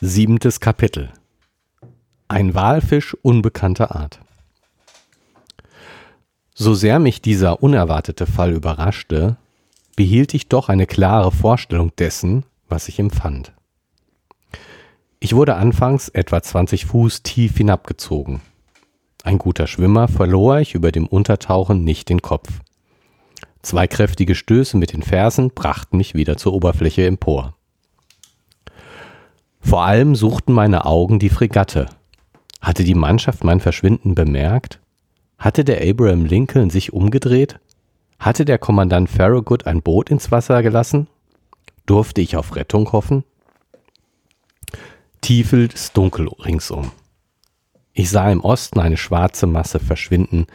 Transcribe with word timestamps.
Siebentes 0.00 0.58
Kapitel 0.58 1.12
Ein 2.26 2.54
Walfisch 2.54 3.14
unbekannter 3.22 3.94
Art 3.94 4.18
So 6.54 6.74
sehr 6.74 6.98
mich 6.98 7.22
dieser 7.22 7.62
unerwartete 7.62 8.26
Fall 8.26 8.50
überraschte, 8.52 9.36
behielt 9.94 10.34
ich 10.34 10.48
doch 10.48 10.68
eine 10.68 10.86
klare 10.86 11.30
Vorstellung 11.30 11.94
dessen, 11.94 12.44
was 12.68 12.88
ich 12.88 12.98
empfand. 12.98 13.52
Ich 15.20 15.36
wurde 15.36 15.54
anfangs 15.54 16.08
etwa 16.08 16.42
20 16.42 16.86
Fuß 16.86 17.22
tief 17.22 17.56
hinabgezogen. 17.56 18.40
Ein 19.22 19.38
guter 19.38 19.66
Schwimmer 19.66 20.08
verlor 20.08 20.58
ich 20.60 20.74
über 20.74 20.92
dem 20.92 21.06
Untertauchen 21.06 21.84
nicht 21.84 22.08
den 22.08 22.22
Kopf. 22.22 22.48
Zwei 23.62 23.86
kräftige 23.86 24.34
Stöße 24.34 24.76
mit 24.76 24.92
den 24.92 25.02
Fersen 25.02 25.50
brachten 25.50 25.98
mich 25.98 26.14
wieder 26.14 26.36
zur 26.36 26.54
Oberfläche 26.54 27.06
empor. 27.06 27.54
Vor 29.60 29.84
allem 29.84 30.14
suchten 30.14 30.54
meine 30.54 30.86
Augen 30.86 31.18
die 31.18 31.28
Fregatte. 31.28 31.86
Hatte 32.62 32.84
die 32.84 32.94
Mannschaft 32.94 33.44
mein 33.44 33.60
Verschwinden 33.60 34.14
bemerkt? 34.14 34.80
Hatte 35.38 35.64
der 35.64 35.86
Abraham 35.86 36.24
Lincoln 36.24 36.70
sich 36.70 36.92
umgedreht? 36.92 37.60
Hatte 38.18 38.44
der 38.44 38.58
Kommandant 38.58 39.10
Farragut 39.10 39.66
ein 39.66 39.82
Boot 39.82 40.10
ins 40.10 40.30
Wasser 40.30 40.62
gelassen? 40.62 41.08
Durfte 41.86 42.20
ich 42.20 42.36
auf 42.36 42.56
Rettung 42.56 42.92
hoffen? 42.92 43.24
Tiefes 45.20 45.92
Dunkel 45.92 46.28
ringsum. 46.44 46.92
Ich 47.92 48.10
sah 48.10 48.30
im 48.30 48.40
Osten 48.40 48.80
eine 48.80 48.96
schwarze 48.96 49.46
Masse 49.46 49.80
verschwinden, 49.80 50.46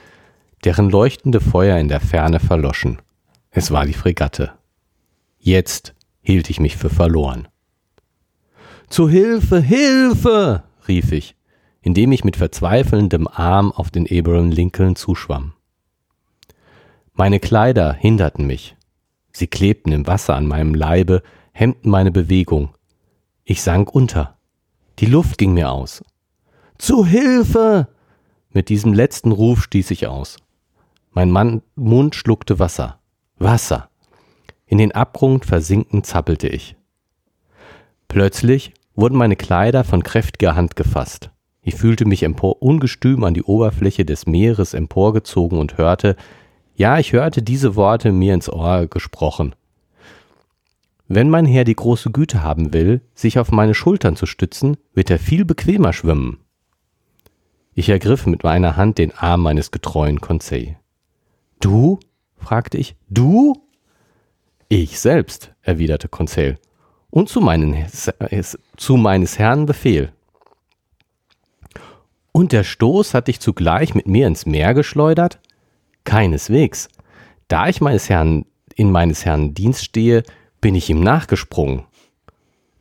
deren 0.64 0.90
leuchtende 0.90 1.42
Feuer 1.42 1.78
in 1.78 1.88
der 1.88 2.00
Ferne 2.00 2.40
verloschen. 2.40 3.02
Es 3.52 3.72
war 3.72 3.86
die 3.86 3.94
Fregatte. 3.94 4.54
Jetzt 5.38 5.94
hielt 6.22 6.50
ich 6.50 6.60
mich 6.60 6.76
für 6.76 6.90
verloren. 6.90 7.48
Zu 8.90 9.10
Hilfe, 9.10 9.62
Hilfe! 9.62 10.64
rief 10.88 11.12
ich, 11.12 11.36
indem 11.82 12.12
ich 12.12 12.24
mit 12.24 12.36
verzweifelndem 12.36 13.28
Arm 13.28 13.72
auf 13.72 13.92
den 13.92 14.08
Abraham 14.10 14.52
Lincoln 14.52 14.96
zuschwamm. 14.96 15.54
Meine 17.14 17.40
Kleider 17.40 17.94
hinderten 17.94 18.46
mich. 18.48 18.76
Sie 19.32 19.48
klebten 19.48 19.92
im 19.92 20.08
Wasser 20.08 20.36
an 20.36 20.48
meinem 20.48 20.74
Leibe, 20.74 21.22
hemmten 21.52 21.90
meine 21.90 22.12
Bewegung. 22.12 22.74
Ich 23.44 23.62
sank 23.62 23.94
unter. 23.94 24.38
Die 25.00 25.06
Luft 25.06 25.38
ging 25.38 25.54
mir 25.54 25.72
aus. 25.72 26.04
Zu 26.78 27.06
Hilfe! 27.06 27.88
Mit 28.52 28.70
diesem 28.70 28.94
letzten 28.94 29.32
Ruf 29.32 29.64
stieß 29.64 29.92
ich 29.92 30.08
aus. 30.08 30.38
Mein 31.12 31.32
Mann 31.32 31.62
Mund 31.76 32.16
schluckte 32.16 32.60
Wasser. 32.60 33.00
Wasser. 33.38 33.90
In 34.66 34.78
den 34.78 34.92
Abgrund 34.92 35.46
versinken 35.46 36.04
zappelte 36.04 36.50
ich. 36.50 36.76
Plötzlich 38.08 38.74
wurden 38.96 39.18
meine 39.18 39.36
Kleider 39.36 39.84
von 39.84 40.04
kräftiger 40.04 40.56
Hand 40.56 40.76
gefasst. 40.76 41.32
Ich 41.62 41.76
fühlte 41.76 42.06
mich 42.06 42.24
empor 42.24 42.62
ungestüm 42.62 43.24
an 43.24 43.34
die 43.34 43.44
Oberfläche 43.44 44.06
des 44.06 44.26
Meeres 44.26 44.74
emporgezogen 44.74 45.60
und 45.60 45.78
hörte, 45.78 46.16
ja, 46.76 47.00
ich 47.00 47.14
hörte 47.14 47.42
diese 47.42 47.76
Worte 47.76 48.12
mir 48.12 48.34
ins 48.34 48.50
Ohr 48.50 48.88
gesprochen. 48.88 49.56
Wenn 51.08 51.30
mein 51.30 51.46
Herr 51.46 51.64
die 51.64 51.76
große 51.76 52.12
Güte 52.12 52.44
haben 52.44 52.74
will, 52.74 53.02
sich 53.14 53.40
auf 53.40 53.52
meine 53.52 53.74
Schultern 53.74 54.16
zu 54.16 54.26
stützen, 54.26 54.78
wird 54.94 55.10
er 55.10 55.20
viel 55.20 55.46
bequemer 55.46 55.94
schwimmen. 55.94 56.40
Ich 57.76 57.90
ergriff 57.90 58.26
mit 58.26 58.44
meiner 58.44 58.78
Hand 58.78 58.98
den 58.98 59.12
Arm 59.12 59.44
meines 59.44 59.70
getreuen 59.70 60.22
Conseil. 60.22 60.78
Du? 61.60 62.00
fragte 62.38 62.78
ich. 62.78 62.96
Du? 63.10 63.62
Ich 64.70 65.00
selbst, 65.00 65.54
erwiderte 65.62 66.08
Conseil 66.08 66.58
und 67.16 67.30
zu, 67.30 67.40
meinen, 67.40 67.86
zu 68.76 68.98
meines 68.98 69.40
Herrn 69.40 69.66
Befehl. 69.66 70.12
Und 72.32 72.52
der 72.52 72.64
Stoß 72.66 73.14
hat 73.14 73.30
dich 73.30 73.40
zugleich 73.40 73.94
mit 73.94 74.06
mir 74.06 74.28
ins 74.28 74.46
Meer 74.46 74.74
geschleudert? 74.74 75.40
Keineswegs. 76.04 76.90
Da 77.48 77.70
ich 77.70 77.80
meines 77.80 78.10
Herrn 78.10 78.46
in 78.76 78.92
meines 78.92 79.24
Herrn 79.24 79.54
Dienst 79.54 79.86
stehe, 79.86 80.24
bin 80.60 80.76
ich 80.76 80.90
ihm 80.90 81.00
nachgesprungen. 81.00 81.86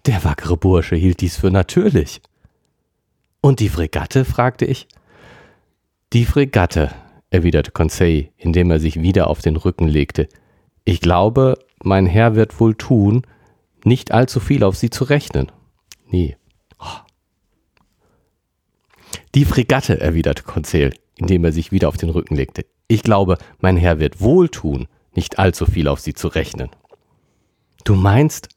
Der 0.06 0.24
wackere 0.24 0.56
Bursche 0.56 0.96
hielt 0.96 1.20
dies 1.20 1.36
für 1.36 1.52
natürlich. 1.52 2.20
Und 3.44 3.60
die 3.60 3.68
Fregatte? 3.68 4.24
fragte 4.24 4.64
ich. 4.64 4.88
Die 6.14 6.24
Fregatte, 6.24 6.92
erwiderte 7.28 7.72
Conseil, 7.72 8.30
indem 8.38 8.70
er 8.70 8.80
sich 8.80 9.02
wieder 9.02 9.26
auf 9.26 9.42
den 9.42 9.56
Rücken 9.56 9.86
legte. 9.86 10.30
Ich 10.86 11.02
glaube, 11.02 11.58
mein 11.82 12.06
Herr 12.06 12.36
wird 12.36 12.58
wohl 12.58 12.74
tun, 12.74 13.26
nicht 13.84 14.12
allzu 14.12 14.40
viel 14.40 14.64
auf 14.64 14.76
sie 14.76 14.88
zu 14.88 15.04
rechnen. 15.04 15.52
Oh. 16.10 16.86
Die 19.34 19.44
Fregatte, 19.44 20.00
erwiderte 20.00 20.44
Conseil, 20.44 20.94
indem 21.16 21.44
er 21.44 21.52
sich 21.52 21.70
wieder 21.70 21.88
auf 21.88 21.98
den 21.98 22.08
Rücken 22.08 22.36
legte. 22.36 22.64
Ich 22.88 23.02
glaube, 23.02 23.36
mein 23.58 23.76
Herr 23.76 23.98
wird 23.98 24.22
wohl 24.22 24.48
tun, 24.48 24.88
nicht 25.14 25.38
allzu 25.38 25.66
viel 25.66 25.88
auf 25.88 26.00
sie 26.00 26.14
zu 26.14 26.28
rechnen. 26.28 26.70
Du 27.84 27.94
meinst? 27.94 28.48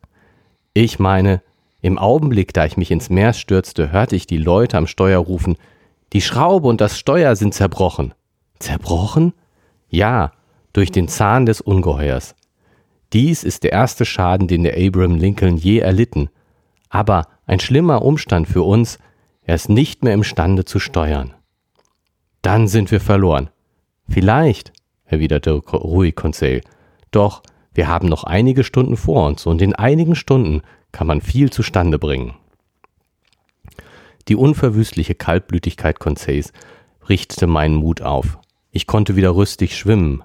Ich 0.73 0.97
meine, 0.97 1.41
im 1.87 1.97
Augenblick, 1.97 2.53
da 2.53 2.65
ich 2.65 2.77
mich 2.77 2.91
ins 2.91 3.09
Meer 3.09 3.33
stürzte, 3.33 3.91
hörte 3.91 4.15
ich 4.15 4.27
die 4.27 4.37
Leute 4.37 4.77
am 4.77 4.87
Steuer 4.87 5.19
rufen, 5.19 5.55
die 6.13 6.21
Schraube 6.21 6.67
und 6.67 6.81
das 6.81 6.99
Steuer 6.99 7.35
sind 7.35 7.53
zerbrochen. 7.53 8.13
Zerbrochen? 8.59 9.33
Ja, 9.89 10.31
durch 10.73 10.91
den 10.91 11.07
Zahn 11.07 11.45
des 11.45 11.61
Ungeheuers. 11.61 12.35
Dies 13.13 13.43
ist 13.43 13.63
der 13.63 13.71
erste 13.71 14.05
Schaden, 14.05 14.47
den 14.47 14.63
der 14.63 14.77
Abraham 14.77 15.15
Lincoln 15.15 15.57
je 15.57 15.79
erlitten. 15.79 16.29
Aber 16.89 17.27
ein 17.45 17.59
schlimmer 17.59 18.01
Umstand 18.03 18.47
für 18.47 18.63
uns, 18.63 18.99
er 19.43 19.55
ist 19.55 19.69
nicht 19.69 20.03
mehr 20.03 20.13
imstande 20.13 20.65
zu 20.65 20.79
steuern. 20.79 21.33
Dann 22.41 22.67
sind 22.67 22.91
wir 22.91 22.99
verloren. 22.99 23.49
Vielleicht, 24.09 24.73
erwiderte 25.05 25.51
ruhig 25.51 26.15
Conseil. 26.15 26.61
Doch 27.11 27.43
wir 27.73 27.87
haben 27.87 28.07
noch 28.09 28.25
einige 28.25 28.63
Stunden 28.63 28.97
vor 28.97 29.25
uns 29.25 29.45
und 29.45 29.61
in 29.61 29.73
einigen 29.73 30.15
Stunden 30.15 30.61
kann 30.91 31.07
man 31.07 31.21
viel 31.21 31.49
zustande 31.49 31.99
bringen. 31.99 32.33
Die 34.27 34.35
unverwüstliche 34.35 35.15
Kaltblütigkeit 35.15 35.99
Conseils 35.99 36.51
richtete 37.07 37.47
meinen 37.47 37.75
Mut 37.75 38.01
auf. 38.01 38.39
Ich 38.71 38.87
konnte 38.87 39.15
wieder 39.15 39.35
rüstig 39.35 39.77
schwimmen, 39.77 40.23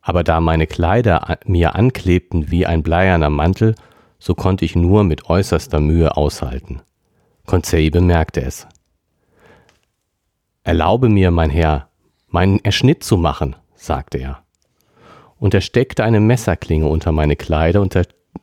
aber 0.00 0.24
da 0.24 0.40
meine 0.40 0.66
Kleider 0.66 1.38
mir 1.46 1.74
anklebten 1.74 2.50
wie 2.50 2.66
ein 2.66 2.82
bleierner 2.82 3.30
Mantel, 3.30 3.74
so 4.18 4.34
konnte 4.34 4.64
ich 4.64 4.76
nur 4.76 5.04
mit 5.04 5.28
äußerster 5.30 5.80
Mühe 5.80 6.16
aushalten. 6.16 6.82
Conseil 7.46 7.90
bemerkte 7.90 8.42
es. 8.42 8.66
Erlaube 10.64 11.08
mir, 11.08 11.30
mein 11.30 11.50
Herr, 11.50 11.88
meinen 12.28 12.62
Erschnitt 12.62 13.02
zu 13.02 13.16
machen, 13.16 13.56
sagte 13.74 14.18
er. 14.18 14.42
Und 15.38 15.54
er 15.54 15.60
steckte 15.60 16.04
eine 16.04 16.20
Messerklinge 16.20 16.86
unter 16.86 17.12
meine 17.12 17.36
Kleider 17.36 17.80
und, 17.80 17.96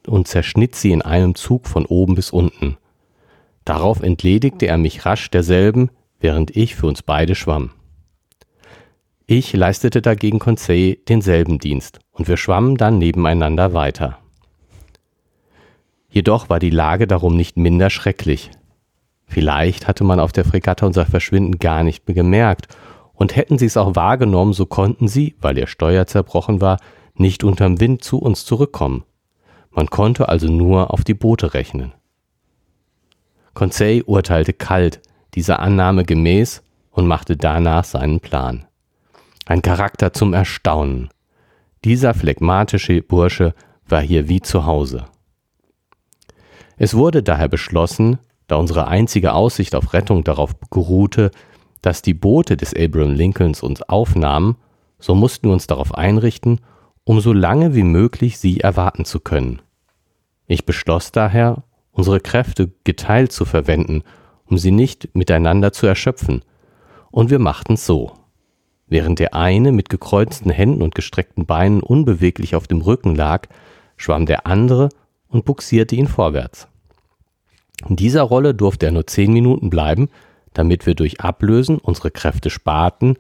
und 0.08 0.28
zerschnitt 0.28 0.76
sie 0.76 0.92
in 0.92 1.02
einem 1.02 1.36
Zug 1.36 1.68
von 1.68 1.86
oben 1.86 2.16
bis 2.16 2.32
unten. 2.32 2.78
Darauf 3.66 4.02
entledigte 4.02 4.68
er 4.68 4.78
mich 4.78 5.06
rasch 5.06 5.32
derselben, 5.32 5.90
während 6.20 6.56
ich 6.56 6.76
für 6.76 6.88
uns 6.88 7.02
beide 7.02 7.36
schwamm. 7.36 7.72
Ich 9.28 9.54
leistete 9.54 10.02
dagegen 10.04 10.38
Conseil 10.38 10.98
denselben 11.08 11.58
Dienst, 11.58 12.00
und 12.12 12.28
wir 12.28 12.38
schwammen 12.38 12.78
dann 12.78 13.00
nebeneinander 13.00 13.74
weiter. 13.74 14.20
Jedoch 16.10 16.48
war 16.48 16.60
die 16.60 16.70
Lage 16.70 17.08
darum 17.08 17.36
nicht 17.36 17.58
minder 17.58 17.90
schrecklich. 17.90 18.52
Vielleicht 19.26 19.88
hatte 19.88 20.04
man 20.04 20.20
auf 20.20 20.32
der 20.32 20.46
Fregatte 20.46 20.86
unser 20.86 21.08
Verschwinden 21.08 21.58
gar 21.58 21.84
nicht 21.84 22.08
mehr 22.08 22.16
gemerkt, 22.16 22.68
und 23.14 23.36
hätten 23.36 23.58
sie 23.58 23.66
es 23.66 23.78
auch 23.78 23.96
wahrgenommen, 23.96 24.54
so 24.54 24.66
konnten 24.66 25.08
sie, 25.08 25.36
weil 25.42 25.58
ihr 25.58 25.68
Steuer 25.68 26.06
zerbrochen 26.06 26.62
war, 26.62 26.78
nicht 27.16 27.44
unterm 27.44 27.80
Wind 27.80 28.04
zu 28.04 28.20
uns 28.20 28.46
zurückkommen. 28.46 29.06
Man 29.76 29.88
konnte 29.88 30.30
also 30.30 30.48
nur 30.48 30.92
auf 30.92 31.04
die 31.04 31.14
Boote 31.14 31.54
rechnen. 31.54 31.92
Conseil 33.54 34.04
urteilte 34.04 34.54
kalt, 34.54 35.02
dieser 35.34 35.60
Annahme 35.60 36.06
gemäß, 36.06 36.64
und 36.92 37.08
machte 37.08 37.36
danach 37.36 37.84
seinen 37.84 38.22
Plan. 38.22 38.66
Ein 39.46 39.62
Charakter 39.62 40.14
zum 40.14 40.34
Erstaunen. 40.34 41.10
Dieser 41.84 42.14
phlegmatische 42.14 43.02
Bursche 43.02 43.54
war 43.86 44.02
hier 44.02 44.30
wie 44.30 44.42
zu 44.42 44.66
Hause. 44.66 45.06
Es 46.78 46.96
wurde 46.96 47.22
daher 47.22 47.50
beschlossen, 47.50 48.18
da 48.48 48.56
unsere 48.56 48.88
einzige 48.88 49.34
Aussicht 49.34 49.76
auf 49.76 49.94
Rettung 49.94 50.24
darauf 50.24 50.56
geruhte, 50.70 51.32
dass 51.82 52.02
die 52.02 52.14
Boote 52.14 52.56
des 52.56 52.74
Abraham 52.74 53.14
Lincolns 53.14 53.62
uns 53.62 53.82
aufnahmen, 53.82 54.56
so 55.00 55.16
mussten 55.16 55.50
wir 55.50 55.54
uns 55.54 55.68
darauf 55.68 55.94
einrichten, 55.94 56.62
um 57.04 57.20
so 57.20 57.34
lange 57.34 57.76
wie 57.76 57.84
möglich 57.84 58.40
sie 58.40 58.62
erwarten 58.62 59.06
zu 59.06 59.20
können. 59.20 59.62
Ich 60.48 60.66
beschloss 60.66 61.12
daher, 61.12 61.64
unsere 61.92 62.20
Kräfte 62.20 62.72
geteilt 62.84 63.32
zu 63.32 63.46
verwenden, 63.46 64.04
um 64.46 64.58
sie 64.58 64.72
nicht 64.72 65.16
miteinander 65.16 65.72
zu 65.72 65.88
erschöpfen, 65.88 66.44
und 67.12 67.30
wir 67.30 67.40
machten 67.40 67.78
so. 67.78 68.14
Während 68.88 69.20
der 69.20 69.34
eine 69.34 69.72
mit 69.72 69.90
gekreuzten 69.90 70.52
Händen 70.52 70.82
und 70.82 70.94
gestreckten 70.94 71.46
Beinen 71.46 71.82
unbeweglich 71.82 72.56
auf 72.56 72.68
dem 72.68 72.82
Rücken 72.82 73.16
lag, 73.16 73.48
schwamm 73.98 74.26
der 74.26 74.46
andere 74.46 74.90
und 75.30 75.46
buxierte 75.46 75.96
ihn 75.96 76.08
vorwärts. 76.08 76.68
In 77.88 77.96
dieser 77.96 78.22
Rolle 78.22 78.54
durfte 78.54 78.86
er 78.86 78.92
nur 78.92 79.08
zehn 79.08 79.34
Minuten 79.34 79.70
bleiben, 79.70 80.10
damit 80.54 80.86
wir 80.86 80.96
durch 80.96 81.22
Ablösen 81.22 81.78
unsere 81.78 82.12
Kräfte 82.12 82.50
sparten, 82.50 83.18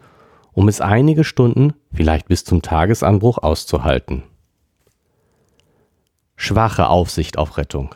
um 0.53 0.67
es 0.67 0.81
einige 0.81 1.23
Stunden, 1.23 1.73
vielleicht 1.93 2.27
bis 2.27 2.45
zum 2.45 2.61
Tagesanbruch 2.61 3.39
auszuhalten. 3.39 4.23
Schwache 6.35 6.87
Aufsicht 6.89 7.37
auf 7.37 7.57
Rettung. 7.57 7.95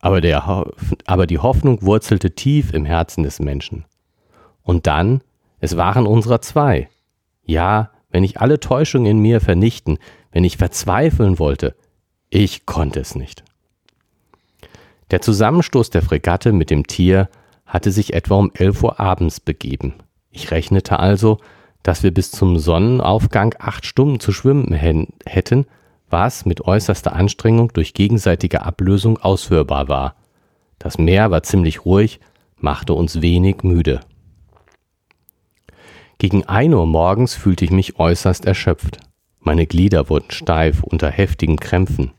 Aber, 0.00 0.20
der, 0.20 0.66
aber 1.06 1.26
die 1.26 1.38
Hoffnung 1.38 1.82
wurzelte 1.82 2.34
tief 2.34 2.72
im 2.72 2.84
Herzen 2.84 3.22
des 3.22 3.40
Menschen. 3.40 3.84
Und 4.62 4.86
dann, 4.86 5.22
es 5.60 5.76
waren 5.76 6.06
unserer 6.06 6.40
zwei. 6.40 6.88
Ja, 7.44 7.90
wenn 8.10 8.24
ich 8.24 8.40
alle 8.40 8.60
Täuschungen 8.60 9.06
in 9.06 9.18
mir 9.18 9.40
vernichten, 9.40 9.98
wenn 10.30 10.44
ich 10.44 10.56
verzweifeln 10.56 11.38
wollte, 11.38 11.74
ich 12.30 12.66
konnte 12.66 13.00
es 13.00 13.14
nicht. 13.14 13.44
Der 15.10 15.20
Zusammenstoß 15.20 15.90
der 15.90 16.02
Fregatte 16.02 16.52
mit 16.52 16.70
dem 16.70 16.86
Tier 16.86 17.28
hatte 17.66 17.92
sich 17.92 18.14
etwa 18.14 18.36
um 18.36 18.50
elf 18.54 18.82
Uhr 18.82 19.00
abends 19.00 19.40
begeben. 19.40 19.94
Ich 20.30 20.50
rechnete 20.50 20.98
also, 20.98 21.38
dass 21.82 22.02
wir 22.02 22.12
bis 22.12 22.30
zum 22.30 22.58
Sonnenaufgang 22.58 23.54
acht 23.58 23.86
Stunden 23.86 24.18
zu 24.18 24.32
schwimmen 24.32 24.72
hätten, 24.72 25.66
was 26.14 26.46
mit 26.46 26.60
äußerster 26.60 27.12
Anstrengung 27.12 27.72
durch 27.72 27.92
gegenseitige 27.92 28.62
Ablösung 28.62 29.18
ausführbar 29.18 29.88
war. 29.88 30.14
Das 30.78 30.96
Meer 30.96 31.32
war 31.32 31.42
ziemlich 31.42 31.84
ruhig, 31.84 32.20
machte 32.56 32.92
uns 32.92 33.20
wenig 33.20 33.64
müde. 33.64 33.98
Gegen 36.18 36.44
ein 36.44 36.72
Uhr 36.72 36.86
morgens 36.86 37.34
fühlte 37.34 37.64
ich 37.64 37.72
mich 37.72 37.98
äußerst 37.98 38.44
erschöpft. 38.44 39.00
Meine 39.40 39.66
Glieder 39.66 40.08
wurden 40.08 40.30
steif 40.30 40.84
unter 40.84 41.10
heftigen 41.10 41.56
Krämpfen. 41.56 42.12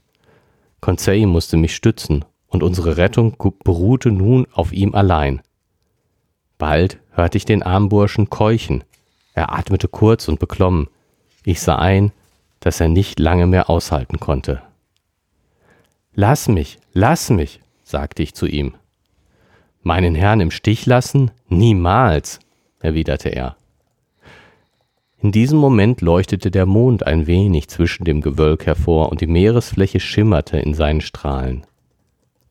Conseil 0.82 1.26
musste 1.26 1.56
mich 1.56 1.74
stützen 1.74 2.26
und 2.48 2.64
unsere 2.64 2.98
Rettung 2.98 3.38
beruhte 3.64 4.12
nun 4.12 4.46
auf 4.52 4.74
ihm 4.74 4.94
allein. 4.94 5.42
Bald 6.58 7.00
hörte 7.12 7.38
ich 7.38 7.46
den 7.46 7.64
Armburschen 7.64 8.30
keuchen. 8.30 8.84
Er 9.34 9.54
atmete 9.58 9.88
kurz 9.88 10.28
und 10.28 10.38
beklommen. 10.38 10.90
Ich 11.46 11.62
sah 11.62 11.78
ein, 11.78 12.12
dass 12.66 12.80
er 12.80 12.88
nicht 12.88 13.20
lange 13.20 13.46
mehr 13.46 13.70
aushalten 13.70 14.20
konnte. 14.20 14.60
Lass 16.16 16.48
mich, 16.48 16.80
lass 16.94 17.30
mich, 17.30 17.60
sagte 17.84 18.24
ich 18.24 18.34
zu 18.34 18.48
ihm. 18.48 18.74
Meinen 19.84 20.16
Herrn 20.16 20.42
im 20.42 20.50
Stich 20.50 20.88
lassen? 20.88 21.30
Niemals, 21.48 22.40
erwiderte 22.80 23.30
er. 23.30 23.56
In 25.20 25.32
diesem 25.32 25.60
Moment 25.60 26.02
leuchtete 26.02 26.50
der 26.50 26.66
Mond 26.66 27.06
ein 27.06 27.28
wenig 27.28 27.68
zwischen 27.68 28.04
dem 28.04 28.22
Gewölk 28.22 28.66
hervor 28.66 29.10
und 29.10 29.22
die 29.22 29.28
Meeresfläche 29.28 30.00
schimmerte 30.00 30.58
in 30.58 30.74
seinen 30.74 31.02
Strahlen. 31.02 31.68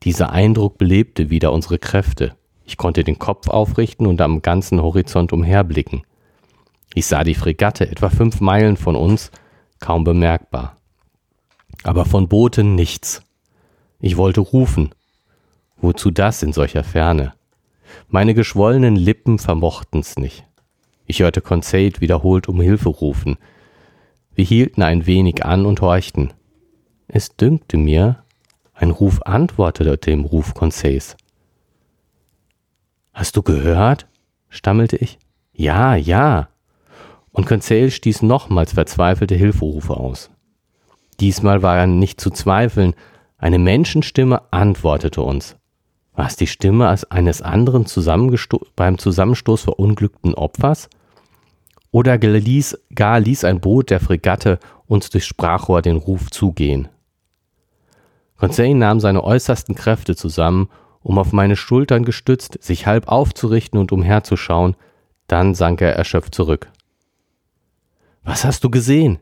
Dieser 0.03 0.29
Eindruck 0.31 0.77
belebte 0.77 1.29
wieder 1.29 1.51
unsere 1.51 1.77
Kräfte. 1.77 2.37
Ich 2.63 2.77
konnte 2.77 3.03
den 3.03 3.19
Kopf 3.19 3.49
aufrichten 3.49 4.07
und 4.07 4.21
am 4.21 4.41
ganzen 4.41 4.81
Horizont 4.81 5.33
umherblicken. 5.33 6.03
Ich 6.93 7.05
sah 7.05 7.25
die 7.25 7.35
Fregatte 7.35 7.89
etwa 7.89 8.09
fünf 8.09 8.39
Meilen 8.39 8.77
von 8.77 8.95
uns, 8.95 9.29
kaum 9.85 10.03
bemerkbar. 10.03 10.77
Aber 11.83 12.05
von 12.05 12.27
Booten 12.27 12.73
nichts. 12.73 13.21
Ich 13.99 14.17
wollte 14.17 14.41
rufen. 14.41 14.95
Wozu 15.77 16.09
das 16.09 16.41
in 16.41 16.53
solcher 16.53 16.83
Ferne? 16.83 17.33
Meine 18.09 18.33
geschwollenen 18.33 18.95
Lippen 18.95 19.37
vermochten's 19.37 20.17
nicht. 20.17 20.43
Ich 21.05 21.19
hörte 21.19 21.41
Conseil 21.41 21.93
wiederholt 21.99 22.47
um 22.47 22.61
Hilfe 22.61 22.89
rufen. 22.89 23.37
Wir 24.33 24.43
hielten 24.43 24.81
ein 24.81 25.05
wenig 25.05 25.45
an 25.45 25.67
und 25.67 25.81
horchten. 25.81 26.33
Es 27.07 27.35
dünkte 27.35 27.77
mir, 27.77 28.23
ein 28.73 28.89
Ruf 28.89 29.21
antwortete 29.21 29.97
dem 29.97 30.25
Ruf 30.25 30.55
Conseils. 30.55 31.15
Hast 33.13 33.37
du 33.37 33.43
gehört? 33.43 34.07
stammelte 34.49 34.97
ich. 34.97 35.19
Ja, 35.53 35.93
ja. 35.95 36.49
Und 37.35 37.45
Conseil 37.47 37.91
stieß 37.91 38.21
nochmals 38.21 38.71
verzweifelte 38.71 39.35
Hilferufe 39.35 39.97
aus. 39.97 40.31
Diesmal 41.19 41.61
war 41.61 41.77
er 41.77 41.85
nicht 41.85 42.21
zu 42.21 42.29
zweifeln, 42.29 42.93
eine 43.37 43.59
Menschenstimme 43.59 44.53
antwortete 44.53 45.21
uns. 45.21 45.57
War 46.13 46.27
es 46.27 46.37
die 46.37 46.47
Stimme 46.47 46.95
eines 47.09 47.41
anderen 47.41 47.85
beim 48.77 48.97
Zusammenstoß 48.97 49.63
verunglückten 49.63 50.33
Opfers? 50.33 50.89
Oder 51.91 52.17
ließ, 52.39 52.79
gar 52.95 53.19
ließ 53.19 53.43
ein 53.43 53.59
Boot 53.59 53.89
der 53.89 53.99
Fregatte 53.99 54.57
uns 54.85 55.09
durch 55.09 55.25
Sprachrohr 55.25 55.81
den 55.81 55.97
Ruf 55.97 56.31
zugehen? 56.31 56.87
Conseil 58.37 58.75
nahm 58.75 59.01
seine 59.01 59.25
äußersten 59.25 59.75
Kräfte 59.75 60.15
zusammen, 60.15 60.69
um 61.03 61.17
auf 61.17 61.33
meine 61.33 61.57
Schultern 61.57 62.05
gestützt, 62.05 62.63
sich 62.63 62.87
halb 62.87 63.09
aufzurichten 63.09 63.77
und 63.77 63.91
umherzuschauen, 63.91 64.77
dann 65.27 65.53
sank 65.53 65.81
er 65.81 65.97
erschöpft 65.97 66.33
zurück. 66.33 66.71
Was 68.25 68.43
hast 68.43 68.63
du 68.63 68.71
gesehen? 68.71 69.19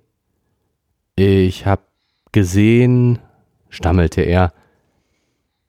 Ich 1.18 1.66
hab 1.66 1.90
gesehen, 2.32 3.20
stammelte 3.70 4.22
er. 4.22 4.54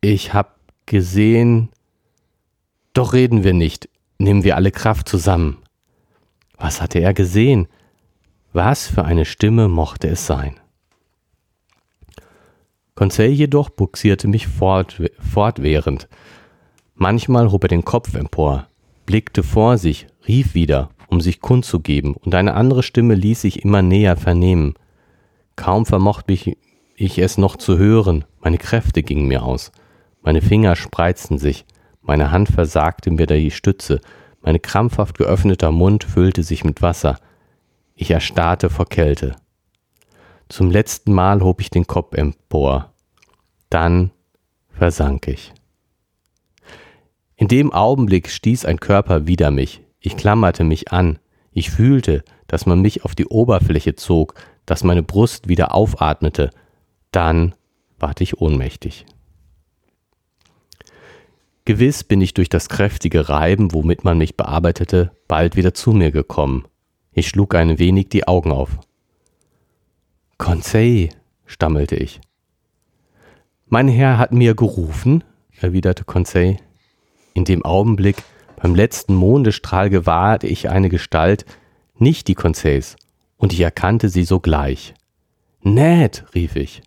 Ich 0.00 0.32
hab 0.32 0.60
gesehen. 0.86 1.70
Doch 2.92 3.12
reden 3.12 3.42
wir 3.42 3.52
nicht, 3.52 3.88
nehmen 4.18 4.44
wir 4.44 4.54
alle 4.54 4.70
Kraft 4.70 5.08
zusammen. 5.08 5.58
Was 6.58 6.80
hatte 6.80 7.00
er 7.00 7.12
gesehen? 7.12 7.66
Was 8.52 8.86
für 8.86 9.04
eine 9.04 9.24
Stimme 9.24 9.66
mochte 9.66 10.06
es 10.06 10.26
sein? 10.26 10.60
Conseil 12.94 13.32
jedoch 13.32 13.68
buxierte 13.68 14.28
mich 14.28 14.46
fort, 14.46 15.02
fortwährend. 15.18 16.08
Manchmal 16.94 17.50
hob 17.50 17.64
er 17.64 17.68
den 17.68 17.84
Kopf 17.84 18.14
empor, 18.14 18.68
blickte 19.06 19.42
vor 19.42 19.76
sich, 19.76 20.06
rief 20.28 20.54
wieder, 20.54 20.90
um 21.14 21.20
sich 21.20 21.40
kundzugeben, 21.40 22.14
und 22.14 22.34
eine 22.34 22.54
andere 22.54 22.82
Stimme 22.82 23.14
ließ 23.14 23.42
sich 23.42 23.62
immer 23.64 23.82
näher 23.82 24.16
vernehmen. 24.16 24.74
Kaum 25.54 25.86
vermochte 25.86 26.32
ich, 26.32 26.58
ich 26.96 27.18
es 27.18 27.38
noch 27.38 27.56
zu 27.56 27.78
hören, 27.78 28.24
meine 28.40 28.58
Kräfte 28.58 29.04
gingen 29.04 29.28
mir 29.28 29.44
aus, 29.44 29.70
meine 30.22 30.42
Finger 30.42 30.74
spreizten 30.74 31.38
sich, 31.38 31.66
meine 32.02 32.32
Hand 32.32 32.48
versagte 32.48 33.12
mir 33.12 33.26
die 33.26 33.52
Stütze, 33.52 34.00
mein 34.42 34.60
krampfhaft 34.60 35.16
geöffneter 35.16 35.70
Mund 35.70 36.02
füllte 36.02 36.42
sich 36.42 36.64
mit 36.64 36.82
Wasser, 36.82 37.20
ich 37.94 38.10
erstarrte 38.10 38.68
vor 38.68 38.86
Kälte. 38.86 39.36
Zum 40.48 40.68
letzten 40.68 41.12
Mal 41.12 41.42
hob 41.42 41.60
ich 41.60 41.70
den 41.70 41.86
Kopf 41.86 42.14
empor. 42.14 42.92
Dann 43.70 44.10
versank 44.68 45.28
ich. 45.28 45.52
In 47.36 47.46
dem 47.46 47.72
Augenblick 47.72 48.28
stieß 48.28 48.64
ein 48.64 48.80
Körper 48.80 49.28
wider 49.28 49.52
mich. 49.52 49.83
Ich 50.06 50.18
klammerte 50.18 50.64
mich 50.64 50.92
an. 50.92 51.18
Ich 51.50 51.70
fühlte, 51.70 52.24
dass 52.46 52.66
man 52.66 52.82
mich 52.82 53.06
auf 53.06 53.14
die 53.14 53.24
Oberfläche 53.24 53.94
zog, 53.94 54.34
dass 54.66 54.84
meine 54.84 55.02
Brust 55.02 55.48
wieder 55.48 55.74
aufatmete. 55.74 56.50
Dann 57.10 57.54
ward 57.98 58.20
ich 58.20 58.38
ohnmächtig. 58.38 59.06
Gewiss 61.64 62.04
bin 62.04 62.20
ich 62.20 62.34
durch 62.34 62.50
das 62.50 62.68
kräftige 62.68 63.30
Reiben, 63.30 63.72
womit 63.72 64.04
man 64.04 64.18
mich 64.18 64.36
bearbeitete, 64.36 65.12
bald 65.26 65.56
wieder 65.56 65.72
zu 65.72 65.92
mir 65.92 66.10
gekommen. 66.10 66.66
Ich 67.14 67.28
schlug 67.28 67.54
ein 67.54 67.78
wenig 67.78 68.10
die 68.10 68.28
Augen 68.28 68.52
auf. 68.52 68.78
Conseil, 70.36 71.08
stammelte 71.46 71.96
ich. 71.96 72.20
Mein 73.68 73.88
Herr 73.88 74.18
hat 74.18 74.32
mir 74.32 74.54
gerufen, 74.54 75.24
erwiderte 75.58 76.04
Conseil. 76.04 76.58
In 77.32 77.46
dem 77.46 77.64
Augenblick, 77.64 78.22
beim 78.64 78.74
letzten 78.74 79.14
Mondestrahl 79.14 79.90
gewahrte 79.90 80.46
ich 80.46 80.70
eine 80.70 80.88
Gestalt, 80.88 81.44
nicht 81.98 82.28
die 82.28 82.34
Conseils, 82.34 82.96
und 83.36 83.52
ich 83.52 83.60
erkannte 83.60 84.08
sie 84.08 84.24
sogleich. 84.24 84.94
Ned, 85.60 86.24
rief 86.34 86.56
ich. 86.56 86.80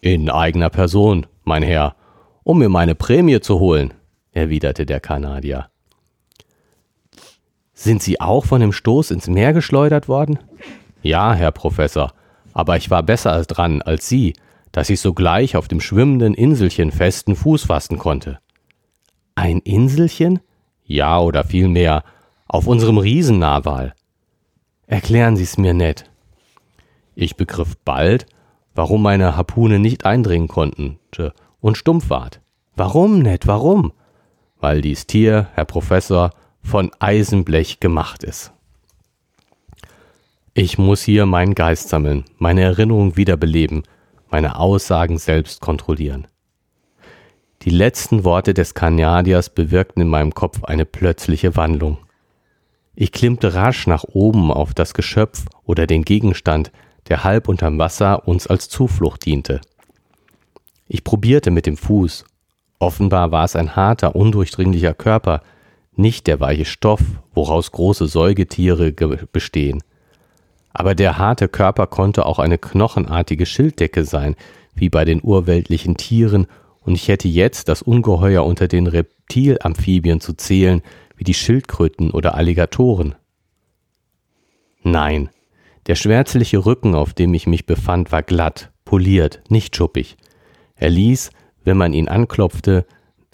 In 0.00 0.28
eigener 0.28 0.70
Person, 0.70 1.28
mein 1.44 1.62
Herr, 1.62 1.94
um 2.42 2.58
mir 2.58 2.68
meine 2.68 2.96
Prämie 2.96 3.38
zu 3.38 3.60
holen, 3.60 3.94
erwiderte 4.32 4.86
der 4.86 4.98
Kanadier. 4.98 5.68
Sind 7.74 8.02
Sie 8.02 8.20
auch 8.20 8.44
von 8.44 8.60
dem 8.60 8.72
Stoß 8.72 9.12
ins 9.12 9.28
Meer 9.28 9.52
geschleudert 9.52 10.08
worden? 10.08 10.40
Ja, 11.00 11.32
Herr 11.32 11.52
Professor, 11.52 12.12
aber 12.54 12.76
ich 12.76 12.90
war 12.90 13.04
besser 13.04 13.40
dran 13.44 13.82
als 13.82 14.08
Sie, 14.08 14.32
dass 14.72 14.90
ich 14.90 15.00
sogleich 15.00 15.54
auf 15.54 15.68
dem 15.68 15.80
schwimmenden 15.80 16.34
Inselchen 16.34 16.90
festen 16.90 17.36
Fuß 17.36 17.66
fassen 17.66 17.98
konnte. 17.98 18.40
Ein 19.36 19.60
Inselchen? 19.60 20.40
Ja, 20.88 21.20
oder 21.20 21.44
vielmehr 21.44 22.02
auf 22.48 22.66
unserem 22.66 22.96
Riesennarwal. 22.96 23.94
Erklären 24.86 25.36
Sie 25.36 25.42
es 25.42 25.58
mir 25.58 25.74
nett. 25.74 26.10
Ich 27.14 27.36
begriff 27.36 27.76
bald, 27.84 28.24
warum 28.74 29.02
meine 29.02 29.36
Harpune 29.36 29.78
nicht 29.78 30.06
eindringen 30.06 30.48
konnte 30.48 31.34
und 31.60 31.76
stumpf 31.76 32.08
ward. 32.08 32.40
Warum, 32.74 33.20
nett, 33.20 33.46
warum? 33.46 33.92
Weil 34.60 34.80
dies 34.80 35.06
Tier, 35.06 35.48
Herr 35.54 35.66
Professor, 35.66 36.30
von 36.62 36.90
Eisenblech 36.98 37.80
gemacht 37.80 38.24
ist. 38.24 38.52
Ich 40.54 40.78
muss 40.78 41.02
hier 41.02 41.26
meinen 41.26 41.54
Geist 41.54 41.90
sammeln, 41.90 42.24
meine 42.38 42.62
Erinnerung 42.62 43.16
wiederbeleben, 43.16 43.82
meine 44.30 44.58
Aussagen 44.58 45.18
selbst 45.18 45.60
kontrollieren. 45.60 46.26
Die 47.62 47.70
letzten 47.70 48.24
Worte 48.24 48.54
des 48.54 48.74
Kanadiers 48.74 49.50
bewirkten 49.50 50.02
in 50.02 50.08
meinem 50.08 50.32
Kopf 50.32 50.62
eine 50.62 50.84
plötzliche 50.84 51.56
Wandlung. 51.56 51.98
Ich 52.94 53.10
klimmte 53.10 53.54
rasch 53.54 53.88
nach 53.88 54.04
oben 54.04 54.52
auf 54.52 54.74
das 54.74 54.94
Geschöpf 54.94 55.44
oder 55.64 55.88
den 55.88 56.04
Gegenstand, 56.04 56.70
der 57.08 57.24
halb 57.24 57.48
unterm 57.48 57.78
Wasser 57.78 58.28
uns 58.28 58.46
als 58.46 58.68
Zuflucht 58.68 59.26
diente. 59.26 59.60
Ich 60.86 61.02
probierte 61.02 61.50
mit 61.50 61.66
dem 61.66 61.76
Fuß. 61.76 62.24
Offenbar 62.78 63.32
war 63.32 63.44
es 63.44 63.56
ein 63.56 63.74
harter, 63.74 64.14
undurchdringlicher 64.14 64.94
Körper, 64.94 65.42
nicht 65.96 66.28
der 66.28 66.38
weiche 66.38 66.64
Stoff, 66.64 67.00
woraus 67.34 67.72
große 67.72 68.06
Säugetiere 68.06 68.92
bestehen. 69.32 69.82
Aber 70.72 70.94
der 70.94 71.18
harte 71.18 71.48
Körper 71.48 71.88
konnte 71.88 72.24
auch 72.24 72.38
eine 72.38 72.56
knochenartige 72.56 73.46
Schilddecke 73.46 74.04
sein, 74.04 74.36
wie 74.76 74.88
bei 74.88 75.04
den 75.04 75.20
urweltlichen 75.24 75.96
Tieren, 75.96 76.46
und 76.88 76.94
ich 76.94 77.08
hätte 77.08 77.28
jetzt 77.28 77.68
das 77.68 77.82
Ungeheuer 77.82 78.46
unter 78.46 78.66
den 78.66 78.86
Reptilamphibien 78.86 80.22
zu 80.22 80.32
zählen, 80.32 80.80
wie 81.18 81.24
die 81.24 81.34
Schildkröten 81.34 82.10
oder 82.10 82.34
Alligatoren. 82.34 83.14
Nein, 84.82 85.28
der 85.86 85.96
schwärzliche 85.96 86.64
Rücken, 86.64 86.94
auf 86.94 87.12
dem 87.12 87.34
ich 87.34 87.46
mich 87.46 87.66
befand, 87.66 88.10
war 88.10 88.22
glatt, 88.22 88.72
poliert, 88.86 89.42
nicht 89.50 89.76
schuppig. 89.76 90.16
Er 90.76 90.88
ließ, 90.88 91.28
wenn 91.62 91.76
man 91.76 91.92
ihn 91.92 92.08
anklopfte, 92.08 92.86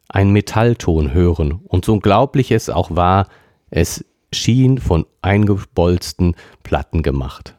einen 0.09 0.33
Metallton 0.33 1.13
hören, 1.13 1.61
und 1.63 1.85
so 1.85 1.93
unglaublich 1.93 2.51
es 2.51 2.69
auch 2.69 2.97
war, 2.97 3.29
es 3.71 4.05
schien 4.33 4.79
von 4.79 5.07
eingebolzten 5.23 6.35
Platten 6.65 7.05
gemacht. 7.05 7.55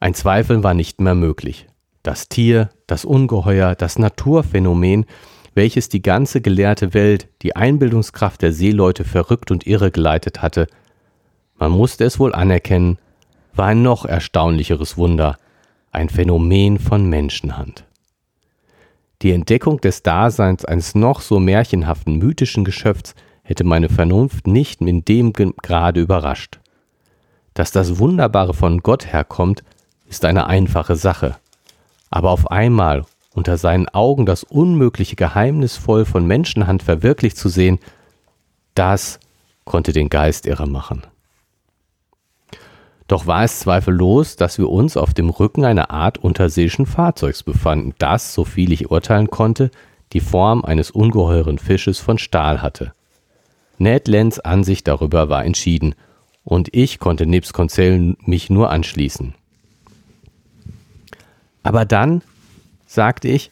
Ein 0.00 0.14
Zweifeln 0.14 0.62
war 0.62 0.72
nicht 0.72 1.02
mehr 1.02 1.14
möglich. 1.14 1.66
Das 2.08 2.30
Tier, 2.30 2.70
das 2.86 3.04
Ungeheuer, 3.04 3.74
das 3.74 3.98
Naturphänomen, 3.98 5.04
welches 5.52 5.90
die 5.90 6.00
ganze 6.00 6.40
gelehrte 6.40 6.94
Welt, 6.94 7.28
die 7.42 7.54
Einbildungskraft 7.54 8.40
der 8.40 8.50
Seeleute 8.50 9.04
verrückt 9.04 9.50
und 9.50 9.66
irregeleitet 9.66 10.40
hatte, 10.40 10.68
man 11.58 11.70
musste 11.70 12.06
es 12.06 12.18
wohl 12.18 12.34
anerkennen, 12.34 12.96
war 13.54 13.66
ein 13.66 13.82
noch 13.82 14.06
erstaunlicheres 14.06 14.96
Wunder, 14.96 15.36
ein 15.92 16.08
Phänomen 16.08 16.78
von 16.78 17.10
Menschenhand. 17.10 17.84
Die 19.20 19.32
Entdeckung 19.32 19.78
des 19.82 20.02
Daseins 20.02 20.64
eines 20.64 20.94
noch 20.94 21.20
so 21.20 21.38
märchenhaften 21.38 22.16
mythischen 22.16 22.64
Geschöpfs 22.64 23.16
hätte 23.42 23.64
meine 23.64 23.90
Vernunft 23.90 24.46
nicht 24.46 24.80
in 24.80 25.04
dem 25.04 25.34
Grade 25.34 26.00
überrascht. 26.00 26.58
Dass 27.52 27.70
das 27.70 27.98
Wunderbare 27.98 28.54
von 28.54 28.78
Gott 28.78 29.12
herkommt, 29.12 29.62
ist 30.08 30.24
eine 30.24 30.46
einfache 30.46 30.96
Sache. 30.96 31.36
Aber 32.10 32.30
auf 32.30 32.50
einmal 32.50 33.04
unter 33.34 33.56
seinen 33.56 33.88
Augen 33.88 34.26
das 34.26 34.44
Unmögliche 34.44 35.16
geheimnisvoll 35.16 36.04
von 36.04 36.26
Menschenhand 36.26 36.82
verwirklicht 36.82 37.36
zu 37.36 37.48
sehen, 37.48 37.78
das 38.74 39.20
konnte 39.64 39.92
den 39.92 40.08
Geist 40.08 40.46
irre 40.46 40.66
machen. 40.66 41.02
Doch 43.06 43.26
war 43.26 43.42
es 43.42 43.60
zweifellos, 43.60 44.36
dass 44.36 44.58
wir 44.58 44.68
uns 44.68 44.96
auf 44.96 45.14
dem 45.14 45.30
Rücken 45.30 45.64
einer 45.64 45.90
Art 45.90 46.18
unterseeischen 46.18 46.84
Fahrzeugs 46.84 47.42
befanden, 47.42 47.94
das, 47.98 48.34
so 48.34 48.44
viel 48.44 48.70
ich 48.70 48.90
urteilen 48.90 49.30
konnte, 49.30 49.70
die 50.12 50.20
Form 50.20 50.64
eines 50.64 50.90
ungeheuren 50.90 51.58
Fisches 51.58 52.00
von 52.00 52.18
Stahl 52.18 52.60
hatte. 52.60 52.92
Ned 53.78 54.08
Lands 54.08 54.40
Ansicht 54.40 54.88
darüber 54.88 55.28
war 55.28 55.44
entschieden, 55.44 55.94
und 56.44 56.74
ich 56.74 56.98
konnte 56.98 57.26
nebst 57.26 57.52
Conseil 57.52 58.16
mich 58.20 58.50
nur 58.50 58.70
anschließen. 58.70 59.34
Aber 61.62 61.84
dann, 61.84 62.22
sagte 62.86 63.28
ich, 63.28 63.50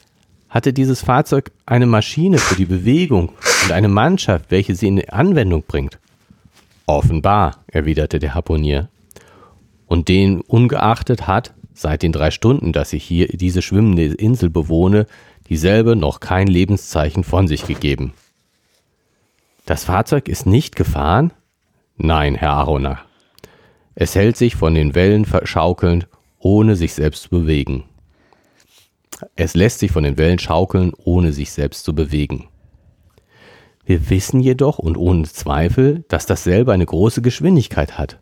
hatte 0.48 0.72
dieses 0.72 1.02
Fahrzeug 1.02 1.52
eine 1.66 1.86
Maschine 1.86 2.38
für 2.38 2.54
die 2.54 2.64
Bewegung 2.64 3.30
und 3.64 3.72
eine 3.72 3.88
Mannschaft, 3.88 4.50
welche 4.50 4.74
sie 4.74 4.88
in 4.88 5.08
Anwendung 5.08 5.64
bringt. 5.66 5.98
Offenbar, 6.86 7.64
erwiderte 7.66 8.18
der 8.18 8.34
Harponier. 8.34 8.88
Und 9.86 10.08
den 10.08 10.40
ungeachtet 10.40 11.26
hat, 11.26 11.52
seit 11.74 12.02
den 12.02 12.12
drei 12.12 12.30
Stunden, 12.30 12.72
dass 12.72 12.92
ich 12.92 13.04
hier 13.04 13.28
diese 13.28 13.60
schwimmende 13.60 14.06
Insel 14.06 14.50
bewohne, 14.50 15.06
dieselbe 15.48 15.94
noch 15.94 16.20
kein 16.20 16.46
Lebenszeichen 16.46 17.22
von 17.22 17.48
sich 17.48 17.66
gegeben. 17.66 18.14
Das 19.66 19.84
Fahrzeug 19.84 20.28
ist 20.28 20.46
nicht 20.46 20.76
gefahren? 20.76 21.32
Nein, 21.96 22.34
Herr 22.34 22.52
Aronach. 22.52 23.04
Es 23.94 24.14
hält 24.14 24.36
sich 24.36 24.54
von 24.56 24.74
den 24.74 24.94
Wellen 24.94 25.24
verschaukelnd, 25.24 26.08
ohne 26.38 26.76
sich 26.76 26.94
selbst 26.94 27.24
zu 27.24 27.30
bewegen. 27.30 27.84
Es 29.34 29.54
lässt 29.54 29.78
sich 29.78 29.90
von 29.90 30.04
den 30.04 30.18
Wellen 30.18 30.38
schaukeln, 30.38 30.92
ohne 30.96 31.32
sich 31.32 31.52
selbst 31.52 31.84
zu 31.84 31.94
bewegen. 31.94 32.48
Wir 33.84 34.10
wissen 34.10 34.40
jedoch 34.40 34.78
und 34.78 34.96
ohne 34.96 35.24
Zweifel, 35.24 36.04
dass 36.08 36.26
dasselbe 36.26 36.72
eine 36.72 36.86
große 36.86 37.22
Geschwindigkeit 37.22 37.98
hat. 37.98 38.18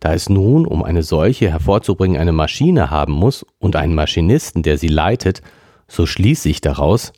Da 0.00 0.12
es 0.12 0.28
nun, 0.28 0.66
um 0.66 0.82
eine 0.82 1.02
solche 1.02 1.50
hervorzubringen, 1.50 2.20
eine 2.20 2.32
Maschine 2.32 2.90
haben 2.90 3.12
muss 3.12 3.46
und 3.58 3.76
einen 3.76 3.94
Maschinisten, 3.94 4.62
der 4.62 4.78
sie 4.78 4.88
leitet, 4.88 5.42
so 5.88 6.06
schließe 6.06 6.48
ich 6.48 6.60
daraus, 6.60 7.12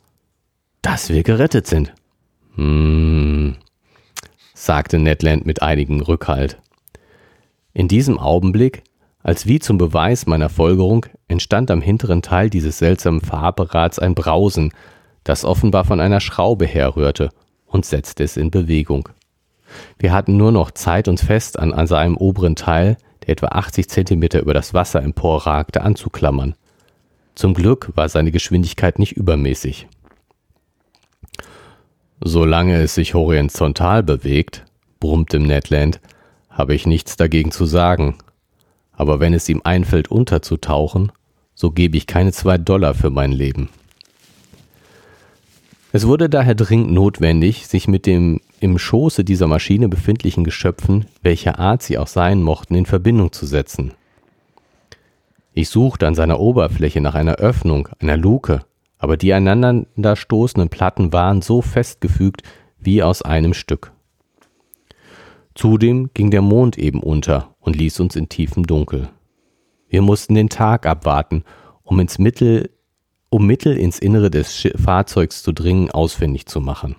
dass 0.81 1.09
wir 1.09 1.23
gerettet 1.23 1.67
sind. 1.67 1.93
Hm, 2.55 3.55
sagte 4.53 4.99
Ned 4.99 5.23
Land 5.23 5.45
mit 5.45 5.61
einigem 5.61 5.99
Rückhalt. 5.99 6.59
In 7.73 7.87
diesem 7.87 8.19
Augenblick, 8.19 8.83
als 9.21 9.45
wie 9.45 9.59
zum 9.59 9.77
Beweis 9.77 10.25
meiner 10.25 10.49
Folgerung, 10.49 11.05
entstand 11.27 11.71
am 11.71 11.81
hinteren 11.81 12.21
Teil 12.21 12.49
dieses 12.49 12.77
seltsamen 12.77 13.21
Fahrapparats 13.21 13.99
ein 13.99 14.15
Brausen, 14.15 14.71
das 15.23 15.45
offenbar 15.45 15.83
von 15.83 15.99
einer 15.99 16.21
Schraube 16.21 16.65
herrührte, 16.65 17.29
und 17.65 17.85
setzte 17.85 18.23
es 18.23 18.37
in 18.37 18.49
Bewegung. 18.49 19.09
Wir 19.99 20.11
hatten 20.11 20.37
nur 20.37 20.51
noch 20.51 20.71
Zeit, 20.71 21.07
uns 21.07 21.23
fest 21.23 21.59
an, 21.59 21.73
an 21.73 21.85
seinem 21.85 22.17
oberen 22.17 22.55
Teil, 22.55 22.97
der 23.21 23.29
etwa 23.29 23.47
80 23.47 23.89
Zentimeter 23.89 24.41
über 24.41 24.53
das 24.53 24.73
Wasser 24.73 25.03
emporragte, 25.03 25.81
anzuklammern. 25.81 26.55
Zum 27.35 27.53
Glück 27.53 27.91
war 27.95 28.09
seine 28.09 28.31
Geschwindigkeit 28.31 28.99
nicht 28.99 29.13
übermäßig. 29.13 29.87
Solange 32.21 32.81
es 32.81 32.95
sich 32.95 33.13
horizontal 33.13 34.03
bewegt, 34.03 34.65
brummte 34.99 35.39
Ned 35.39 35.69
Land, 35.69 36.01
habe 36.49 36.73
ich 36.73 36.85
nichts 36.85 37.15
dagegen 37.15 37.51
zu 37.51 37.65
sagen. 37.65 38.17
Aber 38.99 39.21
wenn 39.21 39.33
es 39.33 39.47
ihm 39.47 39.61
einfällt, 39.63 40.11
unterzutauchen, 40.11 41.13
so 41.55 41.71
gebe 41.71 41.95
ich 41.95 42.05
keine 42.05 42.33
zwei 42.33 42.57
Dollar 42.57 42.93
für 42.93 43.09
mein 43.09 43.31
Leben. 43.31 43.69
Es 45.93 46.05
wurde 46.05 46.29
daher 46.29 46.53
dringend 46.53 46.91
notwendig, 46.91 47.65
sich 47.65 47.87
mit 47.87 48.05
dem 48.05 48.41
im 48.59 48.77
Schoße 48.77 49.23
dieser 49.23 49.47
Maschine 49.47 49.87
befindlichen 49.87 50.43
Geschöpfen, 50.43 51.05
welcher 51.21 51.59
Art 51.59 51.81
sie 51.81 51.97
auch 51.97 52.07
sein 52.07 52.43
mochten, 52.43 52.75
in 52.75 52.85
Verbindung 52.85 53.31
zu 53.31 53.45
setzen. 53.45 53.93
Ich 55.53 55.69
suchte 55.69 56.05
an 56.05 56.13
seiner 56.13 56.41
Oberfläche 56.41 56.99
nach 56.99 57.15
einer 57.15 57.35
Öffnung, 57.35 57.87
einer 57.99 58.17
Luke, 58.17 58.65
aber 58.97 59.15
die 59.15 59.31
einander 59.31 60.15
stoßenden 60.17 60.67
Platten 60.67 61.13
waren 61.13 61.41
so 61.41 61.61
festgefügt 61.61 62.43
wie 62.77 63.01
aus 63.01 63.21
einem 63.21 63.53
Stück. 63.53 63.93
Zudem 65.59 66.11
ging 66.13 66.31
der 66.31 66.41
Mond 66.41 66.77
eben 66.77 67.03
unter 67.03 67.53
und 67.59 67.75
ließ 67.75 67.99
uns 67.99 68.15
in 68.15 68.29
tiefem 68.29 68.65
Dunkel. 68.65 69.09
Wir 69.89 70.01
mussten 70.01 70.33
den 70.33 70.47
Tag 70.47 70.85
abwarten, 70.85 71.43
um 71.83 71.99
ins 71.99 72.17
Mittel, 72.17 72.69
um 73.29 73.45
Mittel 73.45 73.75
ins 73.75 73.99
Innere 73.99 74.31
des 74.31 74.69
Fahrzeugs 74.77 75.43
zu 75.43 75.51
dringen, 75.51 75.91
ausfindig 75.91 76.45
zu 76.45 76.61
machen. 76.61 76.95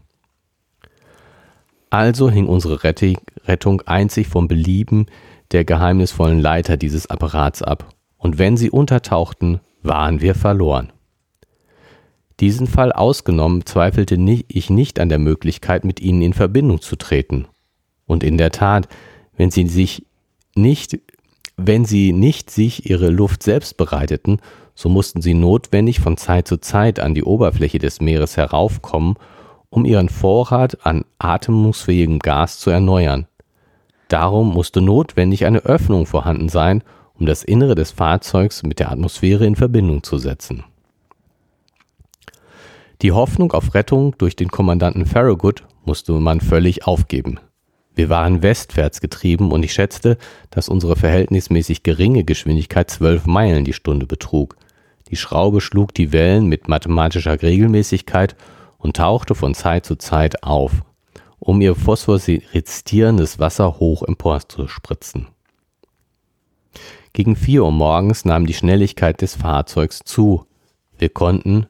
Also 1.89 2.29
hing 2.29 2.49
unsere 2.49 2.85
Rettung 2.85 3.81
einzig 3.87 4.29
vom 4.29 4.47
Belieben 4.47 5.07
der 5.53 5.65
geheimnisvollen 5.65 6.39
Leiter 6.39 6.77
dieses 6.77 7.07
Apparats 7.07 7.63
ab, 7.63 7.95
und 8.19 8.37
wenn 8.37 8.59
sie 8.59 8.69
untertauchten, 8.69 9.61
waren 9.83 10.21
wir 10.21 10.35
verloren. 10.35 10.93
Diesen 12.41 12.67
Fall 12.67 12.93
ausgenommen, 12.93 13.65
zweifelte 13.65 14.19
ich 14.49 14.69
nicht 14.69 15.01
an 15.01 15.09
der 15.09 15.19
Möglichkeit, 15.19 15.87
mit 15.87 15.99
ihnen 16.01 16.21
in 16.21 16.35
Verbindung 16.35 16.83
zu 16.83 16.97
treten. 16.97 17.47
Und 18.11 18.25
in 18.25 18.39
der 18.39 18.51
Tat, 18.51 18.89
wenn 19.37 19.53
sie 19.53 19.69
sich 19.69 20.05
nicht, 20.57 20.99
wenn 21.57 21.85
sie 21.85 22.13
nicht 22.13 22.51
sich 22.51 22.91
ihre 22.91 23.09
Luft 23.09 23.45
selbst 23.45 23.77
bereiteten, 23.77 24.41
so 24.75 24.89
mussten 24.89 25.23
sie 25.23 25.33
notwendig 25.33 26.01
von 26.01 26.17
Zeit 26.17 26.49
zu 26.49 26.57
Zeit 26.57 26.99
an 26.99 27.15
die 27.15 27.23
Oberfläche 27.23 27.79
des 27.79 28.01
Meeres 28.01 28.37
heraufkommen, 28.37 29.15
um 29.69 29.85
ihren 29.85 30.09
Vorrat 30.09 30.85
an 30.85 31.05
atmungsfähigem 31.21 32.19
Gas 32.19 32.59
zu 32.59 32.71
erneuern. 32.71 33.29
Darum 34.09 34.53
musste 34.53 34.81
notwendig 34.81 35.45
eine 35.47 35.61
Öffnung 35.61 36.05
vorhanden 36.05 36.49
sein, 36.49 36.83
um 37.15 37.27
das 37.27 37.45
Innere 37.45 37.77
des 37.77 37.93
Fahrzeugs 37.93 38.65
mit 38.65 38.81
der 38.81 38.91
Atmosphäre 38.91 39.47
in 39.47 39.55
Verbindung 39.55 40.03
zu 40.03 40.19
setzen. 40.19 40.65
Die 43.03 43.13
Hoffnung 43.13 43.53
auf 43.53 43.73
Rettung 43.75 44.19
durch 44.19 44.35
den 44.35 44.49
Kommandanten 44.49 45.07
Farragut 45.07 45.63
musste 45.85 46.11
man 46.15 46.41
völlig 46.41 46.89
aufgeben. 46.89 47.39
Wir 47.95 48.09
waren 48.09 48.43
westwärts 48.43 49.01
getrieben 49.01 49.53
und 49.53 49.63
ich 49.65 49.73
schätzte, 49.73 50.17
dass 50.51 50.69
unsere 50.69 50.97
verhältnismäßig 50.97 51.83
geringe 51.83 52.25
Geschwindigkeit 52.25 52.91
zwölf 52.91 53.27
Meilen 53.27 53.65
die 53.65 53.73
Stunde 53.73 54.07
betrug. 54.07 54.57
Die 55.09 55.17
Schraube 55.17 55.61
schlug 55.61 55.93
die 55.95 56.13
Wellen 56.13 56.47
mit 56.47 56.69
mathematischer 56.69 57.43
Regelmäßigkeit 57.43 58.37
und 58.79 58.97
tauchte 58.97 59.35
von 59.35 59.55
Zeit 59.55 59.85
zu 59.85 59.97
Zeit 59.97 60.43
auf, 60.45 60.83
um 61.39 61.61
ihr 61.61 61.75
phosphoreszierendes 61.75 63.39
Wasser 63.39 63.79
hoch 63.81 64.03
empor 64.03 64.41
zu 64.49 64.69
spritzen. 64.69 65.27
Gegen 67.13 67.35
vier 67.35 67.65
Uhr 67.65 67.73
morgens 67.73 68.25
nahm 68.25 68.47
die 68.47 68.55
Schnelligkeit 68.55 69.21
des 69.21 69.35
Fahrzeugs 69.35 70.01
zu. 70.05 70.47
Wir 70.97 71.09
konnten, 71.09 71.67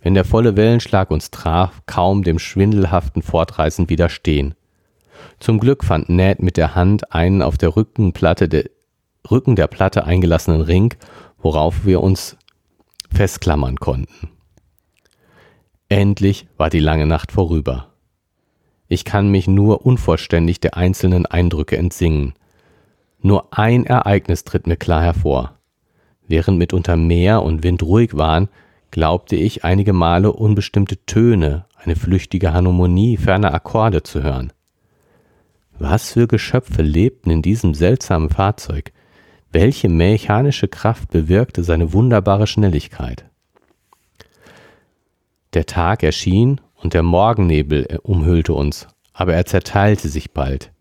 wenn 0.00 0.14
der 0.14 0.24
volle 0.24 0.56
Wellenschlag 0.56 1.10
uns 1.10 1.30
traf, 1.30 1.82
kaum 1.86 2.22
dem 2.22 2.38
schwindelhaften 2.38 3.22
Fortreißen 3.22 3.88
widerstehen. 3.88 4.54
Zum 5.40 5.58
Glück 5.58 5.84
fand 5.84 6.08
Ned 6.08 6.42
mit 6.42 6.56
der 6.56 6.74
Hand 6.74 7.12
einen 7.12 7.42
auf 7.42 7.58
der 7.58 7.76
Rückenplatte 7.76 8.48
der, 8.48 8.70
Rücken 9.30 9.56
der 9.56 9.66
Platte 9.66 10.04
eingelassenen 10.04 10.60
Ring, 10.60 10.94
worauf 11.38 11.84
wir 11.84 12.02
uns 12.02 12.36
festklammern 13.12 13.76
konnten. 13.76 14.30
Endlich 15.88 16.46
war 16.56 16.70
die 16.70 16.80
lange 16.80 17.06
Nacht 17.06 17.32
vorüber. 17.32 17.88
Ich 18.88 19.04
kann 19.04 19.30
mich 19.30 19.46
nur 19.46 19.86
unvollständig 19.86 20.60
der 20.60 20.76
einzelnen 20.76 21.26
Eindrücke 21.26 21.76
entsingen. 21.76 22.34
Nur 23.20 23.48
ein 23.56 23.86
Ereignis 23.86 24.44
tritt 24.44 24.66
mir 24.66 24.76
klar 24.76 25.02
hervor. 25.02 25.58
Während 26.26 26.58
mitunter 26.58 26.96
Meer 26.96 27.42
und 27.42 27.62
Wind 27.62 27.82
ruhig 27.82 28.16
waren, 28.16 28.48
glaubte 28.90 29.36
ich 29.36 29.64
einige 29.64 29.92
Male 29.92 30.32
unbestimmte 30.32 31.04
Töne, 31.06 31.66
eine 31.76 31.96
flüchtige 31.96 32.52
Harmonie 32.52 33.16
ferner 33.16 33.52
Akkorde 33.52 34.02
zu 34.02 34.22
hören. 34.22 34.52
Was 35.78 36.12
für 36.12 36.26
Geschöpfe 36.26 36.82
lebten 36.82 37.30
in 37.30 37.42
diesem 37.42 37.74
seltsamen 37.74 38.30
Fahrzeug? 38.30 38.92
Welche 39.50 39.88
mechanische 39.88 40.68
Kraft 40.68 41.10
bewirkte 41.10 41.62
seine 41.64 41.92
wunderbare 41.92 42.46
Schnelligkeit? 42.46 43.24
Der 45.52 45.66
Tag 45.66 46.02
erschien 46.02 46.60
und 46.74 46.94
der 46.94 47.02
Morgennebel 47.02 48.00
umhüllte 48.02 48.54
uns, 48.54 48.88
aber 49.12 49.34
er 49.34 49.46
zerteilte 49.46 50.08
sich 50.08 50.32
bald. 50.32 50.72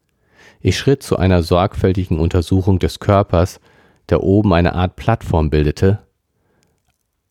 Ich 0.59 0.77
schritt 0.77 1.03
zu 1.03 1.17
einer 1.17 1.43
sorgfältigen 1.43 2.19
Untersuchung 2.19 2.79
des 2.79 2.99
Körpers, 2.99 3.59
der 4.09 4.23
oben 4.23 4.53
eine 4.53 4.73
Art 4.73 4.95
Plattform 4.95 5.49
bildete, 5.49 5.99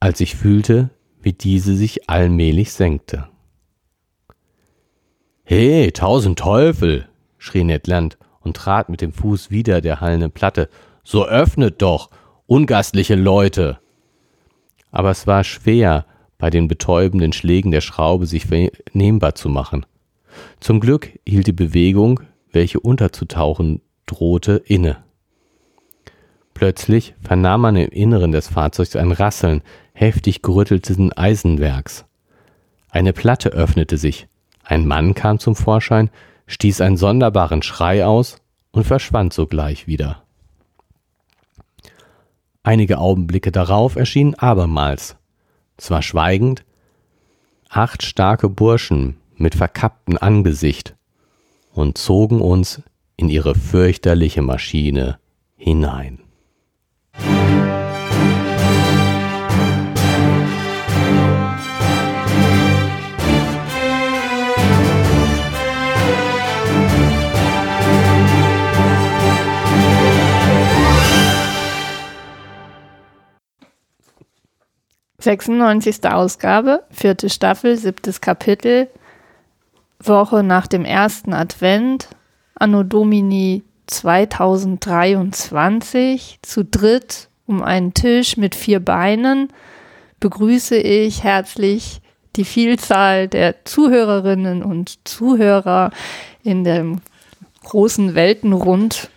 als 0.00 0.20
ich 0.20 0.36
fühlte, 0.36 0.90
wie 1.20 1.32
diese 1.32 1.74
sich 1.74 2.08
allmählich 2.08 2.72
senkte. 2.72 3.28
He, 5.44 5.90
tausend 5.92 6.38
Teufel! 6.38 7.08
Schrie 7.42 7.64
Ned 7.64 7.88
Land 7.88 8.18
und 8.40 8.56
trat 8.56 8.88
mit 8.88 9.00
dem 9.00 9.12
Fuß 9.12 9.50
wieder 9.50 9.80
der 9.80 10.00
hallenden 10.00 10.30
Platte. 10.30 10.68
So 11.02 11.26
öffnet 11.26 11.82
doch, 11.82 12.10
ungastliche 12.46 13.16
Leute! 13.16 13.78
Aber 14.92 15.10
es 15.10 15.26
war 15.26 15.42
schwer, 15.42 16.06
bei 16.38 16.50
den 16.50 16.68
betäubenden 16.68 17.32
Schlägen 17.32 17.72
der 17.72 17.80
Schraube 17.80 18.26
sich 18.26 18.46
vernehmbar 18.46 19.34
zu 19.34 19.48
machen. 19.48 19.86
Zum 20.60 20.80
Glück 20.80 21.18
hielt 21.26 21.46
die 21.46 21.52
Bewegung, 21.52 22.20
welche 22.52 22.78
unterzutauchen 22.78 23.80
drohte, 24.06 24.62
inne. 24.64 24.98
Plötzlich 26.54 27.14
vernahm 27.20 27.62
man 27.62 27.76
im 27.76 27.88
Inneren 27.88 28.32
des 28.32 28.48
Fahrzeugs 28.48 28.94
ein 28.94 29.10
Rasseln 29.10 29.62
heftig 29.94 30.42
gerüttelten 30.42 31.12
Eisenwerks. 31.12 32.04
Eine 32.90 33.12
Platte 33.12 33.48
öffnete 33.50 33.96
sich, 33.96 34.28
ein 34.62 34.86
Mann 34.86 35.14
kam 35.14 35.38
zum 35.38 35.56
Vorschein, 35.56 36.10
stieß 36.52 36.80
einen 36.82 36.96
sonderbaren 36.96 37.62
Schrei 37.62 38.04
aus 38.04 38.36
und 38.72 38.84
verschwand 38.84 39.32
sogleich 39.32 39.86
wieder. 39.86 40.22
Einige 42.62 42.98
Augenblicke 42.98 43.50
darauf 43.50 43.96
erschienen 43.96 44.34
abermals 44.34 45.16
zwar 45.78 46.02
schweigend, 46.02 46.64
acht 47.68 48.02
starke 48.02 48.48
Burschen 48.48 49.16
mit 49.36 49.54
verkapptem 49.54 50.18
Angesicht 50.20 50.94
und 51.72 51.98
zogen 51.98 52.40
uns 52.40 52.82
in 53.16 53.28
ihre 53.28 53.54
fürchterliche 53.54 54.42
Maschine 54.42 55.18
hinein. 55.56 56.20
96. 75.22 76.04
Ausgabe, 76.04 76.82
vierte 76.90 77.30
Staffel, 77.30 77.76
siebtes 77.76 78.20
Kapitel, 78.20 78.88
Woche 80.00 80.42
nach 80.42 80.66
dem 80.66 80.84
ersten 80.84 81.32
Advent, 81.32 82.08
Anno 82.54 82.82
Domini 82.82 83.62
2023, 83.86 86.40
zu 86.42 86.64
dritt 86.64 87.28
um 87.46 87.62
einen 87.62 87.94
Tisch 87.94 88.36
mit 88.36 88.56
vier 88.56 88.80
Beinen, 88.80 89.48
begrüße 90.20 90.76
ich 90.76 91.22
herzlich 91.22 92.02
die 92.36 92.44
Vielzahl 92.44 93.28
der 93.28 93.64
Zuhörerinnen 93.64 94.62
und 94.62 95.06
Zuhörer 95.06 95.90
in 96.42 96.64
dem 96.64 97.00
großen 97.62 98.14
Weltenrund 98.14 99.10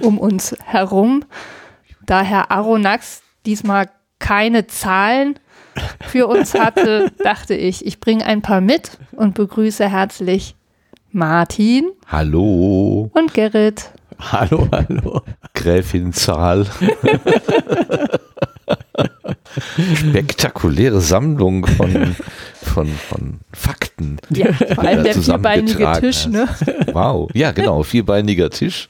um 0.00 0.18
uns 0.18 0.56
herum. 0.64 1.24
Da 2.04 2.22
Herr 2.22 2.50
Aronax 2.50 3.22
diesmal 3.46 3.88
keine 4.18 4.66
Zahlen 4.66 5.38
für 6.06 6.26
uns 6.26 6.54
hatte, 6.54 7.12
dachte 7.22 7.54
ich, 7.54 7.86
ich 7.86 8.00
bringe 8.00 8.24
ein 8.24 8.42
paar 8.42 8.60
mit 8.60 8.98
und 9.12 9.34
begrüße 9.34 9.88
herzlich 9.88 10.54
Martin. 11.10 11.90
Hallo. 12.06 13.10
Und 13.14 13.34
Gerrit. 13.34 13.90
Hallo, 14.18 14.68
hallo. 14.72 15.22
Gräfin 15.54 16.12
Zahl. 16.12 16.66
Spektakuläre 19.94 21.00
Sammlung 21.00 21.66
von, 21.66 22.16
von, 22.62 22.88
von 22.88 23.40
Fakten. 23.52 24.18
Ja, 24.30 24.52
vor 24.52 24.84
allem 24.84 25.04
der 25.04 25.14
vierbeinige 25.14 25.92
Tisch, 26.00 26.26
ne? 26.26 26.48
Wow. 26.92 27.30
Ja, 27.34 27.52
genau. 27.52 27.82
Vierbeiniger 27.82 28.50
Tisch. 28.50 28.88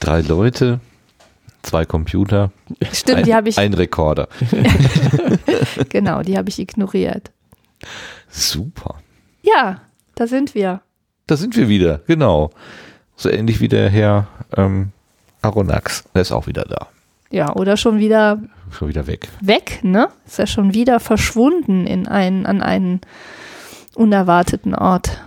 Drei 0.00 0.20
Leute 0.20 0.80
zwei 1.64 1.84
Computer. 1.84 2.52
Stimmt, 2.92 3.18
ein, 3.18 3.24
die 3.24 3.34
habe 3.34 3.48
ich. 3.48 3.58
Ein 3.58 3.74
Rekorder. 3.74 4.28
genau, 5.88 6.22
die 6.22 6.36
habe 6.36 6.48
ich 6.48 6.58
ignoriert. 6.58 7.30
Super. 8.28 8.96
Ja, 9.42 9.80
da 10.14 10.26
sind 10.26 10.54
wir. 10.54 10.80
Da 11.26 11.36
sind 11.36 11.56
wir 11.56 11.68
wieder, 11.68 12.00
genau. 12.06 12.50
So 13.16 13.30
ähnlich 13.30 13.60
wie 13.60 13.68
der 13.68 13.88
Herr 13.88 14.28
ähm, 14.56 14.92
Aronax. 15.42 16.04
Der 16.14 16.22
ist 16.22 16.32
auch 16.32 16.46
wieder 16.46 16.64
da. 16.64 16.88
Ja, 17.30 17.54
oder 17.54 17.76
schon 17.76 17.98
wieder. 17.98 18.40
Schon 18.70 18.88
wieder 18.88 19.06
weg. 19.06 19.28
Weg, 19.40 19.80
ne? 19.82 20.08
Ist 20.26 20.38
ja 20.38 20.46
schon 20.46 20.74
wieder 20.74 21.00
verschwunden 21.00 21.86
in 21.86 22.06
einen, 22.08 22.46
an 22.46 22.60
einen 22.60 23.00
unerwarteten 23.94 24.74
Ort. 24.74 25.20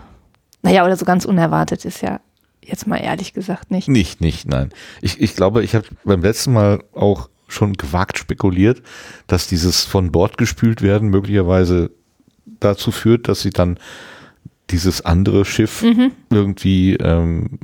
Naja, 0.62 0.86
oder 0.86 0.98
so 0.98 1.06
ganz 1.06 1.26
unerwartet 1.26 1.86
ist 1.86 2.02
ja 2.02 2.20
jetzt 2.68 2.88
mal 2.88 2.98
ehrlich 2.98 3.34
gesagt 3.34 3.72
nicht. 3.72 3.88
Nicht, 3.88 4.22
nicht, 4.22 4.48
nein. 4.48 4.70
Ich, 5.02 5.20
ich 5.22 5.36
glaube, 5.36 5.64
ich 5.64 5.76
habe 5.76 5.86
beim 6.04 6.22
letzten 6.22 6.54
Mal 6.54 6.84
auch 6.94 7.30
schon 7.48 7.74
gewagt 7.74 8.18
spekuliert, 8.18 8.82
dass 9.28 9.48
dieses 9.48 9.86
von 9.86 10.12
Bord 10.12 10.38
gespült 10.38 10.82
werden 10.82 11.10
möglicherweise 11.10 11.92
dazu 12.60 12.92
führt, 12.92 13.28
dass 13.28 13.42
sie 13.42 13.52
dann 13.52 13.80
dieses 14.70 15.06
andere 15.06 15.46
Schiff 15.46 15.82
mhm. 15.82 16.12
irgendwie 16.30 16.96
ähm, 16.96 17.58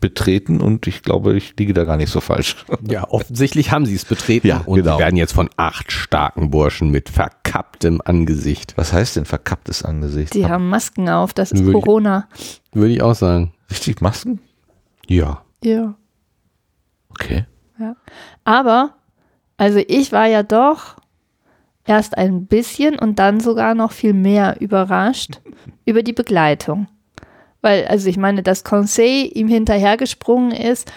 betreten 0.00 0.60
und 0.60 0.88
ich 0.88 1.02
glaube, 1.02 1.36
ich 1.36 1.54
liege 1.56 1.72
da 1.72 1.84
gar 1.84 1.96
nicht 1.96 2.10
so 2.10 2.20
falsch. 2.20 2.56
Ja, 2.82 3.08
offensichtlich 3.08 3.70
haben 3.70 3.86
sie 3.86 3.94
es 3.94 4.04
betreten 4.04 4.48
ja, 4.48 4.62
und 4.66 4.82
genau. 4.82 4.98
werden 4.98 5.16
jetzt 5.16 5.32
von 5.32 5.48
acht 5.56 5.92
starken 5.92 6.50
Burschen 6.50 6.90
mit 6.90 7.08
verkapptem 7.08 8.02
Angesicht. 8.04 8.74
Was 8.76 8.92
heißt 8.92 9.14
denn 9.14 9.24
verkapptes 9.24 9.84
Angesicht? 9.84 10.34
Die 10.34 10.46
haben 10.46 10.68
Masken 10.68 11.08
auf, 11.08 11.32
das 11.32 11.52
ist 11.52 11.64
würde 11.64 11.78
Corona. 11.78 12.28
Ich, 12.36 12.60
würde 12.72 12.92
ich 12.92 13.02
auch 13.02 13.14
sagen. 13.14 13.52
Richtig 13.72 14.02
Masken? 14.02 14.38
Ja. 15.06 15.42
Ja. 15.64 15.94
Okay. 17.08 17.46
Ja. 17.78 17.96
Aber, 18.44 18.96
also 19.56 19.78
ich 19.88 20.12
war 20.12 20.26
ja 20.26 20.42
doch 20.42 20.96
erst 21.86 22.18
ein 22.18 22.44
bisschen 22.44 22.98
und 22.98 23.18
dann 23.18 23.40
sogar 23.40 23.74
noch 23.74 23.92
viel 23.92 24.12
mehr 24.12 24.60
überrascht 24.60 25.40
über 25.86 26.02
die 26.02 26.12
Begleitung. 26.12 26.86
Weil, 27.62 27.86
also 27.86 28.10
ich 28.10 28.18
meine, 28.18 28.42
dass 28.42 28.62
Conseil 28.62 29.30
ihm 29.32 29.48
hinterhergesprungen 29.48 30.52
ist, 30.52 30.92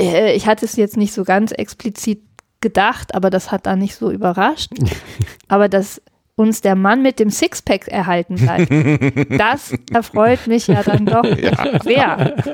äh, 0.00 0.34
ich 0.34 0.46
hatte 0.46 0.64
es 0.64 0.76
jetzt 0.76 0.96
nicht 0.96 1.12
so 1.12 1.24
ganz 1.24 1.52
explizit 1.52 2.22
gedacht, 2.62 3.14
aber 3.14 3.28
das 3.28 3.52
hat 3.52 3.66
da 3.66 3.76
nicht 3.76 3.96
so 3.96 4.10
überrascht. 4.10 4.72
aber 5.48 5.68
dass 5.68 6.00
uns 6.38 6.60
der 6.60 6.76
Mann 6.76 7.02
mit 7.02 7.18
dem 7.18 7.30
Sixpack 7.30 7.88
erhalten 7.88 8.36
bleibt. 8.36 8.70
das 9.40 9.72
erfreut 9.92 10.46
mich 10.46 10.68
ja 10.68 10.82
dann 10.82 11.04
doch 11.04 11.24
sehr. 11.84 12.34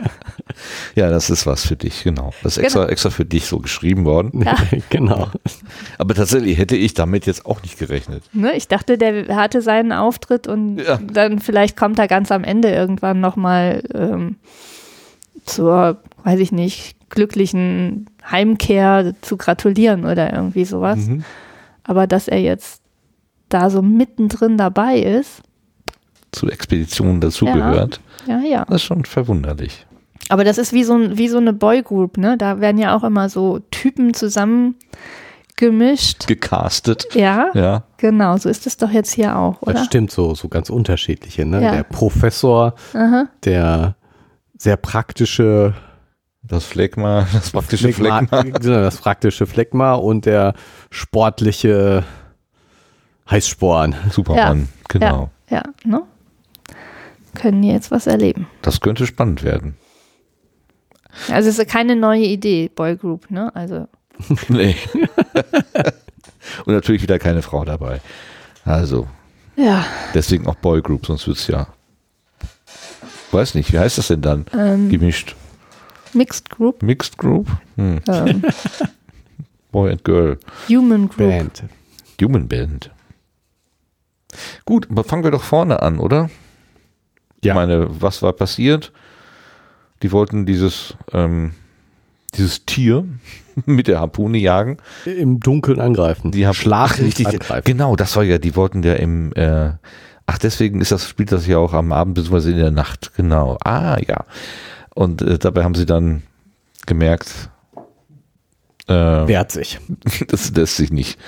Ja, 0.94 1.10
das 1.10 1.30
ist 1.30 1.46
was 1.46 1.66
für 1.66 1.74
dich, 1.74 2.04
genau. 2.04 2.30
Das 2.44 2.56
ist 2.56 2.62
extra, 2.62 2.80
Genau. 2.82 2.92
extra 2.92 3.10
für 3.10 3.24
dich 3.24 3.46
so 3.46 3.58
geschrieben 3.58 4.04
worden. 4.04 4.46
genau. 4.88 5.28
Aber 5.98 6.14
tatsächlich 6.14 6.58
hätte 6.58 6.76
ich 6.76 6.94
damit 6.94 7.26
jetzt 7.26 7.44
auch 7.44 7.60
nicht 7.62 7.76
gerechnet. 7.76 8.22
Ne, 8.32 8.52
ich 8.56 8.68
dachte, 8.68 8.96
der 8.96 9.34
hatte 9.34 9.62
seinen 9.62 9.90
Auftritt 9.90 10.46
und 10.46 10.78
Ja. 10.78 10.98
dann 10.98 11.40
vielleicht 11.40 11.76
kommt 11.76 11.98
er 11.98 12.06
ganz 12.06 12.30
am 12.30 12.44
Ende 12.44 12.70
irgendwann 12.70 13.18
nochmal 13.20 13.82
ähm, 13.94 14.36
zur, 15.44 15.98
weiß 16.22 16.38
ich 16.38 16.52
nicht, 16.52 16.96
glücklichen 17.10 18.06
Heimkehr 18.30 19.12
zu 19.22 19.36
gratulieren 19.36 20.04
oder 20.04 20.32
irgendwie 20.32 20.64
sowas. 20.66 20.98
Mhm. 21.00 21.24
Aber 21.82 22.06
dass 22.06 22.28
er 22.28 22.40
jetzt 22.40 22.80
da 23.54 23.70
so 23.70 23.80
mittendrin 23.82 24.56
dabei 24.58 24.98
ist, 24.98 25.42
Zu 26.32 26.48
Expeditionen 26.48 27.20
dazugehört. 27.20 28.00
ja, 28.26 28.40
ja. 28.40 28.64
Das 28.66 28.76
ist 28.76 28.82
schon 28.82 29.04
verwunderlich. 29.04 29.86
Aber 30.30 30.42
das 30.44 30.58
ist 30.58 30.72
wie 30.72 30.84
so, 30.84 30.94
ein- 30.94 31.18
wie 31.18 31.28
so 31.28 31.36
eine 31.38 31.52
Boygroup, 31.52 32.16
ne? 32.18 32.36
Da 32.38 32.60
werden 32.60 32.78
ja 32.78 32.96
auch 32.96 33.04
immer 33.04 33.28
so 33.28 33.60
Typen 33.70 34.14
zusammengemischt. 34.14 36.26
Gecastet. 36.26 37.06
Ja, 37.14 37.50
Ja. 37.54 37.84
genau, 37.98 38.36
so 38.38 38.48
ist 38.48 38.66
es 38.66 38.76
doch 38.76 38.90
jetzt 38.90 39.12
hier 39.12 39.36
auch, 39.36 39.60
oder? 39.62 39.74
Das 39.74 39.84
stimmt, 39.86 40.10
so, 40.10 40.34
so 40.34 40.48
ganz 40.48 40.70
unterschiedliche. 40.70 41.44
Ne? 41.44 41.62
Ja. 41.62 41.72
Der 41.72 41.82
Professor, 41.84 42.74
Aha. 42.94 43.26
der 43.44 43.96
sehr 44.58 44.76
praktische 44.76 45.74
Das 46.46 46.64
Phlegma, 46.64 47.26
das 47.32 47.50
praktische 47.52 47.90
Phlegma, 47.92 48.26
Phlegma. 48.26 48.58
das 48.60 48.96
praktische 48.98 49.46
Phlegma 49.46 49.94
und 49.94 50.26
der 50.26 50.52
sportliche 50.90 52.04
Heißsporn. 53.30 53.94
Supermann, 54.10 54.68
genau. 54.88 55.30
Ja, 55.50 55.62
ne? 55.84 56.02
Können 57.34 57.62
jetzt 57.62 57.90
was 57.90 58.06
erleben. 58.06 58.46
Das 58.62 58.80
könnte 58.80 59.06
spannend 59.06 59.42
werden. 59.42 59.76
Also 61.30 61.48
es 61.48 61.58
ist 61.58 61.68
keine 61.70 61.96
neue 61.96 62.24
Idee, 62.24 62.68
Boygroup, 62.74 63.30
ne? 63.30 63.54
Also 63.54 63.88
Nee. 64.48 64.76
Und 66.64 66.74
natürlich 66.74 67.02
wieder 67.02 67.18
keine 67.18 67.42
Frau 67.42 67.64
dabei. 67.64 68.00
Also, 68.64 69.06
ja, 69.56 69.84
deswegen 70.14 70.46
auch 70.46 70.54
Boygroup, 70.56 71.06
sonst 71.06 71.26
wird 71.26 71.38
es 71.38 71.46
ja. 71.48 71.66
Weiß 73.32 73.54
nicht, 73.54 73.72
wie 73.72 73.78
heißt 73.78 73.98
das 73.98 74.08
denn 74.08 74.22
dann? 74.22 74.46
ähm, 74.56 74.88
Gemischt. 74.90 75.34
Mixed 76.12 76.48
Group, 76.50 76.82
Mixed 76.82 77.18
Group? 77.18 77.48
Hm. 77.76 78.00
ähm, 78.06 78.42
Boy 79.72 79.90
and 79.90 80.04
Girl. 80.04 80.38
Human 80.68 81.08
Group. 81.08 81.28
Band. 81.30 81.64
Human 82.22 82.46
Band. 82.46 82.90
Gut, 84.64 84.88
aber 84.90 85.04
fangen 85.04 85.24
wir 85.24 85.30
doch 85.30 85.42
vorne 85.42 85.82
an, 85.82 85.98
oder? 85.98 86.30
Ja. 87.42 87.52
Ich 87.52 87.54
meine, 87.54 87.86
was 88.00 88.22
war 88.22 88.32
passiert? 88.32 88.92
Die 90.02 90.12
wollten 90.12 90.46
dieses, 90.46 90.94
ähm, 91.12 91.52
dieses 92.34 92.64
Tier 92.64 93.04
mit 93.66 93.88
der 93.88 94.00
Harpune 94.00 94.38
jagen. 94.38 94.78
Im 95.04 95.40
Dunkeln 95.40 95.80
angreifen. 95.80 96.30
Die 96.30 96.46
haben 96.46 96.54
Schlafen, 96.54 97.04
richtig. 97.04 97.26
angreifen. 97.26 97.64
Genau, 97.66 97.96
das 97.96 98.16
war 98.16 98.22
ja, 98.22 98.38
die 98.38 98.56
wollten 98.56 98.82
ja 98.82 98.94
im, 98.94 99.32
äh, 99.34 99.72
ach, 100.26 100.38
deswegen 100.38 100.80
ist 100.80 100.92
das, 100.92 101.08
spielt 101.08 101.32
das 101.32 101.46
ja 101.46 101.58
auch 101.58 101.72
am 101.72 101.92
Abend 101.92 102.14
bzw. 102.14 102.50
in 102.50 102.58
der 102.58 102.70
Nacht. 102.70 103.12
Genau. 103.16 103.58
Ah, 103.64 103.98
ja. 104.06 104.24
Und 104.94 105.22
äh, 105.22 105.38
dabei 105.38 105.64
haben 105.64 105.74
sie 105.74 105.86
dann 105.86 106.22
gemerkt, 106.86 107.50
äh, 108.86 108.92
Wehrt 108.92 109.50
sich. 109.50 109.78
das 110.28 110.50
lässt 110.54 110.76
sich 110.76 110.92
nicht, 110.92 111.18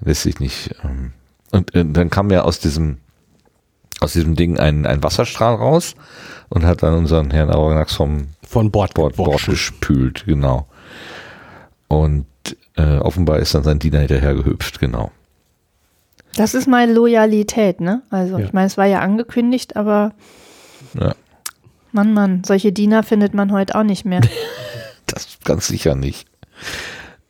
lässt 0.00 0.22
sich 0.22 0.40
nicht. 0.40 0.74
Ähm, 0.82 1.12
und 1.52 1.74
äh, 1.74 1.84
dann 1.86 2.10
kam 2.10 2.30
ja 2.30 2.42
aus 2.42 2.58
diesem, 2.58 2.98
aus 4.00 4.14
diesem 4.14 4.34
Ding 4.34 4.58
ein, 4.58 4.84
ein 4.86 5.02
Wasserstrahl 5.02 5.54
raus 5.54 5.94
und 6.48 6.66
hat 6.66 6.82
dann 6.82 6.94
unseren 6.94 7.30
Herrn 7.30 7.50
Auranax 7.50 7.94
vom 7.94 8.28
Von 8.46 8.70
Bord, 8.70 8.94
Bord, 8.94 9.16
Bord 9.16 9.44
gespült, 9.46 10.24
genau. 10.26 10.66
Und 11.88 12.26
äh, 12.76 12.98
offenbar 12.98 13.38
ist 13.38 13.54
dann 13.54 13.62
sein 13.62 13.78
Diener 13.78 14.00
hinterher 14.00 14.34
gehüpft, 14.34 14.80
genau. 14.80 15.12
Das 16.36 16.54
ist 16.54 16.66
meine 16.66 16.92
Loyalität, 16.94 17.80
ne? 17.80 18.02
Also 18.10 18.38
Ja. 18.38 18.44
ich 18.46 18.52
meine, 18.52 18.66
es 18.66 18.76
war 18.78 18.86
ja 18.86 19.00
angekündigt, 19.00 19.76
aber 19.76 20.12
Ja. 20.98 21.14
Mann, 21.92 22.14
Mann, 22.14 22.42
solche 22.44 22.72
Diener 22.72 23.02
findet 23.02 23.34
man 23.34 23.52
heute 23.52 23.74
auch 23.74 23.84
nicht 23.84 24.04
mehr. 24.04 24.22
Das 25.06 25.38
ganz 25.44 25.66
sicher 25.66 25.94
nicht. 25.94 26.26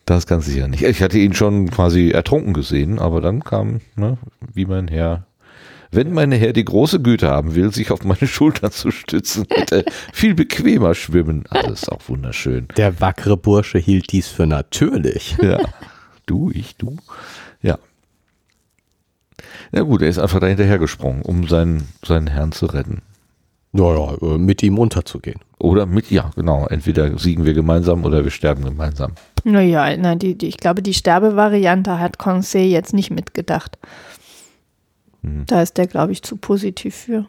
Das 0.05 0.27
ganz 0.27 0.47
sicher 0.47 0.69
nicht. 0.69 0.83
Ich 0.83 1.03
hatte 1.03 1.19
ihn 1.19 1.35
schon 1.35 1.71
quasi 1.71 2.11
ertrunken 2.11 2.53
gesehen, 2.55 2.99
aber 2.99 3.21
dann 3.21 3.45
kam, 3.45 3.81
ne, 3.97 4.19
wie 4.53 4.67
mein 4.67 4.89
Herr, 4.89 5.27
wenn 5.93 6.13
mein 6.13 6.33
Herr 6.33 6.53
die 6.53 6.65
große 6.65 7.01
Güte 7.01 7.29
haben 7.29 7.55
will, 7.55 7.73
sich 7.73 7.91
auf 7.91 8.03
meine 8.03 8.27
Schulter 8.27 8.71
zu 8.71 8.91
stützen, 8.91 9.47
er 9.71 9.85
viel 10.13 10.35
bequemer 10.35 10.95
schwimmen. 10.95 11.45
Ist 11.71 11.93
auch 11.93 12.09
wunderschön. 12.09 12.67
Der 12.77 13.01
wackere 13.01 13.37
Bursche 13.37 13.79
hielt 13.79 14.11
dies 14.13 14.29
für 14.29 14.47
natürlich. 14.47 15.37
Ja. 15.43 15.61
Du, 16.25 16.51
ich, 16.53 16.77
du. 16.77 16.97
Ja. 17.63 17.79
Ja 19.73 19.83
gut, 19.83 20.03
er 20.03 20.09
ist 20.09 20.19
einfach 20.19 20.39
da 20.39 20.47
hinterher 20.47 20.79
gesprungen, 20.79 21.23
um 21.23 21.49
seinen, 21.49 21.89
seinen 22.05 22.29
Herrn 22.29 22.53
zu 22.53 22.67
retten. 22.67 23.03
Naja, 23.73 24.15
äh, 24.23 24.39
mit 24.39 24.63
ihm 24.63 24.79
unterzugehen. 24.79 25.41
Oder 25.63 25.87
mit, 25.87 26.11
ja, 26.11 26.31
genau. 26.35 26.67
Entweder 26.67 27.17
siegen 27.19 27.45
wir 27.45 27.55
gemeinsam 27.55 28.05
oder 28.05 28.25
wir 28.25 28.33
sterben 28.33 28.65
gemeinsam. 28.65 29.13
naja, 29.45 29.97
na, 29.97 30.17
die, 30.17 30.37
die, 30.37 30.49
ich 30.49 30.57
glaube, 30.57 30.83
die 30.83 30.93
Sterbevariante 30.93 32.01
hat 32.01 32.19
Conseil 32.19 32.67
jetzt 32.69 32.93
nicht 32.93 33.11
mitgedacht. 33.13 33.79
Hm. 35.23 35.45
Da 35.47 35.63
ist 35.63 35.79
der, 35.79 35.87
glaube 35.87 36.11
ich, 36.13 36.23
zu 36.23 36.37
positiv 36.37 36.97
für. 36.97 37.27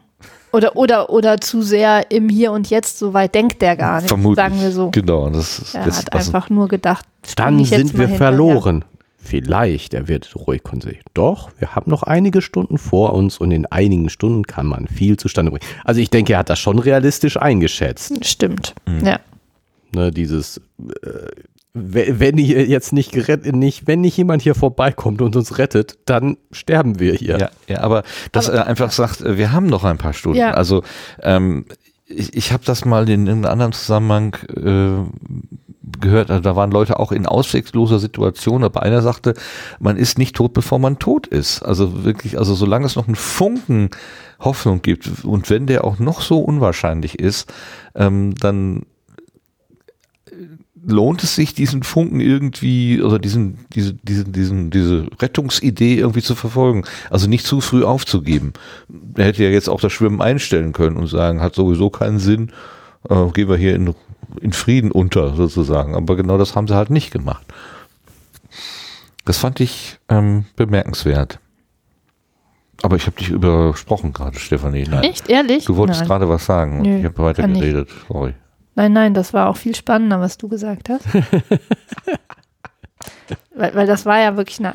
Oder, 0.52 0.76
oder, 0.76 1.10
oder 1.12 1.40
zu 1.42 1.62
sehr 1.62 2.10
im 2.12 2.28
Hier 2.30 2.52
und 2.52 2.70
Jetzt, 2.72 2.98
so 2.98 3.14
weit 3.14 3.36
denkt 3.36 3.62
der 3.62 3.76
gar 3.76 3.98
nicht, 3.98 4.08
Vermutlich. 4.08 4.44
sagen 4.44 4.60
wir 4.62 4.72
so. 4.72 4.90
Genau. 4.92 5.26
und 5.26 5.36
Das, 5.36 5.60
ist- 5.60 5.76
Er 5.76 5.86
das, 5.86 5.98
hat 6.00 6.14
also, 6.14 6.32
einfach 6.32 6.50
nur 6.50 6.68
gedacht, 6.68 7.06
Dann 7.36 7.64
sind 7.66 7.94
wir 7.94 8.08
hinterher. 8.08 8.18
verloren. 8.18 8.86
Vielleicht, 9.26 9.94
er 9.94 10.08
wird 10.10 10.36
ruhig 10.36 10.64
konsequent. 10.64 11.06
Doch, 11.14 11.52
wir 11.58 11.76
haben 11.76 11.90
noch 11.90 12.04
einige 12.04 12.42
Stunden 12.42 12.78
vor 12.78 13.14
uns 13.14 13.38
und 13.38 13.52
in 13.52 13.66
einigen 13.66 14.10
Stunden 14.10 14.44
kann 14.46 14.66
man 14.66 14.88
viel 14.88 15.16
zustande 15.18 15.52
bringen. 15.52 15.66
Also 15.86 16.02
ich 16.02 16.10
denke, 16.10 16.34
er 16.34 16.40
hat 16.40 16.50
das 16.50 16.60
schon 16.60 16.78
realistisch 16.78 17.38
eingeschätzt. 17.38 18.26
Stimmt. 18.26 18.76
Hm. 18.88 19.06
Ja. 19.06 19.20
Ne, 19.96 20.12
dieses, 20.12 20.58
äh, 20.58 21.10
we- 21.74 22.20
wenn 22.20 22.38
hier 22.38 22.66
jetzt 22.66 22.92
nicht 22.92 23.12
gerettet, 23.14 23.56
nicht, 23.56 23.88
wenn 23.88 24.02
nicht 24.02 24.18
jemand 24.18 24.42
hier 24.42 24.56
vorbeikommt 24.56 25.22
und 25.22 25.36
uns 25.36 25.58
rettet, 25.58 25.98
dann 26.06 26.38
sterben 26.52 27.00
wir 27.00 27.14
hier. 27.14 27.38
ja, 27.40 27.50
ja, 27.68 27.82
aber 27.82 28.04
dass 28.34 28.50
er 28.50 28.68
einfach 28.68 28.92
sagt, 28.92 29.22
äh, 29.22 29.38
wir 29.38 29.52
haben 29.54 29.68
noch 29.68 29.84
ein 29.86 29.98
paar 29.98 30.14
Stunden. 30.14 30.38
Ja. 30.40 30.52
Also 30.52 30.84
ähm, 31.22 31.66
ich, 32.06 32.36
ich 32.36 32.52
habe 32.52 32.64
das 32.66 32.84
mal 32.86 33.08
in, 33.10 33.28
in 33.28 33.30
einem 33.30 33.46
anderen 33.46 33.72
Zusammenhang 33.72 34.36
äh, 34.56 35.08
gehört, 36.00 36.32
also 36.32 36.42
da 36.42 36.56
waren 36.56 36.72
Leute 36.72 37.00
auch 37.00 37.12
in 37.12 37.26
auswegloser 37.26 38.00
Situation, 38.00 38.64
aber 38.64 38.84
einer 38.84 39.02
sagte, 39.02 39.34
man 39.80 39.98
ist 39.98 40.18
nicht 40.18 40.36
tot, 40.36 40.54
bevor 40.54 40.80
man 40.80 41.00
tot 41.00 41.28
ist. 41.28 41.62
Also 41.62 42.04
wirklich, 42.06 42.38
also 42.38 42.56
solange 42.56 42.86
es 42.86 42.96
noch 42.96 43.08
einen 43.08 43.16
Funken 43.16 43.90
Hoffnung 44.40 44.82
gibt 44.82 45.24
und 45.24 45.50
wenn 45.50 45.68
der 45.68 45.84
auch 45.84 46.00
noch 46.00 46.22
so 46.22 46.40
unwahrscheinlich 46.40 47.20
ist, 47.20 47.52
ähm, 47.96 48.36
dann 48.36 48.84
lohnt 50.86 51.24
es 51.24 51.36
sich, 51.36 51.54
diesen 51.54 51.84
Funken 51.84 52.20
irgendwie 52.20 53.02
oder 53.02 53.20
diesen, 53.20 53.60
diese, 53.74 53.94
diesen, 53.94 54.34
diesen, 54.34 54.70
diese 54.70 55.08
Rettungsidee 55.22 55.96
irgendwie 55.96 56.22
zu 56.22 56.36
verfolgen. 56.36 56.84
Also 57.10 57.28
nicht 57.28 57.46
zu 57.46 57.62
früh 57.62 57.84
aufzugeben. 57.84 58.54
Er 59.16 59.26
hätte 59.26 59.44
ja 59.44 59.50
jetzt 59.50 59.70
auch 59.70 59.80
das 59.80 59.94
Schwimmen 59.94 60.22
einstellen 60.22 60.74
können 60.74 60.98
und 60.98 61.08
sagen, 61.08 61.42
hat 61.42 61.56
sowieso 61.56 61.90
keinen 61.90 62.20
Sinn, 62.20 62.52
äh, 63.10 63.28
gehen 63.34 63.48
wir 63.48 63.58
hier 63.58 63.76
in, 63.76 63.96
in 64.42 64.54
Frieden 64.54 64.92
unter 64.92 65.36
sozusagen. 65.36 65.96
Aber 65.96 66.16
genau 66.16 66.38
das 66.38 66.56
haben 66.56 66.68
sie 66.68 66.76
halt 66.76 66.90
nicht 66.90 67.12
gemacht. 67.12 67.46
Das 69.26 69.38
fand 69.38 69.60
ich 69.60 70.00
ähm, 70.10 70.46
bemerkenswert. 70.56 71.40
Aber 72.82 72.98
ich 72.98 73.06
habe 73.06 73.16
dich 73.16 73.30
übersprochen 73.30 74.12
gerade, 74.12 74.38
Stefanie. 74.38 74.86
Nein. 74.90 75.04
Echt? 75.04 75.30
Ehrlich? 75.30 75.64
Du 75.66 75.78
wolltest 75.78 76.04
gerade 76.06 76.28
was 76.28 76.46
sagen. 76.46 76.78
und 76.80 76.84
Nö, 76.84 77.00
ich 77.00 77.06
habe 77.06 77.18
weitergeredet. 77.18 77.90
Sorry. 78.10 78.34
Nein, 78.76 78.92
nein, 78.92 79.14
das 79.14 79.34
war 79.34 79.48
auch 79.50 79.56
viel 79.58 79.76
spannender, 79.76 80.20
was 80.20 80.38
du 80.38 80.50
gesagt 80.50 80.90
hast. 80.90 81.06
weil, 83.56 83.76
weil 83.76 83.88
das 83.88 84.06
war 84.06 84.20
ja 84.20 84.36
wirklich 84.36 84.60
eine. 84.60 84.74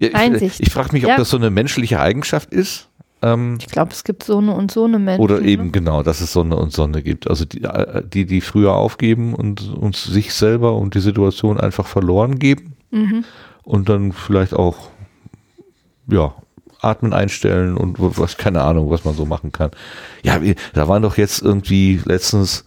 Ja, 0.00 0.08
ich 0.08 0.14
Einsicht. 0.14 0.60
ich 0.60 0.70
frage 0.70 0.92
mich, 0.92 1.04
ob 1.04 1.10
Ja. 1.10 1.16
das 1.16 1.30
so 1.30 1.36
eine 1.36 1.50
menschliche 1.50 2.00
Eigenschaft 2.00 2.52
ist. 2.52 2.87
Ähm, 3.22 3.58
Ich 3.60 3.66
glaube, 3.68 3.92
es 3.92 4.04
gibt 4.04 4.22
so 4.22 4.38
eine 4.38 4.52
und 4.54 4.70
so 4.70 4.84
eine 4.84 4.98
Menschen. 4.98 5.20
oder 5.22 5.40
ne? 5.40 5.48
eben 5.48 5.72
genau, 5.72 6.02
dass 6.02 6.20
es 6.20 6.32
Sonne 6.32 6.56
und 6.56 6.72
Sonne 6.72 7.02
gibt. 7.02 7.28
Also 7.28 7.44
die, 7.44 7.62
äh, 7.64 8.02
die, 8.06 8.26
die 8.26 8.40
früher 8.40 8.74
aufgeben 8.74 9.34
und 9.34 9.72
uns 9.74 10.04
sich 10.04 10.32
selber 10.34 10.74
und 10.76 10.94
die 10.94 11.00
Situation 11.00 11.58
einfach 11.58 11.86
verloren 11.86 12.38
geben 12.38 12.74
Mhm. 12.90 13.24
und 13.64 13.88
dann 13.88 14.12
vielleicht 14.12 14.54
auch 14.54 14.76
ja 16.10 16.32
atmen 16.80 17.12
einstellen 17.12 17.76
und 17.76 17.96
was 17.98 18.36
keine 18.36 18.62
Ahnung, 18.62 18.88
was 18.90 19.04
man 19.04 19.14
so 19.14 19.26
machen 19.26 19.50
kann. 19.52 19.70
Ja, 20.22 20.40
da 20.74 20.88
waren 20.88 21.02
doch 21.02 21.16
jetzt 21.18 21.42
irgendwie 21.42 22.00
letztens, 22.04 22.64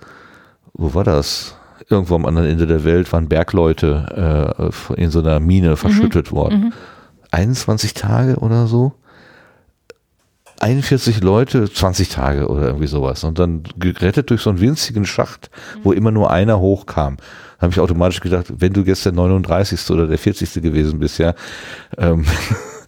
wo 0.74 0.94
war 0.94 1.04
das? 1.06 1.56
Irgendwo 1.90 2.16
am 2.16 2.26
anderen 2.26 2.48
Ende 2.50 2.68
der 2.68 2.84
Welt 2.84 3.12
waren 3.12 3.28
Bergleute 3.30 4.70
äh, 4.96 5.02
in 5.02 5.12
so 5.12 5.20
einer 5.20 5.40
Mine 5.40 5.76
verschüttet 5.78 6.32
worden. 6.32 6.66
Mhm. 6.66 6.74
21 7.32 7.94
Tage 7.94 8.36
oder 8.38 8.68
so. 8.68 8.94
41 10.62 11.21
Leute, 11.21 11.71
20 11.71 12.10
Tage 12.10 12.47
oder 12.47 12.67
irgendwie 12.67 12.88
sowas. 12.88 13.24
Und 13.24 13.39
dann 13.39 13.63
gerettet 13.78 14.30
durch 14.30 14.41
so 14.41 14.50
einen 14.50 14.60
winzigen 14.60 15.06
Schacht, 15.06 15.50
wo 15.84 15.91
immer 15.91 16.12
nur 16.12 16.32
einer 16.32 16.60
hochkam. 16.60 17.17
Da 17.17 17.63
habe 17.63 17.74
ich 17.74 17.80
automatisch 17.80 18.19
gedacht, 18.19 18.45
wenn 18.58 18.74
du 18.74 18.82
jetzt 18.82 19.06
der 19.06 19.12
39. 19.12 19.89
oder 19.89 20.08
der 20.08 20.17
40. 20.17 20.62
gewesen 20.62 21.00
bist, 21.00 21.17
ja, 21.17 21.34
ähm, 21.97 22.26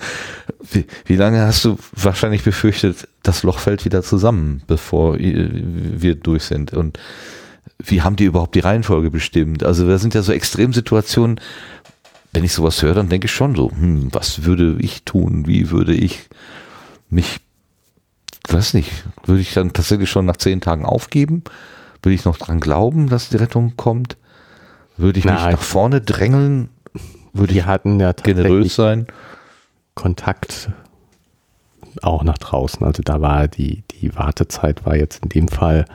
wie, 0.72 0.86
wie 1.06 1.16
lange 1.16 1.42
hast 1.42 1.66
du 1.66 1.78
wahrscheinlich 1.94 2.44
befürchtet, 2.44 3.08
das 3.24 3.44
Loch 3.44 3.60
fällt 3.60 3.86
wieder 3.86 4.04
zusammen, 4.04 4.62
bevor 4.68 5.18
wir 5.18 6.16
durch 6.16 6.44
sind? 6.44 6.74
Und 6.74 7.00
wie 7.80 8.02
haben 8.02 8.16
die 8.16 8.26
überhaupt 8.26 8.56
die 8.56 8.60
Reihenfolge 8.60 9.10
bestimmt? 9.10 9.64
Also 9.64 9.88
da 9.88 9.98
sind 9.98 10.14
ja 10.14 10.22
so 10.22 10.32
Extremsituationen, 10.32 11.40
wenn 12.34 12.44
ich 12.44 12.54
sowas 12.54 12.82
höre, 12.82 12.96
dann 12.96 13.10
denke 13.10 13.26
ich 13.26 13.32
schon 13.32 13.56
so, 13.56 13.72
hm, 13.72 14.10
was 14.12 14.44
würde 14.44 14.76
ich 14.80 15.04
tun? 15.04 15.46
Wie 15.48 15.70
würde 15.70 15.94
ich 15.94 16.30
mich, 17.10 17.40
weiß 18.54 18.74
nicht, 18.76 18.92
würde 19.26 19.42
ich 19.42 19.54
dann 19.54 19.74
tatsächlich 19.74 20.10
schon 20.10 20.26
nach 20.26 20.38
zehn 20.38 20.62
Tagen 20.62 20.86
aufgeben? 20.86 21.44
Würde 22.02 22.16
ich 22.16 22.26
noch 22.26 22.38
dran 22.38 22.60
glauben, 22.60 23.10
dass 23.10 23.30
die 23.30 23.38
Rettung 23.38 23.76
kommt? 23.78 24.18
Würde 24.98 25.20
ich 25.20 25.26
Na, 25.26 25.34
mich 25.34 25.56
nach 25.56 25.62
vorne 25.62 26.02
drängeln? 26.02 26.70
Würde 27.34 27.54
ich 27.54 27.66
hatten 27.66 28.00
ja 28.00 28.14
generös 28.14 28.76
sein? 28.76 29.08
Kontakt 29.96 30.70
auch 32.02 32.24
nach 32.24 32.38
draußen. 32.38 32.86
Also 32.86 33.04
da 33.04 33.22
war 33.22 33.48
die, 33.48 33.84
die 33.92 34.16
Wartezeit 34.16 34.86
war 34.86 34.96
jetzt 34.96 35.24
in 35.24 35.30
dem 35.30 35.48
Fall, 35.48 35.86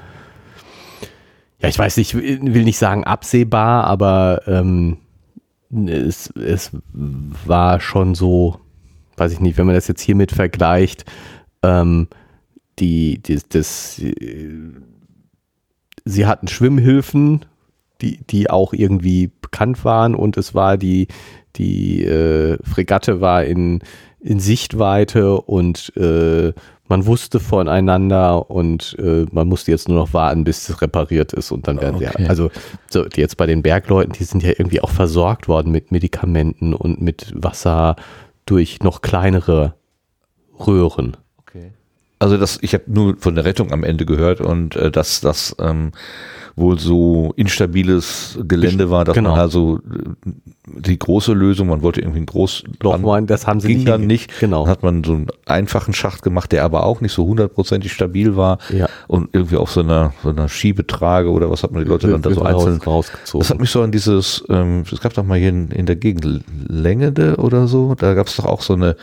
ja, 1.61 1.69
ich 1.69 1.79
weiß 1.79 1.97
nicht, 1.97 2.15
ich 2.15 2.41
will 2.43 2.65
nicht 2.65 2.79
sagen 2.79 3.05
absehbar, 3.05 3.85
aber 3.85 4.43
ähm, 4.47 4.99
es, 5.71 6.31
es 6.31 6.71
war 6.95 7.81
schon 7.81 8.15
so, 8.15 8.61
weiß 9.17 9.33
ich 9.33 9.41
nicht, 9.41 9.59
wenn 9.59 9.67
man 9.67 9.75
das 9.75 9.89
jetzt 9.89 10.03
hiermit 10.03 10.33
vergleicht, 10.33 11.05
ähm, 11.63 12.09
die, 12.79 13.19
die, 13.23 13.39
das, 13.49 13.99
äh, 13.99 14.49
sie 16.05 16.27
hatten 16.27 16.49
Schwimmhilfen, 16.49 17.45
die, 18.01 18.19
die 18.27 18.51
auch 18.51 18.73
irgendwie 18.73 19.31
bekannt 19.41 19.85
waren 19.85 20.15
und 20.15 20.37
es 20.37 20.55
war 20.55 20.77
die, 20.77 21.09
die 21.57 22.05
äh, 22.05 22.59
Fregatte 22.63 23.21
war 23.21 23.45
in, 23.45 23.81
in 24.21 24.41
Sichtweite 24.41 25.41
und 25.41 25.93
äh, 25.97 26.53
man 26.89 27.07
wusste 27.07 27.39
voneinander 27.39 28.51
und 28.51 28.97
äh, 28.99 29.27
man 29.31 29.47
musste 29.49 29.71
jetzt 29.71 29.89
nur 29.89 29.99
noch 29.99 30.15
warten, 30.15 30.45
bis 30.45 30.69
es 30.69 30.81
repariert 30.81 31.33
ist 31.35 31.51
und 31.51 31.69
dann 31.69 31.81
werden 31.81 31.97
Okay. 31.97 32.13
sie, 32.17 32.27
also 32.27 32.51
so, 32.89 33.05
jetzt 33.15 33.37
bei 33.37 33.47
den 33.47 33.63
Bergleuten, 33.63 34.13
die 34.13 34.25
sind 34.25 34.43
ja 34.43 34.51
irgendwie 34.51 34.81
auch 34.81 34.91
versorgt 34.91 35.49
worden 35.49 35.71
mit 35.71 35.93
Medikamenten 35.93 36.73
und 36.73 37.03
mit 37.03 37.33
Wasser 37.35 37.97
durch 38.47 38.81
noch 38.81 39.03
kleinere 39.03 39.75
Röhren. 40.67 41.17
Also 42.19 42.37
das, 42.37 42.59
ich 42.63 42.75
habe 42.75 42.85
nur 42.89 43.17
von 43.19 43.35
der 43.35 43.45
Rettung 43.45 43.73
am 43.73 43.85
Ende 43.85 44.05
gehört 44.07 44.41
und 44.41 44.77
äh, 44.77 44.91
dass 44.91 45.21
das 45.21 45.55
ähm, 45.61 45.93
wohl 46.59 46.79
so 46.79 47.33
instabiles 47.37 48.39
Gelände 48.47 48.91
war, 48.91 49.05
dass 49.05 49.15
Genau. 49.15 49.31
man 49.31 49.39
also 49.41 49.79
äh, 49.79 50.31
die 50.81 50.99
große 50.99 51.33
Lösung, 51.33 51.69
man 51.69 51.83
wollte 51.83 52.01
irgendwie 52.01 52.21
ein 52.21 52.27
Großloch 52.27 52.69
Loch 52.83 53.13
rein, 53.15 53.27
das 53.27 53.47
haben 53.47 53.59
sie 53.61 53.69
ging 53.69 53.77
nicht 53.79 53.89
dann 53.89 54.07
nicht. 54.07 54.39
Genau. 54.41 54.63
Dann 54.65 54.71
hat 54.71 54.83
man 54.83 55.03
so 55.03 55.15
einen 55.15 55.27
einfachen 55.47 55.95
Schacht 55.95 56.23
gemacht, 56.23 56.53
der 56.53 56.65
aber 56.65 56.85
auch 56.85 57.01
nicht 57.01 57.13
so 57.13 57.27
hundertprozentig 57.27 57.93
stabil 57.93 58.37
war 58.37 58.59
Ja. 58.71 58.87
und 59.07 59.31
irgendwie 59.33 59.57
auf 59.57 59.71
so 59.71 59.81
einer, 59.81 60.13
so 60.23 60.29
einer 60.29 60.49
Schiebetrage 60.49 61.31
oder 61.31 61.51
was 61.51 61.63
hat 61.63 61.73
man 61.73 61.83
die 61.85 61.89
Leute 61.89 62.09
dann 62.09 62.21
da 62.23 62.31
so 62.31 62.41
Raus- 62.43 62.67
einzeln 62.67 62.83
rausgezogen. 62.83 63.41
das 63.41 63.51
hat 63.51 63.61
mich 63.61 63.71
so 63.71 63.81
an 63.83 63.93
dieses, 63.93 64.45
ähm, 64.51 64.85
es 64.91 65.01
gab 65.01 65.15
doch 65.15 65.25
mal 65.25 65.39
hier 65.39 65.49
in, 65.49 65.71
in 65.71 65.87
der 65.87 65.97
Gegend 65.97 66.45
Längede 66.69 67.37
oder 67.37 67.67
so, 67.67 67.95
da 67.95 68.15
gab 68.15 68.27
es 68.27 68.37
doch 68.37 68.45
auch 68.45 68.61
so 68.63 68.75
eine 68.75 68.97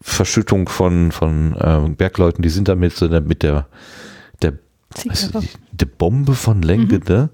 Verschüttung 0.00 0.68
von, 0.68 1.12
von 1.12 1.56
ähm, 1.60 1.96
Bergleuten, 1.96 2.42
die 2.42 2.48
sind 2.48 2.68
da 2.68 2.74
mit, 2.74 2.92
so 2.94 3.08
mit 3.08 3.42
der, 3.42 3.66
Zigarre. 4.94 5.44
der 5.72 5.86
Bombe 5.86 6.34
von 6.34 6.62
Längede, 6.62 7.30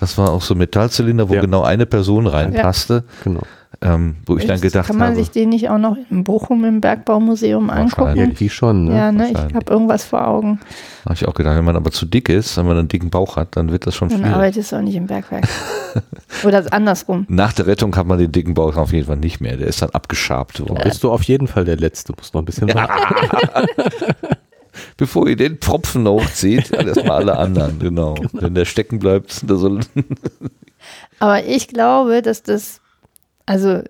das 0.00 0.16
war 0.18 0.30
auch 0.30 0.42
so 0.42 0.54
ein 0.54 0.58
Metallzylinder, 0.58 1.28
wo 1.28 1.34
Ja. 1.34 1.40
genau 1.40 1.62
eine 1.62 1.86
Person 1.86 2.26
reinpasste, 2.26 3.04
genau. 3.24 3.40
ähm, 3.80 4.16
wo 4.26 4.36
ich 4.36 4.46
dann 4.46 4.60
gedacht 4.60 4.86
Kann 4.88 4.98
man 4.98 5.08
habe, 5.08 5.16
sich 5.16 5.30
den 5.30 5.48
nicht 5.48 5.68
auch 5.70 5.78
noch 5.78 5.96
in 6.10 6.22
Bochum 6.24 6.64
im 6.64 6.80
Bergbaumuseum 6.80 7.70
angucken? 7.70 7.96
Wahrscheinlich. 8.02 8.24
Irgendwie 8.24 8.48
schon, 8.50 8.84
ne? 8.86 8.96
Ja, 8.96 9.10
ne, 9.12 9.30
ich 9.32 9.38
habe 9.54 9.70
irgendwas 9.72 10.04
vor 10.04 10.26
Augen. 10.26 10.60
habe 11.04 11.14
ich 11.14 11.26
auch 11.26 11.34
gedacht, 11.34 11.56
wenn 11.56 11.64
man 11.64 11.76
aber 11.76 11.90
zu 11.90 12.04
dick 12.06 12.28
ist, 12.28 12.56
wenn 12.58 12.66
man 12.66 12.78
einen 12.78 12.88
dicken 12.88 13.08
Bauch 13.10 13.36
hat, 13.36 13.56
dann 13.56 13.70
wird 13.72 13.86
das 13.86 13.94
schon 13.94 14.08
Dann 14.10 14.18
schwierig. 14.18 14.34
arbeitest 14.34 14.72
du 14.72 14.76
auch 14.76 14.82
nicht 14.82 14.96
im 14.96 15.06
Bergwerk. 15.06 15.48
Oder 16.44 16.64
andersrum. 16.72 17.24
Nach 17.28 17.52
der 17.54 17.66
Rettung 17.66 17.96
hat 17.96 18.06
man 18.06 18.18
den 18.18 18.30
dicken 18.32 18.52
Bauch 18.54 18.76
auf 18.76 18.92
jeden 18.92 19.06
Fall 19.06 19.16
nicht 19.16 19.40
mehr, 19.40 19.56
der 19.56 19.66
ist 19.66 19.80
dann 19.82 19.90
abgeschabt 19.90 20.60
worden. 20.60 20.80
Bist 20.82 21.02
du 21.02 21.10
auf 21.10 21.22
jeden 21.24 21.46
Fall 21.48 21.64
der 21.64 21.76
Letzte, 21.76 22.12
musst 22.16 22.34
noch 22.34 22.42
ein 22.42 22.44
bisschen 22.44 22.68
warten. 22.74 23.66
Bevor 24.96 25.28
ihr 25.28 25.36
den 25.36 25.58
Pfropfen 25.58 26.06
hochzieht, 26.08 26.70
erstmal 26.72 27.10
alle 27.18 27.36
anderen, 27.38 27.78
genau. 27.78 28.14
Wenn 28.32 28.54
der 28.54 28.64
stecken 28.64 28.98
bleibt, 28.98 29.42
da 29.48 29.56
soll, 29.56 29.80
Aber 31.18 31.44
ich 31.44 31.68
glaube, 31.68 32.22
dass 32.22 32.42
das, 32.42 32.80
also, 33.46 33.82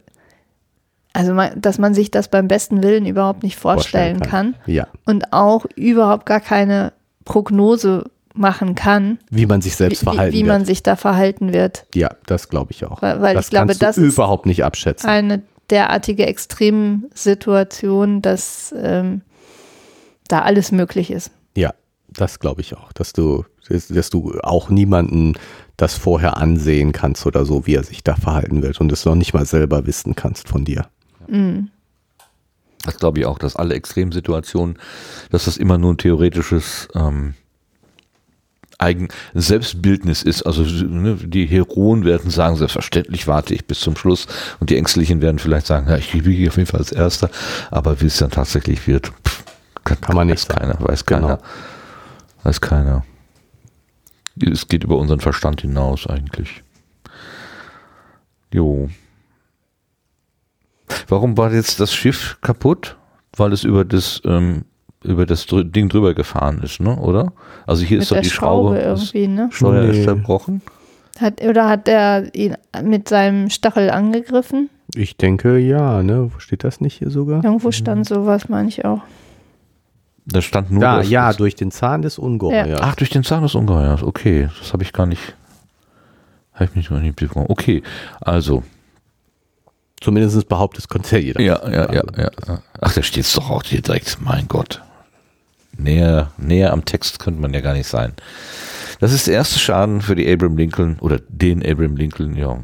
also 1.12 1.34
man, 1.34 1.60
dass 1.60 1.78
man 1.78 1.94
sich 1.94 2.10
das 2.10 2.28
beim 2.28 2.48
besten 2.48 2.82
Willen 2.82 3.06
überhaupt 3.06 3.42
nicht 3.42 3.56
vorstellen, 3.56 4.20
kann. 4.20 4.54
Ja. 4.66 4.86
und 5.04 5.32
auch 5.32 5.66
überhaupt 5.76 6.26
gar 6.26 6.40
keine 6.40 6.92
Prognose 7.24 8.04
machen 8.34 8.74
kann, 8.74 9.18
Wie 9.30 9.46
man 9.46 9.62
sich 9.62 9.76
selbst 9.76 10.02
wie, 10.02 10.04
verhalten 10.04 10.34
wie 10.34 10.40
wird. 10.42 10.48
man 10.48 10.64
sich 10.66 10.82
da 10.82 10.94
verhalten 10.96 11.52
wird. 11.54 11.86
ja, 11.94 12.10
das 12.26 12.48
glaube 12.50 12.72
ich 12.72 12.84
auch. 12.84 13.00
Weil- 13.00 13.20
weil 13.22 13.34
das 13.34 13.46
ich 13.46 13.50
glaube, 13.50 13.68
kannst 13.68 13.80
du 13.82 13.86
das 13.86 13.98
ist- 13.98 14.14
überhaupt 14.14 14.44
nicht 14.46 14.62
abschätzen. 14.62 15.08
Eine 15.08 15.42
derartige 15.70 16.26
Extremsituation, 16.26 18.22
dass 18.22 18.74
ähm, 18.78 19.22
da 20.28 20.42
alles 20.42 20.72
möglich 20.72 21.10
ist. 21.10 21.30
Ja, 21.56 21.74
das 22.08 22.38
glaube 22.38 22.60
ich 22.60 22.76
auch, 22.76 22.92
dass 22.92 23.12
du, 23.12 23.44
dass, 23.68 24.10
du 24.10 24.38
auch 24.42 24.70
niemanden 24.70 25.34
das 25.76 25.94
vorher 25.94 26.36
ansehen 26.36 26.92
kannst 26.92 27.26
oder 27.26 27.44
so, 27.44 27.66
wie 27.66 27.74
er 27.74 27.84
sich 27.84 28.02
da 28.02 28.16
verhalten 28.16 28.62
wird 28.62 28.80
und 28.80 28.92
es 28.92 29.04
noch 29.04 29.14
nicht 29.14 29.34
mal 29.34 29.46
selber 29.46 29.86
wissen 29.86 30.14
kannst 30.14 30.48
von 30.48 30.64
dir. 30.64 30.86
das 32.84 32.96
glaube 32.98 33.20
ich 33.20 33.26
auch, 33.26 33.38
dass 33.38 33.56
alle 33.56 33.74
Extremsituationen, 33.74 34.78
dass 35.30 35.46
das 35.46 35.56
immer 35.56 35.76
nur 35.78 35.94
ein 35.94 35.98
theoretisches 35.98 36.88
ähm, 36.94 37.34
Eigen 38.78 39.08
Selbstbildnis 39.34 40.22
ist. 40.22 40.42
Also 40.42 40.62
ne, 40.62 41.16
die 41.16 41.46
Heroen 41.46 42.04
werden 42.04 42.30
sagen, 42.30 42.56
selbstverständlich 42.56 43.26
warte 43.26 43.54
ich 43.54 43.66
bis 43.66 43.80
zum 43.80 43.96
Schluss 43.96 44.26
und 44.60 44.70
die 44.70 44.76
Ängstlichen 44.76 45.20
werden 45.20 45.38
vielleicht 45.38 45.66
sagen, 45.66 45.88
ja, 45.88 45.96
ich 45.96 46.12
gebe 46.12 46.30
hier 46.30 46.48
auf 46.48 46.56
jeden 46.56 46.68
Fall 46.68 46.80
als 46.80 46.92
Erster, 46.92 47.30
aber 47.70 48.00
wie 48.00 48.06
es 48.06 48.18
dann 48.18 48.30
tatsächlich 48.30 48.86
wird, 48.86 49.12
pff, 49.26 49.45
kann, 49.86 50.00
Kann 50.00 50.16
man 50.16 50.26
nicht 50.26 50.46
weiß 50.48 50.56
sagen. 50.56 50.72
keiner, 50.72 50.88
weiß 50.88 51.06
Genau. 51.06 51.20
keiner. 51.28 51.38
Weiß 52.42 52.60
keiner. 52.60 53.04
Es 54.52 54.68
geht 54.68 54.84
über 54.84 54.98
unseren 54.98 55.20
Verstand 55.20 55.62
hinaus 55.62 56.06
eigentlich. 56.06 56.62
Jo. 58.52 58.88
Warum 61.08 61.36
war 61.36 61.52
jetzt 61.52 61.80
das 61.80 61.94
Schiff 61.94 62.36
kaputt? 62.42 62.96
Weil 63.36 63.52
es 63.52 63.64
über 63.64 63.84
das 63.84 64.20
ähm, 64.24 64.64
über 65.04 65.26
das 65.26 65.46
drü 65.46 65.64
Ding 65.64 65.88
drüber 65.88 66.14
gefahren 66.14 66.60
ist, 66.62 66.80
ne? 66.80 66.96
Oder? 66.98 67.32
Also 67.66 67.84
hier 67.84 67.98
Mit 67.98 68.02
ist 68.04 68.12
doch 68.12 68.20
die 68.20 68.30
Schraube, 68.30 68.76
Schraube. 68.76 68.78
Irgendwie, 68.80 69.28
ne? 69.28 69.48
Steuer 69.52 69.84
Nee. 69.84 69.98
ist 69.98 70.04
zerbrochen. 70.04 70.62
Hat, 71.20 71.42
oder 71.42 71.68
hat 71.68 71.88
er 71.88 72.34
ihn 72.34 72.56
mit 72.82 73.08
seinem 73.08 73.48
Stachel 73.50 73.90
angegriffen? 73.90 74.68
Ich 74.94 75.16
denke, 75.16 75.58
ja, 75.58 76.02
ne? 76.02 76.30
Wo 76.34 76.38
steht 76.38 76.64
das 76.64 76.80
nicht 76.80 76.98
hier 76.98 77.10
sogar? 77.10 77.42
Irgendwo 77.44 77.70
stand 77.72 78.06
sowas, 78.06 78.48
meine 78.48 78.68
ich 78.68 78.84
auch. 78.84 79.00
Da 80.26 80.42
stand 80.42 80.70
nur. 80.70 80.80
Da, 80.80 81.02
ja, 81.02 81.28
das- 81.28 81.36
durch 81.36 81.54
den 81.54 81.70
Zahn 81.70 82.02
des 82.02 82.18
Ungeheuers. 82.18 82.80
Ach, 82.82 82.94
durch 82.96 83.10
den 83.10 83.22
Zahn 83.24 83.42
des 83.42 83.54
Ungeheuers. 83.54 84.02
Okay, 84.02 84.48
das 84.58 84.72
habe 84.72 84.82
ich 84.82 84.92
gar 84.92 85.06
nicht. 85.06 85.34
Habe 86.52 86.64
ich 86.64 86.74
mich 86.74 86.90
noch 86.90 87.00
nicht 87.00 87.16
bekommen. 87.16 87.46
Okay, 87.48 87.82
also. 88.20 88.62
Zumindest 90.00 90.48
behauptet 90.48 90.80
es 90.80 90.88
konnte 90.88 91.16
ja 91.16 91.22
jeder. 91.22 91.40
Ja, 91.40 91.68
ja, 91.68 91.92
ja, 91.92 92.02
ja. 92.16 92.30
ja. 92.46 92.62
Ach, 92.80 92.92
da 92.92 93.02
steht 93.02 93.24
es 93.24 93.32
doch 93.32 93.50
auch 93.50 93.62
hier 93.62 93.80
direkt. 93.80 94.18
Mein 94.20 94.46
Gott. 94.46 94.82
Näher, 95.78 96.30
näher 96.38 96.72
am 96.72 96.84
Text 96.84 97.18
könnte 97.18 97.40
man 97.40 97.52
ja 97.54 97.60
gar 97.60 97.72
nicht 97.72 97.86
sein. 97.88 98.12
Das 99.00 99.12
ist 99.12 99.26
der 99.26 99.34
erste 99.34 99.58
Schaden 99.58 100.00
für 100.02 100.14
die 100.14 100.30
Abraham 100.30 100.56
Lincoln 100.56 100.98
oder 101.00 101.18
den 101.28 101.64
Abraham 101.64 101.96
Lincoln, 101.96 102.36
ja. 102.36 102.58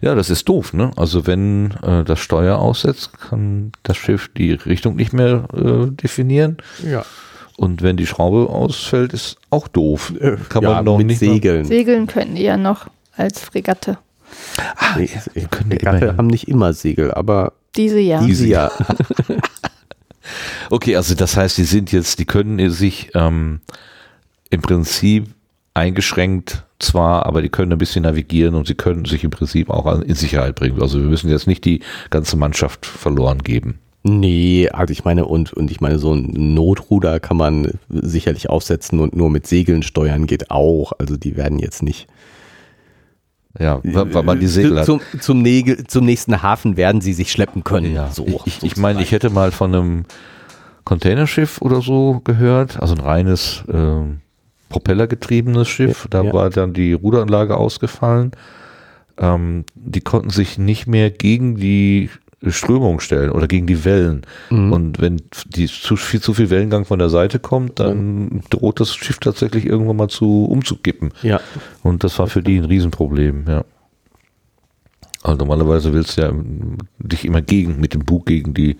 Ja, 0.00 0.14
das 0.14 0.30
ist 0.30 0.48
doof, 0.48 0.72
ne? 0.72 0.90
Also 0.96 1.26
wenn 1.26 1.72
äh, 1.82 2.04
das 2.04 2.20
Steuer 2.20 2.58
aussetzt, 2.58 3.18
kann 3.18 3.72
das 3.82 3.96
Schiff 3.96 4.30
die 4.36 4.52
Richtung 4.52 4.96
nicht 4.96 5.12
mehr 5.12 5.44
äh, 5.54 5.90
definieren. 5.90 6.58
ja. 6.84 7.04
Und 7.58 7.80
wenn 7.80 7.96
die 7.96 8.06
Schraube 8.06 8.50
ausfällt, 8.50 9.14
ist 9.14 9.38
auch 9.48 9.66
doof. 9.66 10.12
Kann 10.50 10.62
ja, 10.62 10.74
man 10.74 10.84
noch 10.84 10.98
mit 10.98 11.06
nicht 11.06 11.20
Segeln. 11.20 11.64
Segeln 11.64 12.06
könnten 12.06 12.34
die 12.34 12.42
ja 12.42 12.58
noch 12.58 12.88
als 13.16 13.40
Fregatte. 13.40 13.96
Ah, 14.76 14.98
Nee, 14.98 15.08
ja, 15.34 15.46
können 15.48 15.70
ja 15.70 15.76
Fregatte 15.78 15.96
immerhin. 15.96 16.16
haben 16.18 16.26
nicht 16.26 16.48
immer 16.48 16.74
Segel, 16.74 17.12
aber 17.14 17.54
Diese 17.74 17.98
ja. 17.98 18.20
diese 18.22 18.46
ja. 18.46 18.70
Okay, 20.70 20.96
also 20.96 21.14
das 21.14 21.36
heißt, 21.36 21.56
die 21.56 21.64
sind 21.64 21.92
jetzt, 21.92 22.18
die 22.18 22.24
können 22.24 22.70
sich 22.70 23.10
ähm, 23.14 23.60
im 24.50 24.60
Prinzip 24.60 25.28
eingeschränkt 25.76 26.64
zwar, 26.78 27.26
aber 27.26 27.42
die 27.42 27.48
können 27.48 27.72
ein 27.72 27.78
bisschen 27.78 28.02
navigieren 28.02 28.54
und 28.54 28.66
sie 28.66 28.74
können 28.74 29.04
sich 29.04 29.24
im 29.24 29.30
Prinzip 29.30 29.70
auch 29.70 30.00
in 30.00 30.14
Sicherheit 30.14 30.54
bringen. 30.54 30.80
Also 30.80 31.00
wir 31.00 31.06
müssen 31.06 31.30
jetzt 31.30 31.46
nicht 31.46 31.64
die 31.64 31.80
ganze 32.10 32.36
Mannschaft 32.36 32.86
verloren 32.86 33.42
geben. 33.42 33.78
Nee, 34.02 34.68
also 34.68 34.92
ich 34.92 35.04
meine, 35.04 35.24
und, 35.26 35.52
und 35.52 35.70
ich 35.70 35.80
meine, 35.80 35.98
so 35.98 36.14
ein 36.14 36.54
Notruder 36.54 37.18
kann 37.18 37.36
man 37.36 37.72
sicherlich 37.88 38.48
aufsetzen 38.48 39.00
und 39.00 39.16
nur 39.16 39.30
mit 39.30 39.46
Segeln 39.46 39.82
steuern 39.82 40.26
geht 40.26 40.50
auch. 40.50 40.92
Also 40.98 41.16
die 41.16 41.36
werden 41.36 41.58
jetzt 41.58 41.82
nicht. 41.82 42.06
Ja, 43.58 43.80
weil 43.82 44.22
man 44.22 44.38
die 44.38 44.46
Segel 44.46 44.78
hat. 44.78 44.86
Zum, 44.86 45.00
zum, 45.18 45.42
Nägel, 45.42 45.86
zum 45.86 46.04
nächsten 46.04 46.42
Hafen 46.42 46.76
werden 46.76 47.00
sie 47.00 47.14
sich 47.14 47.32
schleppen 47.32 47.64
können. 47.64 47.94
Ja, 47.94 48.10
so, 48.10 48.42
ich, 48.44 48.62
ich 48.62 48.76
meine, 48.76 49.02
ich 49.02 49.12
hätte 49.12 49.30
mal 49.30 49.50
von 49.50 49.74
einem 49.74 50.04
Containerschiff 50.84 51.60
oder 51.62 51.80
so 51.80 52.20
gehört, 52.22 52.80
also 52.80 52.94
ein 52.94 53.00
reines 53.00 53.64
äh, 53.72 54.02
propellergetriebenes 54.68 55.68
Schiff. 55.68 56.06
Da 56.10 56.22
Ja. 56.22 56.32
war 56.32 56.50
dann 56.50 56.72
die 56.72 56.92
Ruderanlage 56.92 57.56
ausgefallen. 57.56 58.32
Ähm, 59.18 59.64
die 59.74 60.00
konnten 60.00 60.30
sich 60.30 60.58
nicht 60.58 60.86
mehr 60.86 61.10
gegen 61.10 61.56
die 61.56 62.10
Strömung 62.48 63.00
stellen 63.00 63.30
oder 63.30 63.48
gegen 63.48 63.66
die 63.66 63.84
Wellen. 63.84 64.22
Mhm. 64.50 64.72
Und 64.72 65.00
wenn 65.00 65.22
die 65.46 65.66
zu 65.66 65.96
viel, 65.96 66.20
zu 66.20 66.34
viel 66.34 66.50
Wellengang 66.50 66.84
von 66.84 66.98
der 66.98 67.08
Seite 67.08 67.38
kommt, 67.38 67.80
dann 67.80 68.42
droht 68.50 68.78
das 68.78 68.94
Schiff 68.94 69.18
tatsächlich 69.18 69.64
irgendwann 69.64 69.96
mal 69.96 70.08
zu 70.08 70.44
umzukippen. 70.44 71.12
Ja, 71.22 71.40
Und 71.82 72.04
das 72.04 72.18
war 72.18 72.26
für 72.26 72.42
die 72.42 72.58
ein 72.58 72.64
Riesenproblem, 72.66 73.44
ja. 73.48 73.64
Also 75.22 75.38
normalerweise 75.38 75.92
willst 75.92 76.18
du 76.18 76.22
ja 76.22 76.32
dich 76.98 77.24
immer 77.24 77.42
gegen, 77.42 77.80
mit 77.80 77.94
dem 77.94 78.04
Bug 78.04 78.26
gegen 78.26 78.54
die 78.54 78.76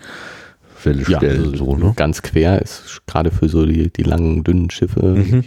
Welle 0.84 1.02
ja 1.08 1.18
stellen. 1.18 1.44
also 1.52 1.56
so, 1.56 1.76
ne? 1.76 1.92
ganz 1.96 2.22
quer 2.22 2.62
ist 2.62 3.02
gerade 3.06 3.30
für 3.32 3.48
so 3.48 3.64
die, 3.66 3.90
die 3.90 4.02
langen, 4.04 4.44
dünnen 4.44 4.70
Schiffe 4.70 5.00
Mhm. 5.06 5.44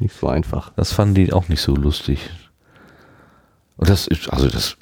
Nicht, 0.00 0.14
so 0.14 0.28
einfach. 0.28 0.72
Das 0.76 0.92
fanden 0.92 1.14
die 1.14 1.32
auch 1.32 1.48
nicht 1.48 1.60
so 1.60 1.74
lustig. 1.74 2.30
Und 3.76 3.88
das 3.88 4.06
ist, 4.06 4.30
also 4.30 4.48
das, 4.48 4.76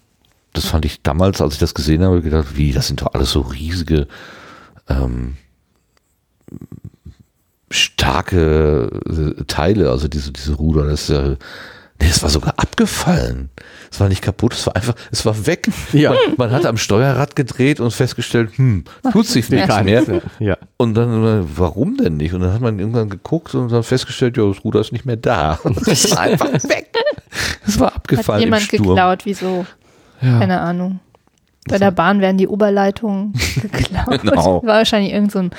das 0.53 0.67
fand 0.67 0.85
ich 0.85 1.03
damals, 1.03 1.41
als 1.41 1.55
ich 1.55 1.61
das 1.61 1.75
gesehen 1.75 2.03
habe, 2.03 2.23
gedacht, 2.23 2.57
wie, 2.57 2.73
das 2.73 2.87
sind 2.87 3.03
doch 3.03 3.15
alles 3.15 3.33
so 3.33 3.41
riesige, 3.41 4.07
ähm, 4.89 5.37
starke 7.71 8.91
äh, 9.39 9.45
Teile, 9.45 9.91
also 9.91 10.07
diese, 10.09 10.33
diese 10.33 10.55
Ruder, 10.55 10.87
das 10.87 11.03
ist 11.03 11.09
ja, 11.11 11.37
nee, 12.01 12.09
das 12.09 12.23
war 12.23 12.31
sogar 12.31 12.55
abgefallen. 12.57 13.51
Es 13.91 14.01
war 14.01 14.09
nicht 14.09 14.23
kaputt, 14.23 14.55
es 14.55 14.67
war 14.67 14.77
einfach, 14.77 14.95
es 15.13 15.25
war 15.25 15.47
weg. 15.47 15.69
Ja. 15.93 16.11
Man, 16.11 16.19
man 16.37 16.51
hat 16.53 16.67
am 16.67 16.77
Steuerrad 16.77 17.37
gedreht 17.37 17.81
und 17.81 17.93
festgestellt, 17.93 18.57
hm, 18.59 18.85
tut 19.13 19.27
sich 19.27 19.49
nichts 19.51 19.69
Gar 19.69 19.85
mehr. 19.85 20.03
Ja. 20.41 20.57
Und 20.77 20.95
dann, 20.95 21.47
warum 21.57 21.97
denn 21.97 22.17
nicht? 22.17 22.35
Und 22.35 22.41
dann 22.41 22.53
hat 22.53 22.61
man 22.61 22.79
irgendwann 22.79 23.09
geguckt 23.11 23.55
und 23.55 23.71
dann 23.71 23.83
festgestellt, 23.83 24.37
ja, 24.37 24.47
das 24.47 24.65
Ruder 24.65 24.81
ist 24.81 24.93
nicht 24.93 25.05
mehr 25.07 25.17
da. 25.17 25.59
Und 25.63 25.87
das 25.87 26.11
war 26.11 26.21
einfach 26.21 26.53
weg. 26.65 26.93
Es 27.67 27.79
war 27.79 27.89
Hat 27.89 27.97
abgefallen 27.97 28.43
im 28.43 28.47
jemand 28.49 28.63
Sturm. 28.63 28.83
geklaut, 28.89 29.21
wieso? 29.25 29.67
Ja. 30.21 30.39
Keine 30.41 30.61
Ahnung. 30.61 31.01
Bei 31.67 31.79
der 31.79 31.91
Bahn 31.93 32.21
werden 32.21 32.37
die 32.37 32.49
Oberleitungen 32.49 33.33
geklaut. 33.63 34.21
Genau. 34.23 34.63
War 34.65 34.79
wahrscheinlich 34.79 35.13
irgend 35.13 35.33
so 35.33 35.39
ein 35.39 35.51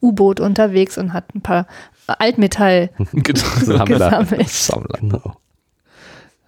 U-Boot 0.00 0.40
unterwegs 0.40 0.96
und 0.96 1.12
hat 1.12 1.34
ein 1.34 1.42
paar 1.42 1.66
Altmetall 2.06 2.88
Sammler. 3.62 3.84
gesammelt. 3.84 4.48
Sammler. 4.48 4.98
Genau. 5.00 5.36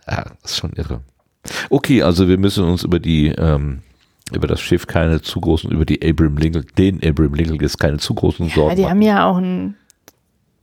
Ja, 0.08 0.24
das 0.42 0.52
ist 0.52 0.56
schon 0.58 0.72
irre. 0.74 1.00
Okay, 1.70 2.02
also 2.02 2.28
wir 2.28 2.38
müssen 2.38 2.64
uns 2.64 2.84
über 2.84 2.98
die, 3.00 3.28
ähm, 3.28 3.82
über 4.32 4.46
das 4.46 4.60
Schiff 4.60 4.86
keine 4.86 5.20
zu 5.22 5.40
großen, 5.40 5.70
über 5.70 5.84
die 5.84 6.00
Abraham 6.08 6.36
Lincoln, 6.36 6.66
den 6.78 7.02
Abraham 7.04 7.34
Lincoln 7.34 7.60
jetzt 7.60 7.78
keine 7.78 7.98
zu 7.98 8.14
großen 8.14 8.46
Ja, 8.48 8.54
Sorgen 8.54 8.76
die 8.76 8.84
haben 8.86 8.98
machen. 8.98 9.02
ja 9.08 9.26
auch 9.26 9.36
einen 9.36 9.76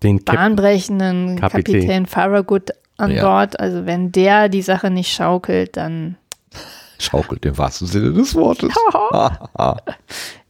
Den 0.03 0.23
Cap 0.23 0.35
bahnbrechenden 0.35 1.35
Kapitän. 1.39 1.73
Kapitän, 1.81 2.05
Farragut 2.05 2.69
an 2.97 3.11
Ja. 3.11 3.23
Bord. 3.23 3.59
Also 3.59 3.85
wenn 3.85 4.11
der 4.11 4.49
die 4.49 4.61
Sache 4.61 4.89
nicht 4.89 5.13
schaukelt, 5.13 5.75
dann 5.77 6.15
Schaukelt 7.01 7.45
im 7.45 7.57
wahrsten 7.57 7.87
Sinne 7.87 8.11
des 8.13 8.35
Wortes. 8.35 8.73
Ja. 9.57 9.77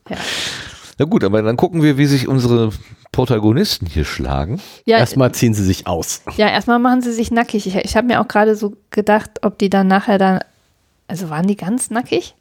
Na 1.00 1.06
gut, 1.06 1.24
aber 1.24 1.42
dann 1.42 1.56
gucken 1.56 1.82
wir, 1.82 1.98
wie 1.98 2.06
sich 2.06 2.28
unsere 2.28 2.72
Protagonisten 3.14 3.88
hier 3.88 4.04
schlagen. 4.04 4.62
ja, 4.86 4.98
Erstmal 4.98 5.32
ziehen 5.34 5.54
sie 5.54 5.64
sich 5.64 5.88
aus. 5.88 6.22
ja 6.36 6.50
erstmal 6.50 6.78
machen 6.78 7.02
sie 7.02 7.14
sich 7.14 7.32
nackig. 7.32 7.66
Ich, 7.66 7.76
ich 7.76 7.96
habe 7.96 8.06
mir 8.08 8.20
auch 8.22 8.28
gerade 8.28 8.56
so 8.56 8.76
gedacht, 8.92 9.40
ob 9.42 9.58
die 9.58 9.70
dann 9.70 9.88
nachher 9.88 10.18
dann, 10.18 10.42
also 11.08 11.30
waren 11.30 11.48
die 11.48 11.56
ganz 11.56 11.90
nackig? 11.90 12.36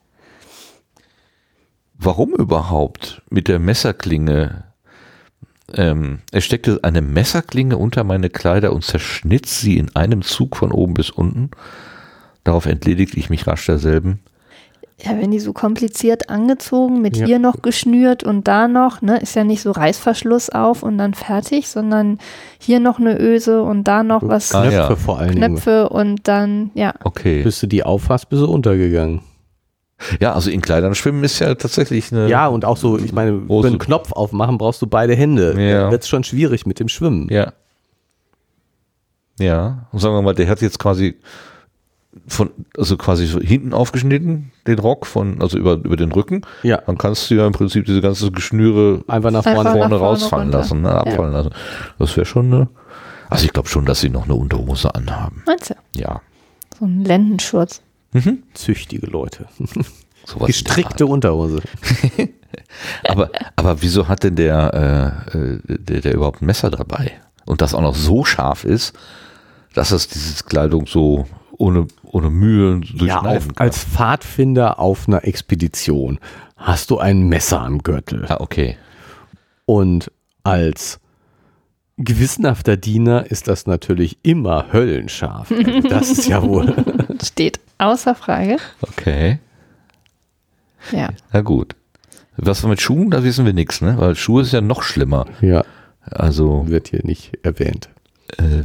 Warum 1.95 2.35
überhaupt 2.35 3.23
mit 3.31 3.49
der 3.49 3.61
Messerklinge? 3.61 4.65
Ähm, 5.75 6.21
er 6.33 6.41
steckte 6.41 6.81
eine 6.83 7.01
Messerklinge 7.03 7.77
unter 7.77 8.03
meine 8.03 8.29
Kleider 8.29 8.73
und 8.73 8.85
zerschnitt 8.85 9.47
sie 9.47 9.79
in 9.79 9.95
einem 9.95 10.23
Zug 10.23 10.57
von 10.57 10.73
oben 10.73 10.95
bis 10.95 11.11
unten. 11.11 11.51
Darauf 12.43 12.67
entledigte 12.67 13.19
ich 13.19 13.31
mich 13.31 13.47
rasch 13.47 13.67
derselben. 13.67 14.21
Ja, 15.01 15.13
wenn 15.21 15.31
die 15.31 15.39
so 15.39 15.53
kompliziert 15.53 16.29
angezogen, 16.29 17.01
mit 17.01 17.17
Ja. 17.17 17.27
hier 17.27 17.39
noch 17.39 17.63
geschnürt 17.63 18.25
und 18.25 18.49
da 18.49 18.67
noch, 18.67 19.01
ne, 19.01 19.21
ist 19.21 19.37
ja 19.37 19.45
nicht 19.45 19.63
so 19.63 19.71
Reißverschluss 19.71 20.51
auf 20.51 20.83
und 20.83 20.99
dann 20.99 21.15
fertig, 21.15 21.69
sondern 21.69 22.19
hier 22.59 22.81
noch 22.81 22.99
eine 22.99 23.17
Öse 23.21 23.63
und 23.63 23.85
da 23.85 24.03
noch 24.03 24.23
was, 24.25 24.51
Knöpfe 24.51 24.73
ja. 24.73 24.97
vor 24.97 25.21
allen 25.21 25.37
Dingen. 25.37 25.55
Knöpfe 25.55 25.89
und 25.89 26.27
dann, 26.27 26.73
ja. 26.75 26.95
Okay. 27.05 27.45
Bis 27.45 27.61
du 27.61 27.69
die 27.69 27.85
aufhast, 27.85 28.29
bist 28.29 28.43
du 28.43 28.51
untergegangen. 28.51 29.21
Ja, 30.21 30.33
also 30.33 30.51
in 30.51 30.61
Kleidern 30.63 30.95
schwimmen 30.95 31.23
ist 31.25 31.39
ja 31.39 31.55
tatsächlich 31.55 32.13
eine. 32.13 32.29
Ja, 32.29 32.47
und 32.49 32.65
auch 32.65 32.77
so, 32.77 32.99
ich 32.99 33.13
meine, 33.13 33.41
für 33.47 33.67
einen 33.67 33.79
Knopf 33.79 34.13
aufmachen 34.13 34.59
brauchst 34.59 34.83
du 34.83 34.87
beide 34.87 35.15
Hände. 35.15 35.55
Ja. 35.61 35.83
Dann 35.83 35.91
wird 35.93 36.03
es 36.03 36.09
schon 36.09 36.25
schwierig 36.25 36.67
mit 36.67 36.81
dem 36.81 36.89
Schwimmen. 36.89 37.29
Ja. 37.31 37.53
Ja. 39.39 39.89
Und 39.93 39.99
sagen 40.01 40.15
wir 40.15 40.23
mal, 40.23 40.35
der 40.35 40.49
hat 40.49 40.61
jetzt 40.61 40.79
quasi 40.79 41.17
von, 42.27 42.51
also 42.77 42.97
quasi 42.97 43.27
so 43.27 43.41
hinten 43.41 43.73
aufgeschnitten, 43.73 44.53
den 44.67 44.79
Rock 44.79 45.07
von, 45.07 45.41
also 45.41 45.59
über, 45.59 45.75
über 45.75 45.97
den 45.97 46.13
Rücken. 46.13 46.43
Ja. 46.63 46.81
Dann 46.87 46.99
kannst 46.99 47.31
du 47.31 47.35
ja 47.35 47.47
im 47.47 47.53
Prinzip 47.53 47.85
diese 47.85 48.01
ganze 48.01 48.31
Geschnüre 48.31 49.03
Einfach 49.07 49.31
nach 49.31 49.43
vorne. 49.43 49.71
vorne 49.71 49.79
vorne 49.79 49.97
rausfallen 49.97 50.45
runter. 50.47 50.59
lassen, 50.59 50.83
ne, 50.83 50.91
abfallen 50.91 51.33
lassen. 51.33 51.51
Das 51.99 52.17
wäre 52.17 52.27
schon 52.27 52.53
eine, 52.53 52.69
also 53.29 53.45
ich 53.45 53.53
glaube 53.53 53.69
schon, 53.69 53.85
dass 53.85 54.01
sie 54.01 54.09
noch 54.09 54.25
eine 54.25 54.35
Unterhose 54.35 54.95
anhaben. 54.95 55.43
Meinst 55.47 55.71
du? 55.71 55.75
Ja. 55.95 56.21
So 56.79 56.85
ein 56.85 57.05
Lendenschurz. 57.05 57.83
Züchtige 58.55 59.07
Leute. 59.07 59.47
Sowas 60.25 60.47
Gestrickte 60.47 61.07
Unterhose. 61.07 61.63
Aber, 63.05 63.31
aber 63.57 63.83
wieso 63.83 64.09
hat 64.09 64.25
denn 64.25 64.37
der, 64.37 65.25
äh, 65.35 65.39
äh, 65.39 65.59
der, 65.67 66.01
der 66.01 66.15
überhaupt 66.15 66.43
ein 66.43 66.47
Messer 66.47 66.71
dabei? 66.71 67.13
Und 67.45 67.61
das 67.61 67.75
auch 67.75 67.83
noch 67.83 67.95
so 67.95 68.25
scharf 68.25 68.65
ist, 68.65 68.95
dass 69.75 69.91
es 69.91 70.09
diese 70.09 70.45
Kleidung 70.45 70.87
so 70.87 71.27
ohne, 71.59 71.87
ohne 72.05 72.31
Mühe 72.31 72.81
Ja, 72.85 72.97
durchschneiden 72.97 73.51
auf, 73.51 73.61
als 73.61 73.85
Pfadfinder 73.85 74.79
auf 74.79 75.07
einer 75.09 75.25
Expedition 75.25 76.19
hast 76.57 76.91
du 76.91 76.99
ein 76.99 77.29
Messer 77.29 77.61
am 77.61 77.83
Gürtel. 77.83 78.27
Ja, 78.29 78.41
okay. 78.41 78.77
Und 79.67 80.11
als 80.45 80.99
gewissenhafter 81.99 82.77
Diener 82.77 83.27
ist 83.31 83.49
das 83.49 83.67
natürlich 83.67 84.19
immer 84.23 84.73
höllenscharf. 84.73 85.51
Also 85.51 85.81
das 85.89 86.11
ist 86.11 86.29
ja 86.29 86.43
wohl. 86.43 86.75
Steht 87.23 87.61
außer 87.79 88.15
Frage. 88.15 88.57
Okay. 88.81 89.39
Ja. 90.93 91.09
Na 91.33 91.41
gut. 91.41 91.75
Was 92.37 92.63
war 92.63 92.71
mit 92.71 92.81
Schuhen? 92.81 93.11
Da 93.11 93.25
wissen 93.25 93.45
wir 93.45 93.53
nichts, 93.53 93.81
ne? 93.81 93.97
Weil 93.99 94.15
Schuhe 94.15 94.43
ist 94.43 94.53
ja 94.53 94.61
noch 94.61 94.85
schlimmer. 94.85 95.27
ja, 95.41 95.65
Also, 96.03 96.69
wird 96.69 96.87
hier 96.89 97.01
nicht 97.05 97.37
erwähnt. 97.43 97.89
äh, 98.39 98.63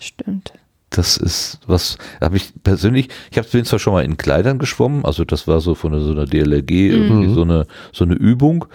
Stimmt. 0.00 0.54
Das 0.96 1.16
ist 1.16 1.58
was, 1.66 1.98
habe 2.20 2.36
ich 2.36 2.52
persönlich, 2.62 3.08
ich 3.30 3.38
habe 3.38 3.46
zwar 3.64 3.78
schon 3.78 3.92
mal 3.92 4.04
in 4.04 4.16
Kleidern 4.16 4.58
geschwommen, 4.58 5.04
also 5.04 5.24
das 5.24 5.46
war 5.48 5.60
so 5.60 5.74
von 5.74 5.98
so 6.00 6.12
einer 6.12 6.26
DLRG 6.26 6.70
irgendwie 6.70 7.32
so 7.34 7.42
eine 7.42 7.66
so 7.92 8.04
eine 8.04 8.14
Übung. 8.14 8.66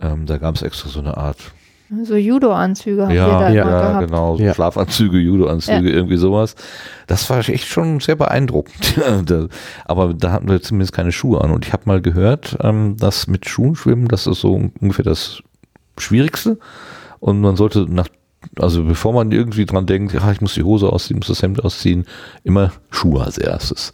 Ähm, 0.00 0.26
da 0.26 0.38
gab 0.38 0.56
es 0.56 0.62
extra 0.62 0.88
so 0.88 0.98
eine 1.00 1.16
Art, 1.16 1.36
So 2.04 2.16
Judo-Anzüge 2.16 3.02
haben 3.02 3.08
wir 3.10 3.16
ja, 3.16 3.38
da 3.38 3.50
ja, 3.50 3.62
immer 3.62 3.70
gehabt. 3.80 4.06
genau, 4.06 4.36
so 4.36 4.42
Ja. 4.42 4.54
Schlafanzüge, 4.54 5.18
Judo-Anzüge, 5.18 5.88
Ja. 5.90 5.94
irgendwie 5.94 6.16
sowas. 6.16 6.54
Das 7.06 7.28
war 7.30 7.38
echt 7.48 7.68
schon 7.68 8.00
sehr 8.00 8.16
beeindruckend. 8.16 8.94
Aber 9.84 10.14
da 10.14 10.32
hatten 10.32 10.48
wir 10.48 10.60
zumindest 10.62 10.92
keine 10.94 11.12
Schuhe 11.12 11.40
an. 11.42 11.50
Und 11.50 11.66
ich 11.66 11.72
habe 11.72 11.82
mal 11.86 12.00
gehört, 12.00 12.56
ähm, 12.62 12.96
dass 12.98 13.26
mit 13.26 13.46
Schuhen 13.48 13.76
schwimmen, 13.76 14.08
das 14.08 14.26
ist 14.26 14.40
so 14.40 14.54
ungefähr 14.80 15.04
das 15.04 15.42
Schwierigste. 15.98 16.58
Und 17.20 17.40
man 17.40 17.56
sollte 17.56 17.86
nach, 17.88 18.08
also 18.58 18.84
bevor 18.84 19.12
man 19.12 19.32
irgendwie 19.32 19.64
dran 19.64 19.86
denkt, 19.86 20.12
ja, 20.12 20.30
ich 20.30 20.40
muss 20.40 20.54
die 20.54 20.62
Hose 20.62 20.92
ausziehen, 20.92 21.18
muss 21.18 21.28
das 21.28 21.42
Hemd 21.42 21.64
ausziehen, 21.64 22.06
immer 22.44 22.72
Schuhe 22.90 23.24
als 23.24 23.38
erstes. 23.38 23.92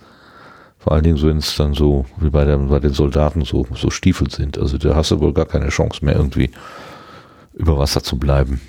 Vor 0.79 0.93
allen 0.93 1.05
Dingen, 1.05 1.21
wenn 1.23 1.39
es 1.39 1.57
dann 1.57 1.75
so, 1.75 2.07
wie 2.19 2.31
bei, 2.31 2.45
der, 2.45 2.59
bei 2.59 2.79
den 2.79 2.93
Soldaten, 2.93 3.45
so, 3.45 3.67
so 3.75 3.91
Stiefel 3.91 4.31
sind. 4.31 4.59
Also 4.59 4.79
da 4.79 4.95
hast 4.95 5.11
du 5.11 5.21
wohl 5.21 5.33
gar 5.33 5.47
keine 5.47 5.69
Chance 5.69 6.05
mehr, 6.05 6.17
irgendwie 6.17 6.51
über 7.55 7.79
Wasser 7.79 8.03
zu 8.03 8.19
bleiben. 8.19 8.61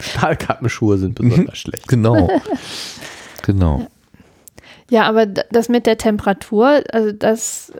Stahlkappenschuhe 0.00 0.98
sind 0.98 1.16
besonders 1.16 1.58
schlecht. 1.58 1.88
Genau. 1.88 2.30
genau. 3.42 3.86
Ja, 4.90 5.02
aber 5.04 5.26
das 5.26 5.68
mit 5.68 5.86
der 5.86 5.98
Temperatur, 5.98 6.82
also 6.92 7.12
das 7.12 7.72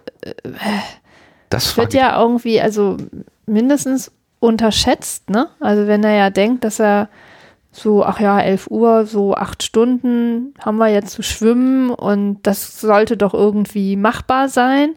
Das 1.51 1.77
wird 1.77 1.95
ja 1.95 2.21
irgendwie, 2.21 2.61
also 2.61 2.97
mindestens 3.47 4.11
unterschätzt, 4.41 5.31
ne? 5.31 5.49
Also 5.61 5.87
wenn 5.87 6.05
er 6.05 6.15
ja 6.15 6.31
denkt, 6.31 6.65
dass 6.65 6.79
er 6.79 7.09
so, 7.71 8.05
ach 8.05 8.21
ja, 8.21 8.41
11 8.41 8.69
Uhr, 8.71 9.07
so 9.07 9.35
acht 9.35 9.63
Stunden 9.63 10.55
haben 10.61 10.79
wir 10.79 10.89
jetzt 10.89 11.11
zu 11.11 11.23
schwimmen 11.23 11.91
und 11.91 12.39
das 12.43 12.81
sollte 12.81 13.17
doch 13.17 13.35
irgendwie 13.35 13.97
machbar 13.97 14.49
sein. 14.49 14.95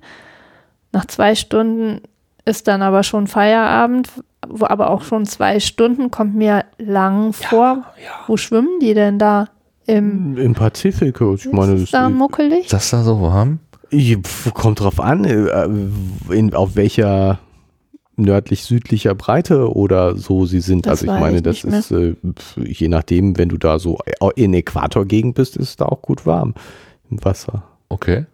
Nach 0.92 1.06
zwei 1.06 1.36
Stunden 1.36 2.02
ist 2.46 2.68
dann 2.68 2.82
aber 2.82 3.04
schon 3.04 3.28
Feierabend, 3.28 4.10
wo 4.48 4.66
aber 4.66 4.90
auch 4.90 5.04
schon 5.04 5.26
zwei 5.26 5.60
Stunden 5.60 6.12
kommt 6.12 6.36
mir 6.36 6.66
lang 6.78 7.34
vor. 7.34 7.86
Wo 8.28 8.38
schwimmen 8.38 8.80
die 8.82 8.94
denn 8.94 9.20
da? 9.20 9.48
Im 9.86 10.38
Im 10.38 10.54
Pazifik, 10.54 11.20
ich 11.22 11.52
meine, 11.52 11.74
ist 11.74 11.94
da 11.94 12.08
das, 12.08 12.12
muckelig? 12.12 12.66
Ist 12.66 12.74
das 12.74 12.90
da 12.92 13.04
so 13.04 13.22
warm? 13.22 13.60
Kommt 14.54 14.80
drauf 14.80 15.00
an, 15.00 15.26
äh, 15.26 15.68
in, 16.34 16.54
auf 16.54 16.76
welcher 16.76 17.40
nördlich-südlicher 18.16 19.16
Breite 19.16 19.74
oder 19.74 20.16
so 20.16 20.46
sie 20.46 20.62
sind. 20.62 20.86
Das 20.86 21.02
also 21.02 21.14
ich 21.14 21.20
meine, 21.20 21.38
ich 21.38 21.44
das 21.44 21.64
ist 21.64 21.92
äh, 21.92 22.16
je 22.58 22.88
nachdem, 22.88 23.38
wenn 23.38 23.50
du 23.50 23.58
da 23.58 23.80
so 23.80 23.98
in 24.36 24.54
Äquatorgegend 24.54 25.36
bist, 25.36 25.58
ist 25.58 25.70
es 25.70 25.76
da 25.76 25.86
auch 25.86 26.02
gut 26.02 26.26
warm 26.26 26.54
im 27.10 27.24
Wasser. 27.24 27.64
Okay. 27.90 28.26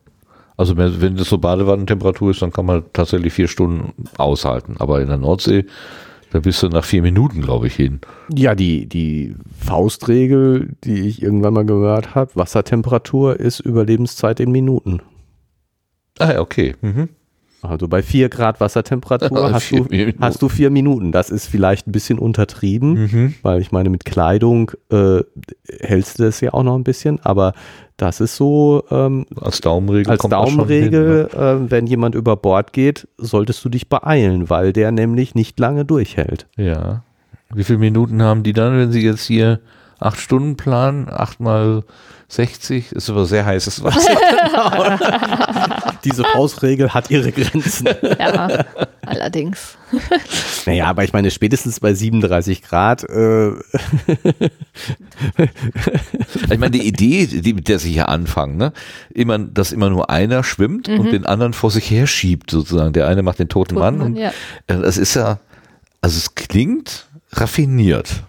Also 0.58 0.76
wenn, 0.76 1.02
wenn 1.02 1.16
das 1.16 1.30
so 1.30 1.38
Badewannentemperatur 1.38 2.32
ist, 2.32 2.42
dann 2.42 2.52
kann 2.52 2.66
man 2.66 2.84
tatsächlich 2.94 3.34
vier 3.34 3.48
Stunden 3.48 3.94
aushalten. 4.18 4.76
Aber 4.80 5.02
in 5.02 5.08
der 5.08 5.18
Nordsee, 5.18 5.66
da 6.32 6.40
bist 6.40 6.64
du 6.64 6.70
nach 6.70 6.84
vier 6.84 7.04
Minuten, 7.04 7.42
glaube 7.42 7.68
ich, 7.68 7.76
hin. 7.76 8.02
Ja, 8.36 8.56
die, 8.56 8.88
die 8.88 9.36
Faustregel, 9.60 10.76
die 10.84 11.08
ich 11.08 11.22
irgendwann 11.22 11.54
mal 11.54 11.66
gehört 11.66 12.16
habe, 12.16 12.32
Wassertemperatur 12.36 13.40
ist 13.40 13.60
Überlebenszeit 13.60 14.40
in 14.40 14.52
Minuten. 14.52 15.02
Ah, 16.20 16.34
ja, 16.34 16.40
okay. 16.42 16.76
Mhm. 16.82 17.10
Also 17.64 17.88
bei 17.88 18.04
4 18.04 18.30
Grad 18.30 18.60
Wassertemperatur 18.62 19.52
hast, 19.54 19.64
Vier 19.64 19.82
du, 19.84 19.90
Minuten. 19.90 20.20
hast 20.24 20.42
du 20.42 20.48
vier 20.48 20.70
Minuten. 20.70 21.12
Das 21.12 21.30
ist 21.32 21.48
vielleicht 21.48 21.88
ein 21.88 21.92
bisschen 21.92 22.20
untertrieben, 22.20 22.94
Mhm. 22.94 23.34
weil 23.42 23.60
ich 23.62 23.72
meine, 23.72 23.90
mit 23.90 24.06
Kleidung 24.06 24.72
äh, 24.92 25.22
hältst 25.82 26.20
du 26.20 26.24
das 26.24 26.40
ja 26.40 26.54
auch 26.54 26.64
noch 26.64 26.76
ein 26.76 26.84
bisschen, 26.84 27.20
aber 27.24 27.54
das 27.98 28.22
ist 28.22 28.36
so 28.36 28.84
ähm, 28.92 29.26
Als 29.42 29.60
Daumenregel 29.62 30.12
als 30.12 30.22
Daumenregel, 30.22 31.30
hin, 31.32 31.40
ne? 31.40 31.64
äh, 31.66 31.72
wenn 31.72 31.88
jemand 31.88 32.14
über 32.14 32.36
Bord 32.38 32.74
geht, 32.74 33.08
solltest 33.18 33.66
du 33.66 33.70
dich 33.70 33.90
beeilen, 33.90 34.52
weil 34.52 34.72
der 34.72 34.92
nämlich 34.92 35.34
nicht 35.34 35.60
lange 35.60 35.84
durchhält. 35.84 36.46
Ja. 36.58 37.04
Wie 37.54 37.64
viele 37.64 37.80
Minuten 37.80 38.22
haben 38.22 38.44
die 38.44 38.54
dann, 38.54 38.78
wenn 38.78 38.92
sie 38.92 39.02
jetzt 39.04 39.26
hier 39.26 39.62
acht 40.00 40.20
Stunden 40.20 40.58
planen? 40.58 41.08
Acht 41.10 41.40
mal 41.40 41.84
60? 42.30 42.92
Ist 42.92 43.10
aber 43.10 43.26
sehr 43.26 43.46
heißes 43.46 43.84
Wasser. 43.84 44.12
Diese 46.04 46.24
Faustregel 46.26 46.94
hat 46.94 47.10
ihre 47.10 47.32
Grenzen. 47.32 47.88
Ja, 48.20 48.66
allerdings. 49.06 49.78
Naja, 50.66 50.88
aber 50.88 51.06
ich 51.06 51.14
meine, 51.14 51.32
spätestens 51.32 51.80
bei 51.80 51.94
37 51.94 52.62
Grad, 52.62 53.06
äh, 53.06 53.52
Ich 56.52 56.58
meine, 56.60 56.72
die 56.72 56.86
Idee, 56.86 57.26
die, 57.28 57.54
mit 57.54 57.70
der 57.70 57.80
sie 57.80 57.92
hier 57.94 58.10
anfangen, 58.10 58.58
ne? 58.58 58.74
Immer, 59.14 59.40
dass 59.40 59.72
immer 59.72 59.90
nur 59.90 60.10
einer 60.10 60.44
schwimmt 60.44 60.90
und 60.90 61.12
den 61.12 61.26
anderen 61.26 61.54
vor 61.54 61.72
sich 61.72 61.90
her 61.90 62.06
schiebt, 62.08 62.52
sozusagen. 62.52 62.92
Der 62.94 63.08
eine 63.08 63.24
macht 63.24 63.40
den 63.40 63.48
toten, 63.50 63.76
Mann. 63.76 63.98
Mann, 63.98 64.08
Und, 64.08 64.16
ja. 64.18 64.30
äh, 64.68 64.78
Das 64.78 64.98
ist 64.98 65.16
ja, 65.16 65.40
also 66.02 66.18
es 66.18 66.36
klingt 66.36 67.08
raffiniert. 67.32 68.24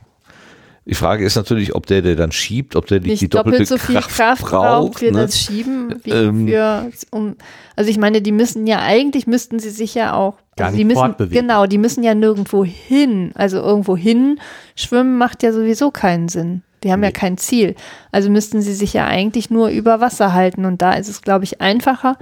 Die 0.89 0.95
Frage 0.95 1.22
ist 1.22 1.36
natürlich, 1.36 1.74
ob 1.74 1.84
der, 1.84 2.01
der 2.01 2.16
dann 2.16 2.32
schiebt, 2.32 2.74
ob 2.74 2.86
der 2.86 3.01
die, 3.01 3.11
Nicht 3.11 3.20
die 3.20 3.28
doppelte 3.28 3.59
doppelt 3.59 3.68
so 3.68 3.76
viel 3.76 3.97
Kraft, 3.97 4.16
Kraft, 4.16 4.43
braucht 4.43 5.01
für 5.01 5.12
ne? 5.12 5.20
das 5.20 5.39
Schieben, 5.39 5.95
wie 6.03 6.11
Ähm. 6.11 6.49
für, 6.49 6.91
um, 7.11 7.36
also 7.76 7.91
ich 7.91 7.99
meine, 7.99 8.22
die 8.22 8.32
müssen 8.32 8.66
ja, 8.66 8.80
eigentlich 8.80 9.26
müssten 9.26 9.59
sie 9.59 9.68
sich 9.68 9.95
ja 9.95 10.14
auch, 10.14 10.39
Gar 10.57 10.68
also 10.68 10.76
nicht 10.76 10.80
die 10.80 10.84
müssen, 10.86 10.99
fortbewegen. 10.99 11.43
genau, 11.43 11.66
die 11.66 11.76
müssen 11.76 12.03
ja 12.03 12.14
nirgendwo 12.14 12.64
hin, 12.64 13.32
also 13.34 13.59
irgendwo 13.59 13.99
hin 13.99 14.41
schwimmen 14.76 15.18
macht 15.18 15.43
ja 15.43 15.53
sowieso 15.53 15.91
keinen 15.91 16.28
Sinn. 16.28 16.62
Die 16.82 16.91
haben 16.91 17.05
ja 17.05 17.11
kein 17.11 17.36
Ziel. 17.36 17.74
Also 18.11 18.30
müssten 18.30 18.62
sie 18.62 18.72
sich 18.72 18.95
ja 18.95 19.07
eigentlich 19.07 19.51
nur 19.51 19.68
über 19.68 20.01
Wasser 20.01 20.32
halten 20.32 20.64
und 20.64 20.80
da 20.80 20.93
ist 20.93 21.09
es, 21.09 21.20
glaube 21.20 21.45
ich, 21.45 21.61
einfacher, 21.61 22.16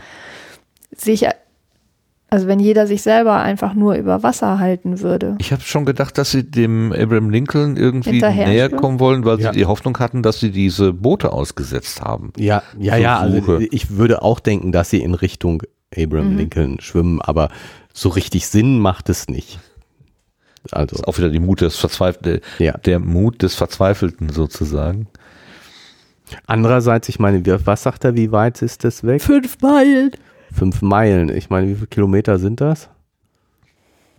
sich, 0.97 1.29
also 2.29 2.47
wenn 2.49 2.59
jeder 2.59 2.87
sich 2.87 3.03
selber 3.03 3.41
einfach 3.41 3.75
nur 3.75 3.95
über 3.95 4.23
Wasser 4.23 4.59
halten 4.59 5.01
würde. 5.01 5.37
Ich 5.39 5.53
habe 5.53 5.63
schon 5.63 5.85
gedacht, 5.85 6.19
dass 6.19 6.31
sie 6.33 6.43
dem 6.45 6.93
Abraham 6.93 7.31
Lincoln 7.31 7.77
irgendwie 7.77 8.21
näher 8.21 8.69
kommen 8.71 8.99
wollen, 9.01 9.25
weil 9.25 9.41
Ja. 9.41 9.53
sie 9.53 9.59
die 9.61 9.67
Hoffnung 9.67 9.97
hatten, 9.99 10.23
dass 10.23 10.41
sie 10.41 10.51
diese 10.51 10.93
Boote 10.93 11.33
ausgesetzt 11.33 12.03
haben. 12.03 12.33
ja, 12.37 12.63
ja, 12.79 12.97
ja, 12.97 13.19
also 13.21 13.59
ich 13.61 13.91
würde 13.97 14.23
auch 14.23 14.41
denken, 14.41 14.73
dass 14.73 14.91
sie 14.91 15.01
in 15.03 15.15
Richtung 15.15 15.63
Abraham 15.97 16.33
Mhm. 16.33 16.37
Lincoln 16.39 16.81
schwimmen, 16.81 17.21
aber 17.23 17.49
so 17.95 18.09
richtig 18.09 18.47
Sinn 18.49 18.79
macht 18.81 19.09
es 19.09 19.29
nicht. 19.29 19.59
Also, 20.73 20.87
Das 20.87 20.99
ist 21.01 21.09
auch 21.09 21.17
wieder 21.19 21.29
die 21.31 21.39
Mut 21.39 21.61
des 21.61 21.77
Verzweifelten, 21.77 22.41
ja. 22.59 22.77
der 22.79 22.99
Mut 22.99 23.41
des 23.43 23.55
Verzweifelten 23.55 24.31
sozusagen. 24.31 25.07
Andererseits, 26.47 27.09
ich 27.09 27.21
meine, 27.21 27.45
wie- 27.47 27.67
was 27.67 27.85
sagt 27.85 28.05
er, 28.05 28.17
wie 28.17 28.33
weit 28.33 28.61
ist 28.63 28.83
das 28.83 29.05
weg? 29.05 29.23
Fünf 29.23 29.59
Meilen. 29.63 30.11
Fünf 30.57 30.81
Meilen. 30.83 31.29
Ich 31.29 31.51
meine, 31.51 31.69
wie 31.69 31.75
viele 31.75 31.87
Kilometer 31.87 32.39
sind 32.39 32.61
das? 32.61 32.89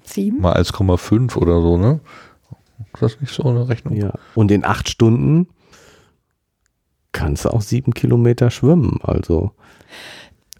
Sieben? 0.03 0.39
Mal 0.41 0.55
1,5 0.55 1.35
oder 1.35 1.61
so, 1.61 1.77
ne? 1.77 1.99
Ist 2.93 3.01
das 3.01 3.21
nicht 3.21 3.33
so 3.33 3.43
eine 3.43 3.67
Rechnung? 3.67 3.95
Ja. 3.95 4.13
Und 4.35 4.51
in 4.51 4.63
acht 4.63 4.87
Stunden 4.87 5.47
kannst 7.11 7.45
du 7.45 7.49
auch 7.49 7.61
sieben 7.61 7.93
Kilometer 7.93 8.51
schwimmen. 8.51 8.99
Also, 9.01 9.51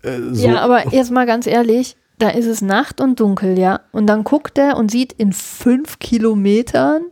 äh, 0.02 0.20
so, 0.32 0.48
Ja, 0.48 0.62
aber 0.62 0.92
jetzt 0.92 1.12
mal 1.12 1.28
ganz 1.28 1.46
ehrlich, 1.46 1.96
da 2.18 2.30
ist 2.30 2.48
es 2.48 2.62
Nacht 2.62 3.00
und 3.00 3.20
dunkel, 3.20 3.60
ja. 3.60 3.82
Und 3.92 4.08
dann 4.08 4.24
guckt 4.24 4.58
er 4.58 4.78
und 4.78 4.90
sieht 4.90 5.14
in 5.14 5.32
fünf 5.32 6.00
Kilometern 6.00 7.04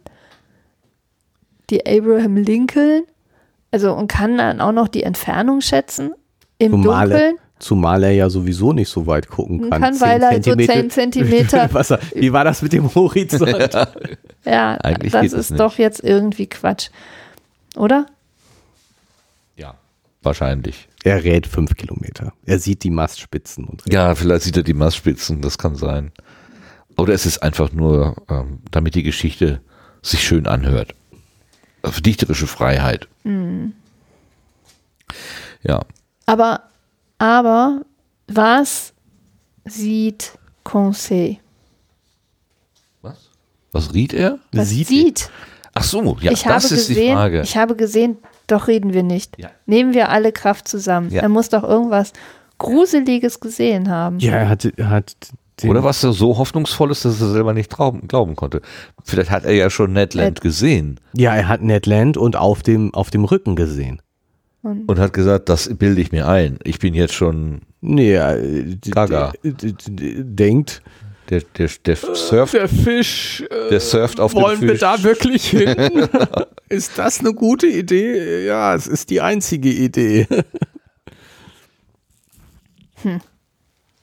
die 1.69 1.85
Abraham 1.85 2.37
Lincoln, 2.37 3.03
also 3.71 3.93
und 3.93 4.07
kann 4.07 4.37
dann 4.37 4.61
auch 4.61 4.71
noch 4.71 4.87
die 4.87 5.03
Entfernung 5.03 5.61
schätzen 5.61 6.13
im 6.57 6.71
Zumal 6.71 7.09
Dunkeln. 7.09 7.35
Zumal 7.65 8.03
er 8.03 8.11
ja 8.11 8.29
sowieso 8.29 8.73
nicht 8.73 8.89
so 8.89 9.07
weit 9.07 9.27
gucken 9.27 9.69
kann. 9.69 9.81
Kann, 9.81 9.99
weil 9.99 10.21
er 10.21 10.41
so 10.43 10.55
10 10.55 10.89
Zentimeter. 10.91 11.67
Wasser. 11.73 11.99
Wie 12.13 12.31
war 12.31 12.43
das 12.43 12.61
mit 12.61 12.73
dem 12.73 12.93
Horizont? 12.93 13.73
Ja, 14.45 14.75
Eigentlich 14.75 15.11
das 15.11 15.21
geht 15.23 15.33
ist 15.33 15.49
nicht. 15.51 15.59
doch 15.59 15.77
jetzt 15.77 16.03
irgendwie 16.03 16.47
Quatsch. 16.47 16.89
Oder? 17.75 18.05
Ja. 19.57 19.73
Wahrscheinlich. 20.21 20.87
er 21.03 21.23
rät 21.23 21.47
fünf 21.47 21.75
Kilometer. 21.75 22.33
Er 22.45 22.59
sieht 22.59 22.83
die 22.83 22.91
Mastspitzen 22.91 23.65
und 23.65 23.81
Ja, 23.91 24.13
vielleicht 24.15 24.43
sieht 24.43 24.57
er 24.57 24.63
die 24.63 24.73
Mastspitzen, 24.73 25.41
das 25.41 25.57
kann 25.57 25.75
sein. 25.75 26.11
Oder 26.97 27.13
es 27.13 27.25
ist 27.25 27.43
einfach 27.43 27.71
nur, 27.71 28.15
ähm, 28.29 28.59
damit 28.71 28.95
die 28.95 29.03
Geschichte 29.03 29.59
sich 30.01 30.23
schön 30.23 30.47
anhört. 30.47 30.93
Dichterische 32.03 32.47
Freiheit. 32.47 33.07
Ja. 35.63 35.81
Aber, 36.25 36.61
aber 37.17 37.81
was 38.27 38.93
sieht 39.65 40.37
Conseil? 40.63 41.37
Was? 43.01 43.29
Was 43.71 43.93
riet 43.93 44.13
er? 44.13 44.39
Was 44.51 44.69
Sieht 44.69 44.87
sieht? 44.87 45.29
Ach 45.73 45.83
so, 45.83 46.17
ja, 46.21 46.31
ich 46.31 46.43
das 46.43 46.45
habe 46.45 46.63
ist 46.63 46.69
gesehen, 46.87 47.07
die 47.09 47.13
Frage. 47.13 47.41
Ich 47.41 47.57
habe 47.57 47.75
gesehen, 47.75 48.17
doch 48.47 48.67
reden 48.67 48.93
wir 48.93 49.03
nicht. 49.03 49.37
Ja. 49.37 49.49
Nehmen 49.65 49.93
wir 49.93 50.09
alle 50.09 50.31
Kraft 50.31 50.67
zusammen. 50.67 51.09
Ja. 51.11 51.21
Er 51.21 51.29
muss 51.29 51.49
doch 51.49 51.63
irgendwas 51.63 52.13
Gruseliges 52.57 53.39
gesehen 53.41 53.89
haben. 53.89 54.19
Ja, 54.19 54.33
er 54.33 54.49
hat, 54.49 54.63
er 54.65 54.89
hat 54.89 55.15
den, 55.61 55.69
Oder 55.69 55.83
was 55.83 56.01
so 56.01 56.37
hoffnungsvoll 56.37 56.91
ist, 56.91 57.05
dass 57.05 57.19
er 57.21 57.31
selber 57.31 57.53
nicht 57.53 57.73
glauben, 57.75 58.07
glauben 58.07 58.35
konnte. 58.35 58.61
Vielleicht 59.03 59.31
hat 59.31 59.45
er 59.45 59.53
ja 59.53 59.69
schon 59.69 59.93
Ned 59.93 60.13
Land 60.13 60.35
Ned- 60.35 60.41
gesehen 60.41 60.99
Ja, 61.13 61.35
er 61.35 61.47
hat 61.47 61.61
Ned 61.61 61.85
Land 61.85 62.17
und 62.17 62.35
auf 62.35 62.63
dem, 62.63 62.93
auf 62.93 63.09
dem 63.09 63.25
Rücken 63.25 63.55
gesehen. 63.55 64.01
Und 64.87 64.99
hat 64.99 65.13
gesagt, 65.13 65.49
das 65.49 65.69
bilde 65.75 66.01
ich 66.01 66.11
mir 66.11 66.27
ein. 66.27 66.57
Ich 66.63 66.79
bin 66.79 66.93
jetzt 66.93 67.13
schon 67.13 67.61
Nee, 67.81 68.15
äh, 68.15 68.77
Gaga. 68.89 69.31
denkt, 69.43 70.81
der, 71.29 71.41
der, 71.57 71.69
der 71.85 71.95
surft, 71.95 72.53
der 72.53 72.67
Fisch, 72.67 73.43
äh, 73.49 73.69
der 73.69 73.79
surft 73.79 74.19
auf 74.19 74.33
dem 74.33 74.41
wollen 74.41 74.61
wir 74.61 74.69
Fisch. 74.71 74.79
da 74.79 75.01
wirklich 75.03 75.45
hin? 75.49 75.75
ist 76.69 76.97
das 76.97 77.19
eine 77.19 77.33
gute 77.33 77.67
Idee? 77.67 78.45
Ja, 78.45 78.73
es 78.75 78.87
ist 78.87 79.09
die 79.11 79.21
einzige 79.21 79.69
Idee. 79.69 80.27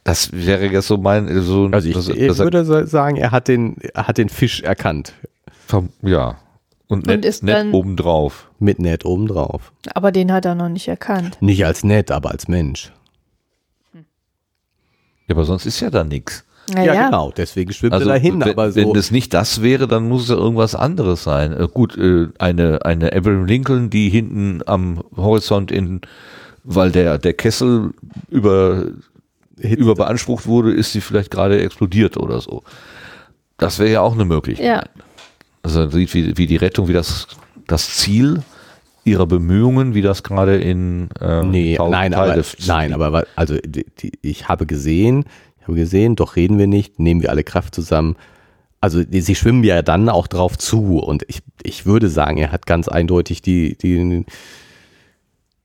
Das 0.04 0.30
wäre 0.32 0.66
jetzt 0.66 0.86
so 0.88 0.96
mein, 0.96 1.28
so, 1.42 1.68
Also 1.72 1.88
ich, 1.88 1.94
das, 1.94 2.08
ich 2.08 2.26
das 2.28 2.38
würde 2.38 2.64
sa- 2.64 2.86
sagen, 2.86 3.16
er 3.16 3.30
hat 3.30 3.48
den, 3.48 3.76
er 3.94 4.06
hat 4.08 4.18
den 4.18 4.28
Fisch 4.28 4.60
erkannt. 4.62 5.12
vom- 5.66 5.90
ja. 6.02 6.38
Und 6.88 7.06
Ned, 7.06 7.24
ist 7.24 7.42
Ned 7.42 7.54
dann- 7.54 7.72
obendrauf. 7.72 8.50
Mit 8.58 8.78
Ned 8.78 9.04
obendrauf. 9.04 9.72
Aber 9.94 10.12
den 10.12 10.30
hat 10.32 10.44
er 10.44 10.54
noch 10.54 10.68
nicht 10.68 10.88
erkannt. 10.88 11.38
Nicht 11.40 11.64
als 11.64 11.84
Ned, 11.84 12.10
aber 12.10 12.30
als 12.30 12.48
Mensch. 12.48 12.92
Ja, 13.94 15.34
aber 15.36 15.44
sonst 15.44 15.66
ist 15.66 15.80
ja 15.80 15.90
da 15.90 16.04
nichts. 16.04 16.44
Naja, 16.72 17.06
genau. 17.06 17.32
Deswegen 17.36 17.72
schwimmt 17.72 17.92
Also 17.92 18.08
er 18.08 18.14
dahin. 18.14 18.40
wenn, 18.40 18.50
aber 18.50 18.70
so, 18.70 18.76
wenn 18.80 18.92
das 18.92 19.10
nicht 19.10 19.34
das 19.34 19.62
wäre, 19.62 19.88
dann 19.88 20.08
muss 20.08 20.24
es 20.24 20.28
ja 20.28 20.36
irgendwas 20.36 20.74
anderes 20.74 21.24
sein. 21.24 21.52
Äh, 21.52 21.66
gut, 21.72 21.96
äh, 21.98 22.28
eine, 22.38 22.84
eine 22.84 23.12
Abraham 23.12 23.46
Lincoln, 23.46 23.90
die 23.90 24.08
hinten 24.10 24.60
am 24.66 25.02
Horizont 25.16 25.72
in, 25.72 26.02
weil 26.62 26.92
der, 26.92 27.18
der 27.18 27.34
Kessel 27.34 27.90
über, 28.30 28.84
Hitze. 29.58 29.74
überbeansprucht 29.74 30.46
wurde, 30.46 30.72
ist 30.72 30.92
sie 30.92 31.00
vielleicht 31.00 31.30
gerade 31.30 31.60
explodiert 31.60 32.16
oder 32.16 32.40
so. 32.40 32.62
Das 33.58 33.78
wäre 33.78 33.90
ja 33.90 34.00
auch 34.00 34.12
eine 34.14 34.24
Möglichkeit. 34.24 34.66
Ja. 34.66 34.84
Also 35.62 35.88
sieht, 35.90 36.12
wie, 36.14 36.36
wie 36.36 36.46
die 36.46 36.56
Rettung, 36.56 36.88
wie 36.88 36.92
das, 36.92 37.28
das 37.66 37.96
Ziel 37.96 38.42
ihrer 39.04 39.26
Bemühungen, 39.26 39.94
wie 39.94 40.02
das 40.02 40.22
gerade 40.22 40.56
in 40.56 41.08
ähm, 41.20 41.50
Nee, 41.50 41.76
tausend 41.76 41.92
nein, 41.92 42.14
aber, 42.14 42.28
Teile 42.28 42.44
nein, 42.66 42.92
aber 42.92 43.26
also 43.36 43.56
die, 43.64 43.86
die, 43.98 44.12
ich 44.22 44.48
habe 44.48 44.66
gesehen, 44.66 45.24
ich 45.60 45.64
habe 45.64 45.76
gesehen, 45.76 46.16
doch 46.16 46.36
reden 46.36 46.58
wir 46.58 46.66
nicht, 46.66 46.98
nehmen 46.98 47.22
wir 47.22 47.30
alle 47.30 47.44
Kraft 47.44 47.74
zusammen. 47.74 48.16
Also 48.80 49.04
die, 49.04 49.20
sie 49.20 49.34
schwimmen 49.34 49.62
ja 49.64 49.82
dann 49.82 50.08
auch 50.08 50.26
drauf 50.26 50.58
zu 50.58 50.98
und 50.98 51.24
ich, 51.28 51.40
ich 51.62 51.86
würde 51.86 52.08
sagen, 52.08 52.38
er 52.38 52.52
hat 52.52 52.66
ganz 52.66 52.88
eindeutig 52.88 53.42
die, 53.42 53.76
die, 53.76 54.24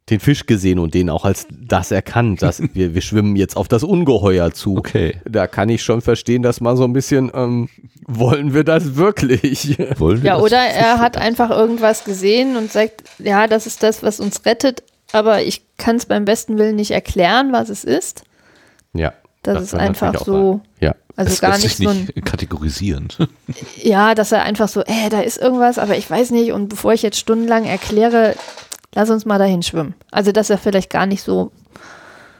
den 0.09 0.19
Fisch 0.19 0.45
gesehen 0.45 0.79
und 0.79 0.93
den 0.93 1.09
auch 1.09 1.25
als 1.25 1.47
das 1.51 1.91
erkannt, 1.91 2.41
dass 2.41 2.61
wir, 2.73 2.93
wir 2.93 3.01
schwimmen 3.01 3.35
jetzt 3.35 3.57
auf 3.57 3.67
das 3.67 3.83
Ungeheuer 3.83 4.51
zu. 4.51 4.77
Okay. 4.77 5.19
Da 5.25 5.47
kann 5.47 5.69
ich 5.69 5.83
schon 5.83 6.01
verstehen, 6.01 6.43
dass 6.43 6.61
man 6.61 6.77
so 6.77 6.83
ein 6.85 6.93
bisschen, 6.93 7.31
ähm, 7.33 7.69
wollen 8.07 8.53
wir 8.53 8.63
das 8.63 8.95
wirklich? 8.95 9.77
Wollen 9.99 10.23
wir 10.23 10.29
Ja, 10.29 10.35
das? 10.35 10.43
oder 10.43 10.57
er 10.59 10.99
hat 10.99 11.17
einfach 11.17 11.49
irgendwas 11.49 12.03
gesehen 12.05 12.55
und 12.55 12.71
sagt, 12.71 13.03
ja, 13.19 13.47
das 13.47 13.67
ist 13.67 13.83
das, 13.83 14.01
was 14.03 14.19
uns 14.19 14.45
rettet, 14.45 14.83
aber 15.11 15.41
ich 15.41 15.63
kann 15.77 15.97
es 15.97 16.05
beim 16.05 16.25
besten 16.25 16.57
Willen 16.57 16.75
nicht 16.77 16.91
erklären, 16.91 17.51
was 17.51 17.69
es 17.69 17.83
ist. 17.83 18.23
Ja. 18.93 19.13
Das, 19.43 19.61
ist 19.63 19.71
kann 19.71 19.79
einfach 19.79 20.25
so, 20.25 20.61
sein. 20.79 20.87
Ja. 20.87 20.95
also 21.15 21.31
Es 21.31 21.39
gar 21.39 21.51
lässt 21.51 21.63
nicht 21.63 21.77
sich 21.77 21.85
so 21.85 21.91
ein, 21.91 22.09
nicht 22.13 22.25
kategorisieren. 22.25 23.07
ja, 23.81 24.13
dass 24.15 24.31
er 24.31 24.43
einfach 24.43 24.67
so, 24.67 24.81
äh, 24.81 25.09
da 25.09 25.21
ist 25.21 25.37
irgendwas, 25.37 25.77
aber 25.79 25.97
ich 25.97 26.09
weiß 26.09 26.31
nicht 26.31 26.51
und 26.51 26.67
bevor 26.69 26.93
ich 26.93 27.01
jetzt 27.01 27.17
stundenlang 27.19 27.65
erkläre, 27.65 28.35
lass 28.95 29.09
uns 29.09 29.25
mal 29.25 29.37
dahin 29.39 29.63
schwimmen. 29.63 29.95
Also, 30.11 30.31
dass 30.31 30.49
er 30.49 30.57
vielleicht 30.57 30.89
gar 30.89 31.05
nicht 31.05 31.23
so, 31.23 31.51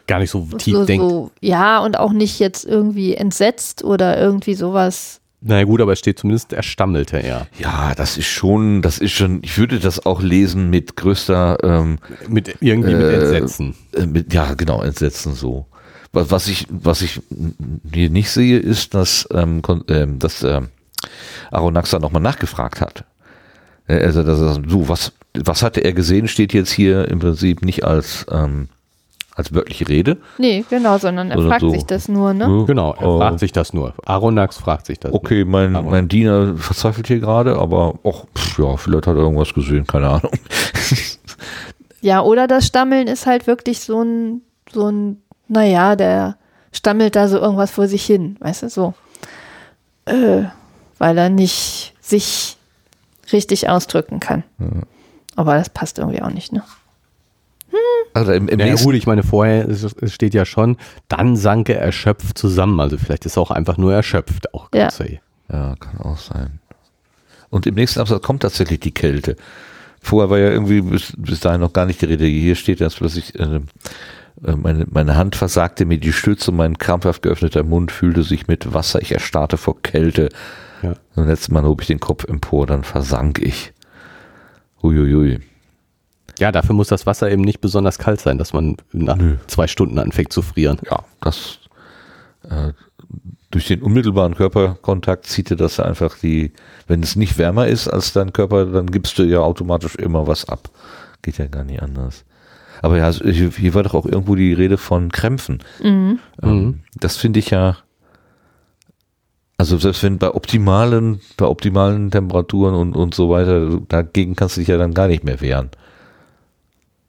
Gar 0.07 0.19
nicht 0.19 0.31
so 0.31 0.47
tief 0.57 0.73
so, 0.75 0.85
denkt. 0.85 1.09
so, 1.09 1.31
ja, 1.41 1.79
und 1.79 1.99
auch 1.99 2.13
nicht 2.13 2.39
jetzt 2.39 2.63
irgendwie 2.65 3.13
entsetzt 3.15 3.83
oder 3.83 4.17
irgendwie 4.17 4.53
sowas. 4.53 5.19
Na 5.41 5.63
gut, 5.65 5.81
aber 5.81 5.91
es 5.93 5.99
steht 5.99 6.17
zumindest, 6.17 6.51
er 6.53 6.63
stammelte 6.63 7.21
er. 7.21 7.47
Ja, 7.59 7.93
das 7.93 8.17
ist 8.17 8.25
schon, 8.27 8.81
das 8.81 8.97
ist 8.97 9.11
schon, 9.11 9.39
ich 9.43 9.57
würde 9.57 9.79
das 9.79 10.05
auch 10.05 10.21
lesen 10.21 10.69
mit 10.69 10.95
größter, 10.95 11.57
ähm, 11.61 11.99
Mit, 12.27 12.55
irgendwie 12.61 12.93
mit 12.95 13.03
Äh, 13.03 13.15
Entsetzen. 13.15 13.75
äh, 13.93 14.05
mit, 14.05 14.33
ja, 14.33 14.53
genau, 14.55 14.81
Entsetzen 14.81 15.35
so. 15.35 15.65
Was, 16.13 16.31
was 16.31 16.47
ich, 16.47 16.65
was 16.69 17.01
ich 17.01 17.19
hier 17.93 18.09
nicht 18.09 18.31
sehe, 18.31 18.57
ist, 18.57 18.93
dass, 18.95 19.27
ähm, 19.31 19.61
ähm, 19.89 20.17
dass 20.19 20.41
ähm, 20.41 20.69
Aronaxa 21.51 21.99
nochmal 21.99 22.21
nachgefragt 22.21 22.81
hat. 22.81 23.03
Äh, 23.87 24.03
Also, 24.05 24.23
dass 24.23 24.39
er, 24.39 24.57
du, 24.59 24.87
was, 24.89 25.11
was 25.45 25.61
hatte 25.63 25.81
er 25.83 25.93
gesehen, 25.93 26.27
steht 26.27 26.53
jetzt 26.53 26.71
hier 26.71 27.07
im 27.07 27.19
Prinzip 27.19 27.63
nicht 27.63 27.83
als, 27.83 28.25
ähm, 28.31 28.69
als 29.35 29.53
wörtliche 29.53 29.88
Rede. 29.88 30.17
Nee, 30.39 30.65
genau, 30.69 30.97
sondern 30.97 31.29
er 31.31 31.39
fragt 31.41 31.61
so. 31.61 31.69
sich 31.69 31.85
das 31.85 32.07
nur, 32.07 32.33
ne? 32.33 32.45
Ja, 32.45 32.65
Genau, 32.65 32.93
er 32.93 33.01
äh, 33.07 33.17
fragt 33.19 33.39
sich 33.39 33.51
das 33.51 33.71
nur. 33.73 33.93
Aronax 34.05 34.57
fragt 34.57 34.88
sich 34.88 34.99
das. 34.99 35.13
Okay, 35.13 35.45
mein, 35.45 35.75
Aber- 35.75 35.91
mein 35.91 36.07
Diener 36.07 36.55
verzweifelt 36.57 37.07
hier 37.07 37.19
gerade, 37.19 37.57
aber 37.57 37.99
ach, 38.03 38.25
pff, 38.35 38.57
ja, 38.59 38.75
vielleicht 38.77 39.05
hat 39.07 39.15
er 39.15 39.21
irgendwas 39.21 39.53
gesehen, 39.53 39.85
keine 39.85 40.09
Ahnung. 40.09 40.31
Ja, 41.99 42.21
oder 42.21 42.47
das 42.47 42.67
Stammeln 42.67 43.07
ist 43.07 43.25
halt 43.25 43.47
wirklich 43.47 43.79
so 43.79 44.03
ein, 44.03 44.41
so 44.71 44.88
ein, 44.88 45.17
naja, 45.47 45.95
der 45.95 46.38
stammelt 46.71 47.15
da 47.15 47.27
so 47.27 47.39
irgendwas 47.39 47.71
vor 47.71 47.88
sich 47.88 48.05
hin, 48.05 48.38
weißt 48.39 48.63
du, 48.63 48.69
so. 48.69 48.93
Äh, 50.05 50.43
weil 50.99 51.17
er 51.17 51.29
nicht 51.29 51.95
sich 51.99 52.55
richtig 53.33 53.67
ausdrücken 53.67 54.19
kann. 54.19 54.43
Aber 55.38 55.55
das 55.55 55.69
passt 55.69 55.99
irgendwie 55.99 56.21
auch 56.21 56.31
nicht, 56.31 56.51
ne? 56.51 56.63
Also 58.13 58.31
im, 58.31 58.47
im 58.47 58.59
Ja, 58.59 58.65
nächsten, 58.65 58.85
gut, 58.85 58.95
ich 58.95 59.05
meine, 59.05 59.23
vorher 59.23 59.69
es, 59.69 59.83
es 59.83 60.13
steht 60.13 60.33
ja 60.33 60.45
schon, 60.45 60.77
dann 61.07 61.35
sank 61.35 61.69
er 61.69 61.79
erschöpft 61.79 62.38
zusammen. 62.38 62.79
Also 62.79 62.97
vielleicht 62.97 63.25
ist 63.25 63.38
er 63.38 63.41
auch 63.43 63.51
einfach 63.51 63.77
nur 63.77 63.93
erschöpft, 63.93 64.53
auch 64.53 64.69
Ja. 64.73 64.89
Ja, 65.49 65.75
kann 65.79 66.01
auch 66.01 66.17
sein. 66.17 66.59
Und 67.49 67.65
im 67.67 67.75
nächsten 67.75 67.99
Absatz 67.99 68.21
kommt 68.23 68.41
tatsächlich 68.41 68.79
die 68.79 68.93
Kälte. 68.93 69.35
Vorher 70.01 70.29
war 70.29 70.39
ja 70.39 70.49
irgendwie 70.49 70.81
bis, 70.81 71.13
bis 71.17 71.39
dahin 71.39 71.61
noch 71.61 71.73
gar 71.73 71.85
nicht 71.85 72.01
die 72.01 72.05
Rede. 72.05 72.25
Hier 72.25 72.55
steht 72.55 72.79
jetzt 72.79 72.97
plötzlich, 72.97 73.38
äh, 73.39 73.61
äh, 74.43 74.55
meine, 74.55 74.85
meine 74.89 75.15
Hand 75.15 75.35
versagte 75.35 75.85
mir 75.85 75.97
die 75.97 76.13
Stütze, 76.13 76.51
mein 76.51 76.77
krampfhaft 76.77 77.21
geöffneter 77.21 77.63
Mund 77.63 77.91
fühlte 77.91 78.23
sich 78.23 78.47
mit 78.47 78.73
Wasser, 78.73 79.01
ich 79.01 79.11
erstarrte 79.11 79.57
vor 79.57 79.81
Kälte. 79.81 80.29
Ja. 80.81 80.93
Und 81.15 81.27
letztes 81.27 81.49
Mal 81.49 81.63
hob 81.63 81.81
ich 81.81 81.88
den 81.88 81.99
Kopf 81.99 82.25
empor, 82.25 82.67
dann 82.67 82.83
versank 82.83 83.39
ich. 83.39 83.73
Uiuiui. 84.84 85.39
Ja, 86.39 86.51
dafür 86.51 86.75
muss 86.75 86.88
das 86.88 87.05
Wasser 87.05 87.32
eben 87.32 87.41
nicht 87.41 87.61
besonders 87.61 87.97
kalt 87.97 88.21
sein, 88.21 88.38
dass 88.38 88.53
man 88.53 88.78
nach 88.91 89.17
Nö. 89.17 89.38
zwei 89.47 89.67
Stunden 89.67 89.97
anfängt 89.97 90.32
zu 90.32 90.41
frieren. 90.41 90.78
Ja, 90.89 91.03
das 91.21 91.59
äh, 92.49 92.73
durch 93.49 93.67
den 93.67 93.82
unmittelbaren 93.82 94.36
Körperkontakt 94.36 95.25
zieht 95.25 95.49
dir 95.49 95.55
das 95.55 95.80
einfach 95.80 96.17
die, 96.17 96.51
wenn 96.88 97.01
es 97.01 97.15
nicht 97.15 97.38
wärmer 97.38 97.67
ist 97.67 97.88
als 97.88 98.13
dein 98.13 98.34
Körper, 98.34 98.65
dann 98.65 98.88
gibst 98.88 99.17
du 99.17 99.23
ja 99.23 99.39
automatisch 99.39 99.95
immer 99.95 100.28
was 100.28 100.47
ab. 100.47 100.69
Geht 101.21 101.38
ja 101.38 101.47
gar 101.47 101.63
nicht 101.63 101.82
anders. 101.82 102.25
Aber 102.82 102.97
ja, 102.97 103.05
also 103.05 103.25
hier 103.25 103.49
hier 103.49 103.73
war 103.73 103.84
doch 103.84 103.95
auch 103.95 104.05
irgendwo 104.05 104.36
die 104.36 104.53
Rede 104.53 104.78
von 104.78 105.11
Krämpfen. 105.11 105.59
Mhm. 105.82 106.19
Ähm, 106.43 106.82
das 106.95 107.17
finde 107.17 107.39
ich 107.39 107.49
ja, 107.49 107.78
also 109.57 109.77
selbst 109.77 110.03
wenn 110.03 110.17
bei 110.17 110.33
optimalen, 110.33 111.19
bei 111.35 111.45
optimalen 111.45 112.11
Temperaturen 112.11 112.75
und, 112.75 112.95
und 112.95 113.13
so 113.15 113.29
weiter, 113.29 113.79
dagegen 113.87 114.35
kannst 114.35 114.55
du 114.57 114.61
dich 114.61 114.67
ja 114.67 114.77
dann 114.77 114.93
gar 114.93 115.07
nicht 115.07 115.23
mehr 115.23 115.41
wehren. 115.41 115.69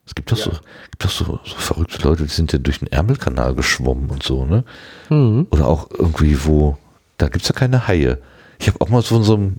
Es 0.05 0.15
gibt 0.15 0.31
doch, 0.31 0.37
so, 0.37 0.49
gibt 0.49 1.03
doch 1.05 1.11
so, 1.11 1.25
so 1.45 1.55
verrückte 1.55 2.01
Leute, 2.07 2.23
die 2.23 2.29
sind 2.29 2.51
ja 2.51 2.57
durch 2.57 2.79
den 2.79 2.91
Ärmelkanal 2.91 3.53
geschwommen 3.53 4.09
und 4.09 4.23
so, 4.23 4.43
ne? 4.45 4.63
Mhm. 5.09 5.45
Oder 5.51 5.67
auch 5.67 5.87
irgendwie, 5.91 6.43
wo, 6.45 6.77
da 7.19 7.29
gibt's 7.29 7.47
ja 7.47 7.53
keine 7.53 7.87
Haie. 7.87 8.17
Ich 8.57 8.67
habe 8.67 8.81
auch 8.81 8.89
mal 8.89 9.03
von 9.03 9.21
so 9.23 9.35
einem 9.35 9.57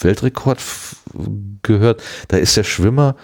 Weltrekord 0.00 0.60
gehört, 1.62 2.02
da 2.28 2.38
ist 2.38 2.56
der 2.56 2.64
Schwimmer, 2.64 3.16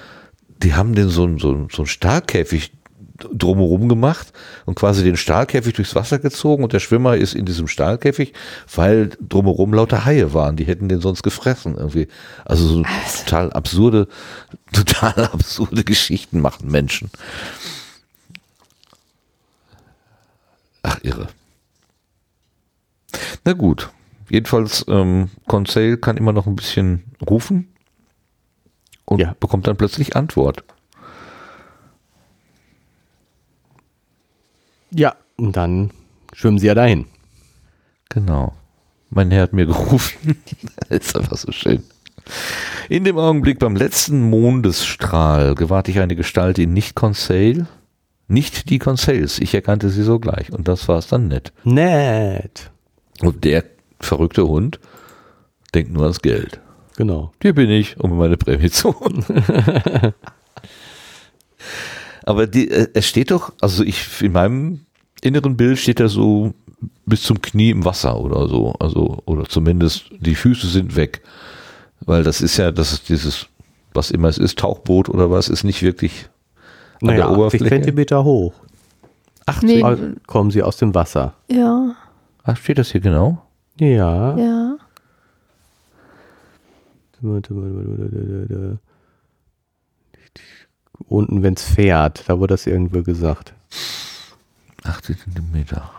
die 0.63 0.75
haben 0.75 0.95
den 0.95 1.09
so, 1.09 1.23
so, 1.39 1.53
ein- 1.53 1.69
so 1.73 1.79
einen 1.83 1.87
Stahlkäfig 1.87 2.73
drumherum 3.19 3.89
gemacht 3.89 4.33
und 4.65 4.75
quasi 4.77 5.03
den 5.05 5.17
Stahlkäfig 5.17 5.75
durchs 5.75 5.95
Wasser 5.95 6.19
gezogen 6.19 6.63
und 6.65 6.73
der 6.73 6.79
Schwimmer 6.81 7.17
ist 7.17 7.35
in 7.35 7.45
diesem 7.45 7.67
Stahlkäfig, 7.69 8.33
weil 8.75 9.11
drumherum 9.21 9.75
lauter 9.75 10.05
Haie 10.05 10.33
waren, 10.35 10.57
die 10.57 10.65
hätten 10.65 10.89
den 10.89 11.01
sonst 11.01 11.23
gefressen 11.23 11.77
irgendwie. 11.77 12.09
Also 12.45 12.67
so 12.69 12.85
total 13.25 13.53
absurde, 13.53 14.09
total 14.73 15.25
absurde 15.27 15.85
Geschichten 15.85 16.41
machen 16.41 16.71
Menschen. 16.71 17.11
Ach, 20.83 20.99
irre. 21.03 21.29
Na 23.45 23.53
gut. 23.53 23.91
Jedenfalls, 24.31 24.85
ähm, 24.89 25.31
Conseil 25.47 25.97
kann 25.97 26.19
immer 26.19 26.33
noch 26.33 26.47
ein 26.47 26.55
bisschen 26.57 27.05
rufen 27.29 27.75
und 29.07 29.21
Ja. 29.21 29.35
bekommt 29.41 29.67
dann 29.67 29.77
plötzlich 29.77 30.17
Antwort. 30.17 30.63
Ja, 34.91 35.17
und 35.37 35.57
dann 35.57 35.91
schwimmen 36.33 36.59
sie 36.59 36.67
ja 36.67 36.75
dahin. 36.75 37.07
Genau. 38.09 38.55
Mein 39.11 39.31
Herr 39.31 39.43
hat 39.43 39.53
mir 39.53 39.67
gerufen. 39.67 40.43
das 40.89 40.99
ist 40.99 41.17
einfach 41.17 41.37
so 41.37 41.53
schön. 41.53 41.83
In 42.89 43.05
dem 43.05 43.19
Augenblick 43.19 43.59
beim 43.59 43.77
letzten 43.77 44.29
Mondesstrahl 44.29 45.55
gewahrte 45.55 45.91
ich 45.91 45.99
eine 45.99 46.17
Gestalt 46.17 46.59
in 46.59 46.73
nicht 46.73 46.95
Conseil, 46.95 47.67
nicht 48.27 48.69
die 48.69 48.79
Conseils. 48.79 49.39
Ich 49.39 49.55
erkannte 49.55 49.89
sie 49.89 50.03
sogleich 50.03 50.53
und 50.53 50.69
das 50.69 50.89
war 50.89 50.99
es 50.99 51.09
dann 51.09 51.29
nett. 51.29 51.53
Nett. 51.65 52.71
Und 53.21 53.45
der 53.45 53.65
verrückte 54.01 54.47
Hund 54.47 54.79
denkt 55.75 55.93
nur 55.93 56.03
ans 56.05 56.21
Geld. 56.21 56.61
Genau. 56.97 57.33
Hier 57.41 57.55
bin 57.55 57.71
ich, 57.71 57.99
um 57.99 58.17
meine 58.19 58.37
Prämie 58.37 58.71
zu 58.71 58.99
holen. 58.99 59.25
Aber 62.29 62.47
die, 62.47 62.71
äh, 62.71 62.89
es 62.93 63.07
steht 63.07 63.31
doch, 63.31 63.55
also 63.63 63.83
ich, 63.83 64.21
in 64.21 64.33
meinem 64.33 64.81
inneren 65.23 65.57
Bild 65.57 65.79
steht 65.79 65.99
er 65.99 66.11
so 66.11 66.53
bis 67.07 67.23
zum 67.23 67.41
Knie 67.41 67.71
im 67.71 67.87
Wasser 67.87 68.21
oder 68.21 68.47
so. 68.49 68.75
Also, 68.81 69.23
oder 69.25 69.47
zumindest 69.47 70.11
die 70.21 70.35
Füße 70.35 70.67
sind 70.67 70.95
weg. 70.95 71.23
Weil 72.01 72.25
das 72.25 72.43
ist 72.43 72.59
ja, 72.59 72.71
das 72.71 72.93
ist 72.93 73.09
dieses, 73.09 73.47
was 73.95 74.11
immer 74.11 74.29
es 74.29 74.37
ist, 74.37 74.59
Tauchboot 74.59 75.09
oder 75.09 75.31
was, 75.31 75.49
ist 75.49 75.65
nicht 75.65 75.81
wirklich 75.81 76.29
an 77.01 77.07
Naja, 77.07 77.17
der 77.17 77.27
80 77.29 77.39
Oberfläche. 77.39 77.69
Zentimeter 77.71 78.25
hoch. 78.25 78.53
80? 79.47 79.67
Nee. 79.67 79.83
Also 79.83 80.03
kommen 80.27 80.51
sie 80.51 80.63
aus 80.63 80.77
dem 80.77 80.95
Wasser. 80.95 81.33
Ja, 81.51 81.97
Ach, 82.45 82.57
steht 82.59 82.77
das 82.77 82.93
hier 82.93 83.01
genau? 83.01 83.43
Ja. 83.81 84.37
ja. 84.37 84.77
Unten, 91.07 91.43
wenn 91.43 91.55
es 91.55 91.63
fährt, 91.63 92.25
da 92.29 92.39
wurde 92.39 92.55
das 92.55 92.67
irgendwo 92.67 93.03
gesagt. 93.03 93.55
80 94.85 95.19
Zentimeter. 95.23 95.91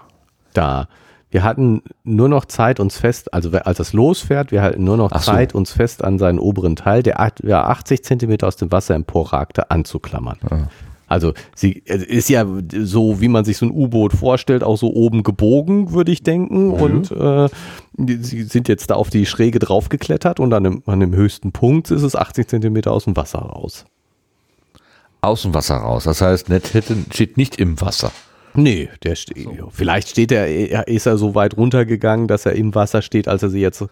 Da. 0.53 0.87
Wir 1.31 1.43
hatten 1.43 1.83
nur 2.03 2.27
noch 2.27 2.45
Zeit, 2.45 2.79
uns 2.79 2.97
fest, 2.97 3.33
also 3.35 3.51
als 3.51 3.77
das 3.77 3.93
losfährt, 3.93 4.51
wir 4.51 4.63
hatten 4.63 4.83
nur 4.83 4.97
noch 4.97 5.11
so. 5.11 5.19
Zeit, 5.19 5.53
uns 5.53 5.71
fest 5.71 6.03
an 6.03 6.17
seinen 6.17 6.39
oberen 6.39 6.75
Teil, 6.75 7.03
der 7.03 7.19
acht- 7.19 7.43
ja, 7.43 7.65
80 7.65 8.03
Zentimeter 8.03 8.47
aus 8.47 8.55
dem 8.55 8.71
Wasser 8.71 8.95
emporragte, 8.95 9.69
anzuklammern. 9.69 10.39
Ja. 10.49 10.67
Also 11.05 11.33
sie 11.55 11.71
ist 11.71 12.29
ja 12.29 12.45
so, 12.75 13.19
wie 13.21 13.27
man 13.27 13.43
sich 13.45 13.57
so 13.57 13.65
ein 13.67 13.71
U-Boot 13.71 14.13
vorstellt, 14.13 14.63
auch 14.63 14.77
so 14.77 14.91
oben 14.93 15.21
gebogen, 15.23 15.91
würde 15.91 16.11
ich 16.11 16.21
denken. 16.23 16.71
Und 16.71 17.11
äh, 17.11 17.47
sie 18.21 18.43
sind 18.43 18.67
jetzt 18.67 18.89
da 18.91 18.95
auf 18.95 19.09
die 19.09 19.25
Schräge 19.25 19.57
draufgeklettert 19.59 20.39
und 20.39 20.53
an 20.53 20.63
dem, 20.63 20.83
an 20.85 20.99
dem 20.99 21.13
höchsten 21.15 21.51
Punkt 21.51 21.89
ist 21.91 22.03
es 22.03 22.15
80 22.15 22.47
Zentimeter 22.47 22.91
aus 22.91 23.05
dem 23.05 23.15
Wasser 23.15 23.39
raus. 23.39 23.85
Aus 25.21 25.41
dem 25.41 25.53
Wasser 25.53 25.75
raus. 25.75 26.05
Das 26.05 26.21
heißt, 26.21 26.49
Ned 26.49 26.73
hätte, 26.73 26.95
steht 27.11 27.37
nicht 27.37 27.57
im 27.57 27.79
Wasser. 27.81 28.11
Nee, 28.53 28.89
der 29.03 29.15
steht. 29.15 29.47
Vielleicht 29.71 30.09
steht 30.09 30.31
er, 30.31 30.87
ist 30.87 31.05
er 31.05 31.17
so 31.17 31.35
weit 31.35 31.57
runtergegangen, 31.57 32.27
dass 32.27 32.45
er 32.45 32.53
im 32.53 32.73
Wasser 32.73 33.01
steht, 33.01 33.27
als 33.27 33.43
er 33.43 33.49
sie 33.49 33.61
jetzt 33.61 33.85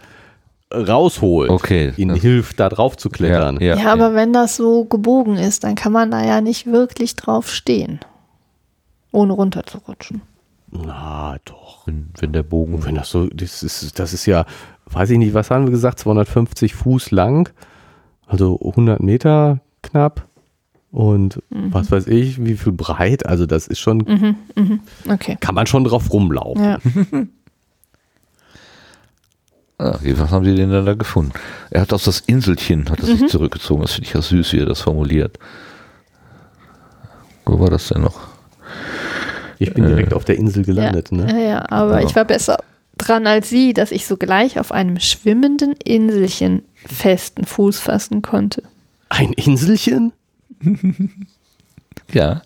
rausholt. 0.73 1.49
Okay. 1.49 1.93
Ihnen 1.97 2.15
hilft, 2.15 2.59
da 2.59 2.69
drauf 2.69 2.97
zu 2.97 3.09
klettern. 3.09 3.59
Ja, 3.61 3.77
aber 3.91 4.13
wenn 4.13 4.33
das 4.33 4.55
so 4.55 4.85
gebogen 4.85 5.37
ist, 5.37 5.63
dann 5.63 5.75
kann 5.75 5.91
man 5.91 6.11
da 6.11 6.25
ja 6.25 6.41
nicht 6.41 6.65
wirklich 6.65 7.15
drauf 7.15 7.49
stehen, 7.49 7.99
ohne 9.11 9.33
runterzurutschen. 9.33 10.21
Na 10.71 11.37
doch. 11.45 11.87
wenn, 11.87 12.09
wenn 12.19 12.33
der 12.33 12.43
Bogen. 12.43 12.83
Wenn 12.85 12.95
das 12.95 13.09
so, 13.09 13.27
das 13.27 13.63
ist, 13.63 13.97
das 13.99 14.13
ist 14.13 14.25
ja, 14.25 14.45
weiß 14.87 15.09
ich 15.11 15.17
nicht, 15.17 15.33
was 15.33 15.49
haben 15.49 15.65
wir 15.65 15.71
gesagt, 15.71 15.99
250 15.99 16.75
Fuß 16.75 17.11
lang, 17.11 17.49
also 18.25 18.59
100 18.61 19.01
Meter 19.01 19.61
knapp 19.81 20.27
und 20.91 21.41
was 21.49 21.91
weiß 21.91 22.07
ich, 22.07 22.43
wie 22.43 22.55
viel 22.57 22.71
breit, 22.71 23.25
also 23.25 23.45
das 23.45 23.67
ist 23.67 23.79
schon, 23.79 24.35
Okay. 25.09 25.37
kann 25.39 25.55
man 25.55 25.67
schon 25.67 25.83
drauf 25.83 26.11
rumlaufen. 26.11 26.63
Ja. 26.63 26.77
Ah, 29.79 29.99
was 30.01 30.31
haben 30.31 30.43
sie 30.43 30.55
denn 30.55 30.71
dann 30.71 30.87
da 30.87 30.95
gefunden? 30.95 31.33
Er 31.69 31.81
hat 31.81 31.93
aus 31.93 32.03
das 32.05 32.21
Inselchen, 32.21 32.89
hat 32.89 32.99
er 32.99 33.05
sich 33.05 33.27
zurückgezogen. 33.27 33.83
Das 33.83 33.93
finde 33.93 34.07
ich 34.07 34.13
ja 34.15 34.23
süß, 34.23 34.53
wie 34.53 34.57
er 34.59 34.65
das 34.65 34.81
formuliert. 34.81 35.37
Wo 37.45 37.59
war 37.59 37.69
das 37.69 37.87
denn 37.89 38.01
noch? 38.01 38.19
Ich 39.59 39.71
bin 39.73 39.85
direkt 39.85 40.13
auf 40.15 40.25
der 40.25 40.37
Insel 40.37 40.63
gelandet, 40.65 41.11
ja. 41.11 41.17
ne? 41.17 41.31
ja, 41.31 41.47
ja, 41.49 41.65
aber 41.69 42.01
Ja. 42.01 42.07
ich 42.07 42.15
war 42.15 42.25
besser 42.25 42.57
dran 42.97 43.27
als 43.27 43.49
sie, 43.51 43.73
dass 43.73 43.91
ich 43.91 44.07
sogleich 44.07 44.59
auf 44.59 44.71
einem 44.71 44.99
schwimmenden 44.99 45.73
Inselchen 45.83 46.63
festen 46.83 47.45
Fuß 47.45 47.77
fassen 47.79 48.23
konnte. 48.23 48.63
Ein 49.09 49.31
Inselchen? 49.33 50.11
Ja, 52.11 52.41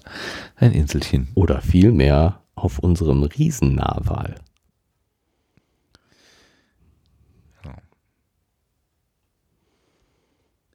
ein 0.56 0.72
Inselchen. 0.72 1.28
Oder 1.36 1.62
vielmehr 1.62 2.42
auf 2.56 2.80
unserem 2.80 3.24
Riesennarwal. 3.24 4.36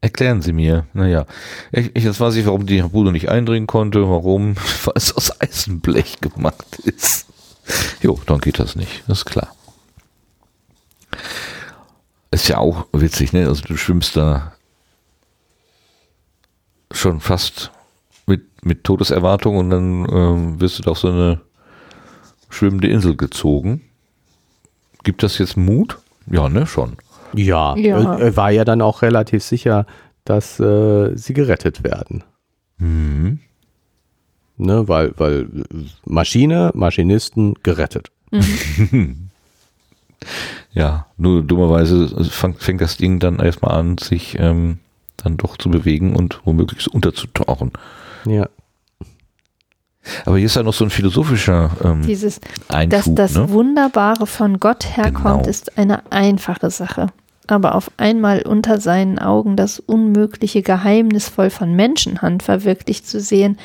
Erklären 0.00 0.40
Sie 0.40 0.52
mir. 0.52 0.86
Naja, 0.92 1.26
ich, 1.72 1.90
ich, 1.96 2.04
jetzt 2.04 2.20
weiß 2.20 2.36
ich, 2.36 2.46
warum 2.46 2.64
die 2.64 2.80
Bude 2.82 3.10
nicht 3.10 3.28
eindringen 3.28 3.66
konnte, 3.66 4.08
warum, 4.08 4.54
weil 4.84 4.94
es 4.94 5.12
aus 5.16 5.40
Eisenblech 5.40 6.20
gemacht 6.20 6.78
ist. 6.84 7.26
Jo, 8.00 8.20
dann 8.26 8.38
geht 8.38 8.60
das 8.60 8.76
nicht, 8.76 9.02
das 9.08 9.18
ist 9.18 9.24
klar. 9.24 9.52
Ist 12.30 12.46
ja 12.46 12.58
auch 12.58 12.86
witzig, 12.92 13.32
ne? 13.32 13.48
Also 13.48 13.64
du 13.64 13.76
schwimmst 13.76 14.16
da 14.16 14.55
schon 16.96 17.20
fast 17.20 17.70
mit, 18.26 18.64
mit 18.64 18.84
Todeserwartung 18.84 19.56
und 19.56 19.70
dann 19.70 20.06
ähm, 20.10 20.60
wirst 20.60 20.78
du 20.78 20.82
da 20.82 20.92
auf 20.92 20.98
so 20.98 21.08
eine 21.08 21.40
schwimmende 22.48 22.88
Insel 22.88 23.16
gezogen. 23.16 23.82
Gibt 25.04 25.22
das 25.22 25.38
jetzt 25.38 25.56
Mut? 25.56 25.98
Ja, 26.30 26.48
ne, 26.48 26.66
schon. 26.66 26.96
Ja, 27.32 27.76
Ja. 27.76 28.14
Er, 28.14 28.20
er 28.20 28.36
war 28.36 28.50
ja 28.50 28.64
dann 28.64 28.82
auch 28.82 29.02
relativ 29.02 29.42
sicher, 29.42 29.86
dass 30.24 30.58
äh, 30.58 31.14
sie 31.16 31.34
gerettet 31.34 31.84
werden. 31.84 32.24
Mhm. 32.78 33.40
Ne, 34.58 34.88
weil, 34.88 35.12
weil 35.16 35.48
Maschine, 36.04 36.70
Maschinisten 36.74 37.54
gerettet. 37.62 38.10
Ja, 40.72 41.06
nur 41.16 41.42
dummerweise 41.42 42.08
fängt, 42.24 42.62
fängt 42.62 42.80
das 42.80 42.96
Ding 42.96 43.18
dann 43.18 43.38
erstmal 43.38 43.78
an, 43.78 43.96
sich 43.98 44.36
ähm, 44.38 44.78
dann 45.16 45.36
doch 45.36 45.56
zu 45.56 45.70
bewegen 45.70 46.14
und 46.16 46.40
womöglich 46.44 46.92
unterzutauchen. 46.92 47.72
Ja. 48.26 48.48
Aber 50.24 50.36
hier 50.36 50.46
ist 50.46 50.54
ja 50.56 50.62
noch 50.62 50.74
so 50.74 50.84
ein 50.84 50.90
philosophischer 50.90 51.70
ähm, 51.82 52.02
Dieses, 52.02 52.40
dass 52.40 52.76
Einschub. 52.76 53.16
das 53.16 53.34
ne? 53.34 53.50
Wunderbare 53.50 54.26
von 54.26 54.60
Gott 54.60 54.96
herkommt, 54.96 55.42
Genau. 55.42 55.48
ist 55.48 55.78
eine 55.78 56.10
einfache 56.12 56.70
Sache. 56.70 57.08
Aber 57.48 57.74
auf 57.74 57.90
einmal 57.96 58.42
unter 58.42 58.80
seinen 58.80 59.18
Augen 59.18 59.56
das 59.56 59.78
Unmögliche 59.80 60.62
geheimnisvoll 60.62 61.50
von 61.50 61.74
Menschenhand 61.74 62.42
verwirklicht 62.42 63.06
zu 63.08 63.20
sehen, 63.20 63.58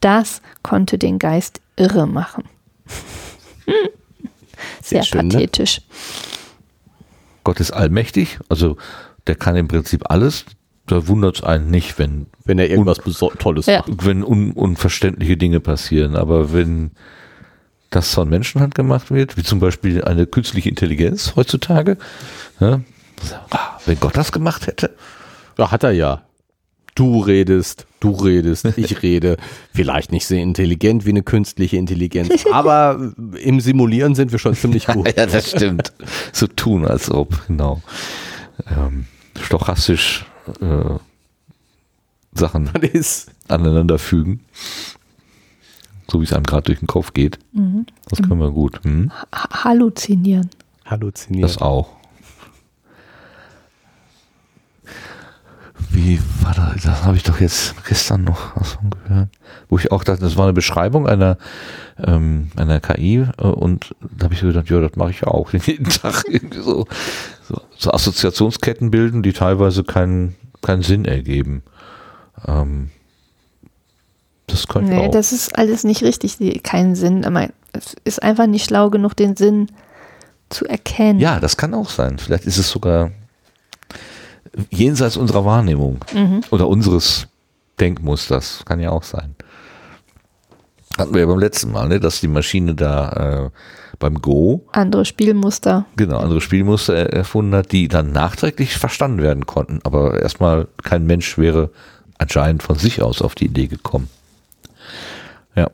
das 0.00 0.42
konnte 0.62 0.98
den 0.98 1.18
Geist 1.18 1.60
irre 1.76 2.06
machen. 2.06 2.44
Sehr, 4.82 5.02
Sehr 5.02 5.04
schön, 5.04 5.28
ne? 5.28 5.34
pathetisch. 5.34 5.80
Gott 7.44 7.60
ist 7.60 7.72
allmächtig, 7.72 8.38
also 8.48 8.76
der 9.26 9.34
kann 9.34 9.56
im 9.56 9.68
Prinzip 9.68 10.10
alles. 10.10 10.44
Da 10.92 11.08
wundert 11.08 11.36
es 11.36 11.42
einen 11.42 11.70
nicht, 11.70 11.98
wenn, 11.98 12.26
Wenn 12.44 12.58
er 12.58 12.68
irgendwas 12.68 12.98
Tolles 13.38 13.64
Ja. 13.64 13.78
macht. 13.78 14.04
wenn 14.04 14.22
un, 14.22 14.52
unverständliche 14.52 15.38
Dinge 15.38 15.58
passieren. 15.58 16.16
Aber 16.16 16.52
wenn 16.52 16.90
das 17.88 18.12
von 18.12 18.28
Menschenhand 18.28 18.74
gemacht 18.74 19.10
wird, 19.10 19.38
wie 19.38 19.42
zum 19.42 19.58
Beispiel 19.58 20.04
eine 20.04 20.26
künstliche 20.26 20.68
Intelligenz 20.68 21.32
heutzutage, 21.34 21.96
ja, 22.60 22.82
ah, 23.48 23.78
wenn 23.86 23.98
Gott 24.00 24.18
das 24.18 24.32
gemacht 24.32 24.66
hätte, 24.66 24.90
Ja, 25.56 25.70
hat 25.70 25.82
er 25.82 25.92
ja. 25.92 26.22
Du 26.94 27.20
redest, 27.20 27.86
du 28.00 28.10
redest, 28.10 28.66
ich 28.76 29.00
rede. 29.02 29.38
Vielleicht 29.72 30.12
nicht 30.12 30.26
sehr 30.26 30.42
intelligent 30.42 31.06
wie 31.06 31.10
eine 31.10 31.22
künstliche 31.22 31.78
Intelligenz, 31.78 32.44
aber 32.52 33.14
im 33.42 33.60
Simulieren 33.60 34.14
sind 34.14 34.30
wir 34.30 34.38
schon 34.38 34.54
ziemlich 34.54 34.86
gut. 34.86 35.10
Ja, 35.16 35.24
das 35.24 35.48
stimmt. 35.52 35.94
so 36.34 36.46
tun, 36.48 36.84
als 36.86 37.10
ob, 37.10 37.46
genau. 37.46 37.80
Ähm, 38.76 39.06
stochastisch 39.40 40.26
äh, 40.60 40.98
Sachen 42.34 42.70
aneinander 43.48 43.98
fügen. 43.98 44.40
So 46.10 46.20
wie 46.20 46.24
es 46.24 46.32
einem 46.32 46.44
gerade 46.44 46.64
durch 46.64 46.80
den 46.80 46.88
Kopf 46.88 47.14
geht. 47.14 47.38
Das 48.08 48.18
können 48.20 48.40
wir 48.40 48.50
gut. 48.50 48.80
Hm? 48.84 49.10
Ha- 49.32 49.64
Halluzinieren. 49.64 50.50
halluziniert. 50.84 51.44
Das 51.44 51.58
auch. 51.58 51.96
Wie 55.90 56.20
war 56.42 56.54
das? 56.54 56.82
Das 56.84 57.04
habe 57.04 57.16
ich 57.16 57.22
doch 57.22 57.40
jetzt 57.40 57.74
gestern 57.86 58.24
noch 58.24 58.54
gehört. 59.06 59.28
Wo 59.68 59.78
ich 59.78 59.90
auch 59.92 60.04
dachte, 60.04 60.20
das 60.22 60.36
war 60.36 60.44
eine 60.44 60.52
Beschreibung 60.52 61.06
einer, 61.06 61.36
ähm, 61.98 62.50
einer 62.56 62.80
KI 62.80 63.26
äh, 63.38 63.42
und 63.42 63.94
da 64.00 64.24
habe 64.24 64.34
ich 64.34 64.40
so 64.40 64.46
gedacht, 64.46 64.70
ja, 64.70 64.80
das 64.80 64.96
mache 64.96 65.10
ich 65.10 65.24
auch 65.26 65.52
jeden 65.66 65.88
Tag 65.88 66.24
irgendwie 66.28 66.60
so, 66.60 66.86
so, 67.42 67.60
so 67.76 67.90
Assoziationsketten 67.90 68.90
bilden, 68.90 69.22
die 69.22 69.32
teilweise 69.32 69.84
keinen 69.84 70.34
keinen 70.62 70.82
Sinn 70.82 71.04
ergeben. 71.04 71.62
Ähm, 72.46 72.90
das 74.46 74.66
könnte 74.68 74.92
Nee, 74.92 75.06
auch. 75.06 75.10
das 75.10 75.32
ist 75.32 75.56
alles 75.58 75.84
nicht 75.84 76.02
richtig, 76.02 76.38
keinen 76.62 76.94
Sinn. 76.94 77.24
Es 77.72 77.94
ist 78.04 78.22
einfach 78.22 78.46
nicht 78.46 78.64
schlau 78.66 78.90
genug, 78.90 79.14
den 79.16 79.36
Sinn 79.36 79.68
zu 80.50 80.66
erkennen. 80.66 81.18
Ja, 81.20 81.40
das 81.40 81.56
kann 81.56 81.72
auch 81.74 81.88
sein. 81.88 82.18
Vielleicht 82.18 82.44
ist 82.44 82.58
es 82.58 82.68
sogar 82.70 83.10
jenseits 84.70 85.16
unserer 85.16 85.44
Wahrnehmung 85.44 85.98
oder 86.50 86.68
unseres 86.68 87.26
Denkmusters. 87.80 88.62
Kann 88.66 88.80
ja 88.80 88.90
auch 88.90 89.02
sein. 89.04 89.34
Hatten 90.98 91.14
wir 91.14 91.22
ja 91.22 91.26
beim 91.26 91.38
letzten 91.38 91.72
Mal, 91.72 91.88
ne, 91.88 92.00
dass 92.00 92.20
die 92.20 92.28
Maschine 92.28 92.74
da 92.74 93.44
äh, 93.46 93.50
beim 93.98 94.20
Go 94.20 94.66
Andere 94.72 95.04
Spielmuster. 95.04 95.86
genau 95.96 96.18
andere 96.18 96.40
Spielmuster 96.40 96.94
er- 96.94 97.12
erfunden 97.12 97.54
hat, 97.54 97.72
die 97.72 97.88
dann 97.88 98.12
nachträglich 98.12 98.74
verstanden 98.76 99.22
werden 99.22 99.46
konnten. 99.46 99.80
Aber 99.84 100.20
erstmal 100.20 100.68
kein 100.82 101.06
Mensch 101.06 101.38
wäre 101.38 101.70
anscheinend 102.18 102.62
von 102.62 102.76
sich 102.76 103.00
aus 103.02 103.22
auf 103.22 103.34
die 103.34 103.46
Idee 103.46 103.68
gekommen. 103.68 104.08
Ja. 105.56 105.70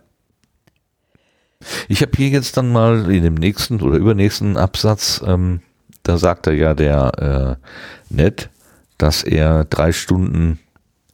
Ich 1.89 2.01
habe 2.03 2.13
hier 2.17 2.29
jetzt 2.29 2.57
dann 2.57 2.71
mal 2.73 3.11
in 3.11 3.23
dem 3.23 3.35
nächsten 3.35 3.81
oder 3.83 3.97
übernächsten 3.99 4.57
Absatz, 4.57 5.23
ähm, 5.27 5.61
da 6.05 6.17
sagt 6.17 6.47
er 6.47 6.55
ja 6.55 6.75
der 6.75 7.59
äh, 7.61 8.15
Ned, 8.15 8.49
dass 8.99 9.23
er 9.23 9.65
drei 9.65 9.93
Stunden 9.93 10.59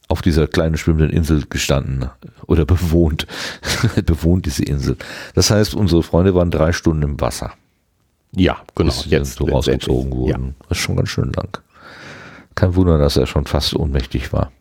auf 0.07 0.21
dieser 0.21 0.47
kleinen 0.47 0.77
schwimmenden 0.77 1.09
Insel 1.09 1.45
gestanden 1.49 2.09
oder 2.47 2.65
bewohnt, 2.65 3.25
bewohnt 4.05 4.45
diese 4.45 4.63
Insel. 4.63 4.97
Das 5.33 5.49
heißt, 5.51 5.73
unsere 5.73 6.03
Freunde 6.03 6.35
waren 6.35 6.51
drei 6.51 6.71
Stunden 6.73 7.01
im 7.03 7.21
Wasser, 7.21 7.53
Ja, 8.31 8.57
genau. 8.75 8.93
bis 9.09 9.33
so 9.35 9.45
rausgezogen 9.45 10.11
wurden. 10.11 10.55
Das 10.69 10.77
ist 10.77 10.83
schon 10.83 10.95
ganz 10.97 11.09
schön 11.09 11.31
lang. 11.33 11.57
Kein 12.53 12.75
Wunder, 12.75 12.97
dass 12.97 13.17
er 13.17 13.25
schon 13.25 13.45
fast 13.47 13.75
ohnmächtig 13.75 14.31
war. 14.31 14.51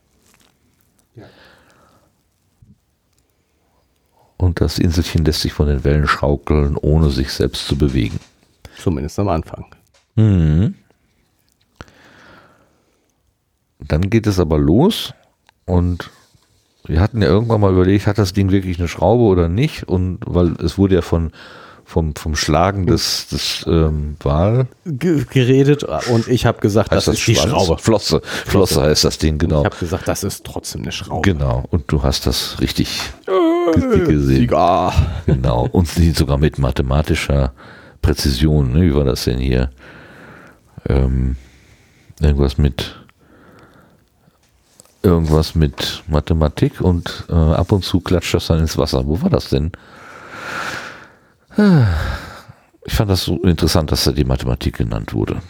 Und 4.37 4.61
das 4.61 4.79
Inselchen 4.79 5.25
lässt 5.25 5.41
sich 5.43 5.53
von 5.53 5.69
den 5.69 5.85
Wellen 5.85 6.07
schaukeln, 6.07 6.77
ohne 6.77 7.09
sich 7.11 7.33
selbst 7.33 7.67
zu 7.67 7.77
bewegen. 7.77 8.19
Ja, 8.67 8.83
zumindest 8.83 9.19
am 9.19 9.29
Anfang. 9.29 9.65
Mhm. 10.17 10.75
Dann 13.79 14.11
geht 14.11 14.27
es 14.27 14.39
aber 14.41 14.59
los 14.59 15.15
und 15.67 16.11
wir 16.87 17.01
hatten 17.01 17.23
ja 17.23 17.29
irgendwann 17.29 17.61
mal 17.61 17.73
überlegt, 17.73 18.07
hat 18.07 18.19
das 18.19 18.33
Ding 18.33 18.51
wirklich 18.51 18.79
eine 18.79 18.89
Schraube 18.89 19.23
oder 19.25 19.49
nicht? 19.49 19.85
Und 19.85 20.19
weil 20.27 20.53
es 20.63 20.77
wurde 20.77 20.97
ja 20.97 21.03
von 21.03 21.33
vom, 21.87 22.15
vom 22.17 22.35
Schlagen 22.35 22.87
des, 22.87 23.29
des 23.29 23.65
ähm, 23.69 24.17
Wal 24.23 24.67
Ge 24.87 25.25
geredet 25.31 25.85
und 25.85 26.29
ich 26.29 26.47
habe 26.47 26.61
gesagt, 26.61 26.93
das, 26.93 27.07
heißt 27.07 27.19
ist 27.19 27.27
die 27.27 27.35
Schwanz? 27.35 27.51
Schraube. 27.51 27.79
Flosse. 27.81 28.23
Flosse 28.25 28.83
heißt 28.83 29.05
das 29.05 29.19
Ding, 29.19 29.39
genau. 29.39 29.61
Ich 29.61 29.67
habe 29.67 29.77
gesagt, 29.77 30.09
das 30.09 30.25
ist 30.25 30.45
trotzdem 30.45 30.83
eine 30.83 30.93
Schraube. 30.93 31.31
Genau. 31.31 31.65
Und 31.71 31.85
du 31.89 32.03
hast 32.03 32.27
das 32.27 32.61
richtig 32.61 33.01
gesehen. 33.75 34.19
Sieger. 34.19 34.93
Genau. 35.27 35.69
Und 35.71 35.95
die 35.97 36.11
sogar 36.11 36.39
mit 36.39 36.59
mathematischer 36.59 37.53
Präzision. 38.01 38.73
Ne? 38.73 38.83
Wie 38.83 38.95
war 38.95 39.05
das 39.05 39.25
denn 39.25 39.39
hier? 39.39 39.71
Ähm, 40.89 41.37
irgendwas 42.21 42.59
mit 42.59 43.04
irgendwas 45.05 45.55
mit 45.55 46.03
Mathematik 46.09 46.81
und 46.81 47.27
äh, 47.29 47.35
ab 47.35 47.73
und 47.73 47.85
zu 47.85 48.01
klatscht 48.01 48.35
das 48.35 48.47
dann 48.47 48.61
ins 48.61 48.79
Wasser. 48.79 49.07
Wo 49.07 49.21
war 49.23 49.31
das 49.31 49.51
denn? 49.51 49.73
Ich 52.85 52.95
fand 52.95 53.11
das 53.11 53.25
so 53.25 53.37
interessant, 53.43 53.93
dass 53.93 54.05
da 54.05 54.13
die 54.13 54.25
Mathematik 54.25 54.79
genannt 54.79 55.15
wurde. 55.15 55.41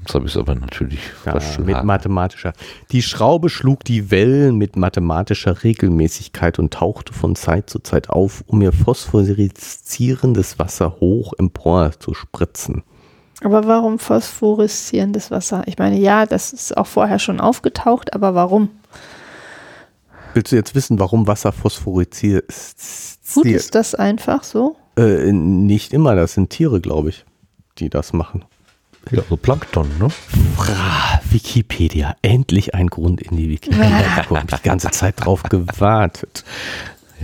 Jetzt 0.00 0.14
habe 0.14 0.26
ich 0.26 0.36
aber 0.36 0.54
natürlich 0.54 1.00
Ja, 1.26 1.38
mit 1.62 1.84
mathematischer. 1.84 2.54
Die 2.90 3.02
Schraube 3.02 3.50
schlug 3.50 3.84
die 3.84 4.10
Wellen 4.10 4.56
mit 4.56 4.76
mathematischer 4.76 5.62
Regelmäßigkeit 5.62 6.58
und 6.58 6.72
tauchte 6.72 7.12
von 7.12 7.36
Zeit 7.36 7.68
zu 7.68 7.80
Zeit 7.80 8.08
auf, 8.08 8.42
um 8.46 8.62
ihr 8.62 8.72
phosphoreszierendes 8.72 10.58
Wasser 10.58 10.96
hoch 11.00 11.34
empor 11.38 11.92
zu 11.98 12.14
spritzen. 12.14 12.82
Aber 13.42 13.66
warum 13.66 13.98
phosphoreszierendes 13.98 15.30
Wasser? 15.30 15.62
Ich 15.66 15.78
meine, 15.78 15.98
ja, 15.98 16.26
das 16.26 16.52
ist 16.52 16.76
auch 16.76 16.86
vorher 16.86 17.18
schon 17.18 17.40
aufgetaucht, 17.40 18.12
aber 18.12 18.34
warum? 18.34 18.70
Willst 20.34 20.52
du 20.52 20.56
jetzt 20.56 20.74
wissen, 20.74 20.98
warum 20.98 21.26
Wasser 21.26 21.52
phosphoreziert? 21.52 22.46
Tut 23.32 23.46
es 23.46 23.70
das 23.70 23.94
einfach 23.94 24.44
so? 24.44 24.76
Äh, 24.96 25.32
nicht 25.32 25.92
immer, 25.92 26.14
das 26.14 26.34
sind 26.34 26.50
Tiere, 26.50 26.80
glaube 26.80 27.08
ich, 27.08 27.24
die 27.78 27.88
das 27.88 28.12
machen. 28.12 28.44
ja, 29.10 29.22
so 29.28 29.36
Plankton, 29.36 29.88
ne? 29.98 30.08
Fra, 30.56 31.20
Wikipedia, 31.30 32.16
endlich 32.22 32.74
ein 32.74 32.88
Grund 32.88 33.22
in 33.22 33.36
die 33.36 33.48
Wikipedia 33.48 34.24
ich 34.30 34.54
die 34.54 34.62
ganze 34.62 34.90
Zeit 34.90 35.14
drauf 35.24 35.42
gewartet. 35.44 36.44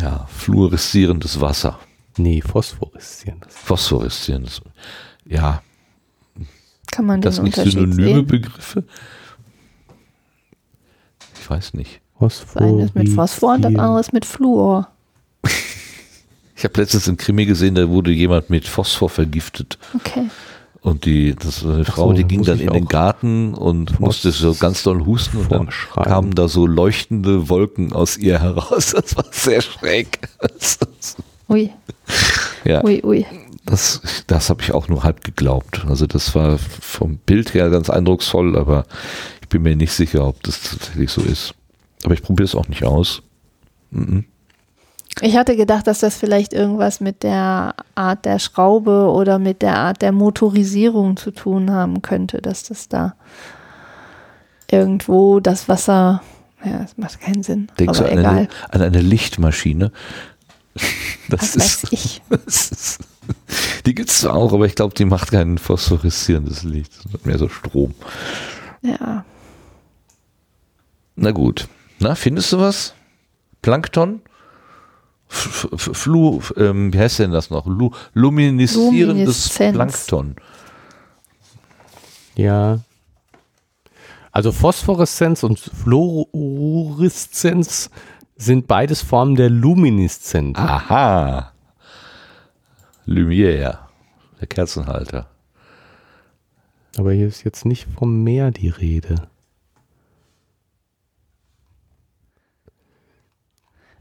Ja, 0.00 0.26
fluoreszierendes 0.28 1.40
Wasser. 1.40 1.78
Nee, 2.16 2.40
phosphoreszierendes. 2.40 3.54
Phosphoreszierendes. 3.54 4.62
Ja, 5.26 5.62
Kann 6.90 7.06
man 7.06 7.20
den 7.20 7.30
das 7.30 7.40
nicht 7.40 7.56
synonyme 7.56 8.04
sehen? 8.04 8.26
Begriffe? 8.26 8.84
Ich 11.40 11.50
weiß 11.50 11.74
nicht. 11.74 12.00
Das 12.18 12.56
eine 12.56 12.84
ist 12.84 12.94
mit 12.94 13.08
Phosphor 13.10 13.54
und 13.54 13.62
das 13.62 13.74
andere 13.74 14.00
ist 14.00 14.12
mit 14.12 14.24
Fluor. 14.24 14.88
Ich 16.56 16.64
habe 16.64 16.80
letztens 16.80 17.06
einen 17.06 17.18
Krimi 17.18 17.44
gesehen, 17.44 17.74
da 17.74 17.88
wurde 17.88 18.10
jemand 18.10 18.48
mit 18.48 18.66
Phosphor 18.66 19.10
vergiftet. 19.10 19.78
Okay. 19.94 20.30
Und 20.80 21.04
die, 21.04 21.34
das 21.34 21.64
war 21.64 21.74
eine 21.74 21.84
Frau, 21.84 22.08
so, 22.08 22.12
die 22.14 22.24
ging 22.24 22.44
dann 22.44 22.60
in 22.60 22.72
den. 22.72 22.86
Garten 22.86 23.54
und 23.54 23.98
musste 23.98 24.30
so 24.30 24.54
ganz 24.54 24.84
doll 24.84 25.04
husten 25.04 25.38
und 25.38 25.50
dann 25.52 25.68
kamen 25.92 26.34
da 26.34 26.48
so 26.48 26.66
leuchtende 26.66 27.48
Wolken 27.48 27.92
aus 27.92 28.16
ihr 28.16 28.40
heraus. 28.40 28.92
Das 28.94 29.16
war 29.16 29.24
sehr 29.32 29.60
schräg. 29.60 30.20
Ui, 31.48 31.72
ja, 32.64 32.84
ui, 32.84 33.02
ui. 33.04 33.26
Das, 33.66 34.00
das 34.26 34.48
habe 34.50 34.62
ich 34.62 34.72
auch 34.72 34.88
nur 34.88 35.02
halb 35.02 35.22
geglaubt. 35.24 35.84
Also 35.88 36.06
das 36.06 36.34
war 36.34 36.58
vom 36.58 37.18
Bild 37.18 37.54
her 37.54 37.68
ganz 37.70 37.90
eindrucksvoll, 37.90 38.56
aber 38.56 38.84
ich 39.42 39.48
bin 39.48 39.62
mir 39.62 39.76
nicht 39.76 39.92
sicher, 39.92 40.26
ob 40.26 40.42
das 40.42 40.62
tatsächlich 40.62 41.10
so 41.10 41.22
ist. 41.22 41.54
Aber 42.04 42.14
ich 42.14 42.22
probiere 42.22 42.44
es 42.44 42.54
auch 42.54 42.68
nicht 42.68 42.84
aus. 42.84 43.22
Mhm. 43.90 44.24
Ich 45.22 45.36
hatte 45.36 45.56
gedacht, 45.56 45.86
dass 45.86 46.00
das 46.00 46.16
vielleicht 46.16 46.52
irgendwas 46.52 47.00
mit 47.00 47.22
der 47.22 47.74
Art 47.94 48.24
der 48.26 48.38
Schraube 48.38 49.10
oder 49.10 49.38
mit 49.38 49.62
der 49.62 49.76
Art 49.76 50.02
der 50.02 50.12
Motorisierung 50.12 51.16
zu 51.16 51.30
tun 51.30 51.70
haben 51.70 52.02
könnte, 52.02 52.42
dass 52.42 52.64
das 52.64 52.88
da 52.88 53.14
irgendwo 54.70 55.40
das 55.40 55.68
Wasser, 55.68 56.22
ja, 56.62 56.80
das 56.80 56.98
macht 56.98 57.20
keinen 57.20 57.42
Sinn, 57.42 57.68
Denkst 57.78 57.98
aber 57.98 58.08
du 58.08 58.12
an 58.12 58.18
egal. 58.18 58.36
eine, 58.36 58.48
an 58.70 58.82
eine 58.82 59.00
Lichtmaschine? 59.00 59.90
Das 61.30 61.56
Was 61.56 61.84
weiß 61.84 61.92
ich. 61.92 62.22
Das 62.28 62.70
ist, 62.70 62.98
die 63.84 63.94
gibt 63.94 64.10
es 64.10 64.18
zwar 64.18 64.34
auch, 64.34 64.52
aber 64.52 64.66
ich 64.66 64.74
glaube, 64.74 64.94
die 64.94 65.04
macht 65.04 65.30
kein 65.30 65.58
phosphoreszierendes 65.58 66.64
Licht. 66.64 66.92
Das 67.04 67.12
hat 67.12 67.26
mehr 67.26 67.38
so 67.38 67.48
Strom. 67.48 67.94
Ja, 68.82 69.24
Na 71.16 71.30
gut. 71.32 71.68
Na, 71.98 72.14
findest 72.14 72.52
du 72.52 72.58
was? 72.58 72.94
Plankton? 73.62 74.20
F 75.28 75.66
F 75.72 75.90
Flu, 75.94 76.40
ähm, 76.56 76.92
wie 76.92 76.98
heißt 76.98 77.18
denn 77.18 77.32
das 77.32 77.50
noch? 77.50 77.66
Lu 77.66 77.90
luminisierendes. 78.12 79.48
Plankton. 79.48 80.36
Ja. 82.36 82.80
Also 84.30 84.52
Phosphoreszenz 84.52 85.42
und 85.42 85.58
Fluoreszenz 85.58 87.90
sind 88.36 88.68
beides 88.68 89.00
Formen 89.00 89.34
der 89.34 89.48
Lumineszenz. 89.48 90.58
Aha. 90.58 91.52
Lumière, 93.06 93.78
der 94.40 94.46
Kerzenhalter. 94.46 95.28
Aber 96.96 97.12
hier 97.12 97.28
ist 97.28 97.44
jetzt 97.44 97.64
nicht 97.64 97.86
vom 97.98 98.22
Meer 98.22 98.50
die 98.50 98.68
Rede. 98.68 99.28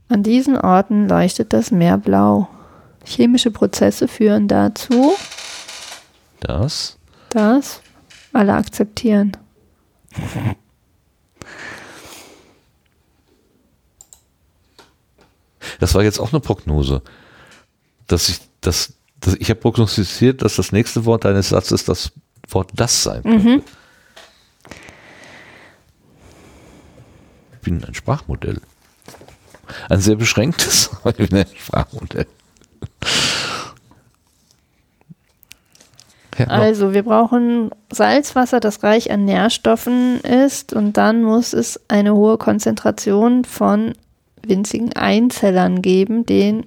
an 0.08 0.24
diesen 0.24 0.58
Orten 0.58 1.10
leuchtet 1.10 1.52
das 1.52 1.72
Meer 1.72 1.98
blau. 1.98 2.48
Chemische 3.04 3.52
Prozesse 3.52 4.08
führen 4.08 4.48
dazu, 4.48 5.14
Das? 6.40 6.98
dass 7.30 7.82
alle 8.32 8.54
akzeptieren. 8.54 9.36
Das 15.80 15.94
war 15.94 16.04
jetzt 16.04 16.20
auch 16.20 16.32
eine 16.32 16.40
Prognose. 16.40 17.02
Dass 18.08 18.30
ich, 18.30 18.40
das, 18.66 18.94
dass 19.20 19.36
ich 19.36 19.50
habe 19.50 19.60
prognostiziert, 19.60 20.42
dass 20.42 20.56
das 20.56 20.72
nächste 20.72 21.06
Wort 21.06 21.26
deines 21.26 21.50
Satzes 21.50 21.86
das 21.86 22.12
Wort 22.50 22.72
das 22.76 23.04
sein 23.04 23.24
könnte. 23.24 23.64
Ich 27.54 27.60
bin 27.62 27.84
ein 27.84 27.94
Sprachmodell. 27.94 28.62
Ein 29.90 30.00
sehr 30.00 30.16
beschränktes 30.16 30.92
aber 31.04 31.20
ich 31.20 31.30
bin 31.30 31.40
ein 31.40 31.48
Sprachmodell. 31.56 32.28
Ja, 36.38 36.48
Also, 36.48 36.94
wir 36.94 37.04
brauchen 37.04 37.72
Salzwasser, 37.92 38.60
das 38.60 38.84
reich 38.84 39.10
an 39.10 39.24
Nährstoffen 39.26 40.20
ist 40.20 40.74
und 40.74 40.98
dann 40.98 41.24
muss 41.24 41.54
es 41.54 41.80
eine 41.88 42.14
hohe 42.14 42.38
Konzentration 42.38 43.46
von 43.46 43.94
winzigen 44.46 44.94
Einzellern 44.94 45.82
geben, 45.82 46.26
den 46.26 46.66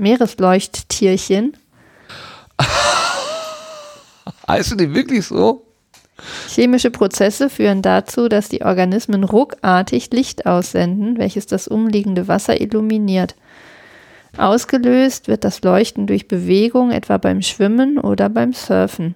Meeresleuchttierchen. 0.00 1.56
heißen 4.48 4.76
die 4.78 4.94
wirklich 4.94 5.26
so? 5.26 5.66
Chemische 6.48 6.90
Prozesse 6.90 7.48
führen 7.48 7.80
dazu, 7.80 8.28
dass 8.28 8.48
die 8.48 8.62
Organismen 8.62 9.24
ruckartig 9.24 10.10
Licht 10.12 10.44
aussenden, 10.44 11.16
welches 11.18 11.46
das 11.46 11.66
umliegende 11.66 12.28
Wasser 12.28 12.60
illuminiert. 12.60 13.36
Ausgelöst 14.36 15.28
wird 15.28 15.44
das 15.44 15.62
Leuchten 15.62 16.06
durch 16.06 16.28
Bewegung, 16.28 16.90
etwa 16.90 17.16
beim 17.16 17.42
Schwimmen 17.42 17.98
oder 17.98 18.28
beim 18.28 18.52
Surfen. 18.52 19.14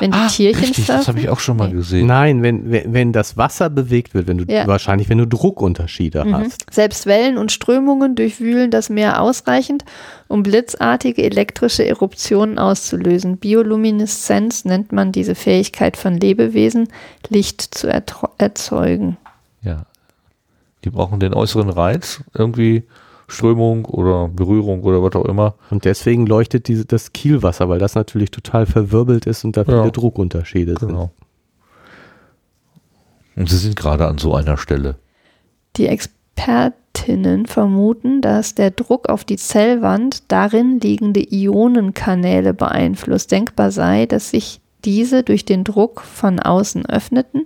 Wenn 0.00 0.10
die 0.12 0.18
Tierchen 0.28 0.56
Ah, 0.56 0.66
richtig, 0.66 0.86
surfen, 0.86 0.96
das 0.98 1.08
habe 1.08 1.20
ich 1.20 1.28
auch 1.28 1.40
schon 1.40 1.56
mal 1.56 1.70
gesehen. 1.70 2.06
Nein, 2.06 2.42
wenn, 2.42 2.70
wenn, 2.70 2.92
wenn 2.92 3.12
das 3.12 3.36
Wasser 3.36 3.70
bewegt 3.70 4.14
wird, 4.14 4.26
wenn 4.26 4.38
du 4.38 4.44
Ja. 4.52 4.66
wahrscheinlich, 4.66 5.08
wenn 5.08 5.18
du 5.18 5.26
Druckunterschiede 5.26 6.24
Mhm. 6.24 6.36
hast. 6.36 6.66
Selbst 6.72 7.06
Wellen 7.06 7.38
und 7.38 7.52
Strömungen 7.52 8.14
durchwühlen 8.16 8.70
das 8.70 8.90
Meer 8.90 9.20
ausreichend, 9.20 9.84
um 10.28 10.42
blitzartige 10.42 11.22
elektrische 11.22 11.86
Eruptionen 11.86 12.58
auszulösen. 12.58 13.36
Biolumineszenz 13.38 14.64
nennt 14.64 14.92
man 14.92 15.12
diese 15.12 15.34
Fähigkeit 15.34 15.96
von 15.96 16.16
Lebewesen, 16.18 16.88
Licht 17.28 17.60
zu 17.74 17.88
erzeugen. 18.38 19.16
Ja. 19.62 19.86
Die 20.84 20.90
brauchen 20.90 21.20
den 21.20 21.32
äußeren 21.34 21.70
Reiz, 21.70 22.22
irgendwie 22.34 22.84
Strömung 23.26 23.84
oder 23.86 24.28
Berührung 24.28 24.82
oder 24.82 25.02
was 25.02 25.14
auch 25.14 25.24
immer. 25.24 25.54
Und 25.70 25.84
deswegen 25.84 26.26
leuchtet 26.26 26.68
diese, 26.68 26.84
das 26.84 27.12
Kielwasser, 27.12 27.68
weil 27.68 27.78
das 27.78 27.94
natürlich 27.94 28.30
total 28.30 28.66
verwirbelt 28.66 29.26
ist 29.26 29.44
und 29.44 29.56
da 29.56 29.64
viele 29.64 29.76
Ja. 29.78 29.90
Druckunterschiede 29.90 30.74
Genau. 30.74 31.10
Und 33.36 33.48
sie 33.48 33.56
sind 33.56 33.76
gerade 33.76 34.06
an 34.06 34.18
so 34.18 34.34
einer 34.34 34.56
Stelle. 34.56 34.96
Die 35.76 35.88
Expertinnen 35.88 37.46
vermuten, 37.46 38.20
dass 38.20 38.54
der 38.54 38.70
Druck 38.70 39.08
auf 39.08 39.24
die 39.24 39.36
Zellwand 39.36 40.30
darin 40.30 40.78
liegende 40.78 41.20
Ionenkanäle 41.20 42.54
beeinflusst. 42.54 43.32
Denkbar 43.32 43.70
sei, 43.72 44.06
dass 44.06 44.30
sich 44.30 44.60
diese 44.84 45.22
durch 45.22 45.44
den 45.44 45.64
Druck 45.64 46.02
von 46.02 46.38
außen 46.38 46.86
öffneten, 46.86 47.44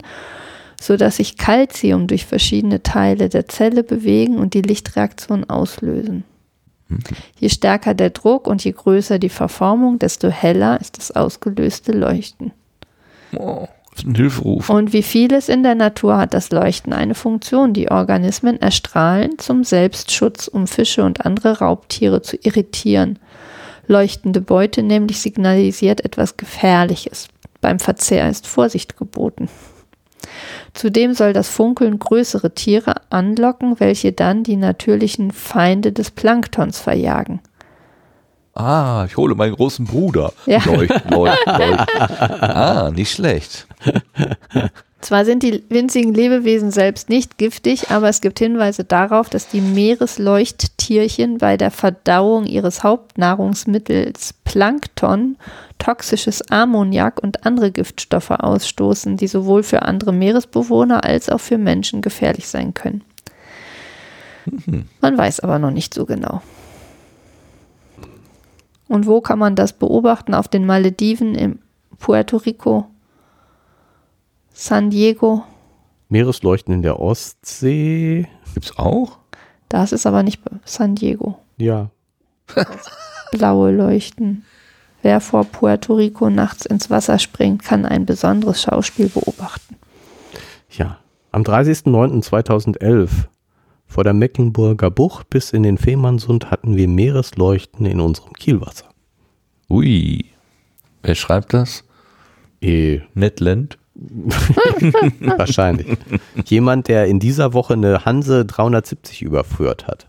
sodass 0.81 1.17
sich 1.17 1.37
Calcium 1.37 2.07
durch 2.07 2.27
verschiedene 2.27 2.83
Teile 2.83 3.29
der 3.29 3.49
Zelle 3.49 3.83
bewegen 3.83 4.39
und 4.39 4.55
die 4.55 4.63
Lichtreaktion 4.63 5.49
auslösen. 5.49 6.25
Je 7.39 7.49
stärker 7.49 7.95
der 7.95 8.11
Druck 8.11 8.47
und 8.47 8.65
je 8.65 8.73
größer 8.73 9.19
die 9.19 9.29
Verformung, 9.29 9.99
desto 9.99 10.29
heller 10.29 10.81
ist 10.81 10.97
das 10.97 11.11
ausgelöste 11.11 11.93
Leuchten. 11.93 12.53
Oh, 13.37 13.69
das 13.91 14.01
ist 14.01 14.07
ein 14.07 14.15
Hilferuf. 14.15 14.71
Und 14.71 14.93
wie 14.95 15.03
vieles 15.03 15.51
in 15.51 15.63
der 15.63 15.75
Natur 15.75 16.17
hat 16.17 16.33
das 16.33 16.51
Leuchten 16.51 16.95
eine 16.95 17.15
Funktion, 17.15 17.75
die 17.75 17.91
Organismen 17.91 18.61
erstrahlen 18.61 19.39
zum 19.39 19.65
Selbstschutz, 19.65 20.49
um 20.49 20.67
Fische 20.67 21.05
und 21.05 21.27
andere 21.27 21.59
Raubtiere 21.59 22.23
zu 22.23 22.39
irritieren. 22.41 23.19
Leuchtende 23.87 24.41
Beute 24.41 24.83
nämlich 24.83 25.21
signalisiert 25.21 26.05
etwas 26.05 26.37
Gefährliches. 26.37 27.29
Beim 27.61 27.81
Verzehr 27.81 28.29
ist 28.31 28.47
Vorsicht 28.47 28.97
geboten. 28.97 29.49
Zudem 30.75 31.15
soll 31.15 31.33
das 31.33 31.49
Funkeln 31.49 31.99
größere 31.99 32.55
Tiere 32.55 32.95
anlocken, 33.11 33.81
welche 33.81 34.13
dann 34.13 34.45
die 34.45 34.57
natürlichen 34.57 35.31
Feinde 35.31 35.93
des 35.93 36.11
Planktons 36.11 36.79
verjagen. 36.81 37.41
Ah, 38.55 39.07
ich 39.09 39.17
hole 39.17 39.37
meinen 39.37 39.55
großen 39.55 39.87
Bruder. 39.87 40.33
Ja. 40.47 40.61
Leucht, 40.65 41.11
leucht, 41.11 41.47
leucht. 41.47 41.89
Ah, 42.41 42.91
nicht 42.93 43.13
schlecht. 43.13 43.69
Zwar 45.01 45.25
sind 45.25 45.45
die 45.45 45.63
winzigen 45.69 46.13
Lebewesen 46.13 46.73
selbst 46.73 47.09
nicht 47.09 47.39
giftig, 47.39 47.91
aber 47.91 48.09
es 48.09 48.21
gibt 48.21 48.41
Hinweise 48.41 48.83
darauf, 48.83 49.29
dass 49.29 49.47
die 49.47 49.61
Meeresleuchttierchen 49.61 51.39
bei 51.39 51.57
der 51.57 51.71
Verdauung 51.71 52.47
ihres 52.47 52.83
Hauptnahrungsmittels 52.83 54.35
Plankton 54.45 55.37
toxisches 55.79 56.43
Ammoniak 56.51 57.23
und 57.23 57.47
andere 57.47 57.71
Giftstoffe 57.71 58.31
ausstoßen, 58.31 59.17
die 59.17 59.29
sowohl 59.29 59.63
für 59.63 59.83
andere 59.83 60.13
Meeresbewohner 60.13 61.05
als 61.05 61.29
auch 61.29 61.41
für 61.41 61.59
Menschen 61.59 62.03
gefährlich 62.03 62.49
sein 62.49 62.75
können. 62.75 63.03
Man 65.01 65.17
weiß 65.17 65.41
aber 65.41 65.59
noch 65.59 65.71
nicht 65.71 65.95
so 65.95 66.07
genau. 66.07 66.43
Und 68.89 69.07
wo 69.07 69.21
kann 69.21 69.39
man 69.39 69.55
das 69.55 69.73
beobachten? 69.75 70.35
Auf 70.35 70.49
den 70.49 70.65
Malediven, 70.65 71.35
in 71.35 71.59
Puerto 71.99 72.39
Rico, 72.39 72.89
San 74.53 74.91
Diego. 74.91 75.45
Meeresleuchten 76.09 76.75
in 76.75 76.83
der 76.83 76.99
Ostsee. 76.99 78.27
Gibt's 78.55 78.77
auch? 78.79 79.19
Das 79.69 79.93
ist 79.93 80.07
aber 80.07 80.23
nicht 80.23 80.41
San 80.65 80.95
Diego. 80.95 81.39
Ja. 81.59 81.91
Blaue 83.33 83.73
Leuchten. 83.73 84.45
Wer 85.03 85.21
vor 85.21 85.45
Puerto 85.45 85.95
Rico 85.95 86.29
nachts 86.29 86.67
ins 86.67 86.91
Wasser 86.91 87.19
springt, 87.19 87.63
kann 87.63 87.87
ein 87.87 88.07
besonderes 88.07 88.63
Schauspiel 88.63 89.09
beobachten. 89.09 89.77
Ja. 90.71 90.99
Am 91.31 91.43
30.09.2011 91.43 93.09
vor 93.87 94.05
der 94.05 94.15
Mecklenburger 94.15 94.91
Bucht 94.91 95.31
bis 95.31 95.53
in 95.53 95.63
den 95.63 95.79
Fehmarnsund 95.79 96.51
hatten 96.51 96.77
wir 96.77 96.89
Meeresleuchten 96.89 97.87
in 97.87 98.01
unserem 98.01 98.33
Kielwasser. 98.33 98.87
Ui. 99.69 100.25
Wer 101.03 101.15
schreibt 101.15 101.55
das? 101.55 101.85
Eh, 102.61 103.01
Netland? 103.15 103.79
wahrscheinlich. 105.37 105.99
Jemand, 106.45 106.89
der 106.89 107.07
in 107.07 107.19
dieser 107.19 107.53
Woche 107.53 107.75
eine 107.75 108.05
Hanse 108.05 108.45
370 108.45 109.23
überführt 109.23 109.87
hat. 109.87 110.07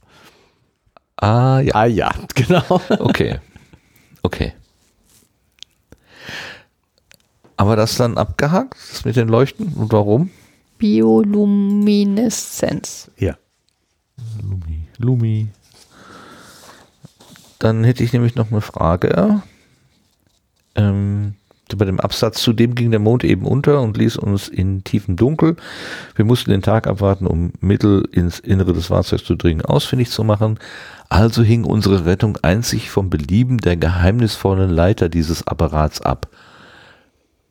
Ah, 1.17 1.59
ja. 1.59 1.75
Ah 1.75 1.85
ja, 1.85 2.11
genau. 2.35 2.81
Okay. 2.99 3.39
Okay. 4.21 4.53
Aber 7.59 7.75
das 7.75 7.97
dann 7.97 8.17
abgehakt, 8.17 8.75
das 8.89 9.03
mit 9.03 9.17
den 9.17 9.27
Leuchten? 9.27 9.73
Und 9.73 9.91
warum? 9.91 10.29
Biolumineszenz. 10.77 13.11
Ja. 13.17 13.35
Lumi. 14.41 14.87
Lumi. 14.97 15.49
Dann 17.59 17.83
hätte 17.83 18.05
ich 18.05 18.13
nämlich 18.13 18.35
noch 18.35 18.49
eine 18.49 18.61
Frage. 18.61 19.43
Ähm, 20.75 21.33
bei 21.75 21.83
dem 21.83 21.99
Absatz 21.99 22.41
zudem 22.41 22.75
ging 22.75 22.91
der 22.91 23.01
Mond 23.01 23.25
eben 23.25 23.45
unter 23.45 23.81
und 23.81 23.97
ließ 23.97 24.15
uns 24.15 24.47
in 24.47 24.85
tiefem 24.85 25.17
Dunkel. 25.17 25.57
Wir 26.15 26.23
mussten 26.23 26.51
den 26.51 26.61
Tag 26.61 26.87
abwarten, 26.87 27.27
um 27.27 27.51
Mittel 27.59 28.07
ins 28.13 28.39
Innere 28.39 28.71
des 28.71 28.85
Fahrzeugs 28.85 29.25
zu 29.25 29.35
dringen, 29.35 29.65
ausfindig 29.65 30.11
zu 30.11 30.23
machen. 30.23 30.59
Also 31.09 31.43
hing 31.43 31.65
unsere 31.65 32.05
Rettung 32.05 32.37
einzig 32.41 32.89
vom 32.89 33.09
Belieben 33.09 33.57
der 33.57 33.75
geheimnisvollen 33.75 34.69
Leiter 34.69 35.09
dieses 35.09 35.45
Apparats 35.45 35.99
ab. 35.99 36.29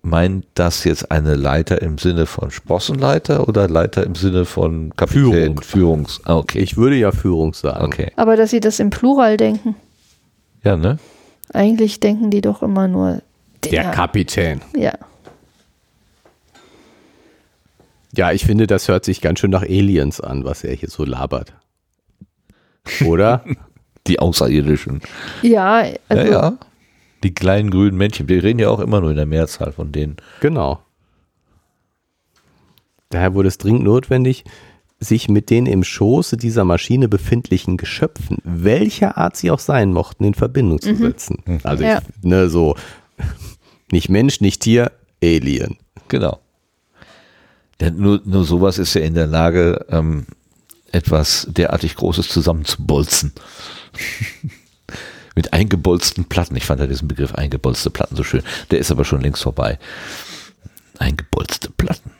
Meint 0.02 0.46
das 0.54 0.84
jetzt 0.84 1.10
eine 1.10 1.34
Leiter 1.34 1.82
im 1.82 1.98
Sinne 1.98 2.26
von 2.26 2.50
Sprossenleiter 2.50 3.48
oder 3.48 3.68
Leiter 3.68 4.04
im 4.04 4.14
Sinne 4.14 4.44
von 4.44 4.94
Kapitän? 4.96 5.22
Führung. 5.22 5.60
Führungs. 5.60 6.20
Ah, 6.24 6.36
okay. 6.36 6.60
Ich 6.60 6.76
würde 6.76 6.96
ja 6.96 7.10
Führung 7.10 7.52
sagen. 7.52 7.86
Okay. 7.86 8.12
Aber 8.16 8.36
dass 8.36 8.50
sie 8.50 8.60
das 8.60 8.78
im 8.78 8.90
Plural 8.90 9.36
denken. 9.36 9.74
Ja, 10.62 10.76
ne? 10.76 10.98
Eigentlich 11.52 12.00
denken 12.00 12.30
die 12.30 12.40
doch 12.40 12.62
immer 12.62 12.88
nur 12.88 13.22
Der 13.64 13.90
Kapitän. 13.90 14.60
Ja. 14.76 14.92
Ja, 18.14 18.32
ich 18.32 18.44
finde, 18.44 18.66
das 18.66 18.88
hört 18.88 19.04
sich 19.04 19.20
ganz 19.20 19.40
schön 19.40 19.50
nach 19.50 19.62
Aliens 19.62 20.20
an, 20.20 20.44
was 20.44 20.64
er 20.64 20.74
hier 20.74 20.88
so 20.88 21.04
labert. 21.04 21.52
Oder? 23.04 23.44
Die 24.06 24.18
Außerirdischen. 24.18 25.02
Ja, 25.42 25.84
also 26.08 26.22
ja, 26.24 26.30
ja. 26.30 26.58
Die 27.22 27.34
kleinen 27.34 27.70
grünen 27.70 27.96
Männchen. 27.96 28.28
Wir 28.28 28.42
reden 28.42 28.58
ja 28.60 28.68
auch 28.70 28.80
immer 28.80 29.00
nur 29.00 29.10
in 29.10 29.16
der 29.16 29.26
Mehrzahl 29.26 29.72
von 29.72 29.92
denen. 29.92 30.16
genau. 30.40 30.80
Daher 33.10 33.32
wurde 33.34 33.48
es 33.48 33.56
dringend 33.56 33.84
notwendig, 33.84 34.44
sich 35.00 35.28
mit 35.30 35.48
den 35.48 35.64
im 35.66 35.82
Schoße 35.82 36.36
dieser 36.36 36.64
Maschine 36.64 37.08
befindlichen 37.08 37.78
Geschöpfen, 37.78 38.36
welcher 38.44 39.16
Art 39.16 39.34
sie 39.36 39.50
auch 39.50 39.60
sein 39.60 39.92
mochten, 39.94 40.24
in 40.24 40.34
Verbindung 40.34 40.80
zu 40.80 40.94
setzen. 40.94 41.38
Also 41.62 41.84
Ja. 41.84 42.00
ich, 42.00 42.24
ne, 42.24 42.50
so 42.50 42.74
nicht 43.92 44.10
Mensch, 44.10 44.40
nicht 44.42 44.60
Tier, 44.60 44.92
Alien. 45.22 45.78
Genau. 46.08 46.38
Denn 47.80 47.96
nur, 47.96 48.20
nur 48.24 48.44
sowas 48.44 48.78
ist 48.78 48.92
ja 48.94 49.00
in 49.02 49.14
der 49.14 49.26
Lage, 49.26 49.86
ähm, 49.88 50.26
etwas 50.92 51.46
derartig 51.50 51.94
Großes 51.96 52.28
zusammenzubolzen. 52.28 53.32
Mit 55.38 55.52
eingebolzten 55.52 56.24
Platten. 56.24 56.56
Ich 56.56 56.64
fand 56.66 56.80
ja 56.80 56.88
diesen 56.88 57.06
Begriff 57.06 57.32
eingebolzte 57.32 57.90
Platten 57.90 58.16
so 58.16 58.24
schön. 58.24 58.42
Der 58.72 58.80
ist 58.80 58.90
aber 58.90 59.04
schon 59.04 59.20
längst 59.20 59.40
vorbei. 59.44 59.78
Eingebolzte 60.98 61.70
Platten. 61.70 62.10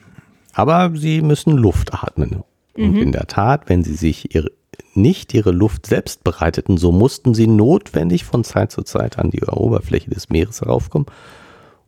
Aber 0.53 0.93
sie 0.95 1.21
müssen 1.21 1.57
Luft 1.57 1.93
atmen. 1.93 2.45
Und 2.77 2.97
in 2.97 3.11
der 3.11 3.27
Tat, 3.27 3.69
wenn 3.69 3.83
sie 3.83 3.95
sich 3.97 4.37
ihre, 4.37 4.53
nicht 4.95 5.35
ihre 5.35 5.51
Luft 5.51 5.87
selbst 5.87 6.23
bereiteten, 6.23 6.79
so 6.79 6.93
mussten 6.93 7.35
sie 7.35 7.49
notwendig 7.49 8.23
von 8.23 8.45
Zeit 8.45 8.71
zu 8.71 8.83
Zeit 8.83 9.19
an 9.19 9.31
die 9.31 9.43
Oberfläche 9.43 10.11
des 10.11 10.29
Meeres 10.29 10.61
heraufkommen, 10.61 11.07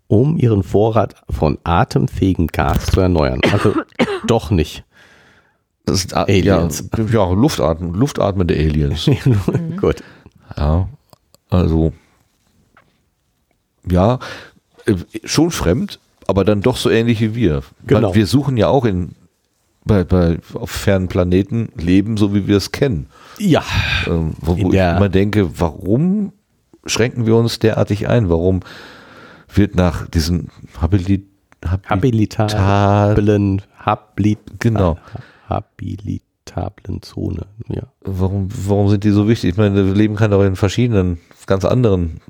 um 0.09 0.37
ihren 0.37 0.65
Vorrat 0.65 1.15
von 1.31 1.59
atemfähigem 1.63 2.49
Gas 2.49 2.87
zu 2.87 2.99
erneuern. 3.01 3.41
Also 3.53 3.73
doch 4.27 4.51
nicht. 4.51 4.83
Das 5.87 6.01
sind 6.01 6.15
A- 6.15 6.25
Aliens. 6.25 6.91
Ja, 6.99 7.05
ja 7.05 7.31
Luftatmen, 7.31 7.95
luftatmende 7.95 8.55
Aliens. 8.55 9.09
Gut. 9.81 10.03
Ja, 10.57 10.89
also 11.51 11.93
ja, 13.89 14.19
äh, 14.87 14.95
schon 15.25 15.51
fremd, 15.51 15.99
aber 16.27 16.45
dann 16.45 16.61
doch 16.61 16.77
so 16.77 16.91
ähnlich 16.91 17.21
wie 17.21 17.35
wir. 17.35 17.63
Genau. 17.87 18.09
Weil 18.09 18.15
wir 18.17 18.27
suchen 18.27 18.57
ja 18.57 18.69
auch 18.69 18.85
in 18.85 19.15
bei, 19.85 20.05
bei 20.05 20.39
auf 20.55 20.71
fernen 20.71 21.09
Planeten 21.09 21.71
Leben, 21.77 22.17
so 22.17 22.35
wie 22.35 22.47
wir 22.47 22.57
es 22.59 22.71
kennen. 22.71 23.07
Ja. 23.39 23.65
Ähm, 24.07 24.35
wo, 24.41 24.53
wo 24.61 24.69
ich 24.69 24.75
immer 24.79 25.09
denke, 25.09 25.59
warum 25.59 26.33
schränken 26.85 27.27
wir 27.27 27.35
uns 27.37 27.59
derartig 27.59 28.07
ein? 28.09 28.29
Warum 28.29 28.61
wird 29.53 29.75
nach 29.75 30.07
diesen 30.09 30.49
Habilit 30.81 31.27
Habi- 31.65 31.87
Habilitablen, 31.89 33.63
Hablit, 33.79 34.39
Genau. 34.61 34.99
habilitablen 35.49 37.03
Zone. 37.03 37.47
Ja. 37.69 37.83
warum, 38.03 38.49
warum 38.67 38.89
sind 38.89 39.05
die 39.05 39.11
so 39.11 39.29
wichtig? 39.29 39.51
Ich 39.51 39.57
meine, 39.57 39.83
Leben 39.93 40.17
kann 40.17 40.31
doch 40.31 40.43
in 40.43 40.57
verschiedenen, 40.57 41.19
ganz 41.51 41.65
anderen 41.65 42.21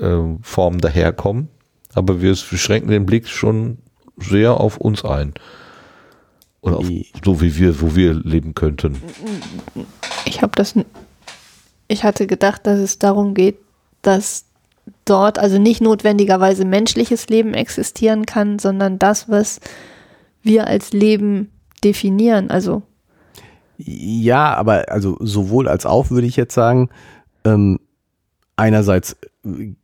ähm, 0.00 0.40
Formen 0.42 0.80
daherkommen, 0.80 1.48
aber 1.94 2.20
wir 2.20 2.34
schränken 2.36 2.90
den 2.90 3.06
Blick 3.06 3.28
schon 3.28 3.78
sehr 4.18 4.58
auf 4.60 4.76
uns 4.76 5.04
ein. 5.04 5.32
Oder 6.60 6.78
auf, 6.78 6.86
so 7.24 7.40
wie 7.40 7.56
wir, 7.56 7.80
wo 7.80 7.94
wir 7.94 8.12
leben 8.14 8.54
könnten. 8.54 8.96
ich 10.24 10.42
habe 10.42 10.52
das. 10.56 10.74
n- 10.74 10.84
Ich 11.88 12.02
hatte 12.02 12.26
gedacht, 12.26 12.66
dass 12.66 12.78
es 12.80 12.98
darum 12.98 13.34
geht, 13.34 13.58
dass 14.02 14.44
dort 15.04 15.38
also 15.38 15.58
nicht 15.58 15.80
notwendigerweise 15.80 16.64
menschliches 16.64 17.28
Leben 17.28 17.54
existieren 17.54 18.26
kann, 18.26 18.58
sondern 18.58 18.98
das, 18.98 19.28
was 19.28 19.60
wir 20.42 20.66
als 20.66 20.92
Leben 20.92 21.50
definieren. 21.84 22.50
Also 22.50 22.82
Ja, 23.78 24.54
aber 24.54 24.86
also 24.88 25.16
sowohl 25.20 25.68
als 25.68 25.86
auch 25.86 26.10
würde 26.10 26.26
ich 26.26 26.34
jetzt 26.36 26.54
sagen, 26.54 26.88
ähm, 27.44 27.78
einerseits 28.56 29.16
äh, 29.44 29.74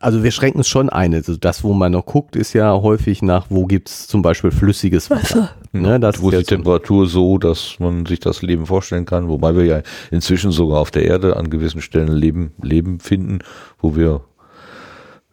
also 0.00 0.22
wir 0.22 0.30
schränken 0.30 0.60
es 0.60 0.68
schon 0.68 0.88
ein. 0.88 1.14
Also 1.14 1.36
das, 1.36 1.64
wo 1.64 1.72
man 1.72 1.92
noch 1.92 2.06
guckt, 2.06 2.36
ist 2.36 2.52
ja 2.52 2.72
häufig 2.72 3.22
nach, 3.22 3.46
wo 3.50 3.66
gibt 3.66 3.88
es 3.88 4.06
zum 4.06 4.22
Beispiel 4.22 4.50
flüssiges 4.50 5.10
Wasser. 5.10 5.50
Ne, 5.72 6.00
das 6.00 6.22
wo 6.22 6.30
ist 6.30 6.38
die 6.38 6.56
Temperatur 6.56 7.06
so, 7.06 7.38
dass 7.38 7.78
man 7.78 8.06
sich 8.06 8.20
das 8.20 8.40
Leben 8.42 8.66
vorstellen 8.66 9.04
kann, 9.04 9.28
wobei 9.28 9.54
wir 9.54 9.64
ja 9.64 9.82
inzwischen 10.10 10.50
sogar 10.50 10.80
auf 10.80 10.90
der 10.90 11.04
Erde 11.04 11.36
an 11.36 11.50
gewissen 11.50 11.82
Stellen 11.82 12.08
Leben, 12.08 12.52
Leben 12.62 13.00
finden, 13.00 13.40
wo 13.78 13.94
wir 13.94 14.22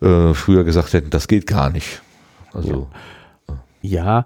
äh, 0.02 0.34
früher 0.34 0.64
gesagt 0.64 0.94
hätten, 0.94 1.10
das 1.10 1.28
geht 1.28 1.48
gar 1.48 1.70
nicht. 1.70 2.02
Also 2.52 2.90
ja. 3.82 3.96
ja, 4.04 4.26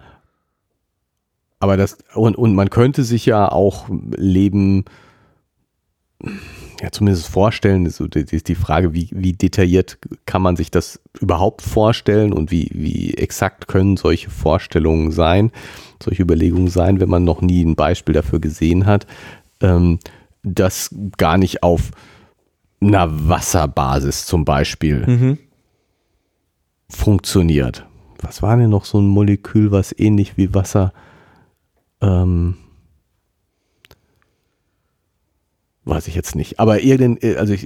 aber 1.59 1.77
das 1.77 1.97
und, 2.15 2.35
und 2.37 2.55
man 2.55 2.69
könnte 2.69 3.03
sich 3.03 3.25
ja 3.25 3.51
auch 3.51 3.87
Leben 4.15 4.85
ja 6.81 6.91
zumindest 6.91 7.27
vorstellen, 7.27 7.89
so 7.89 8.07
die, 8.07 8.25
die 8.25 8.55
Frage, 8.55 8.93
wie, 8.93 9.09
wie 9.11 9.33
detailliert 9.33 9.97
kann 10.25 10.41
man 10.41 10.55
sich 10.55 10.71
das 10.71 10.99
überhaupt 11.19 11.61
vorstellen 11.61 12.33
und 12.33 12.51
wie, 12.51 12.69
wie 12.73 13.13
exakt 13.15 13.67
können 13.67 13.97
solche 13.97 14.29
Vorstellungen 14.29 15.11
sein, 15.11 15.51
solche 16.01 16.23
Überlegungen 16.23 16.69
sein, 16.69 16.99
wenn 16.99 17.09
man 17.09 17.23
noch 17.23 17.41
nie 17.41 17.63
ein 17.63 17.75
Beispiel 17.75 18.13
dafür 18.13 18.39
gesehen 18.39 18.85
hat, 18.85 19.07
ähm, 19.61 19.99
das 20.43 20.95
gar 21.17 21.37
nicht 21.37 21.63
auf 21.63 21.91
einer 22.81 23.27
Wasserbasis 23.27 24.25
zum 24.25 24.45
Beispiel 24.45 25.05
mhm. 25.05 25.37
funktioniert. 26.89 27.85
Was 28.21 28.41
war 28.41 28.55
denn 28.57 28.69
noch 28.69 28.85
so 28.85 28.99
ein 28.99 29.07
Molekül, 29.07 29.71
was 29.71 29.97
ähnlich 29.97 30.37
wie 30.37 30.53
Wasser 30.53 30.93
ähm, 32.01 32.55
weiß 35.89 36.07
ich 36.07 36.15
jetzt 36.15 36.35
nicht. 36.35 36.59
Aber 36.59 36.81
irgendein, 36.81 37.37
also 37.37 37.53
ich, 37.53 37.65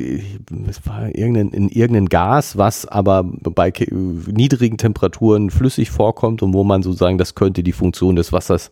es 0.68 0.86
war 0.86 1.14
irgendein, 1.14 1.50
in 1.50 1.70
irgendein 1.70 2.08
Gas, 2.10 2.58
was 2.58 2.86
aber 2.86 3.24
bei 3.24 3.72
niedrigen 3.90 4.78
Temperaturen 4.78 5.50
flüssig 5.50 5.92
vorkommt 5.92 6.42
und 6.42 6.54
wo 6.54 6.64
man 6.64 6.84
sozusagen, 6.84 7.18
das 7.18 7.36
könnte 7.36 7.64
die 7.64 7.72
Funktion 7.72 8.16
des 8.16 8.32
Wassers 8.32 8.72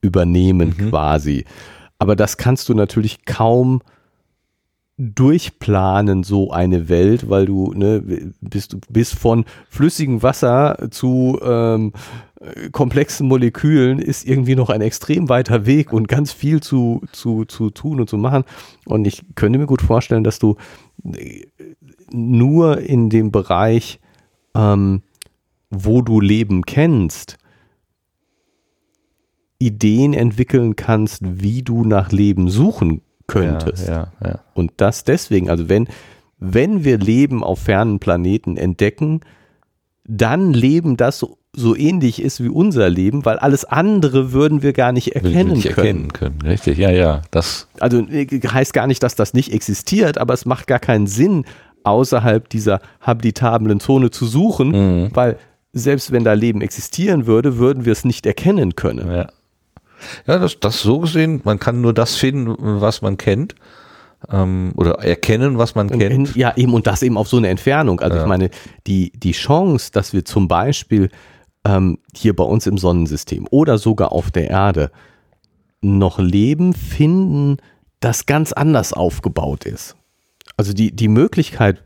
übernehmen 0.00 0.74
mhm. 0.76 0.90
quasi. 0.90 1.44
Aber 1.98 2.16
das 2.16 2.36
kannst 2.36 2.68
du 2.68 2.74
natürlich 2.74 3.24
kaum 3.24 3.82
durchplanen, 4.98 6.22
so 6.22 6.50
eine 6.50 6.88
Welt, 6.88 7.28
weil 7.28 7.46
du, 7.46 7.72
ne, 7.72 8.32
bist, 8.40 8.76
bist 8.90 9.14
von 9.14 9.44
flüssigem 9.68 10.22
Wasser 10.22 10.88
zu 10.90 11.40
ähm, 11.42 11.92
komplexen 12.72 13.28
Molekülen 13.28 13.98
ist 13.98 14.26
irgendwie 14.26 14.56
noch 14.56 14.68
ein 14.68 14.80
extrem 14.80 15.28
weiter 15.28 15.64
Weg 15.66 15.92
und 15.92 16.08
ganz 16.08 16.32
viel 16.32 16.60
zu, 16.60 17.02
zu, 17.12 17.44
zu 17.44 17.70
tun 17.70 18.00
und 18.00 18.10
zu 18.10 18.18
machen. 18.18 18.44
Und 18.84 19.06
ich 19.06 19.22
könnte 19.34 19.58
mir 19.58 19.66
gut 19.66 19.82
vorstellen, 19.82 20.24
dass 20.24 20.38
du 20.38 20.56
äh, 21.04 21.46
nur 22.10 22.80
in 22.80 23.10
dem 23.10 23.30
Bereich, 23.30 24.00
ähm, 24.54 25.02
wo 25.70 26.02
du 26.02 26.20
Leben 26.20 26.62
kennst, 26.62 27.38
Ideen 29.58 30.12
entwickeln 30.12 30.74
kannst, 30.74 31.22
wie 31.22 31.62
du 31.62 31.84
nach 31.84 32.10
Leben 32.10 32.50
suchen 32.50 33.02
könntest. 33.32 33.88
Ja, 33.88 34.08
ja, 34.22 34.28
ja. 34.28 34.40
Und 34.54 34.72
das 34.76 35.04
deswegen, 35.04 35.50
also 35.50 35.68
wenn, 35.68 35.88
wenn 36.38 36.84
wir 36.84 36.98
Leben 36.98 37.42
auf 37.42 37.60
fernen 37.60 37.98
Planeten 37.98 38.56
entdecken, 38.56 39.20
dann 40.04 40.52
Leben, 40.52 40.96
das 40.96 41.18
so 41.18 41.38
so 41.54 41.76
ähnlich 41.76 42.22
ist 42.22 42.42
wie 42.42 42.48
unser 42.48 42.88
Leben, 42.88 43.24
weil 43.24 43.38
alles 43.38 43.64
andere 43.64 44.32
würden 44.32 44.62
wir 44.62 44.72
gar 44.72 44.92
nicht 44.92 45.14
erkennen 45.14 45.52
nicht 45.52 45.68
können. 45.68 45.76
Erkennen 45.76 46.12
können. 46.12 46.42
Richtig, 46.42 46.78
ja, 46.78 46.90
ja. 46.90 47.22
Das 47.30 47.68
also 47.78 47.98
äh, 47.98 48.26
heißt 48.26 48.72
gar 48.72 48.86
nicht, 48.86 49.02
dass 49.02 49.16
das 49.16 49.34
nicht 49.34 49.52
existiert, 49.52 50.16
aber 50.16 50.32
es 50.32 50.46
macht 50.46 50.66
gar 50.66 50.78
keinen 50.78 51.06
Sinn, 51.06 51.44
außerhalb 51.84 52.48
dieser 52.48 52.80
habitablen 53.00 53.80
Zone 53.80 54.10
zu 54.10 54.24
suchen, 54.24 54.68
mhm. 54.70 55.10
weil 55.14 55.36
selbst 55.72 56.12
wenn 56.12 56.24
da 56.24 56.32
Leben 56.32 56.60
existieren 56.60 57.26
würde, 57.26 57.58
würden 57.58 57.84
wir 57.84 57.92
es 57.92 58.04
nicht 58.04 58.24
erkennen 58.24 58.76
können. 58.76 59.10
Ja, 59.10 59.26
ja 60.26 60.38
das, 60.38 60.58
das 60.60 60.80
so 60.80 61.00
gesehen, 61.00 61.40
man 61.44 61.58
kann 61.58 61.80
nur 61.80 61.92
das 61.92 62.16
finden, 62.16 62.56
was 62.58 63.02
man 63.02 63.16
kennt 63.16 63.54
ähm, 64.30 64.72
oder 64.76 64.92
erkennen, 65.00 65.58
was 65.58 65.74
man 65.74 65.90
kennt. 65.90 66.36
Ja, 66.36 66.56
eben 66.56 66.74
und 66.74 66.86
das 66.86 67.02
eben 67.02 67.16
auf 67.16 67.28
so 67.28 67.36
eine 67.36 67.48
Entfernung. 67.48 68.00
Also 68.00 68.16
ja. 68.16 68.22
ich 68.22 68.28
meine, 68.28 68.50
die, 68.86 69.12
die 69.12 69.32
Chance, 69.32 69.90
dass 69.92 70.12
wir 70.12 70.24
zum 70.24 70.48
Beispiel 70.48 71.10
ähm, 71.64 71.98
hier 72.14 72.34
bei 72.34 72.44
uns 72.44 72.66
im 72.66 72.78
Sonnensystem 72.78 73.46
oder 73.50 73.78
sogar 73.78 74.12
auf 74.12 74.30
der 74.30 74.50
Erde 74.50 74.90
noch 75.80 76.18
Leben 76.18 76.74
finden, 76.74 77.58
das 78.00 78.26
ganz 78.26 78.52
anders 78.52 78.92
aufgebaut 78.92 79.64
ist. 79.64 79.96
Also 80.56 80.72
die, 80.72 80.94
die 80.94 81.08
Möglichkeit, 81.08 81.82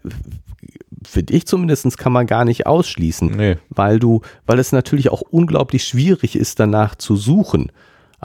finde 1.05 1.35
ich 1.35 1.47
zumindest, 1.47 1.97
kann 1.99 2.13
man 2.13 2.27
gar 2.27 2.45
nicht 2.45 2.67
ausschließen, 2.67 3.29
nee. 3.29 3.57
weil 3.69 3.99
du, 3.99 4.23
weil 4.45 4.59
es 4.59 4.73
natürlich 4.73 5.11
auch 5.11 5.23
unglaublich 5.23 5.85
schwierig 5.85 6.37
ist, 6.37 6.59
danach 6.61 6.95
zu 6.95 7.17
suchen. 7.17 7.71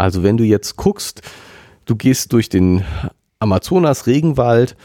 Also 0.01 0.23
wenn 0.23 0.35
du 0.35 0.43
jetzt 0.43 0.77
guckst, 0.77 1.21
du 1.85 1.95
gehst 1.95 2.33
durch 2.33 2.49
den 2.49 2.83
Amazonas-Regenwald 3.37 4.75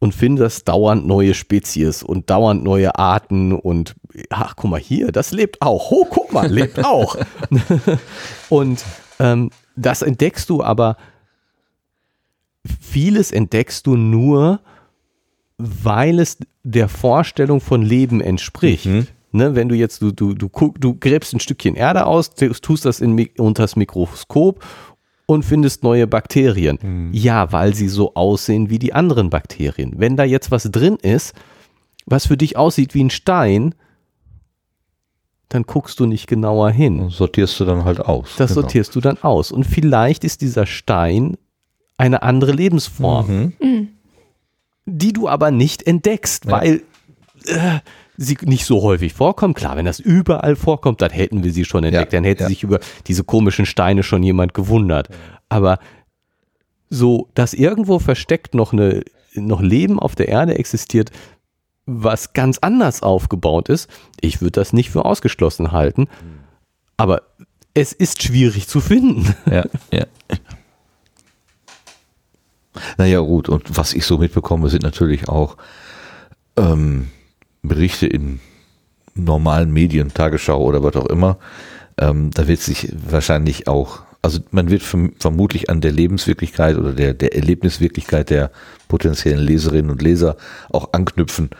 und 0.00 0.14
findest 0.14 0.68
dauernd 0.68 1.06
neue 1.06 1.32
Spezies 1.32 2.02
und 2.02 2.28
dauernd 2.28 2.62
neue 2.62 2.98
Arten 2.98 3.52
und 3.52 3.94
ach, 4.28 4.54
guck 4.54 4.70
mal 4.70 4.78
hier, 4.78 5.12
das 5.12 5.32
lebt 5.32 5.62
auch. 5.62 5.90
Oh, 5.90 6.06
guck 6.10 6.30
mal, 6.30 6.52
lebt 6.52 6.84
auch. 6.84 7.16
und 8.50 8.84
ähm, 9.18 9.50
das 9.76 10.02
entdeckst 10.02 10.50
du 10.50 10.62
aber, 10.62 10.98
vieles 12.78 13.32
entdeckst 13.32 13.86
du 13.86 13.96
nur, 13.96 14.60
weil 15.56 16.20
es 16.20 16.36
der 16.64 16.90
Vorstellung 16.90 17.62
von 17.62 17.80
Leben 17.80 18.20
entspricht. 18.20 18.84
Mhm. 18.84 19.06
Ne, 19.36 19.54
wenn 19.54 19.68
du 19.68 19.74
jetzt, 19.74 20.00
du, 20.00 20.12
du, 20.12 20.32
du, 20.34 20.48
du 20.48 20.94
gräbst 20.94 21.34
ein 21.34 21.40
Stückchen 21.40 21.74
Erde 21.74 22.06
aus, 22.06 22.34
tust 22.34 22.86
das 22.86 23.00
in, 23.00 23.28
unter 23.36 23.64
das 23.64 23.76
Mikroskop 23.76 24.64
und 25.26 25.44
findest 25.44 25.82
neue 25.82 26.06
Bakterien. 26.06 26.78
Mhm. 26.80 27.10
Ja, 27.12 27.52
weil 27.52 27.74
sie 27.74 27.88
so 27.88 28.14
aussehen 28.14 28.70
wie 28.70 28.78
die 28.78 28.94
anderen 28.94 29.28
Bakterien. 29.28 29.94
Wenn 29.98 30.16
da 30.16 30.24
jetzt 30.24 30.50
was 30.50 30.62
drin 30.64 30.96
ist, 30.96 31.34
was 32.06 32.26
für 32.26 32.38
dich 32.38 32.56
aussieht 32.56 32.94
wie 32.94 33.04
ein 33.04 33.10
Stein, 33.10 33.74
dann 35.50 35.64
guckst 35.64 36.00
du 36.00 36.06
nicht 36.06 36.26
genauer 36.26 36.70
hin. 36.70 37.00
Und 37.00 37.10
sortierst 37.12 37.60
du 37.60 37.66
dann 37.66 37.84
halt 37.84 38.00
aus. 38.00 38.36
Das 38.38 38.50
genau. 38.50 38.62
sortierst 38.62 38.94
du 38.94 39.00
dann 39.00 39.18
aus. 39.18 39.52
Und 39.52 39.64
vielleicht 39.64 40.24
ist 40.24 40.40
dieser 40.40 40.64
Stein 40.64 41.36
eine 41.98 42.22
andere 42.22 42.52
Lebensform, 42.52 43.28
mhm. 43.28 43.52
mhm. 43.60 43.88
die 44.86 45.12
du 45.12 45.28
aber 45.28 45.50
nicht 45.50 45.86
entdeckst, 45.86 46.46
ja. 46.46 46.52
weil 46.52 46.82
äh, 47.44 47.80
sie 48.16 48.36
nicht 48.42 48.64
so 48.64 48.82
häufig 48.82 49.14
vorkommt. 49.14 49.56
Klar, 49.56 49.76
wenn 49.76 49.84
das 49.84 50.00
überall 50.00 50.56
vorkommt, 50.56 51.02
dann 51.02 51.10
hätten 51.10 51.44
wir 51.44 51.52
sie 51.52 51.64
schon 51.64 51.84
entdeckt. 51.84 52.12
Ja, 52.12 52.18
dann 52.18 52.24
hätte 52.24 52.44
ja. 52.44 52.48
sich 52.48 52.62
über 52.62 52.80
diese 53.06 53.24
komischen 53.24 53.66
Steine 53.66 54.02
schon 54.02 54.22
jemand 54.22 54.54
gewundert. 54.54 55.08
Aber 55.48 55.78
so, 56.88 57.28
dass 57.34 57.54
irgendwo 57.54 57.98
versteckt 57.98 58.54
noch 58.54 58.72
eine, 58.72 59.02
noch 59.34 59.60
Leben 59.60 59.98
auf 59.98 60.14
der 60.14 60.28
Erde 60.28 60.58
existiert, 60.58 61.10
was 61.84 62.32
ganz 62.32 62.58
anders 62.58 63.02
aufgebaut 63.02 63.68
ist, 63.68 63.88
ich 64.20 64.40
würde 64.40 64.52
das 64.52 64.72
nicht 64.72 64.90
für 64.90 65.04
ausgeschlossen 65.04 65.72
halten. 65.72 66.08
Aber 66.96 67.22
es 67.74 67.92
ist 67.92 68.22
schwierig 68.22 68.68
zu 68.68 68.80
finden. 68.80 69.34
Ja, 69.50 69.64
ja. 69.92 70.06
Naja, 72.98 73.20
gut, 73.20 73.48
und 73.48 73.76
was 73.76 73.94
ich 73.94 74.04
so 74.04 74.18
mitbekomme, 74.18 74.68
sind 74.68 74.82
natürlich 74.82 75.28
auch 75.28 75.56
ähm, 76.56 77.08
Berichte 77.68 78.06
in 78.06 78.40
normalen 79.14 79.72
Medien, 79.72 80.12
Tagesschau 80.12 80.62
oder 80.62 80.82
was 80.82 80.96
auch 80.96 81.06
immer, 81.06 81.38
ähm, 81.98 82.30
da 82.32 82.46
wird 82.48 82.60
sich 82.60 82.92
wahrscheinlich 83.08 83.68
auch, 83.68 84.00
also 84.22 84.40
man 84.50 84.70
wird 84.70 84.82
vermutlich 84.82 85.70
an 85.70 85.80
der 85.80 85.92
Lebenswirklichkeit 85.92 86.76
oder 86.76 86.92
der, 86.92 87.14
der 87.14 87.34
Erlebniswirklichkeit 87.34 88.30
der 88.30 88.50
potenziellen 88.88 89.40
Leserinnen 89.40 89.90
und 89.90 90.02
Leser 90.02 90.36
auch 90.70 90.92
anknüpfen 90.92 91.50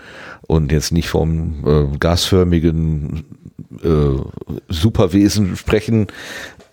und 0.47 0.73
jetzt 0.73 0.93
nicht 0.93 1.09
vom 1.09 1.65
äh, 1.67 1.97
gasförmigen 1.99 3.25
äh, 3.83 4.21
Superwesen 4.69 5.57
sprechen, 5.57 6.09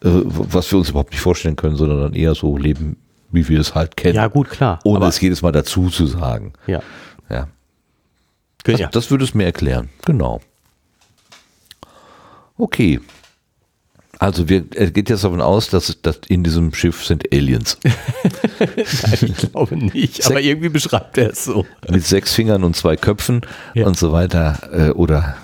äh, 0.03 0.09
was 0.09 0.71
wir 0.71 0.79
uns 0.79 0.89
überhaupt 0.89 1.11
nicht 1.11 1.21
vorstellen 1.21 1.55
können, 1.55 1.75
sondern 1.75 2.01
dann 2.01 2.13
eher 2.13 2.35
so 2.35 2.57
leben, 2.57 2.97
wie 3.31 3.47
wir 3.47 3.59
es 3.59 3.73
halt 3.73 3.95
kennen. 3.95 4.15
Ja, 4.15 4.27
gut, 4.27 4.49
klar. 4.49 4.79
Ohne 4.83 5.05
es 5.05 5.19
jedes 5.21 5.41
Mal 5.41 5.51
dazu 5.51 5.89
zu 5.89 6.05
sagen. 6.05 6.53
Ja. 6.67 6.81
Ja. 7.29 7.47
Das, 8.63 8.79
ja. 8.79 8.87
das 8.87 9.11
würde 9.11 9.23
es 9.25 9.33
mir 9.33 9.45
erklären. 9.45 9.89
Genau. 10.05 10.41
Okay. 12.57 12.99
Also 14.19 14.47
wir, 14.47 14.63
er 14.75 14.91
geht 14.91 15.09
jetzt 15.09 15.23
davon 15.23 15.41
aus, 15.41 15.69
dass, 15.69 16.01
dass 16.01 16.19
in 16.29 16.43
diesem 16.43 16.73
Schiff 16.73 17.03
sind 17.05 17.33
Aliens. 17.33 17.77
Nein, 17.83 19.17
ich 19.21 19.51
glaube 19.51 19.75
nicht, 19.75 20.25
aber 20.25 20.39
irgendwie 20.39 20.69
beschreibt 20.69 21.17
er 21.17 21.31
es 21.31 21.43
so. 21.43 21.65
Mit 21.89 22.05
sechs 22.05 22.33
Fingern 22.33 22.63
und 22.63 22.75
zwei 22.75 22.95
Köpfen 22.95 23.41
ja. 23.73 23.85
und 23.85 23.97
so 23.97 24.13
weiter. 24.13 24.59
Äh, 24.71 24.91
oder 24.91 25.35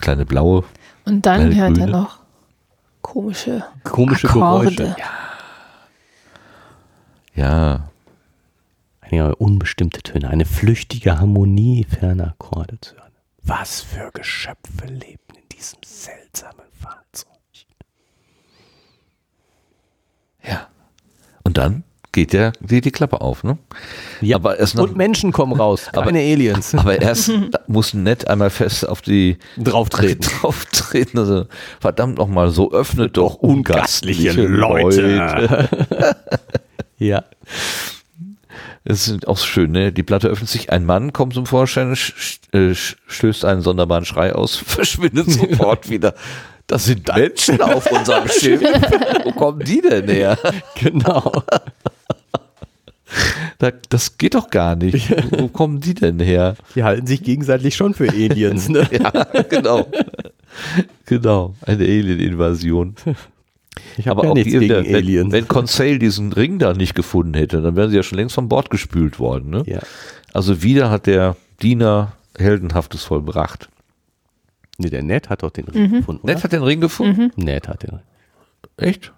kleine 0.00 0.24
blaue. 0.24 0.64
Und 1.04 1.26
dann 1.26 1.54
hört 1.54 1.74
grüne. 1.74 1.80
er 1.80 1.86
noch 1.86 2.18
komische, 3.02 3.64
komische 3.82 4.28
Akkorde. 4.28 4.74
Geräusche. 4.74 4.96
Ja. 7.34 7.44
ja 7.44 7.88
ja, 9.10 9.30
unbestimmte 9.30 10.02
Töne, 10.02 10.28
eine 10.28 10.44
flüchtige 10.44 11.18
Harmonie 11.20 11.84
ferner 11.88 12.28
Akkorde 12.38 12.80
zu 12.80 12.94
hören. 12.94 13.12
Was 13.42 13.80
für 13.82 14.10
Geschöpfe 14.12 14.86
lebten 14.86 15.34
in 15.36 15.48
diesem 15.50 15.78
seltsamen 15.84 16.64
Fahrzeug? 16.80 17.28
Ja. 20.42 20.68
Und 21.44 21.58
dann 21.58 21.84
geht 22.12 22.32
der, 22.32 22.52
geht 22.62 22.84
die 22.84 22.90
Klappe 22.92 23.20
auf, 23.20 23.42
ne? 23.44 23.58
Ja, 24.20 24.36
Aber 24.36 24.58
erst 24.58 24.76
noch- 24.76 24.84
und 24.84 24.96
Menschen 24.96 25.32
kommen 25.32 25.52
raus, 25.52 25.88
Aber- 25.92 26.04
keine 26.06 26.20
Aliens. 26.20 26.74
Aber 26.76 27.00
erst 27.00 27.30
muss 27.66 27.92
nett 27.92 28.28
einmal 28.28 28.50
fest 28.50 28.88
auf 28.88 29.02
die 29.02 29.36
Drauftreten. 29.58 30.20
drauf 30.40 30.64
treten. 30.66 31.18
Also, 31.18 31.46
verdammt 31.80 32.18
nochmal, 32.18 32.50
so 32.50 32.72
öffnet 32.72 33.16
doch 33.16 33.34
ungastliche 33.36 34.30
ungastliche 34.30 34.46
Leute. 34.46 35.16
Leute. 35.16 36.16
ja. 36.98 37.24
Das 38.86 39.08
ist 39.08 39.26
auch 39.26 39.38
schön, 39.38 39.70
ne? 39.72 39.92
Die 39.92 40.02
Platte 40.02 40.28
öffnet 40.28 40.50
sich, 40.50 40.70
ein 40.70 40.84
Mann 40.84 41.12
kommt 41.14 41.32
zum 41.34 41.46
Vorschein, 41.46 41.94
sch- 41.94 42.12
sch- 42.52 42.54
äh, 42.72 42.74
stößt 43.06 43.44
einen 43.46 43.62
sonderbaren 43.62 44.04
Schrei 44.04 44.34
aus, 44.34 44.56
verschwindet 44.66 45.30
sofort 45.30 45.88
wieder. 45.88 46.14
Das 46.66 46.84
sind 46.84 47.08
Menschen 47.14 47.60
auf 47.62 47.90
unserem 47.90 48.28
Schiff. 48.28 48.60
Wo 49.24 49.32
kommen 49.32 49.60
die 49.60 49.80
denn 49.80 50.08
her? 50.08 50.38
Genau. 50.80 51.32
Da, 53.58 53.70
das 53.90 54.18
geht 54.18 54.34
doch 54.34 54.50
gar 54.50 54.74
nicht. 54.74 55.08
Wo 55.38 55.46
kommen 55.48 55.80
die 55.80 55.94
denn 55.94 56.18
her? 56.18 56.56
Die 56.74 56.82
halten 56.82 57.06
sich 57.06 57.22
gegenseitig 57.22 57.76
schon 57.76 57.94
für 57.94 58.08
Aliens, 58.08 58.68
ne? 58.68 58.88
Ja, 58.90 59.10
genau. 59.48 59.86
Genau, 61.06 61.54
eine 61.62 61.84
Alien-Invasion. 61.84 62.96
Ich 63.96 64.08
habe 64.08 64.18
Aber 64.20 64.24
ja 64.24 64.30
auch 64.30 64.34
nichts 64.34 64.52
die, 64.52 64.58
gegen 64.58 64.68
der, 64.68 64.84
wenn, 64.84 64.94
Aliens. 64.94 65.32
wenn 65.32 65.48
Conseil 65.48 65.98
diesen 65.98 66.32
Ring 66.32 66.58
da 66.58 66.74
nicht 66.74 66.94
gefunden 66.94 67.34
hätte, 67.34 67.60
dann 67.60 67.76
wären 67.76 67.90
sie 67.90 67.96
ja 67.96 68.02
schon 68.02 68.18
längst 68.18 68.34
von 68.34 68.48
Bord 68.48 68.70
gespült 68.70 69.18
worden. 69.18 69.50
Ne? 69.50 69.62
ja. 69.66 69.80
Also 70.32 70.62
wieder 70.62 70.90
hat 70.90 71.06
der 71.06 71.36
Diener 71.62 72.12
Heldenhaftes 72.36 73.04
vollbracht. 73.04 73.68
Nee, 74.78 74.90
der 74.90 75.02
Ned 75.02 75.30
hat 75.30 75.44
doch 75.44 75.50
den 75.50 75.66
Ring 75.66 75.90
gefunden. 75.92 76.22
Oder? 76.24 76.34
Ned 76.34 76.44
hat 76.44 76.52
den 76.52 76.62
Ring 76.62 76.80
gefunden? 76.80 77.30
Ned 77.36 77.68
hat 77.68 77.84
den 77.84 77.90
Ring. 77.90 78.00
Echt? 78.76 79.12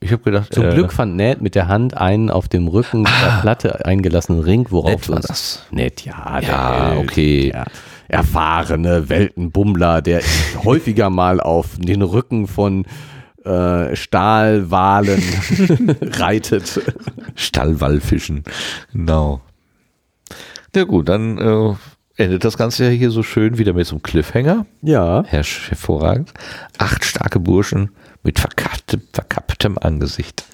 Ich 0.00 0.12
habe 0.12 0.22
gedacht, 0.22 0.52
Zum 0.52 0.64
äh, 0.64 0.74
Glück 0.74 0.92
fand 0.92 1.14
Ned 1.14 1.42
mit 1.42 1.54
der 1.54 1.68
Hand 1.68 1.96
einen 1.96 2.30
auf 2.30 2.48
dem 2.48 2.66
Rücken 2.68 3.04
der 3.04 3.38
Platte 3.42 3.84
eingelassenen 3.84 4.40
Ring, 4.40 4.66
worauf 4.70 4.92
Ned 4.92 5.08
war 5.10 5.20
das. 5.20 5.62
Ned, 5.70 6.04
ja, 6.04 6.40
der 6.40 6.48
Ja, 6.48 6.90
Held, 6.90 6.98
okay. 6.98 7.50
Der 7.50 7.66
erfahrene 8.08 9.08
Weltenbummler, 9.08 10.02
der 10.02 10.22
häufiger 10.64 11.10
mal 11.10 11.38
auf 11.40 11.76
den 11.78 12.02
Rücken 12.02 12.46
von 12.48 12.86
äh, 13.44 13.96
Stahlwalen 13.96 15.22
reitet. 16.00 16.80
Stallwallfischen. 17.34 18.44
Genau. 18.92 19.40
Na 20.74 20.84
gut, 20.84 21.08
dann 21.08 21.38
äh, 21.38 21.74
endet 22.22 22.44
das 22.44 22.56
Ganze 22.56 22.84
ja 22.84 22.90
hier 22.90 23.10
so 23.10 23.22
schön 23.22 23.58
wieder 23.58 23.72
mit 23.72 23.86
so 23.86 23.96
einem 23.96 24.02
Cliffhanger. 24.02 24.66
Ja. 24.82 25.24
Herr 25.26 25.42
hervorragend. 25.42 26.32
Acht 26.78 27.04
starke 27.04 27.40
Burschen 27.40 27.90
mit 28.22 28.38
verkapptem, 28.38 29.02
verkapptem 29.12 29.78
Angesicht. 29.78 30.44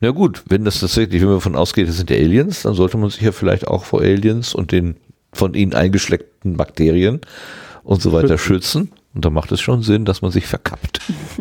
Na 0.00 0.10
gut, 0.10 0.42
wenn 0.48 0.64
das 0.64 0.80
tatsächlich, 0.80 1.20
wenn 1.20 1.28
man 1.28 1.38
davon 1.38 1.56
ausgeht, 1.56 1.88
das 1.88 1.96
sind 1.96 2.10
die 2.10 2.16
Aliens, 2.16 2.62
dann 2.62 2.74
sollte 2.74 2.98
man 2.98 3.10
sich 3.10 3.22
ja 3.22 3.32
vielleicht 3.32 3.66
auch 3.66 3.84
vor 3.84 4.00
Aliens 4.02 4.54
und 4.54 4.72
den 4.72 4.96
von 5.32 5.54
ihnen 5.54 5.74
eingeschleckten 5.74 6.56
Bakterien 6.56 7.20
und 7.82 8.02
so 8.02 8.12
weiter 8.12 8.38
schützen. 8.38 8.92
Und 9.16 9.24
da 9.24 9.30
macht 9.30 9.50
es 9.50 9.62
schon 9.62 9.82
Sinn, 9.82 10.04
dass 10.04 10.20
man 10.20 10.30
sich 10.30 10.46
verkappt. 10.46 11.00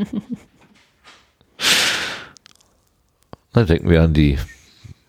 Dann 3.51 3.67
denken 3.67 3.89
wir 3.89 4.01
an 4.01 4.13
die 4.13 4.39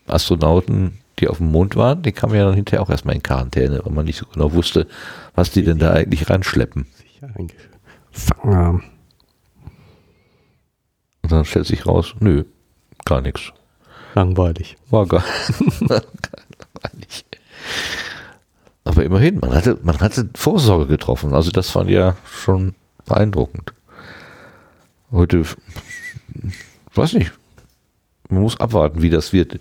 Astronauten, 0.08 0.98
die 1.20 1.28
auf 1.28 1.38
dem 1.38 1.52
Mond 1.52 1.76
waren. 1.76 2.02
Die 2.02 2.10
kamen 2.10 2.34
ja 2.34 2.44
dann 2.44 2.54
hinterher 2.54 2.82
auch 2.82 2.90
erstmal 2.90 3.14
in 3.14 3.22
Quarantäne, 3.22 3.82
weil 3.84 3.92
man 3.92 4.04
nicht 4.04 4.18
so 4.18 4.26
genau 4.26 4.52
wusste, 4.52 4.88
was 5.36 5.52
die 5.52 5.62
denn 5.62 5.78
da 5.78 5.92
eigentlich 5.92 6.28
reinschleppen. 6.28 6.88
Sicher 6.96 7.30
eingefangen 7.36 8.56
haben. 8.56 8.82
Und 11.22 11.30
dann 11.30 11.44
stellt 11.44 11.66
sich 11.66 11.86
raus, 11.86 12.16
nö, 12.18 12.44
gar 13.04 13.20
nichts. 13.20 13.52
Langweilig. 14.14 14.76
War 14.90 15.06
gar, 15.06 15.22
gar 15.88 16.02
nicht. 16.94 17.26
Aber 18.86 19.04
immerhin, 19.04 19.40
man 19.40 19.52
hatte, 19.52 19.78
man 19.82 19.98
hatte 19.98 20.30
Vorsorge 20.36 20.86
getroffen. 20.86 21.34
Also 21.34 21.50
das 21.50 21.70
fand 21.70 21.90
ja 21.90 22.14
schon 22.24 22.76
beeindruckend. 23.04 23.74
Heute, 25.10 25.42
weiß 26.94 27.14
nicht, 27.14 27.32
man 28.28 28.42
muss 28.42 28.60
abwarten, 28.60 29.02
wie 29.02 29.10
das 29.10 29.32
wird. 29.32 29.58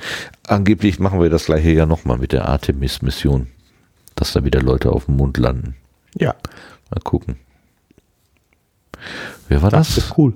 Angeblich 0.48 1.00
machen 1.00 1.20
wir 1.20 1.32
das 1.32 1.46
gleiche 1.46 1.72
ja 1.72 1.88
nochmal 1.88 2.20
mit 2.20 2.34
der 2.34 2.48
Artemis-Mission, 2.48 3.48
dass 4.14 4.34
da 4.34 4.44
wieder 4.44 4.62
Leute 4.62 4.92
auf 4.92 5.06
dem 5.06 5.16
Mond 5.16 5.38
landen. 5.40 5.76
Ja. 6.14 6.36
Mal 6.92 7.02
gucken. 7.04 7.38
Wer 9.50 9.64
war 9.64 9.72
das? 9.72 9.98
ist 9.98 10.16
cool. 10.20 10.36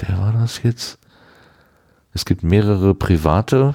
Wer 0.00 0.18
war 0.18 0.32
das 0.32 0.62
jetzt? 0.62 0.98
Es 2.12 2.26
gibt 2.26 2.42
mehrere 2.42 2.94
private 2.94 3.74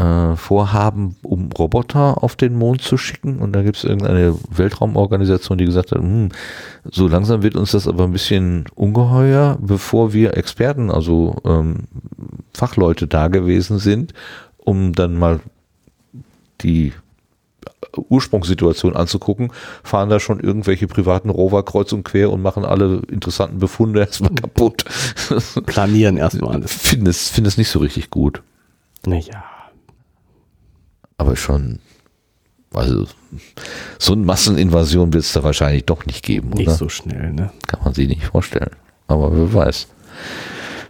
äh, 0.00 0.36
Vorhaben, 0.36 1.16
um 1.22 1.52
Roboter 1.52 2.22
auf 2.24 2.34
den 2.34 2.56
Mond 2.56 2.80
zu 2.80 2.96
schicken. 2.96 3.38
Und 3.38 3.52
da 3.52 3.62
gibt 3.62 3.76
es 3.76 3.84
irgendeine 3.84 4.34
Weltraumorganisation, 4.50 5.58
die 5.58 5.66
gesagt 5.66 5.92
hat, 5.92 5.98
hm, 5.98 6.30
so 6.90 7.06
langsam 7.06 7.42
wird 7.42 7.54
uns 7.54 7.72
das 7.72 7.86
aber 7.86 8.04
ein 8.04 8.12
bisschen 8.12 8.64
ungeheuer, 8.74 9.58
bevor 9.60 10.12
wir 10.12 10.36
Experten, 10.36 10.90
also 10.90 11.36
ähm, 11.44 11.88
Fachleute 12.54 13.06
da 13.06 13.28
gewesen 13.28 13.78
sind, 13.78 14.14
um 14.56 14.94
dann 14.94 15.16
mal 15.16 15.40
die 16.62 16.92
Ursprungssituation 18.08 18.96
anzugucken, 18.96 19.52
fahren 19.82 20.08
da 20.08 20.20
schon 20.20 20.40
irgendwelche 20.40 20.86
privaten 20.86 21.28
Rover 21.28 21.62
kreuz 21.64 21.92
und 21.92 22.04
quer 22.04 22.30
und 22.30 22.40
machen 22.40 22.64
alle 22.64 23.02
interessanten 23.10 23.58
Befunde 23.58 24.00
erstmal 24.00 24.34
kaputt. 24.34 24.84
Planieren 25.66 26.16
erstmal 26.16 26.54
alles. 26.54 26.72
finde 26.72 27.10
es, 27.10 27.28
finde 27.28 27.48
es 27.48 27.58
nicht 27.58 27.68
so 27.68 27.80
richtig 27.80 28.10
gut. 28.10 28.42
Naja. 29.04 29.44
Aber 31.20 31.36
schon, 31.36 31.80
also 32.72 33.04
so 33.98 34.14
eine 34.14 34.24
Masseninvasion 34.24 35.12
wird 35.12 35.22
es 35.22 35.34
da 35.34 35.42
wahrscheinlich 35.42 35.84
doch 35.84 36.06
nicht 36.06 36.24
geben, 36.24 36.48
Nicht 36.48 36.68
oder? 36.68 36.76
so 36.78 36.88
schnell, 36.88 37.34
ne? 37.34 37.52
Kann 37.66 37.80
man 37.84 37.92
sich 37.92 38.08
nicht 38.08 38.24
vorstellen. 38.24 38.74
Aber 39.06 39.36
wer 39.36 39.52
weiß. 39.52 39.86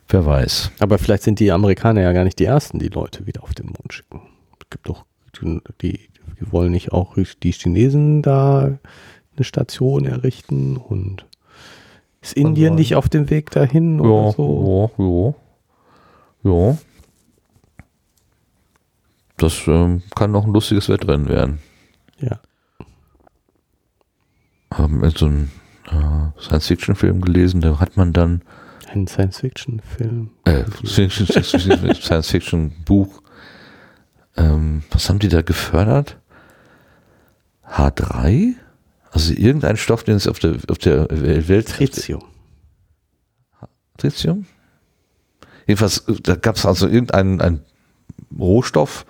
Wer 0.08 0.24
weiß. 0.24 0.70
Aber 0.78 0.98
vielleicht 0.98 1.24
sind 1.24 1.40
die 1.40 1.50
Amerikaner 1.50 2.02
ja 2.02 2.12
gar 2.12 2.22
nicht 2.22 2.38
die 2.38 2.44
ersten, 2.44 2.78
die 2.78 2.86
Leute 2.90 3.26
wieder 3.26 3.42
auf 3.42 3.54
den 3.54 3.66
Mond 3.66 3.92
schicken. 3.92 4.22
Es 4.60 4.70
gibt 4.70 4.88
doch 4.88 5.04
die, 5.82 5.98
die 6.38 6.52
wollen 6.52 6.70
nicht 6.70 6.92
auch 6.92 7.16
die 7.42 7.50
Chinesen 7.50 8.22
da 8.22 8.78
eine 9.34 9.44
Station 9.44 10.04
errichten 10.04 10.76
und 10.76 11.26
ist 12.20 12.34
Indien 12.34 12.76
nicht 12.76 12.94
auf 12.94 13.08
dem 13.08 13.30
Weg 13.30 13.50
dahin 13.50 14.00
oder 14.00 14.30
so? 14.30 14.92
ja, 14.96 15.04
ja. 16.44 16.54
Ja. 16.68 16.78
Das 19.40 19.66
ähm, 19.66 20.02
kann 20.14 20.30
noch 20.32 20.44
ein 20.44 20.52
lustiges 20.52 20.90
Wettrennen 20.90 21.26
werden. 21.26 21.60
Ja. 22.18 22.38
Haben 24.72 25.00
wir 25.00 25.10
so 25.10 25.26
einen 25.26 25.50
äh, 25.86 26.40
Science-Fiction-Film 26.40 27.22
gelesen, 27.22 27.62
da 27.62 27.80
hat 27.80 27.96
man 27.96 28.12
dann 28.12 28.42
Ein 28.88 29.06
Science-Fiction-Film. 29.06 30.30
äh, 30.44 30.64
Science-Fiction-Buch. 30.84 33.22
Ähm, 34.36 34.82
was 34.90 35.08
haben 35.08 35.18
die 35.18 35.28
da 35.28 35.40
gefördert? 35.40 36.18
H3? 37.66 38.56
Also 39.10 39.32
irgendein 39.32 39.78
Stoff, 39.78 40.04
den 40.04 40.16
es 40.16 40.28
auf 40.28 40.38
der, 40.38 40.58
auf 40.68 40.76
der 40.76 41.08
Welt... 41.48 41.68
Tritium. 41.68 42.22
Tritium? 43.96 44.44
Jedenfalls, 45.66 46.04
da 46.22 46.36
gab 46.36 46.56
es 46.56 46.66
also 46.66 46.86
irgendeinen 46.86 47.40
einen 47.40 47.64
Rohstoff, 48.38 49.06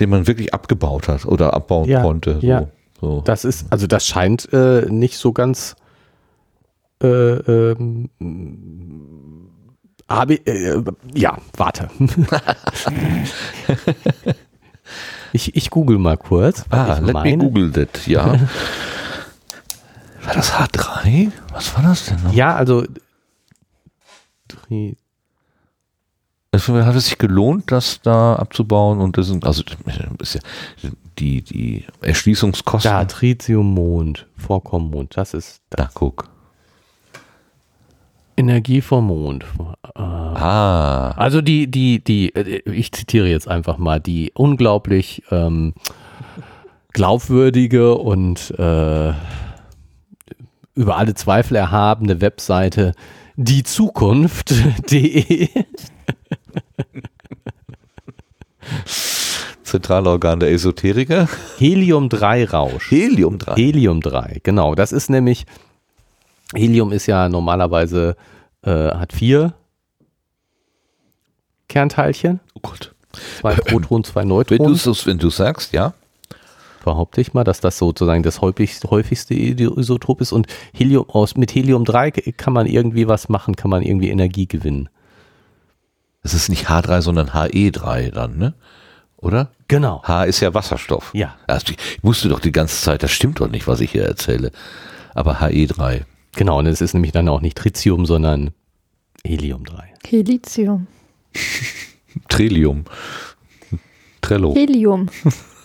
den 0.00 0.10
man 0.10 0.26
wirklich 0.26 0.54
abgebaut 0.54 1.08
hat 1.08 1.24
oder 1.26 1.54
abbauen 1.54 1.88
Ja, 1.88 2.02
konnte. 2.02 2.40
So, 2.40 2.46
ja. 2.46 2.66
so. 3.00 3.22
Das 3.24 3.44
ist, 3.44 3.66
also 3.70 3.86
das 3.86 4.06
scheint 4.06 4.52
äh, 4.52 4.86
nicht 4.88 5.16
so 5.18 5.32
ganz 5.32 5.76
äh, 7.02 7.06
ähm, 7.06 8.10
aber, 10.08 10.34
äh, 10.46 10.82
ja, 11.14 11.36
warte. 11.56 11.90
ich, 15.32 15.54
ich 15.54 15.70
google 15.70 15.98
mal 15.98 16.16
kurz. 16.16 16.64
Ah, 16.70 16.94
ich 16.94 17.00
let 17.00 17.06
me 17.08 17.12
meine. 17.12 17.36
google 17.38 17.70
that, 17.72 18.06
ja. 18.06 18.24
war 20.24 20.34
das 20.34 20.52
H3? 20.54 21.30
Was 21.52 21.76
war 21.76 21.82
das 21.82 22.06
denn 22.06 22.22
noch? 22.22 22.32
Ja, 22.32 22.56
also 22.56 22.84
Es 26.58 26.68
hat 26.68 26.94
es 26.96 27.06
sich 27.06 27.18
gelohnt, 27.18 27.70
das 27.70 28.00
da 28.02 28.34
abzubauen 28.36 29.00
und 29.00 29.16
das 29.16 29.28
sind, 29.28 29.44
also 29.44 29.62
das 30.18 30.34
ja 30.34 30.40
die, 31.18 31.42
die 31.42 31.84
Erschließungskosten. 32.00 32.90
da, 32.90 33.04
Tritiummond, 33.04 34.26
Vorkommenmond, 34.36 35.16
das 35.16 35.34
ist 35.34 35.60
da 35.70 35.90
guck. 35.92 36.28
Energie 38.36 38.80
vom 38.80 39.08
Mond. 39.08 39.44
Äh, 39.94 40.00
Ah, 40.00 41.10
Also 41.16 41.40
die, 41.42 41.66
die, 41.68 42.02
die, 42.02 42.32
äh, 42.34 42.62
ich 42.70 42.92
zitiere 42.92 43.26
jetzt 43.26 43.48
einfach 43.48 43.78
mal, 43.78 43.98
die 44.00 44.30
unglaublich 44.34 45.22
ähm, 45.32 45.74
glaubwürdige 46.92 47.96
und 47.96 48.54
äh, 48.58 49.12
über 50.74 50.96
alle 50.96 51.14
Zweifel 51.14 51.56
erhabene 51.56 52.20
Webseite 52.20 52.92
diezukunft.de. 53.36 55.48
Zentralorgan 59.62 60.40
der 60.40 60.50
Esoteriker. 60.50 61.28
Helium-3-Rausch. 61.58 62.90
Helium-3. 62.90 63.56
Helium-3, 63.56 64.40
genau. 64.42 64.74
Das 64.74 64.92
ist 64.92 65.10
nämlich, 65.10 65.46
Helium 66.54 66.92
ist 66.92 67.06
ja 67.06 67.28
normalerweise, 67.28 68.16
äh, 68.62 68.70
hat 68.70 69.12
vier 69.12 69.52
Kernteilchen. 71.68 72.40
Oh 72.54 72.60
Gott. 72.62 72.94
Zwei 73.40 73.54
Protonen, 73.54 74.04
zwei 74.04 74.22
Wenn 74.22 74.28
Neutronen. 74.28 74.80
du 74.82 75.06
wenn 75.06 75.18
du 75.18 75.30
sagst, 75.30 75.72
ja. 75.72 75.92
behaupte 76.84 77.20
ich 77.20 77.34
mal, 77.34 77.44
dass 77.44 77.60
das 77.60 77.78
sozusagen 77.78 78.22
das 78.22 78.40
häufigste, 78.40 78.90
häufigste 78.90 79.34
Isotop 79.34 80.20
ist. 80.20 80.32
Und 80.32 80.46
Helium 80.72 81.08
aus, 81.10 81.36
mit 81.36 81.54
Helium-3 81.54 82.32
kann 82.36 82.52
man 82.52 82.66
irgendwie 82.66 83.06
was 83.06 83.28
machen, 83.28 83.56
kann 83.56 83.70
man 83.70 83.82
irgendwie 83.82 84.08
Energie 84.08 84.46
gewinnen. 84.46 84.88
Es 86.22 86.34
ist 86.34 86.48
nicht 86.48 86.68
H3, 86.68 87.00
sondern 87.00 87.30
HE3 87.30 88.10
dann, 88.10 88.38
ne? 88.38 88.54
Oder? 89.16 89.50
Genau. 89.66 90.02
H 90.04 90.24
ist 90.24 90.40
ja 90.40 90.54
Wasserstoff. 90.54 91.10
Ja. 91.12 91.36
Also 91.46 91.72
ich 91.72 92.02
wusste 92.02 92.28
doch 92.28 92.40
die 92.40 92.52
ganze 92.52 92.80
Zeit, 92.80 93.02
das 93.02 93.10
stimmt 93.10 93.40
doch 93.40 93.48
nicht, 93.48 93.66
was 93.66 93.80
ich 93.80 93.92
hier 93.92 94.04
erzähle. 94.04 94.52
Aber 95.14 95.40
HE3. 95.40 96.02
Genau, 96.36 96.58
und 96.58 96.66
es 96.66 96.80
ist 96.80 96.94
nämlich 96.94 97.12
dann 97.12 97.28
auch 97.28 97.40
nicht 97.40 97.56
Tritium, 97.56 98.06
sondern 98.06 98.50
Helium-3. 99.26 99.82
Helizium. 100.06 100.86
Trillium. 102.28 102.84
Trello. 104.20 104.54
Helium. 104.54 105.08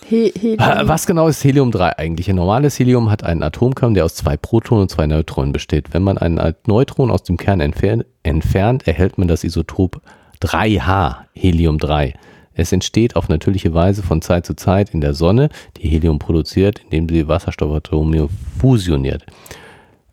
He 0.08 0.32
Helium. 0.40 0.88
Was 0.88 1.06
genau 1.06 1.28
ist 1.28 1.44
Helium-3 1.44 1.98
eigentlich? 1.98 2.30
Ein 2.30 2.38
normales 2.38 2.80
Helium 2.80 3.12
hat 3.12 3.24
einen 3.24 3.44
Atomkern, 3.44 3.94
der 3.94 4.06
aus 4.06 4.16
zwei 4.16 4.36
Protonen 4.36 4.84
und 4.84 4.90
zwei 4.90 5.06
Neutronen 5.06 5.52
besteht. 5.52 5.94
Wenn 5.94 6.04
man 6.04 6.18
ein 6.18 6.56
Neutron 6.66 7.12
aus 7.12 7.24
dem 7.24 7.38
Kern 7.38 7.60
entfer 7.60 8.04
entfernt, 8.24 8.88
erhält 8.88 9.18
man 9.18 9.28
das 9.28 9.44
Isotop 9.44 10.02
3H, 10.44 11.16
Helium-3. 11.34 12.14
Es 12.54 12.72
entsteht 12.72 13.16
auf 13.16 13.30
natürliche 13.30 13.74
Weise 13.74 14.04
von 14.04 14.22
Zeit 14.22 14.46
zu 14.46 14.56
Zeit 14.56 14.92
in 14.92 15.02
der 15.02 15.14
Sonne, 15.14 15.50
die 15.78 15.88
Helium 15.88 16.20
produziert, 16.20 16.82
indem 16.90 17.10
sie 17.10 17.28
Wasserstoffatome 17.28 18.28
fusioniert. 18.60 19.26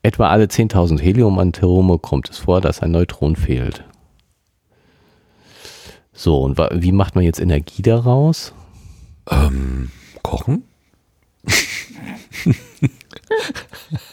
Etwa 0.03 0.31
alle 0.31 0.45
10.000 0.45 1.01
Heliumatome 1.01 1.99
kommt 1.99 2.31
es 2.31 2.39
vor, 2.39 2.61
dass 2.61 2.81
ein 2.81 2.93
Neutron 2.93 3.37
fehlt. 3.37 3.85
So, 6.13 6.41
und 6.41 6.59
wie 6.59 6.93
macht 6.93 7.15
man 7.17 7.25
jetzt 7.25 7.41
Energie 7.41 7.83
daraus? 7.83 8.55
Ähm, 9.31 9.91
kochen? 10.23 10.63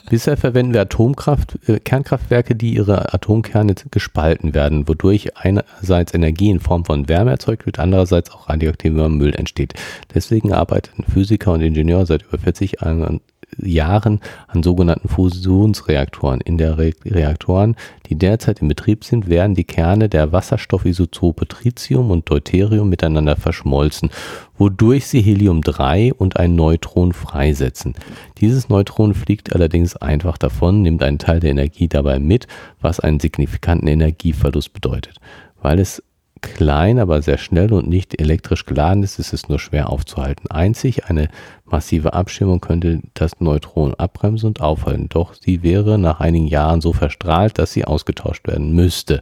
Bisher 0.10 0.38
verwenden 0.38 0.74
wir 0.74 0.82
Atomkraft, 0.82 1.58
äh, 1.68 1.80
Kernkraftwerke, 1.80 2.56
die 2.56 2.74
ihre 2.74 3.14
Atomkerne 3.14 3.76
gespalten 3.92 4.54
werden, 4.54 4.88
wodurch 4.88 5.36
einerseits 5.38 6.14
Energie 6.14 6.50
in 6.50 6.60
Form 6.60 6.86
von 6.86 7.08
Wärme 7.10 7.32
erzeugt 7.32 7.66
wird, 7.66 7.80
andererseits 7.80 8.32
auch 8.32 8.50
radioaktiver 8.50 9.10
Müll 9.10 9.36
entsteht. 9.36 9.74
Deswegen 10.14 10.54
arbeiten 10.54 11.04
Physiker 11.04 11.54
und 11.54 11.62
Ingenieure 11.62 12.06
seit 12.06 12.24
über 12.24 12.38
40 12.38 12.82
Jahren 12.82 13.22
Jahren 13.58 14.20
an 14.48 14.64
sogenannten 14.64 15.08
Fusionsreaktoren. 15.08 16.42
In 16.42 16.58
der 16.58 16.78
Re 16.78 16.92
Reaktoren, 17.06 17.76
die 18.08 18.16
derzeit 18.16 18.62
in 18.62 18.68
Betrieb 18.68 19.04
sind, 19.04 19.28
werden 19.30 19.56
die 19.56 19.64
Kerne 19.64 20.10
der 20.10 20.32
Wasserstoffisotope 20.32 21.48
Tritium 21.48 22.12
und 22.12 22.30
Deuterium 22.30 22.90
miteinander 22.90 23.36
verschmolzen, 23.36 24.10
wodurch 24.58 25.08
sie 25.08 25.22
Helium-3 25.22 26.14
und 26.14 26.38
ein 26.38 26.56
Neutron 26.56 27.14
freisetzen. 27.14 27.96
Dieses 28.40 28.70
Neutron 28.70 29.14
fliegt 29.14 29.54
allerdings 29.54 29.96
einfach 29.96 30.38
davon, 30.38 30.82
nimmt 30.82 31.04
einen 31.04 31.20
Teil 31.20 31.40
der 31.40 31.52
Energie 31.52 31.88
dabei 31.88 32.20
mit, 32.20 32.48
was 32.82 33.00
einen 33.00 33.20
signifikanten 33.20 33.88
Energieverlust 33.88 34.74
bedeutet. 34.74 35.18
Weil 35.62 35.80
es 35.80 36.04
klein, 36.42 37.00
aber 37.00 37.22
sehr 37.22 37.38
schnell 37.38 37.74
und 37.74 37.88
nicht 37.88 38.20
elektrisch 38.20 38.66
geladen 38.66 39.04
ist, 39.04 39.20
ist 39.20 39.34
es 39.34 39.50
nur 39.50 39.60
schwer 39.60 39.90
aufzuhalten. 39.90 40.50
Einzig 40.50 41.06
eine 41.06 41.30
massive 41.66 42.14
Abschirmung 42.14 42.62
könnte 42.62 43.02
das 43.14 43.40
Neutron 43.40 43.94
abbremsen 43.96 44.48
und 44.48 44.62
aufhalten. 44.62 45.10
Doch 45.10 45.34
sie 45.34 45.64
wäre 45.64 45.98
nach 45.98 46.20
einigen 46.20 46.48
Jahren 46.48 46.82
so 46.82 46.94
verstrahlt, 46.94 47.58
dass 47.58 47.74
sie 47.74 47.86
ausgetauscht 47.86 48.48
werden 48.48 48.72
müsste. 48.74 49.22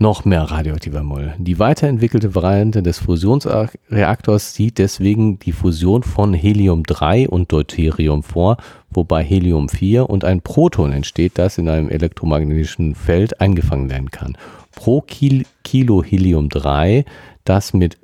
Noch 0.00 0.24
mehr 0.24 0.42
radioaktiver 0.42 1.02
Müll. 1.02 1.34
Die 1.38 1.58
weiterentwickelte 1.58 2.36
Variante 2.36 2.84
des 2.84 3.00
Fusionsreaktors 3.00 4.54
sieht 4.54 4.78
deswegen 4.78 5.40
die 5.40 5.50
Fusion 5.50 6.04
von 6.04 6.34
Helium-3 6.34 7.26
und 7.26 7.50
Deuterium 7.50 8.22
vor, 8.22 8.58
wobei 8.90 9.24
Helium-4 9.24 10.02
und 10.02 10.24
ein 10.24 10.40
Proton 10.40 10.92
entsteht, 10.92 11.32
das 11.34 11.58
in 11.58 11.68
einem 11.68 11.88
elektromagnetischen 11.88 12.94
Feld 12.94 13.40
eingefangen 13.40 13.90
werden 13.90 14.12
kann. 14.12 14.38
Pro 14.70 15.00
Kil 15.00 15.46
Kilo 15.64 16.04
Helium-3, 16.04 17.04
das 17.42 17.74
mit 17.74 17.98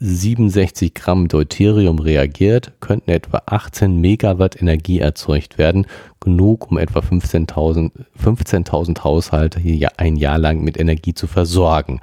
67 0.00 0.94
Gramm 0.94 1.28
Deuterium 1.28 1.98
reagiert, 1.98 2.72
könnten 2.80 3.10
etwa 3.10 3.42
18 3.46 4.00
Megawatt 4.00 4.60
Energie 4.60 4.98
erzeugt 5.00 5.58
werden, 5.58 5.86
genug 6.20 6.70
um 6.70 6.78
etwa 6.78 7.00
15.000 7.00 7.90
15.000 8.22 9.02
Haushalte 9.02 9.60
hier 9.60 9.98
ein 9.98 10.16
Jahr 10.16 10.38
lang 10.38 10.62
mit 10.62 10.78
Energie 10.78 11.14
zu 11.14 11.26
versorgen. 11.26 12.00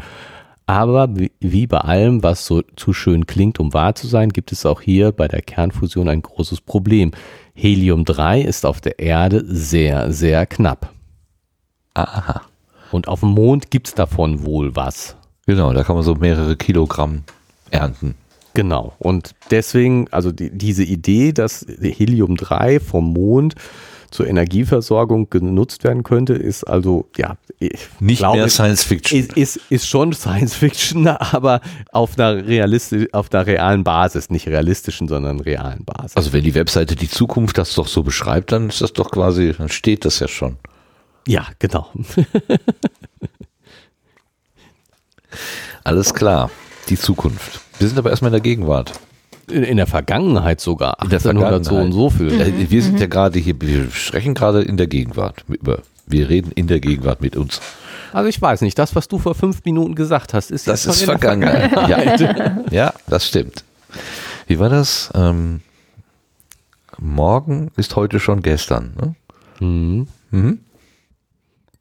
Aber 0.65 1.09
wie- 1.39 1.67
bei 1.67 1.77
allem, 1.77 2.23
was 2.23 2.45
so 2.45 2.61
zu 2.75 2.91
schön 2.91 3.25
klingt, 3.25 3.59
um 3.59 3.73
wahr 3.73 3.95
zu 3.95 4.05
sein, 4.07 4.29
gibt 4.29 4.51
es 4.51 4.65
auch 4.65 4.81
hier 4.81 5.13
bei 5.13 5.27
der 5.29 5.41
Kernfusion 5.41 6.09
ein 6.09 6.21
großes 6.21 6.59
Problem. 6.61 7.11
Helium-3 7.53 8.41
ist 8.41 8.65
auf 8.65 8.81
der 8.81 8.99
Erde 8.99 9.43
sehr, 9.47 10.11
sehr 10.11 10.45
knapp. 10.45 10.91
Aha. 11.93 12.41
Und 12.91 13.07
auf 13.07 13.21
dem 13.21 13.29
Mond 13.29 13.71
gibt's 13.71 13.93
davon 13.95 14.45
wohl 14.45 14.75
was. 14.75 15.15
Genau, 15.45 15.71
da 15.71 15.83
kann 15.83 15.95
man 15.95 16.03
so 16.03 16.15
mehrere 16.15 16.57
Kilogramm 16.57 17.23
ernten. 17.71 18.15
Genau. 18.53 18.93
Und 18.97 19.35
deswegen, 19.51 20.07
also 20.11 20.31
die, 20.31 20.49
diese 20.49 20.83
Idee, 20.83 21.31
dass 21.31 21.65
Helium-3 21.67 22.79
vom 22.79 23.13
Mond 23.13 23.53
zur 24.09 24.27
Energieversorgung 24.27 25.29
genutzt 25.29 25.83
werden 25.83 26.03
könnte, 26.03 26.33
ist 26.33 26.63
also, 26.63 27.07
ja, 27.17 27.37
ich 27.59 27.87
Nicht 27.99 28.19
glaube, 28.19 28.37
mehr 28.37 28.49
Science 28.49 28.83
Fiction. 28.83 29.19
ist, 29.19 29.33
ist, 29.33 29.59
ist 29.69 29.87
schon 29.87 30.13
Science 30.13 30.55
Fiction, 30.55 31.07
aber 31.07 31.61
auf 31.91 32.17
einer 32.17 32.47
realistisch, 32.47 33.07
auf 33.13 33.31
einer 33.33 33.45
realen 33.45 33.83
Basis, 33.83 34.29
nicht 34.29 34.47
realistischen, 34.47 35.07
sondern 35.07 35.39
realen 35.39 35.83
Basis. 35.85 36.15
Also 36.15 36.33
wenn 36.33 36.43
die 36.43 36.55
Webseite 36.55 36.95
die 36.95 37.09
Zukunft 37.09 37.57
das 37.57 37.75
doch 37.75 37.87
so 37.87 38.01
beschreibt, 38.03 38.51
dann 38.51 38.69
ist 38.69 38.81
das 38.81 38.93
doch 38.93 39.11
quasi, 39.11 39.53
dann 39.57 39.69
steht 39.69 40.05
das 40.05 40.19
ja 40.19 40.27
schon. 40.27 40.57
ja, 41.27 41.45
genau. 41.59 41.91
Alles 45.83 46.13
klar, 46.13 46.49
die 46.89 46.97
Zukunft. 46.97 47.61
Wir 47.79 47.87
sind 47.87 47.97
aber 47.97 48.09
erstmal 48.09 48.29
in 48.29 48.33
der 48.33 48.41
Gegenwart. 48.41 48.93
In, 49.49 49.63
in 49.63 49.77
der 49.77 49.87
Vergangenheit 49.87 50.59
sogar. 50.59 50.97
In 51.03 51.09
der 51.09 51.19
1800 51.19 51.65
so 51.65 51.75
und 51.77 51.91
so 51.91 52.09
viel. 52.09 52.39
Äh, 52.41 52.69
Wir 52.69 52.81
sind 52.81 52.99
ja 52.99 53.07
gerade 53.07 53.39
hier, 53.39 53.59
wir 53.61 53.89
sprechen 53.91 54.33
gerade 54.33 54.61
in 54.61 54.77
der 54.77 54.87
Gegenwart. 54.87 55.43
Über, 55.47 55.79
wir 56.05 56.29
reden 56.29 56.51
in 56.51 56.67
der 56.67 56.79
Gegenwart 56.79 57.21
mit 57.21 57.35
uns. 57.35 57.61
Also 58.13 58.29
ich 58.29 58.41
weiß 58.41 58.61
nicht, 58.61 58.77
das, 58.79 58.95
was 58.95 59.07
du 59.07 59.19
vor 59.19 59.35
fünf 59.35 59.63
Minuten 59.65 59.95
gesagt 59.95 60.33
hast, 60.33 60.51
ist 60.51 60.67
Das 60.67 60.85
jetzt 60.85 60.95
ist 60.97 61.03
Vergangenheit. 61.03 61.71
Ja. 61.89 62.63
ja, 62.71 62.93
das 63.07 63.27
stimmt. 63.27 63.63
Wie 64.47 64.59
war 64.59 64.69
das? 64.69 65.11
Ähm, 65.13 65.61
morgen 66.99 67.71
ist 67.75 67.95
heute 67.95 68.19
schon 68.19 68.41
gestern. 68.41 68.93
Ne? 68.99 69.15
Mhm. 69.65 70.07
Mhm. 70.31 70.59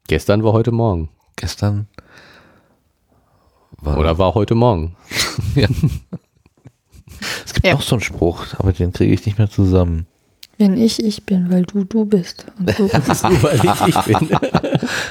Gestern 0.08 0.42
war 0.44 0.52
heute 0.52 0.72
Morgen. 0.72 1.08
Gestern 1.36 1.86
war 3.80 3.98
Oder 3.98 4.18
war 4.18 4.34
heute 4.34 4.54
Morgen. 4.54 4.96
Ja. 5.54 5.68
Es 7.44 7.54
gibt 7.54 7.66
Ja. 7.66 7.72
noch 7.74 7.82
so 7.82 7.94
einen 7.96 8.02
Spruch, 8.02 8.44
aber 8.58 8.72
den 8.72 8.92
kriege 8.92 9.12
ich 9.14 9.24
nicht 9.24 9.38
mehr 9.38 9.48
zusammen. 9.50 10.06
Wenn 10.58 10.76
ich 10.76 11.02
ich 11.02 11.24
bin, 11.24 11.50
weil 11.50 11.62
du 11.64 11.84
du 11.84 12.04
bist. 12.04 12.46
Und 12.58 12.78
du 12.78 12.88
bist. 13.06 13.22
Nur 13.24 13.42
weil 13.42 13.60
ich 13.64 13.96
ich 13.96 14.18
bin. 14.18 14.38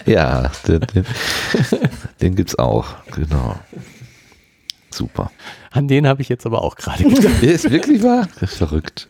Ja, 0.13 0.51
den, 0.67 0.81
den, 0.81 1.05
den 2.21 2.35
gibt's 2.35 2.57
auch. 2.59 2.85
Genau. 3.15 3.55
Super. 4.91 5.31
An 5.71 5.87
den 5.87 6.07
habe 6.07 6.21
ich 6.21 6.29
jetzt 6.29 6.45
aber 6.45 6.61
auch 6.63 6.75
gerade 6.75 7.03
gedacht. 7.03 7.41
Der 7.41 7.53
ist 7.53 7.69
wirklich 7.69 8.01
wahr? 8.03 8.27
Das 8.39 8.51
ist 8.51 8.57
verrückt. 8.57 9.07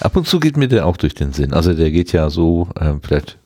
Ab 0.00 0.16
und 0.16 0.26
zu 0.26 0.40
geht 0.40 0.56
mir 0.56 0.68
der 0.68 0.86
auch 0.86 0.96
durch 0.96 1.14
den 1.14 1.32
Sinn. 1.32 1.52
Also 1.52 1.74
der 1.74 1.90
geht 1.90 2.12
ja 2.12 2.30
so, 2.30 2.68
ähm, 2.80 3.00
vielleicht 3.02 3.38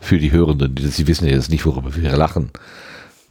für 0.00 0.18
die 0.18 0.30
Hörenden, 0.30 0.74
die, 0.74 0.86
sie 0.86 1.06
wissen 1.08 1.26
ja 1.26 1.32
jetzt 1.34 1.50
nicht, 1.50 1.66
worüber 1.66 1.94
wir 1.96 2.16
lachen. 2.16 2.50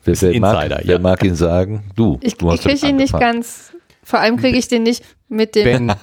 Wer, 0.07 0.21
wer, 0.21 0.31
Insider, 0.31 0.39
mag, 0.41 0.69
ja. 0.69 0.87
wer 0.87 0.99
mag 0.99 1.23
ihn 1.23 1.35
sagen? 1.35 1.83
Du. 1.95 2.17
Ich, 2.21 2.35
du 2.35 2.51
ich 2.51 2.61
kriege 2.61 2.87
ihn 2.87 2.95
nicht 2.95 3.13
angefangen. 3.13 3.39
ganz. 3.41 3.71
Vor 4.03 4.19
allem 4.19 4.37
kriege 4.37 4.57
ich 4.57 4.67
den 4.69 4.83
nicht 4.83 5.03
mit 5.27 5.53
dem. 5.55 5.65
Wenn, 5.65 5.93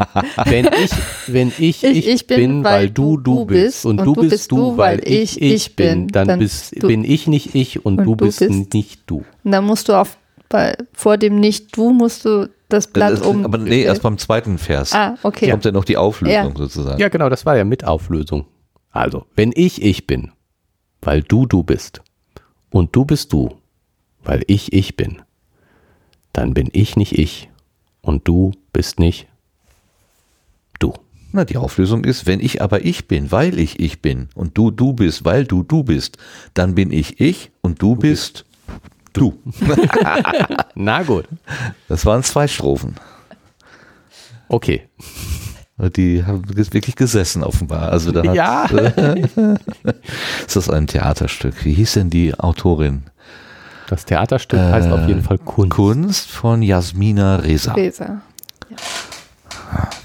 wenn 0.45 0.67
ich, 0.67 0.91
wenn 1.27 1.49
ich, 1.59 1.59
ich, 1.85 1.85
Ich- 1.85 2.09
ich 2.09 2.27
bin, 2.27 2.37
bin, 2.37 2.65
weil 2.65 2.73
weil 2.75 2.91
du, 2.91 3.17
du 3.17 3.35
du 3.39 3.45
bist 3.47 3.87
und, 3.87 3.97
du 3.99 4.13
bist 4.15 4.53
du, 4.53 4.77
weil 4.77 5.01
ich, 5.09 5.41
ich 5.41 5.75
bin, 5.75 6.09
dann, 6.09 6.29
dann 6.29 6.39
bist, 6.39 6.81
du- 6.83 6.87
bin 6.87 7.03
ich 7.03 7.27
nicht 7.27 7.55
ich 7.55 7.85
und, 7.87 7.99
und 8.01 8.05
du 8.05 8.15
du 8.15 8.27
bist 8.27 8.41
bist- 8.41 8.75
nicht 8.75 9.01
du. 9.07 9.25
Und 9.43 9.53
dann 9.53 9.65
musst 9.65 9.89
du 9.89 9.95
auf 9.95 10.19
Weil 10.51 10.77
vor 10.93 11.17
dem 11.17 11.37
Nicht-Du 11.41 11.91
musst 11.95 12.27
du 12.27 12.51
das 12.69 12.87
Blatt 12.89 13.13
Das- 13.13 13.23
um. 13.23 13.45
aber 13.47 13.57
nee, 13.57 13.83
erst 13.85 14.03
beim 14.03 14.19
zweiten 14.19 14.59
Vers 14.59 14.93
Ah, 14.93 15.17
okay. 15.23 15.51
kommt 15.51 15.65
ja 15.65 15.73
noch 15.73 15.85
die 15.87 15.97
Auflösung 15.97 16.35
Ja. 16.53 16.53
sozusagen. 16.55 17.01
Ja, 17.01 17.09
genau, 17.09 17.31
das 17.31 17.47
war 17.47 17.57
ja 17.57 17.65
mit 17.65 17.85
Auflösung. 17.85 18.45
Also, 18.91 19.25
wenn 19.35 19.51
ich 19.55 19.81
ich 19.83 20.07
bin, 20.07 20.31
weil 21.01 21.23
du 21.23 21.47
du 21.47 21.63
bist 21.63 22.03
und 22.71 22.95
du 22.95 23.05
bist 23.07 23.33
du, 23.33 23.57
weil 24.25 24.43
ich 24.47 24.73
ich 24.73 24.97
bin, 24.97 25.23
dann 26.33 26.55
bin 26.55 26.69
ich 26.73 26.97
nicht 26.97 27.19
ich 27.19 27.51
und 28.03 28.27
du 28.29 28.53
bist 28.73 28.99
nicht 28.99 29.27
du. 30.79 30.95
Na, 31.33 31.45
die 31.45 31.57
Auflösung 31.57 32.05
ist, 32.05 32.27
wenn 32.27 32.39
ich 32.39 32.63
aber 32.63 32.85
ich 32.85 33.09
bin, 33.09 33.33
weil 33.33 33.59
ich 33.59 33.81
ich 33.81 34.01
bin 34.01 34.29
und 34.35 34.57
du 34.57 34.71
du 34.71 34.93
bist, 34.93 35.25
weil 35.25 35.45
du 35.45 35.63
du 35.63 35.83
bist, 35.83 36.17
dann 36.55 36.75
bin 36.75 36.93
ich 36.93 37.21
ich 37.21 37.51
und 37.61 37.83
du 37.83 37.97
bist 37.97 38.45
du. 39.13 39.41
Na 40.75 41.03
gut. 41.03 41.27
Das 41.89 42.07
waren 42.07 42.23
zwei 42.23 42.47
Strophen. 42.49 42.95
Okay. 44.49 44.89
Die 45.97 46.25
haben 46.25 46.45
wirklich 46.57 46.95
gesessen 46.95 47.43
offenbar. 47.43 47.91
Also 47.91 48.13
da 48.13 48.23
hat, 48.25 48.35
Ja. 48.37 48.65
ist 50.47 50.55
das 50.55 50.71
ein 50.71 50.87
Theaterstück. 50.87 51.65
Wie 51.65 51.75
hieß 51.75 51.95
denn 51.95 52.11
die 52.11 52.39
Autorin? 52.39 53.05
Das 53.95 54.07
Theaterstück 54.07 54.59
heißt 54.59 54.91
auf 54.91 55.07
jeden 55.07 55.23
Fall 55.23 55.39
Kunst. 55.39 55.71
Kunst 55.71 56.29
von 56.29 56.63
Jasmina 56.63 57.37
Reza. 57.37 57.75
Leser. 57.75 58.23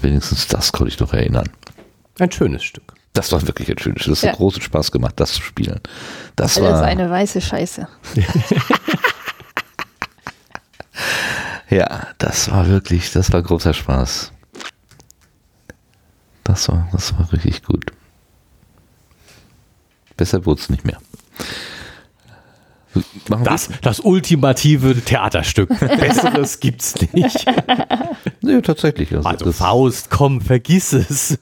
Wenigstens 0.00 0.46
das 0.46 0.70
konnte 0.70 0.92
ich 0.92 1.00
noch 1.00 1.12
erinnern. 1.12 1.48
Ein 2.20 2.30
schönes 2.30 2.62
Stück. 2.62 2.94
Das 3.14 3.32
war 3.32 3.44
wirklich 3.48 3.68
ein 3.68 3.78
schönes. 3.78 4.04
Das 4.06 4.22
Ja. 4.22 4.30
hat 4.30 4.36
großen 4.36 4.62
Spaß 4.62 4.92
gemacht, 4.92 5.14
das 5.16 5.32
zu 5.32 5.42
spielen. 5.42 5.80
Das 6.36 6.56
Alles 6.56 6.70
war 6.70 6.84
eine 6.84 7.10
weiße 7.10 7.40
Scheiße. 7.40 7.88
ja, 11.70 12.06
das 12.18 12.48
war 12.48 12.68
wirklich, 12.68 13.10
das 13.10 13.32
war 13.32 13.42
großer 13.42 13.74
Spaß. 13.74 14.30
Das 16.44 16.68
war, 16.68 16.88
das 16.92 17.12
war 17.18 17.32
richtig 17.32 17.64
gut. 17.64 17.86
Besser 20.16 20.46
wurde 20.46 20.60
es 20.60 20.68
nicht 20.70 20.84
mehr. 20.84 20.98
Machen 23.28 23.44
Das, 23.44 23.68
das 23.82 24.00
ultimative 24.00 25.00
Theaterstück. 25.00 25.68
Besseres 25.78 26.60
gibt's 26.60 26.94
nicht. 27.12 27.46
Nee, 28.42 28.60
tatsächlich. 28.62 29.14
Also 29.14 29.28
Also 29.28 29.44
das, 29.44 29.56
Faust, 29.58 30.10
komm, 30.10 30.40
vergiss 30.40 30.92
es. 30.94 31.38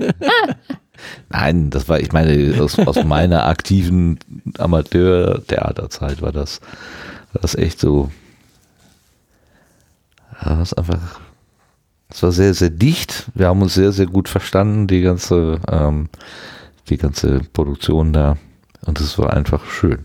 nein, 1.29 1.71
das 1.71 1.89
war, 1.89 2.01
ich 2.01 2.13
meine, 2.13 2.61
aus, 2.61 2.77
aus 2.79 3.05
meiner 3.05 3.47
aktiven 3.47 4.19
Amateur-Theaterzeit 4.59 6.23
war 6.23 6.33
das, 6.33 6.61
war 7.33 7.41
das 7.43 7.55
echt 7.55 7.79
so. 7.79 8.11
Das 10.43 10.75
einfach. 10.75 11.21
Es 12.11 12.23
war 12.23 12.33
sehr, 12.33 12.53
sehr 12.55 12.71
dicht. 12.71 13.27
Wir 13.35 13.47
haben 13.47 13.63
uns 13.63 13.75
sehr, 13.75 13.93
sehr 13.93 14.07
gut 14.07 14.29
verstanden, 14.29 14.89
die 14.89 15.03
ganze, 15.03 15.61
ähm, 15.71 16.09
die 16.89 16.97
ganze 16.97 17.41
Produktion 17.53 18.13
da. 18.13 18.37
Und 18.85 19.01
es 19.01 19.19
war 19.19 19.33
einfach 19.33 19.67
schön. 19.67 20.05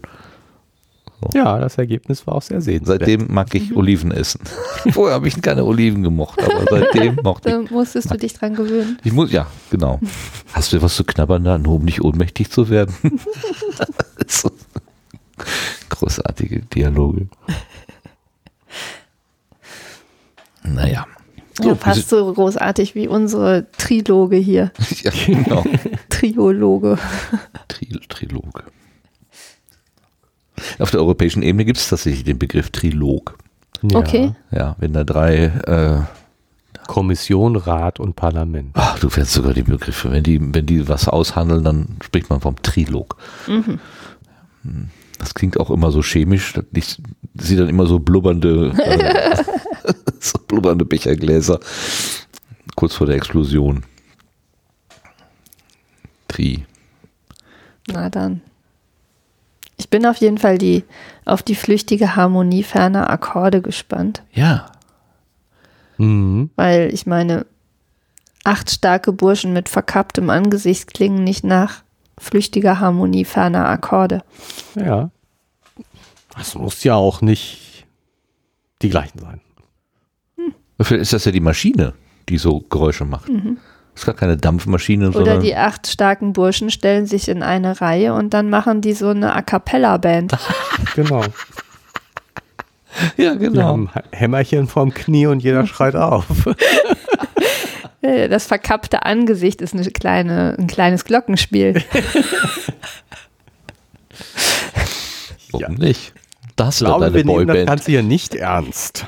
Ja, 1.33 1.59
das 1.59 1.77
Ergebnis 1.77 2.25
war 2.27 2.35
auch 2.35 2.41
sehr 2.41 2.61
sehenswert. 2.61 2.99
Seitdem 2.99 3.33
mag 3.33 3.53
ich 3.55 3.75
Oliven 3.75 4.11
essen. 4.11 4.41
Vorher 4.91 5.15
habe 5.15 5.27
ich 5.27 5.41
keine 5.41 5.63
Oliven 5.63 6.03
gemocht, 6.03 6.41
aber 6.41 6.65
seitdem 6.69 7.19
mochte 7.23 7.49
ich 7.49 7.67
Da 7.67 7.73
musstest 7.73 8.11
du 8.11 8.17
dich 8.17 8.33
dran 8.33 8.55
gewöhnen. 8.55 8.97
Ich 9.03 9.13
muss, 9.13 9.31
ja, 9.31 9.47
genau. 9.69 9.99
Hast 10.53 10.73
du 10.73 10.81
was 10.81 10.95
zu 10.95 11.03
knabbern 11.03 11.43
da, 11.43 11.57
nur 11.57 11.75
um 11.75 11.85
nicht 11.85 12.01
ohnmächtig 12.01 12.49
zu 12.49 12.69
werden? 12.69 12.93
so. 14.27 14.51
Großartige 15.89 16.61
Dialoge. 16.61 17.27
Naja. 20.63 21.05
Ja, 21.61 21.75
fast 21.75 22.09
so 22.09 22.33
großartig 22.33 22.95
wie 22.95 23.07
unsere 23.07 23.67
Triloge 23.77 24.37
hier. 24.37 24.71
Ja, 25.03 25.11
genau. 25.25 25.63
Triologe. 26.09 26.97
Tri 27.67 27.87
Trilog. 28.09 28.63
Auf 30.79 30.91
der 30.91 30.99
europäischen 30.99 31.43
Ebene 31.43 31.65
gibt 31.65 31.77
es 31.77 31.89
tatsächlich 31.89 32.23
den 32.23 32.39
Begriff 32.39 32.69
Trilog. 32.69 33.37
Ja. 33.81 33.99
Okay. 33.99 34.33
Ja, 34.51 34.75
wenn 34.79 34.93
da 34.93 35.03
drei, 35.03 35.45
äh, 35.45 36.01
Kommission, 36.87 37.55
Rat 37.55 37.99
und 37.99 38.15
Parlament. 38.15 38.71
ach, 38.73 38.99
du 38.99 39.09
kennst 39.09 39.33
sogar 39.33 39.53
die 39.53 39.63
Begriffe. 39.63 40.11
Wenn 40.11 40.23
die, 40.23 40.39
wenn 40.53 40.65
die 40.65 40.87
was 40.87 41.07
aushandeln, 41.07 41.63
dann 41.63 41.87
spricht 42.03 42.29
man 42.29 42.41
vom 42.41 42.61
Trilog. 42.61 43.17
Hm. 43.45 43.79
Das 45.17 45.33
klingt 45.33 45.59
auch 45.59 45.69
immer 45.69 45.91
so 45.91 46.01
chemisch. 46.01 46.53
Ich 46.73 46.97
sehe 47.35 47.57
dann 47.57 47.69
immer 47.69 47.85
so 47.85 47.99
blubbernde, 47.99 48.73
äh, 48.77 49.37
so 50.19 50.39
blubbernde 50.47 50.85
Bechergläser 50.85 51.59
kurz 52.75 52.95
vor 52.95 53.07
der 53.07 53.15
Explosion. 53.15 53.83
Tri. 56.27 56.65
Na 57.87 58.09
dann. 58.09 58.41
Ich 59.93 59.99
bin 59.99 60.07
auf 60.07 60.17
jeden 60.17 60.39
Fall 60.39 60.57
die, 60.57 60.83
auf 61.23 61.43
die 61.43 61.53
flüchtige 61.53 62.15
Harmonie 62.15 62.63
ferner 62.63 63.11
Akkorde 63.11 63.61
gespannt. 63.61 64.23
Ja, 64.33 64.65
Mhm. 65.97 66.49
Weil 66.55 66.93
ich 66.93 67.05
meine, 67.05 67.45
acht 68.43 68.69
starke 68.69 69.13
Burschen 69.13 69.53
mit 69.53 69.69
verkapptem 69.69 70.29
Angesicht 70.29 70.93
klingen 70.93 71.23
nicht 71.23 71.43
nach 71.43 71.83
flüchtiger 72.17 72.79
Harmonie 72.79 73.25
ferner 73.25 73.67
Akkorde. 73.67 74.23
Ja. 74.75 75.11
Das 76.35 76.55
muss 76.55 76.83
ja 76.83 76.95
auch 76.95 77.21
nicht 77.21 77.85
die 78.81 78.89
gleichen 78.89 79.19
sein. 79.19 79.41
Vielleicht 80.81 81.03
ist 81.03 81.13
das 81.13 81.25
ja 81.25 81.31
die 81.31 81.39
Maschine, 81.39 81.93
die 82.27 82.37
so 82.37 82.61
Geräusche 82.61 83.05
macht. 83.05 83.29
Das 83.29 83.35
ist 83.95 84.05
gar 84.05 84.15
keine 84.15 84.37
Dampfmaschine, 84.37 85.09
Oder 85.09 85.13
sondern 85.13 85.41
die 85.41 85.55
acht 85.55 85.87
starken 85.87 86.33
Burschen 86.33 86.69
stellen 86.71 87.05
sich 87.05 87.27
in 87.29 87.43
eine 87.43 87.79
Reihe 87.81 88.13
und 88.13 88.33
dann 88.33 88.49
machen 88.49 88.81
die 88.81 88.93
so 88.93 89.09
eine 89.09 89.35
A 89.35 89.41
Cappella-Band. 89.41 90.35
Genau. 90.95 91.21
ja 93.17 93.39
Wir 93.39 93.49
genau. 93.49 93.63
haben 93.63 93.89
Hämmerchen 94.11 94.67
vorm 94.67 94.93
Knie 94.93 95.25
und 95.27 95.41
jeder 95.41 95.65
schreit 95.67 95.95
auf. 95.95 96.25
Das 98.29 98.47
verkappte 98.47 99.03
Angesicht 99.03 99.61
ist 99.61 99.73
eine 99.73 99.85
kleine, 99.85 100.57
ein 100.59 100.67
kleines 100.67 101.05
Glockenspiel. 101.05 101.81
Warum 105.51 105.61
Ja. 105.61 105.69
nicht? 105.69 106.13
Das 106.57 106.81
Ich 106.81 106.85
glaube, 106.85 107.13
wir 107.13 107.23
nehmen 107.23 107.47
das 107.47 107.55
Boyband. 107.55 107.67
Ganze 107.67 107.91
hier 107.91 108.03
nicht 108.03 108.35
ernst. 108.35 109.07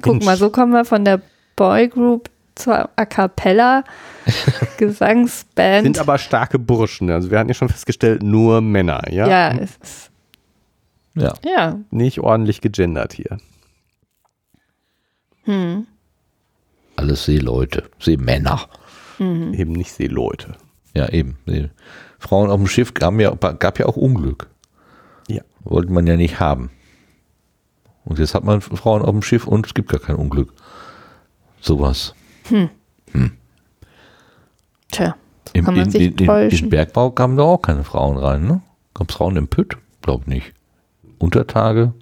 Guck 0.00 0.24
mal, 0.24 0.38
so 0.38 0.48
kommen 0.48 0.72
wir 0.72 0.86
von 0.86 1.04
der 1.04 1.20
Boygroup 1.56 2.30
zur 2.60 2.88
A 2.96 3.04
Cappella 3.04 3.84
Gesangsband. 4.78 5.84
Sind 5.84 5.98
aber 5.98 6.18
starke 6.18 6.58
Burschen. 6.58 7.10
Also 7.10 7.30
wir 7.30 7.38
hatten 7.38 7.48
ja 7.48 7.54
schon 7.54 7.68
festgestellt, 7.68 8.22
nur 8.22 8.60
Männer, 8.60 9.02
ja? 9.10 9.26
ja, 9.28 9.50
es 9.58 9.76
ist, 9.82 10.10
Ja. 11.14 11.34
ja. 11.44 11.78
Nicht 11.90 12.20
ordentlich 12.20 12.60
gegendert 12.60 13.12
hier. 13.12 13.38
Hm. 15.44 15.86
Alles 16.96 17.24
Seeleute, 17.24 17.84
Seemänner. 17.98 18.68
Mhm. 19.18 19.54
Eben 19.54 19.72
nicht 19.72 19.92
Seeleute. 19.92 20.54
Ja, 20.94 21.08
eben. 21.08 21.38
Frauen 22.18 22.50
auf 22.50 22.58
dem 22.58 22.66
Schiff 22.66 22.94
gab 22.94 23.18
ja, 23.18 23.30
gab 23.34 23.78
ja 23.78 23.86
auch 23.86 23.96
Unglück. 23.96 24.48
Ja. 25.28 25.42
Wollte 25.64 25.92
man 25.92 26.06
ja 26.06 26.16
nicht 26.16 26.40
haben. 26.40 26.70
Und 28.04 28.18
jetzt 28.18 28.34
hat 28.34 28.44
man 28.44 28.60
Frauen 28.60 29.02
auf 29.02 29.10
dem 29.10 29.22
Schiff 29.22 29.46
und 29.46 29.66
es 29.66 29.74
gibt 29.74 29.88
gar 29.88 30.00
kein 30.00 30.16
Unglück. 30.16 30.52
Sowas. 31.60 32.14
Tja, 34.90 35.16
Im, 35.52 35.64
kann 35.64 35.74
man 35.74 35.84
in, 35.84 35.90
sich 35.90 36.02
in, 36.02 36.14
in, 36.16 36.26
täuschen. 36.26 36.64
in 36.64 36.70
Bergbau 36.70 37.10
kamen 37.10 37.36
da 37.36 37.44
auch 37.44 37.62
keine 37.62 37.84
Frauen 37.84 38.16
rein, 38.16 38.46
ne? 38.46 38.62
Gab 38.94 39.10
es 39.10 39.16
Frauen 39.16 39.36
im 39.36 39.48
Pütt? 39.48 39.76
Glaub 40.02 40.26
nicht. 40.26 40.52
Untertage? 41.18 41.92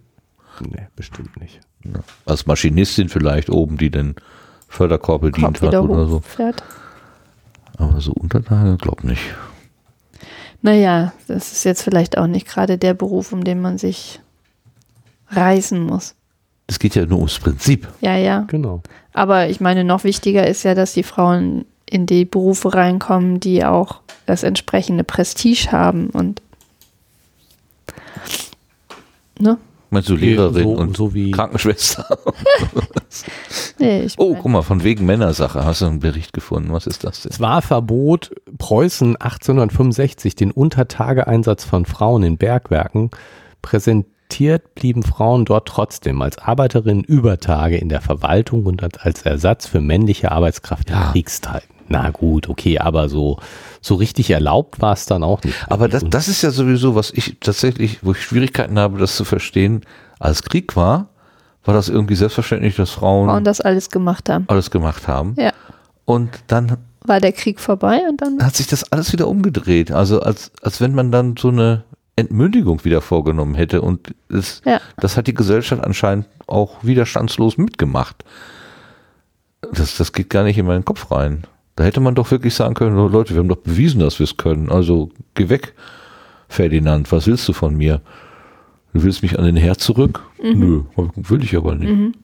Nee, 0.61 0.87
bestimmt 0.97 1.39
nicht. 1.41 1.61
Ja. 1.85 2.01
Als 2.25 2.47
Maschinistin 2.47 3.09
vielleicht 3.09 3.51
oben, 3.51 3.77
die 3.77 3.91
den 3.91 4.16
Förderkorb 4.69 5.23
bedient 5.23 5.61
hat 5.62 5.75
oder 5.75 6.07
so. 6.07 6.16
hochfährt. 6.16 6.62
Aber 7.77 8.01
so 8.01 8.12
Untertage, 8.12 8.77
glaub 8.77 9.05
nicht. 9.05 9.23
Naja, 10.62 11.12
das 11.29 11.53
ist 11.53 11.65
jetzt 11.65 11.83
vielleicht 11.83 12.19
auch 12.19 12.27
nicht 12.27 12.47
gerade 12.47 12.79
der 12.79 12.95
Beruf, 12.95 13.33
um 13.33 13.45
den 13.45 13.61
man 13.61 13.79
sich 13.79 14.20
reißen 15.29 15.81
muss. 15.81 16.15
Es 16.69 16.78
geht 16.78 16.95
ja 16.95 17.05
nur 17.07 17.19
ums 17.19 17.39
Prinzip. 17.39 17.89
Ja, 18.03 18.16
ja. 18.16 18.45
Genau. 18.49 18.82
Aber 19.15 19.49
ich 19.49 19.59
meine, 19.61 19.82
noch 19.85 20.05
wichtiger 20.05 20.47
ist 20.47 20.62
ja, 20.62 20.74
dass 20.74 20.93
die 20.93 21.03
Frauen 21.03 21.65
in 21.90 22.05
die 22.07 22.24
Berufe 22.27 22.74
reinkommen, 22.74 23.40
die 23.40 23.65
auch 23.65 24.01
das 24.27 24.43
entsprechende 24.43 25.03
Prestige 25.05 25.73
haben 25.73 26.11
und 26.11 26.43
ne? 29.40 29.59
Meinst 29.90 30.11
du 30.11 30.16
Lehrerin 30.16 30.65
so- 30.65 30.73
und 30.74 30.97
so 30.97 31.15
wie- 31.15 31.31
Krankenschwester? 31.31 32.07
Nee, 33.81 34.03
ich 34.03 34.15
Oh, 34.19 34.35
guck 34.35 34.51
mal, 34.51 34.62
von 34.62 34.82
wegen 34.82 35.07
Männersache 35.07 35.65
hast 35.65 35.81
du 35.82 35.86
einen 35.86 36.01
Bericht 36.01 36.32
gefunden. 36.32 36.73
Was 36.73 36.86
ist 36.89 37.05
das 37.05 37.23
denn? 37.23 37.31
Zwar 37.32 37.62
verbot 37.62 38.32
Preußen 38.59 39.15
1865 39.16 40.35
den 40.35 40.51
Untertageeinsatz 40.51 41.65
von 41.65 41.86
Frauen 41.86 42.24
in 42.24 42.36
Bergwerken, 42.39 43.11
präsentierte 43.62 44.18
Respektiert 44.30 44.74
blieben 44.74 45.02
Frauen 45.05 45.46
dort 45.46 45.66
trotzdem 45.68 46.20
als 46.20 46.36
Arbeiterinnen 46.36 47.02
über 47.02 47.38
Tage 47.40 47.78
in 47.78 47.88
der 47.88 48.02
Verwaltung 48.02 48.66
und 48.66 48.82
als 49.02 49.22
Ersatz 49.22 49.66
für 49.66 49.80
männliche 49.80 50.30
Arbeitskraft 50.32 50.90
in 50.90 50.96
Ja. 50.96 51.10
Kriegszeiten. 51.12 51.68
Na 51.88 52.10
gut, 52.10 52.50
okay, 52.50 52.78
aber 52.78 53.09
so, 53.09 53.38
so 53.80 53.94
richtig 53.94 54.28
erlaubt 54.30 54.82
war 54.82 54.92
es 54.92 55.06
dann 55.06 55.22
auch 55.22 55.42
nicht. 55.44 55.56
Aber 55.70 55.88
das, 55.88 56.05
das 56.10 56.28
ist 56.28 56.42
ja 56.42 56.50
sowieso, 56.50 56.94
was 56.94 57.10
ich 57.10 57.38
tatsächlich, 57.40 58.00
wo 58.05 58.12
ich 58.12 58.22
Schwierigkeiten 58.22 58.78
habe, 58.78 58.98
das 58.98 59.16
zu 59.16 59.24
verstehen. 59.24 59.80
Als 60.20 60.42
Krieg 60.42 60.76
war, 60.76 61.09
war 61.64 61.72
das 61.72 61.88
irgendwie 61.88 62.14
selbstverständlich, 62.16 62.76
dass 62.76 62.90
Frauen 62.90 63.30
Und 63.30 63.44
das 63.44 63.62
alles 63.62 63.88
gemacht 63.88 64.28
haben. 64.28 64.44
alles 64.48 64.70
gemacht 64.70 65.09
haben. 65.09 65.36
Ja. 65.38 65.52
Und 66.05 66.28
dann 66.48 66.76
War 67.06 67.20
der 67.20 67.32
Krieg 67.32 67.60
vorbei 67.60 68.02
und 68.06 68.20
dann. 68.20 68.44
hat 68.44 68.56
sich 68.56 68.66
das 68.66 68.92
alles 68.92 69.10
wieder 69.14 69.26
umgedreht. 69.26 69.90
Also 69.90 70.20
als, 70.20 70.52
als 70.60 70.82
wenn 70.82 70.94
man 70.94 71.10
dann 71.10 71.36
so 71.38 71.48
eine 71.48 71.84
Entmündigung 72.19 72.85
wieder 72.85 73.01
vorgenommen 73.01 73.55
hätte. 73.55 73.81
Und 73.82 74.15
es, 74.28 74.61
Ja. 74.65 74.81
das 74.99 75.16
hat 75.16 75.27
die 75.27 75.35
Gesellschaft 75.35 75.82
anscheinend 75.82 76.27
auch 76.47 76.82
widerstandslos 76.85 77.57
mitgemacht. 77.59 78.24
Das, 79.73 79.97
das 79.97 80.12
geht 80.12 80.31
gar 80.31 80.45
nicht 80.45 80.59
in 80.59 80.66
meinen 80.66 80.85
Kopf 80.85 81.11
rein. 81.11 81.45
Da 81.77 81.85
hätte 81.85 82.01
man 82.01 82.15
doch 82.15 82.31
wirklich 82.31 82.55
sagen 82.55 82.74
können, 82.74 82.99
"Oh, 82.99 83.09
Leute, 83.09 83.35
wir 83.35 83.39
haben 83.40 83.49
doch 83.49 83.57
bewiesen, 83.57 84.01
dass 84.01 84.19
wir 84.19 84.24
es 84.24 84.36
können. 84.36 84.70
Also 84.70 85.11
geh 85.35 85.49
weg, 85.49 85.74
Ferdinand, 86.49 87.11
was 87.12 87.27
willst 87.27 87.49
du 87.49 87.53
von 87.53 87.77
mir? 87.77 88.01
Du 88.95 89.03
willst 89.03 89.23
mich 89.23 89.39
an 89.39 89.45
den 89.45 89.57
Herd 89.57 89.81
zurück? 89.81 90.23
Nö, 90.43 90.82
will 91.15 91.45
ich 91.45 91.57
aber 91.57 91.74
nicht. 91.74 92.16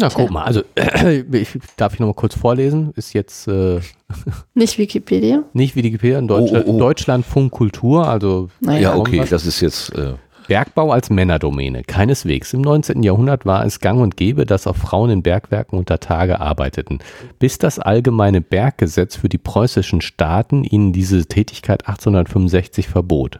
Na, 0.00 0.08
guck 0.08 0.30
mal, 0.30 0.44
also 0.44 0.62
ich, 1.32 1.48
darf 1.76 1.94
ich 1.94 2.00
noch 2.00 2.06
mal 2.08 2.14
kurz 2.14 2.34
vorlesen? 2.34 2.92
Ist 2.96 3.12
jetzt 3.12 3.48
äh, 3.48 3.80
Nicht 4.54 4.78
Wikipedia. 4.78 5.42
nicht 5.52 5.76
Wikipedia, 5.76 6.18
in 6.18 6.28
Deutschland, 6.28 6.64
Oh, 6.66 6.70
oh, 6.70 6.74
oh. 6.76 6.78
Deutschlandfunk 6.78 7.52
Kultur, 7.52 8.08
also 8.08 8.48
Naja. 8.60 8.80
Ja, 8.80 8.96
okay, 8.96 9.22
das 9.28 9.46
ist 9.46 9.60
jetzt, 9.60 9.90
äh, 9.96 10.14
Bergbau 10.48 10.90
als 10.90 11.10
Männerdomäne. 11.10 11.84
Keineswegs. 11.84 12.52
Im 12.54 12.62
19. 12.62 13.04
Jahrhundert 13.04 13.46
war 13.46 13.64
es 13.64 13.78
gang 13.78 14.00
und 14.00 14.16
gäbe, 14.16 14.46
dass 14.46 14.66
auch 14.66 14.74
Frauen 14.74 15.10
in 15.10 15.22
Bergwerken 15.22 15.78
unter 15.78 16.00
Tage 16.00 16.40
arbeiteten, 16.40 16.98
bis 17.38 17.58
das 17.58 17.78
allgemeine 17.78 18.40
Berggesetz 18.40 19.14
für 19.14 19.28
die 19.28 19.38
preußischen 19.38 20.00
Staaten 20.00 20.64
ihnen 20.64 20.92
diese 20.92 21.24
Tätigkeit 21.26 21.86
1865 21.86 22.88
verbot. 22.88 23.38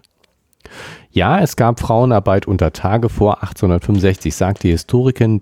Ja, 1.11 1.41
es 1.41 1.57
gab 1.57 1.81
Frauenarbeit 1.81 2.47
unter 2.47 2.73
Tage 2.73 3.09
vor 3.09 3.43
1865, 3.43 4.33
sagt 4.33 4.63
die 4.63 4.71
Historikerin, 4.71 5.41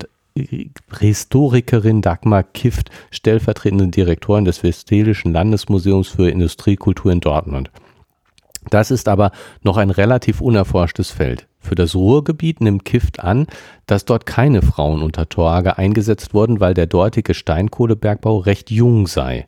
Historikerin 0.99 2.03
Dagmar 2.03 2.43
Kift, 2.43 2.91
stellvertretende 3.11 3.89
Direktorin 3.89 4.45
des 4.45 4.63
Westfälischen 4.63 5.33
Landesmuseums 5.33 6.09
für 6.09 6.31
Industriekultur 6.31 7.13
in 7.13 7.21
Dortmund. 7.21 7.71
Das 8.71 8.91
ist 8.91 9.09
aber 9.09 9.31
noch 9.63 9.77
ein 9.77 9.91
relativ 9.91 10.41
unerforschtes 10.41 11.11
Feld. 11.11 11.47
Für 11.59 11.75
das 11.75 11.95
Ruhrgebiet 11.95 12.61
nimmt 12.61 12.85
Kift 12.85 13.21
an, 13.21 13.47
dass 13.87 14.05
dort 14.05 14.27
keine 14.27 14.63
Frauen 14.63 15.03
unter 15.03 15.29
Torage 15.29 15.79
eingesetzt 15.79 16.35
wurden, 16.35 16.61
weil 16.61 16.75
der 16.75 16.87
dortige 16.87 17.35
Steinkohlebergbau 17.35 18.39
recht 18.39 18.71
jung 18.71 19.07
sei. 19.07 19.47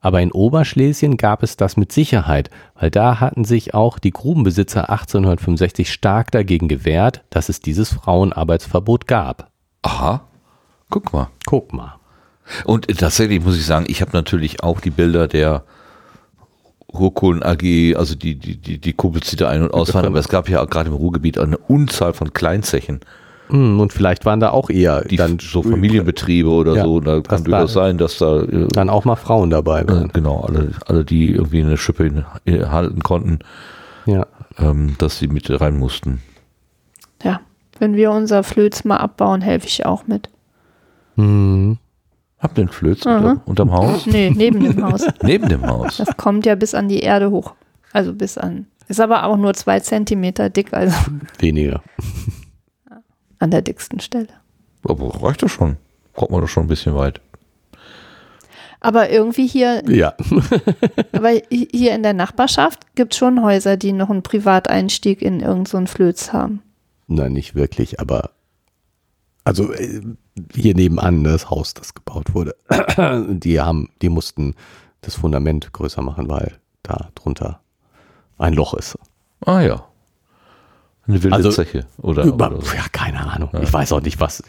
Aber 0.00 0.20
in 0.20 0.30
Oberschlesien 0.30 1.16
gab 1.16 1.42
es 1.42 1.56
das 1.56 1.76
mit 1.76 1.90
Sicherheit, 1.90 2.50
weil 2.74 2.90
da 2.90 3.18
hatten 3.20 3.44
sich 3.44 3.74
auch 3.74 3.98
die 3.98 4.12
Grubenbesitzer 4.12 4.90
1865 4.90 5.92
stark 5.92 6.30
dagegen 6.30 6.68
gewehrt, 6.68 7.24
dass 7.30 7.48
es 7.48 7.60
dieses 7.60 7.92
Frauenarbeitsverbot 7.92 9.08
gab. 9.08 9.47
Aha, 9.82 10.22
guck 10.90 11.12
mal. 11.12 11.28
Guck 11.46 11.72
mal. 11.72 11.94
Und 12.64 12.86
tatsächlich 12.98 13.44
muss 13.44 13.56
ich 13.56 13.66
sagen, 13.66 13.84
ich 13.88 14.00
habe 14.00 14.12
natürlich 14.14 14.62
auch 14.62 14.80
die 14.80 14.90
Bilder 14.90 15.28
der 15.28 15.64
Ruhrkohlen 16.92 17.42
AG, 17.42 17.94
also 17.96 18.14
die, 18.14 18.36
die, 18.36 18.56
die, 18.56 18.78
die 18.78 18.92
Kumpels, 18.94 19.28
die 19.30 19.36
da 19.36 19.48
ein- 19.50 19.62
und 19.62 19.74
ausfahren, 19.74 20.06
aber 20.06 20.18
es 20.18 20.28
gab 20.28 20.48
ja 20.48 20.64
gerade 20.64 20.88
im 20.88 20.96
Ruhrgebiet 20.96 21.38
eine 21.38 21.58
Unzahl 21.58 22.12
von 22.14 22.32
Kleinzechen, 22.32 23.00
Hm, 23.50 23.80
Und 23.80 23.94
vielleicht 23.94 24.26
waren 24.26 24.40
da 24.40 24.50
auch 24.50 24.68
eher 24.68 25.02
die 25.04 25.16
dann, 25.16 25.38
so 25.38 25.62
Familienbetriebe 25.62 26.50
oder 26.50 26.74
Ja, 26.76 26.84
so, 26.84 27.00
da 27.00 27.14
das 27.20 27.28
kann 27.28 27.44
durchaus 27.44 27.72
sein, 27.72 27.96
dass 27.96 28.18
da 28.18 28.42
äh, 28.42 28.68
dann 28.68 28.90
auch 28.90 29.06
mal 29.06 29.16
Frauen 29.16 29.48
dabei 29.48 29.88
waren. 29.88 30.08
genau, 30.12 30.40
alle, 30.42 30.72
alle, 30.86 31.02
die 31.02 31.30
irgendwie 31.32 31.62
eine 31.62 31.78
Schippe 31.78 32.04
in, 32.06 32.26
in, 32.44 32.70
halten 32.70 33.02
konnten, 33.02 33.38
Ja. 34.04 34.26
ähm, 34.58 34.96
dass 34.98 35.18
sie 35.18 35.28
mit 35.28 35.48
rein 35.62 35.78
mussten. 35.78 36.20
Ja. 37.22 37.40
Wenn 37.78 37.94
wir 37.94 38.10
unser 38.10 38.42
Flöz 38.42 38.84
mal 38.84 38.96
abbauen, 38.98 39.40
helfe 39.40 39.66
ich 39.66 39.86
auch 39.86 40.06
mit. 40.06 40.28
Hm. 41.16 41.78
Habt 42.38 42.58
ihr 42.58 42.62
einen 42.62 42.70
Flöz 42.72 43.04
Mhm. 43.04 43.12
unter, 43.12 43.42
unterm 43.46 43.72
Haus? 43.72 44.06
Nee, 44.06 44.30
neben 44.34 44.60
dem 44.62 44.84
Haus. 44.84 45.04
Neben 45.22 45.48
dem 45.48 45.66
Haus. 45.66 45.96
Das 45.96 46.16
kommt 46.16 46.46
ja 46.46 46.54
bis 46.54 46.74
an 46.74 46.88
die 46.88 47.00
Erde 47.00 47.30
hoch. 47.30 47.54
Also 47.92 48.12
bis 48.14 48.38
an. 48.38 48.66
Ist 48.86 49.00
aber 49.00 49.24
auch 49.24 49.36
nur 49.36 49.54
zwei 49.54 49.80
Zentimeter 49.80 50.48
dick, 50.50 50.72
also 50.72 50.96
Weniger. 51.38 51.82
an 53.40 53.50
der 53.50 53.62
dicksten 53.62 54.00
Stelle. 54.00 54.28
Aber 54.88 55.22
reicht 55.22 55.42
doch 55.42 55.48
schon. 55.48 55.76
Kommt 56.14 56.30
man 56.30 56.40
doch 56.40 56.48
schon 56.48 56.64
ein 56.64 56.68
bisschen 56.68 56.94
weit. 56.94 57.20
Aber 58.80 59.10
irgendwie 59.10 59.46
hier, 59.48 59.82
Ja. 59.88 60.14
aber 61.12 61.30
hi- 61.30 61.68
hier 61.72 61.94
in 61.96 62.04
der 62.04 62.14
Nachbarschaft 62.14 62.94
gibt 62.94 63.12
es 63.12 63.18
schon 63.18 63.42
Häuser, 63.42 63.76
die 63.76 63.92
noch 63.92 64.08
einen 64.10 64.22
Privateinstieg 64.22 65.20
in 65.20 65.40
irgendeinen 65.40 65.86
so 65.86 65.92
Flöz 65.92 66.32
haben. 66.32 66.62
Nein, 67.08 67.32
nicht 67.32 67.54
wirklich, 67.54 68.00
aber 68.00 68.30
also 69.44 69.72
äh, 69.72 70.02
hier 70.54 70.74
nebenan 70.74 71.24
das 71.24 71.48
Haus, 71.50 71.72
das 71.74 71.94
gebaut 71.94 72.34
wurde, 72.34 72.54
die 73.30 73.60
haben, 73.60 73.88
die 74.02 74.10
mussten 74.10 74.54
das 75.00 75.14
Fundament 75.14 75.72
größer 75.72 76.02
machen, 76.02 76.28
weil 76.28 76.58
da 76.82 77.08
drunter 77.14 77.60
ein 78.36 78.52
Loch 78.52 78.74
ist. 78.74 78.98
Ah 79.40 79.60
ja. 79.60 79.84
Eine 81.06 81.22
wilde 81.22 81.34
Also, 81.36 81.50
Zeche. 81.50 81.86
Oder, 81.96 82.24
Über, 82.24 82.48
oder 82.50 82.60
so. 82.60 82.74
ja, 82.74 82.84
keine 82.92 83.20
Ahnung. 83.26 83.50
Ich 83.62 83.72
weiß 83.72 83.92
auch 83.92 84.02
nicht, 84.02 84.20
was, 84.20 84.42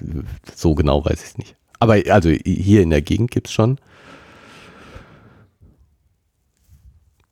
so 0.54 0.76
genau 0.76 1.06
weiß 1.06 1.22
ich 1.24 1.30
es 1.30 1.38
nicht. 1.38 1.56
Aber 1.80 1.94
also 2.10 2.30
hier 2.30 2.82
in 2.82 2.90
der 2.90 3.02
Gegend 3.02 3.32
gibt 3.32 3.48
es 3.48 3.54
schon 3.54 3.80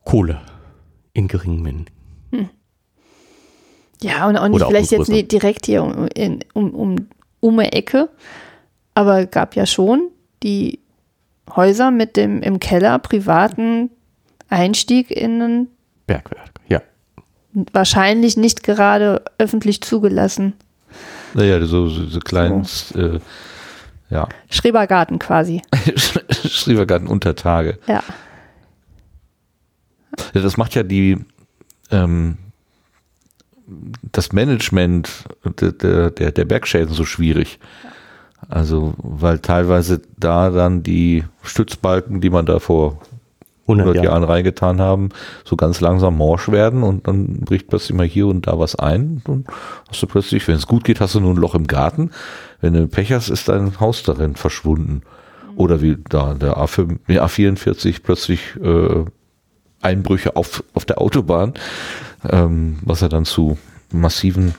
Kohle 0.06 0.40
in 1.12 1.28
geringen 1.28 1.62
Mengen. 1.62 1.88
Ja, 4.02 4.28
und 4.28 4.38
auch 4.38 4.48
nicht 4.48 4.65
vielleicht 4.65 4.91
jetzt 4.91 5.10
nicht 5.10 5.32
direkt 5.32 5.65
hier 5.65 5.84
um, 5.84 6.07
in, 6.14 6.40
um, 6.53 6.74
um, 6.74 7.07
um 7.40 7.60
eine 7.60 7.72
Ecke, 7.74 8.10
aber 8.94 9.26
gab 9.26 9.56
ja 9.56 9.65
schon 9.65 10.10
die 10.44 10.80
Häuser 11.56 11.91
mit 11.91 12.15
dem 12.15 12.41
im 12.41 12.60
Keller 12.60 12.99
privaten 12.99 13.90
Einstieg 14.49 15.11
in 15.11 15.41
ein 15.41 15.68
Bergwerk, 16.06 16.52
ja. 16.68 16.82
wahrscheinlich 17.74 18.38
nicht 18.38 18.64
gerade 18.64 19.24
öffentlich 19.38 19.82
zugelassen. 19.82 20.53
Naja, 21.34 21.65
so, 21.65 21.90
so, 21.90 22.06
so 22.06 22.19
kleinen, 22.19 22.65
äh, 22.95 23.19
ja, 24.10 24.30
Schrebergarten 24.49 25.19
quasi. 25.19 25.61
Schrebergarten 26.49 27.07
unter 27.07 27.36
Tage. 27.36 27.80
Ja. 27.88 28.03
Ja, 30.34 30.41
das 30.41 30.57
macht 30.57 30.76
ja 30.76 30.84
die, 30.84 31.18
ähm, 31.91 32.38
das 34.11 34.31
Management 34.31 35.26
der, 35.61 36.11
der, 36.11 36.31
der, 36.31 36.45
Bergschäden 36.45 36.94
so 36.94 37.06
schwierig. 37.06 37.60
Also, 38.49 38.94
weil 38.98 39.39
teilweise 39.39 40.02
da 40.18 40.49
dann 40.49 40.84
die 40.84 41.23
Stützbalken, 41.41 42.22
die 42.22 42.30
man 42.30 42.45
da 42.45 42.60
vor 42.60 42.99
100 43.64 43.88
100 43.88 44.03
Jahren 44.03 44.23
reingetan 44.23 44.80
haben, 44.80 45.10
so 45.44 45.57
ganz 45.57 45.81
langsam 45.81 46.15
morsch 46.15 46.49
werden 46.49 46.84
und 46.84 47.07
dann 47.07 47.41
bricht 47.41 47.68
plötzlich 47.68 47.98
mal 47.98 48.07
hier 48.07 48.27
und 48.27 48.48
da 48.48 48.57
was 48.57 48.76
ein. 48.76 49.22
Und 49.27 49.48
hast 49.89 50.02
du 50.02 50.07
plötzlich, 50.07 50.48
wenn 50.48 50.56
es 50.56 50.68
gut 50.68 50.85
geht, 50.85 51.02
hast 51.02 51.15
du 51.15 51.19
nur 51.19 51.34
ein 51.34 51.38
Loch 51.38 51.56
im 51.56 51.68
Garten. 51.68 52.11
Wenn 52.61 52.73
du 52.73 52.88
Pech 52.88 53.11
hast, 53.11 53.30
ist 53.30 53.49
dein 53.49 53.77
Haus 53.80 54.03
darin 54.03 54.35
verschwunden. 54.35 55.02
Oder 55.57 55.81
wie 55.81 55.98
da 56.07 56.34
der 56.34 56.57
A5, 56.57 56.99
nee, 57.07 57.19
A44 57.19 57.98
plötzlich 58.03 58.56
äh, 58.64 59.03
Einbrüche 59.81 60.35
auf, 60.35 60.64
auf 60.73 60.85
der 60.85 61.02
Autobahn, 61.02 61.53
ähm, 62.30 62.80
was 62.82 63.02
er 63.02 63.10
dann 63.10 63.26
zu 63.26 63.58
massiven 63.91 64.56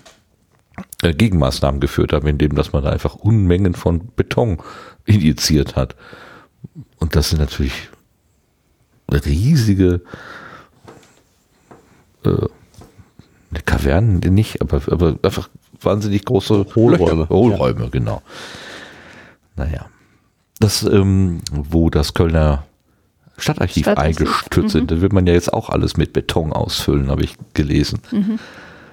äh, 1.02 1.12
Gegenmaßnahmen 1.12 1.80
geführt 1.80 2.12
hat, 2.12 2.24
indem 2.24 2.54
dass 2.54 2.72
man 2.72 2.82
da 2.82 2.90
einfach 2.90 3.14
Unmengen 3.14 3.74
von 3.74 4.08
Beton 4.16 4.58
injiziert 5.04 5.76
hat. 5.76 5.96
Und 6.98 7.16
das 7.16 7.30
sind 7.30 7.40
natürlich 7.40 7.88
riesige 9.10 10.02
äh, 12.24 12.46
Kavernen 13.64 14.18
nicht, 14.18 14.60
aber, 14.60 14.82
aber 14.90 15.18
einfach 15.22 15.48
wahnsinnig 15.80 16.24
große 16.24 16.66
Hohlräume. 16.74 17.22
Löcher. 17.22 17.28
Hohlräume, 17.34 17.90
genau. 17.90 18.22
Naja. 19.56 19.86
Das, 20.60 20.82
ähm, 20.82 21.40
wo 21.52 21.88
das 21.88 22.14
Kölner 22.14 22.64
Stadtarchiv, 23.38 23.84
Stadtarchiv. 23.84 24.20
eingestürzt 24.20 24.72
sind, 24.72 24.90
da 24.90 25.00
wird 25.00 25.12
man 25.12 25.26
ja 25.26 25.32
jetzt 25.32 25.52
auch 25.52 25.70
alles 25.70 25.96
mit 25.96 26.12
Beton 26.12 26.52
ausfüllen, 26.52 27.10
habe 27.10 27.22
ich 27.22 27.36
gelesen. 27.54 28.00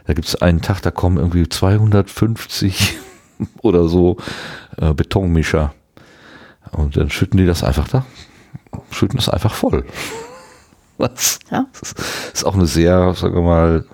Da 0.05 0.13
gibt 0.13 0.27
es 0.27 0.35
einen 0.35 0.61
Tag, 0.61 0.81
da 0.81 0.91
kommen 0.91 1.17
irgendwie 1.17 1.49
250 1.49 2.95
oder 3.61 3.87
so 3.87 4.17
äh, 4.77 4.93
Betonmischer. 4.93 5.73
Und 6.71 6.97
dann 6.97 7.09
schütten 7.09 7.37
die 7.37 7.45
das 7.45 7.63
einfach 7.63 7.87
da, 7.87 8.05
schütten 8.91 9.19
es 9.19 9.29
einfach 9.29 9.53
voll. 9.53 9.85
Was? 10.97 11.39
Ja. 11.51 11.65
Das 11.79 11.93
ist 12.33 12.45
auch 12.45 12.55
eine 12.55 12.67
sehr, 12.67 13.13
sagen 13.15 13.35
wir 13.35 13.41
mal, 13.41 13.85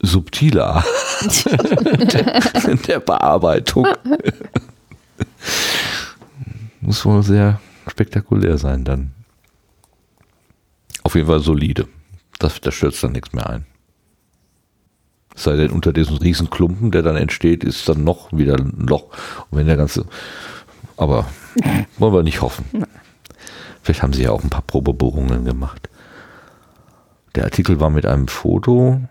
subtile 0.00 0.64
Art 0.64 0.86
der, 1.44 2.76
der 2.76 3.00
Bearbeitung. 3.00 3.86
Muss 6.80 7.04
wohl 7.04 7.22
sehr 7.22 7.60
spektakulär 7.86 8.58
sein 8.58 8.84
dann. 8.84 9.12
Auf 11.12 11.16
jeden 11.16 11.28
Fall 11.28 11.40
solide. 11.40 11.88
Das, 12.38 12.58
da 12.62 12.72
stürzt 12.72 13.04
dann 13.04 13.12
nichts 13.12 13.34
mehr 13.34 13.46
ein. 13.46 13.66
Es 15.34 15.42
sei 15.42 15.56
denn, 15.56 15.70
unter 15.70 15.92
diesem 15.92 16.16
riesen 16.16 16.48
Klumpen, 16.48 16.90
der 16.90 17.02
dann 17.02 17.16
entsteht, 17.16 17.64
ist 17.64 17.86
dann 17.86 18.02
noch 18.02 18.32
wieder 18.32 18.54
ein 18.54 18.86
Loch. 18.88 19.10
Und 19.50 19.58
wenn 19.58 19.66
der 19.66 19.76
ganze. 19.76 20.06
Aber 20.96 21.26
wollen 21.98 22.14
wir 22.14 22.22
nicht 22.22 22.40
hoffen. 22.40 22.64
Vielleicht 23.82 24.02
haben 24.02 24.14
sie 24.14 24.22
ja 24.22 24.30
auch 24.30 24.42
ein 24.42 24.48
paar 24.48 24.62
Probebohrungen 24.62 25.44
gemacht. 25.44 25.90
Der 27.34 27.44
Artikel 27.44 27.78
war 27.78 27.90
mit 27.90 28.06
einem 28.06 28.26
Foto 28.26 29.02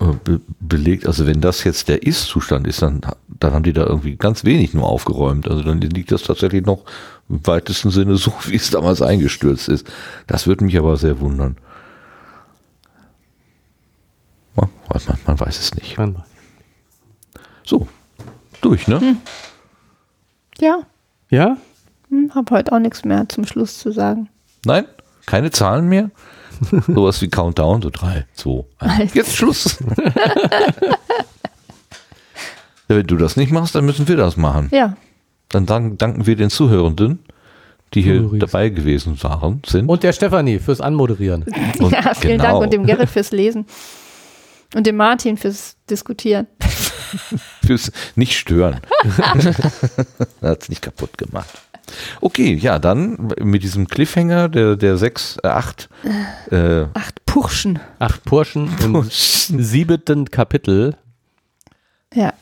äh, 0.00 0.06
be 0.24 0.40
belegt. 0.58 1.06
Also 1.06 1.28
wenn 1.28 1.40
das 1.40 1.62
jetzt 1.62 1.86
der 1.86 2.02
Ist-Zustand 2.02 2.66
ist, 2.66 2.82
dann, 2.82 3.02
dann 3.42 3.52
haben 3.54 3.62
die 3.62 3.72
da 3.72 3.84
irgendwie 3.84 4.16
ganz 4.16 4.44
wenig 4.44 4.74
nur 4.74 4.88
aufgeräumt. 4.88 5.48
Also 5.48 5.62
dann 5.62 5.80
liegt 5.80 6.12
das 6.12 6.22
tatsächlich 6.22 6.64
noch 6.64 6.84
im 7.28 7.46
weitesten 7.46 7.90
Sinne 7.90 8.16
so, 8.16 8.32
wie 8.46 8.56
es 8.56 8.70
damals 8.70 9.02
eingestürzt 9.02 9.68
ist. 9.68 9.86
Das 10.26 10.46
würde 10.46 10.64
mich 10.64 10.78
aber 10.78 10.96
sehr 10.96 11.20
wundern. 11.20 11.56
Man, 14.54 14.68
man, 14.88 15.18
man 15.26 15.40
weiß 15.40 15.58
es 15.58 15.74
nicht. 15.74 15.96
So, 17.64 17.88
durch, 18.60 18.86
ne? 18.88 19.16
Ja, 20.58 20.80
Ja? 21.30 21.56
hm, 22.10 22.32
habe 22.34 22.54
heute 22.54 22.72
auch 22.72 22.78
nichts 22.78 23.04
mehr 23.04 23.26
zum 23.28 23.46
Schluss 23.46 23.78
zu 23.78 23.90
sagen. 23.92 24.28
Nein? 24.66 24.84
Keine 25.26 25.50
Zahlen 25.50 25.88
mehr? 25.88 26.10
Sowas 26.86 27.22
wie 27.22 27.28
Countdown, 27.28 27.80
so 27.82 27.90
drei, 27.90 28.26
zwei. 28.34 28.64
Eins. 28.78 29.14
Jetzt 29.14 29.34
Schluss. 29.34 29.78
ja, 32.92 32.98
wenn 32.98 33.06
du 33.06 33.16
das 33.16 33.36
nicht 33.36 33.52
machst, 33.52 33.74
dann 33.74 33.84
müssen 33.84 34.08
wir 34.08 34.16
das 34.16 34.36
machen. 34.36 34.68
Ja, 34.72 34.96
Dann 35.48 35.66
dank, 35.66 35.98
danken 35.98 36.26
wir 36.26 36.36
den 36.36 36.50
Zuhörenden, 36.50 37.20
die 37.94 38.02
hier 38.02 38.18
Zuhöris. 38.18 38.40
dabei 38.40 38.68
gewesen 38.68 39.22
waren, 39.22 39.62
sind. 39.66 39.88
Und 39.88 40.02
der 40.02 40.12
Stefanie 40.12 40.58
fürs 40.58 40.80
Anmoderieren. 40.80 41.44
Und 41.78 41.92
ja 41.92 42.14
vielen 42.14 42.38
genau. 42.38 42.44
Dank 42.44 42.62
und 42.62 42.72
dem 42.72 42.86
Gerrit 42.86 43.10
fürs 43.10 43.32
Lesen. 43.32 43.66
Und 44.74 44.86
dem 44.86 44.96
Martin 44.96 45.36
fürs 45.36 45.76
Diskutieren. 45.90 46.46
fürs 47.66 47.92
nicht 48.14 48.38
stören. 48.38 48.80
Hat 50.40 50.62
es 50.62 50.68
nicht 50.70 50.80
kaputt 50.80 51.18
gemacht. 51.18 51.50
Okay, 52.22 52.54
ja, 52.54 52.78
dann 52.78 53.32
mit 53.40 53.62
diesem 53.62 53.86
Cliffhanger 53.86 54.48
der, 54.48 54.76
der 54.76 54.96
sechs, 54.96 55.36
äh, 55.42 55.48
acht, 55.48 55.90
äh, 56.50 56.86
Acht 56.94 57.24
Purschen. 57.26 57.80
Acht 57.98 58.24
Burschen 58.24 58.70
im 58.82 59.04
siebten 59.10 60.30
Kapitel. 60.30 60.96
Ja. 62.14 62.32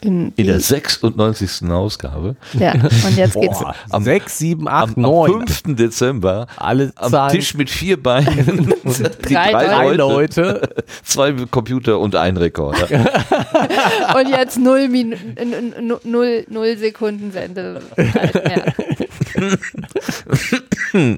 In, 0.00 0.32
in 0.36 0.46
der 0.46 0.60
96. 0.60 1.68
Ausgabe 1.70 2.36
ja, 2.52 2.72
und 2.74 3.16
jetzt 3.16 3.34
geht's. 3.34 3.58
Boah, 3.58 3.74
Am- 3.90 4.04
sechs, 4.04 4.38
sieben, 4.38 4.68
am, 4.68 4.74
acht, 4.90 4.96
am 4.96 5.02
neun. 5.02 5.48
5. 5.48 5.76
Dezember 5.76 6.46
Alle 6.56 6.92
am. 6.96 7.28
Tisch 7.30 7.54
mit 7.54 7.68
vier 7.68 8.00
Beinen, 8.00 8.72
die 9.28 9.34
Drei 9.34 9.50
Drei 9.52 9.94
Leute, 9.94 10.42
Leute. 10.42 10.74
zwei 11.02 11.32
Computer 11.50 11.98
und 11.98 12.14
ein 12.14 12.36
Rekorder. 12.36 12.86
Und 14.16 14.28
jetzt 14.28 14.58
null, 14.58 14.88
Min 14.88 15.14
null, 16.04 16.44
null 16.48 16.76
Sekunden 16.76 17.32
Sende. 17.32 17.80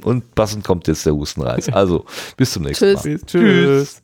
Und 0.04 0.34
passend 0.34 0.64
kommt 0.64 0.88
jetzt 0.88 1.06
der 1.06 1.14
Hustenreiz. 1.14 1.68
Also, 1.68 2.04
bis 2.36 2.52
zum 2.52 2.64
nächsten 2.64 2.96
Tschüss. 2.96 3.04
Mal. 3.04 3.18
Tschüss. 3.18 3.26
Tschüss. 3.26 4.02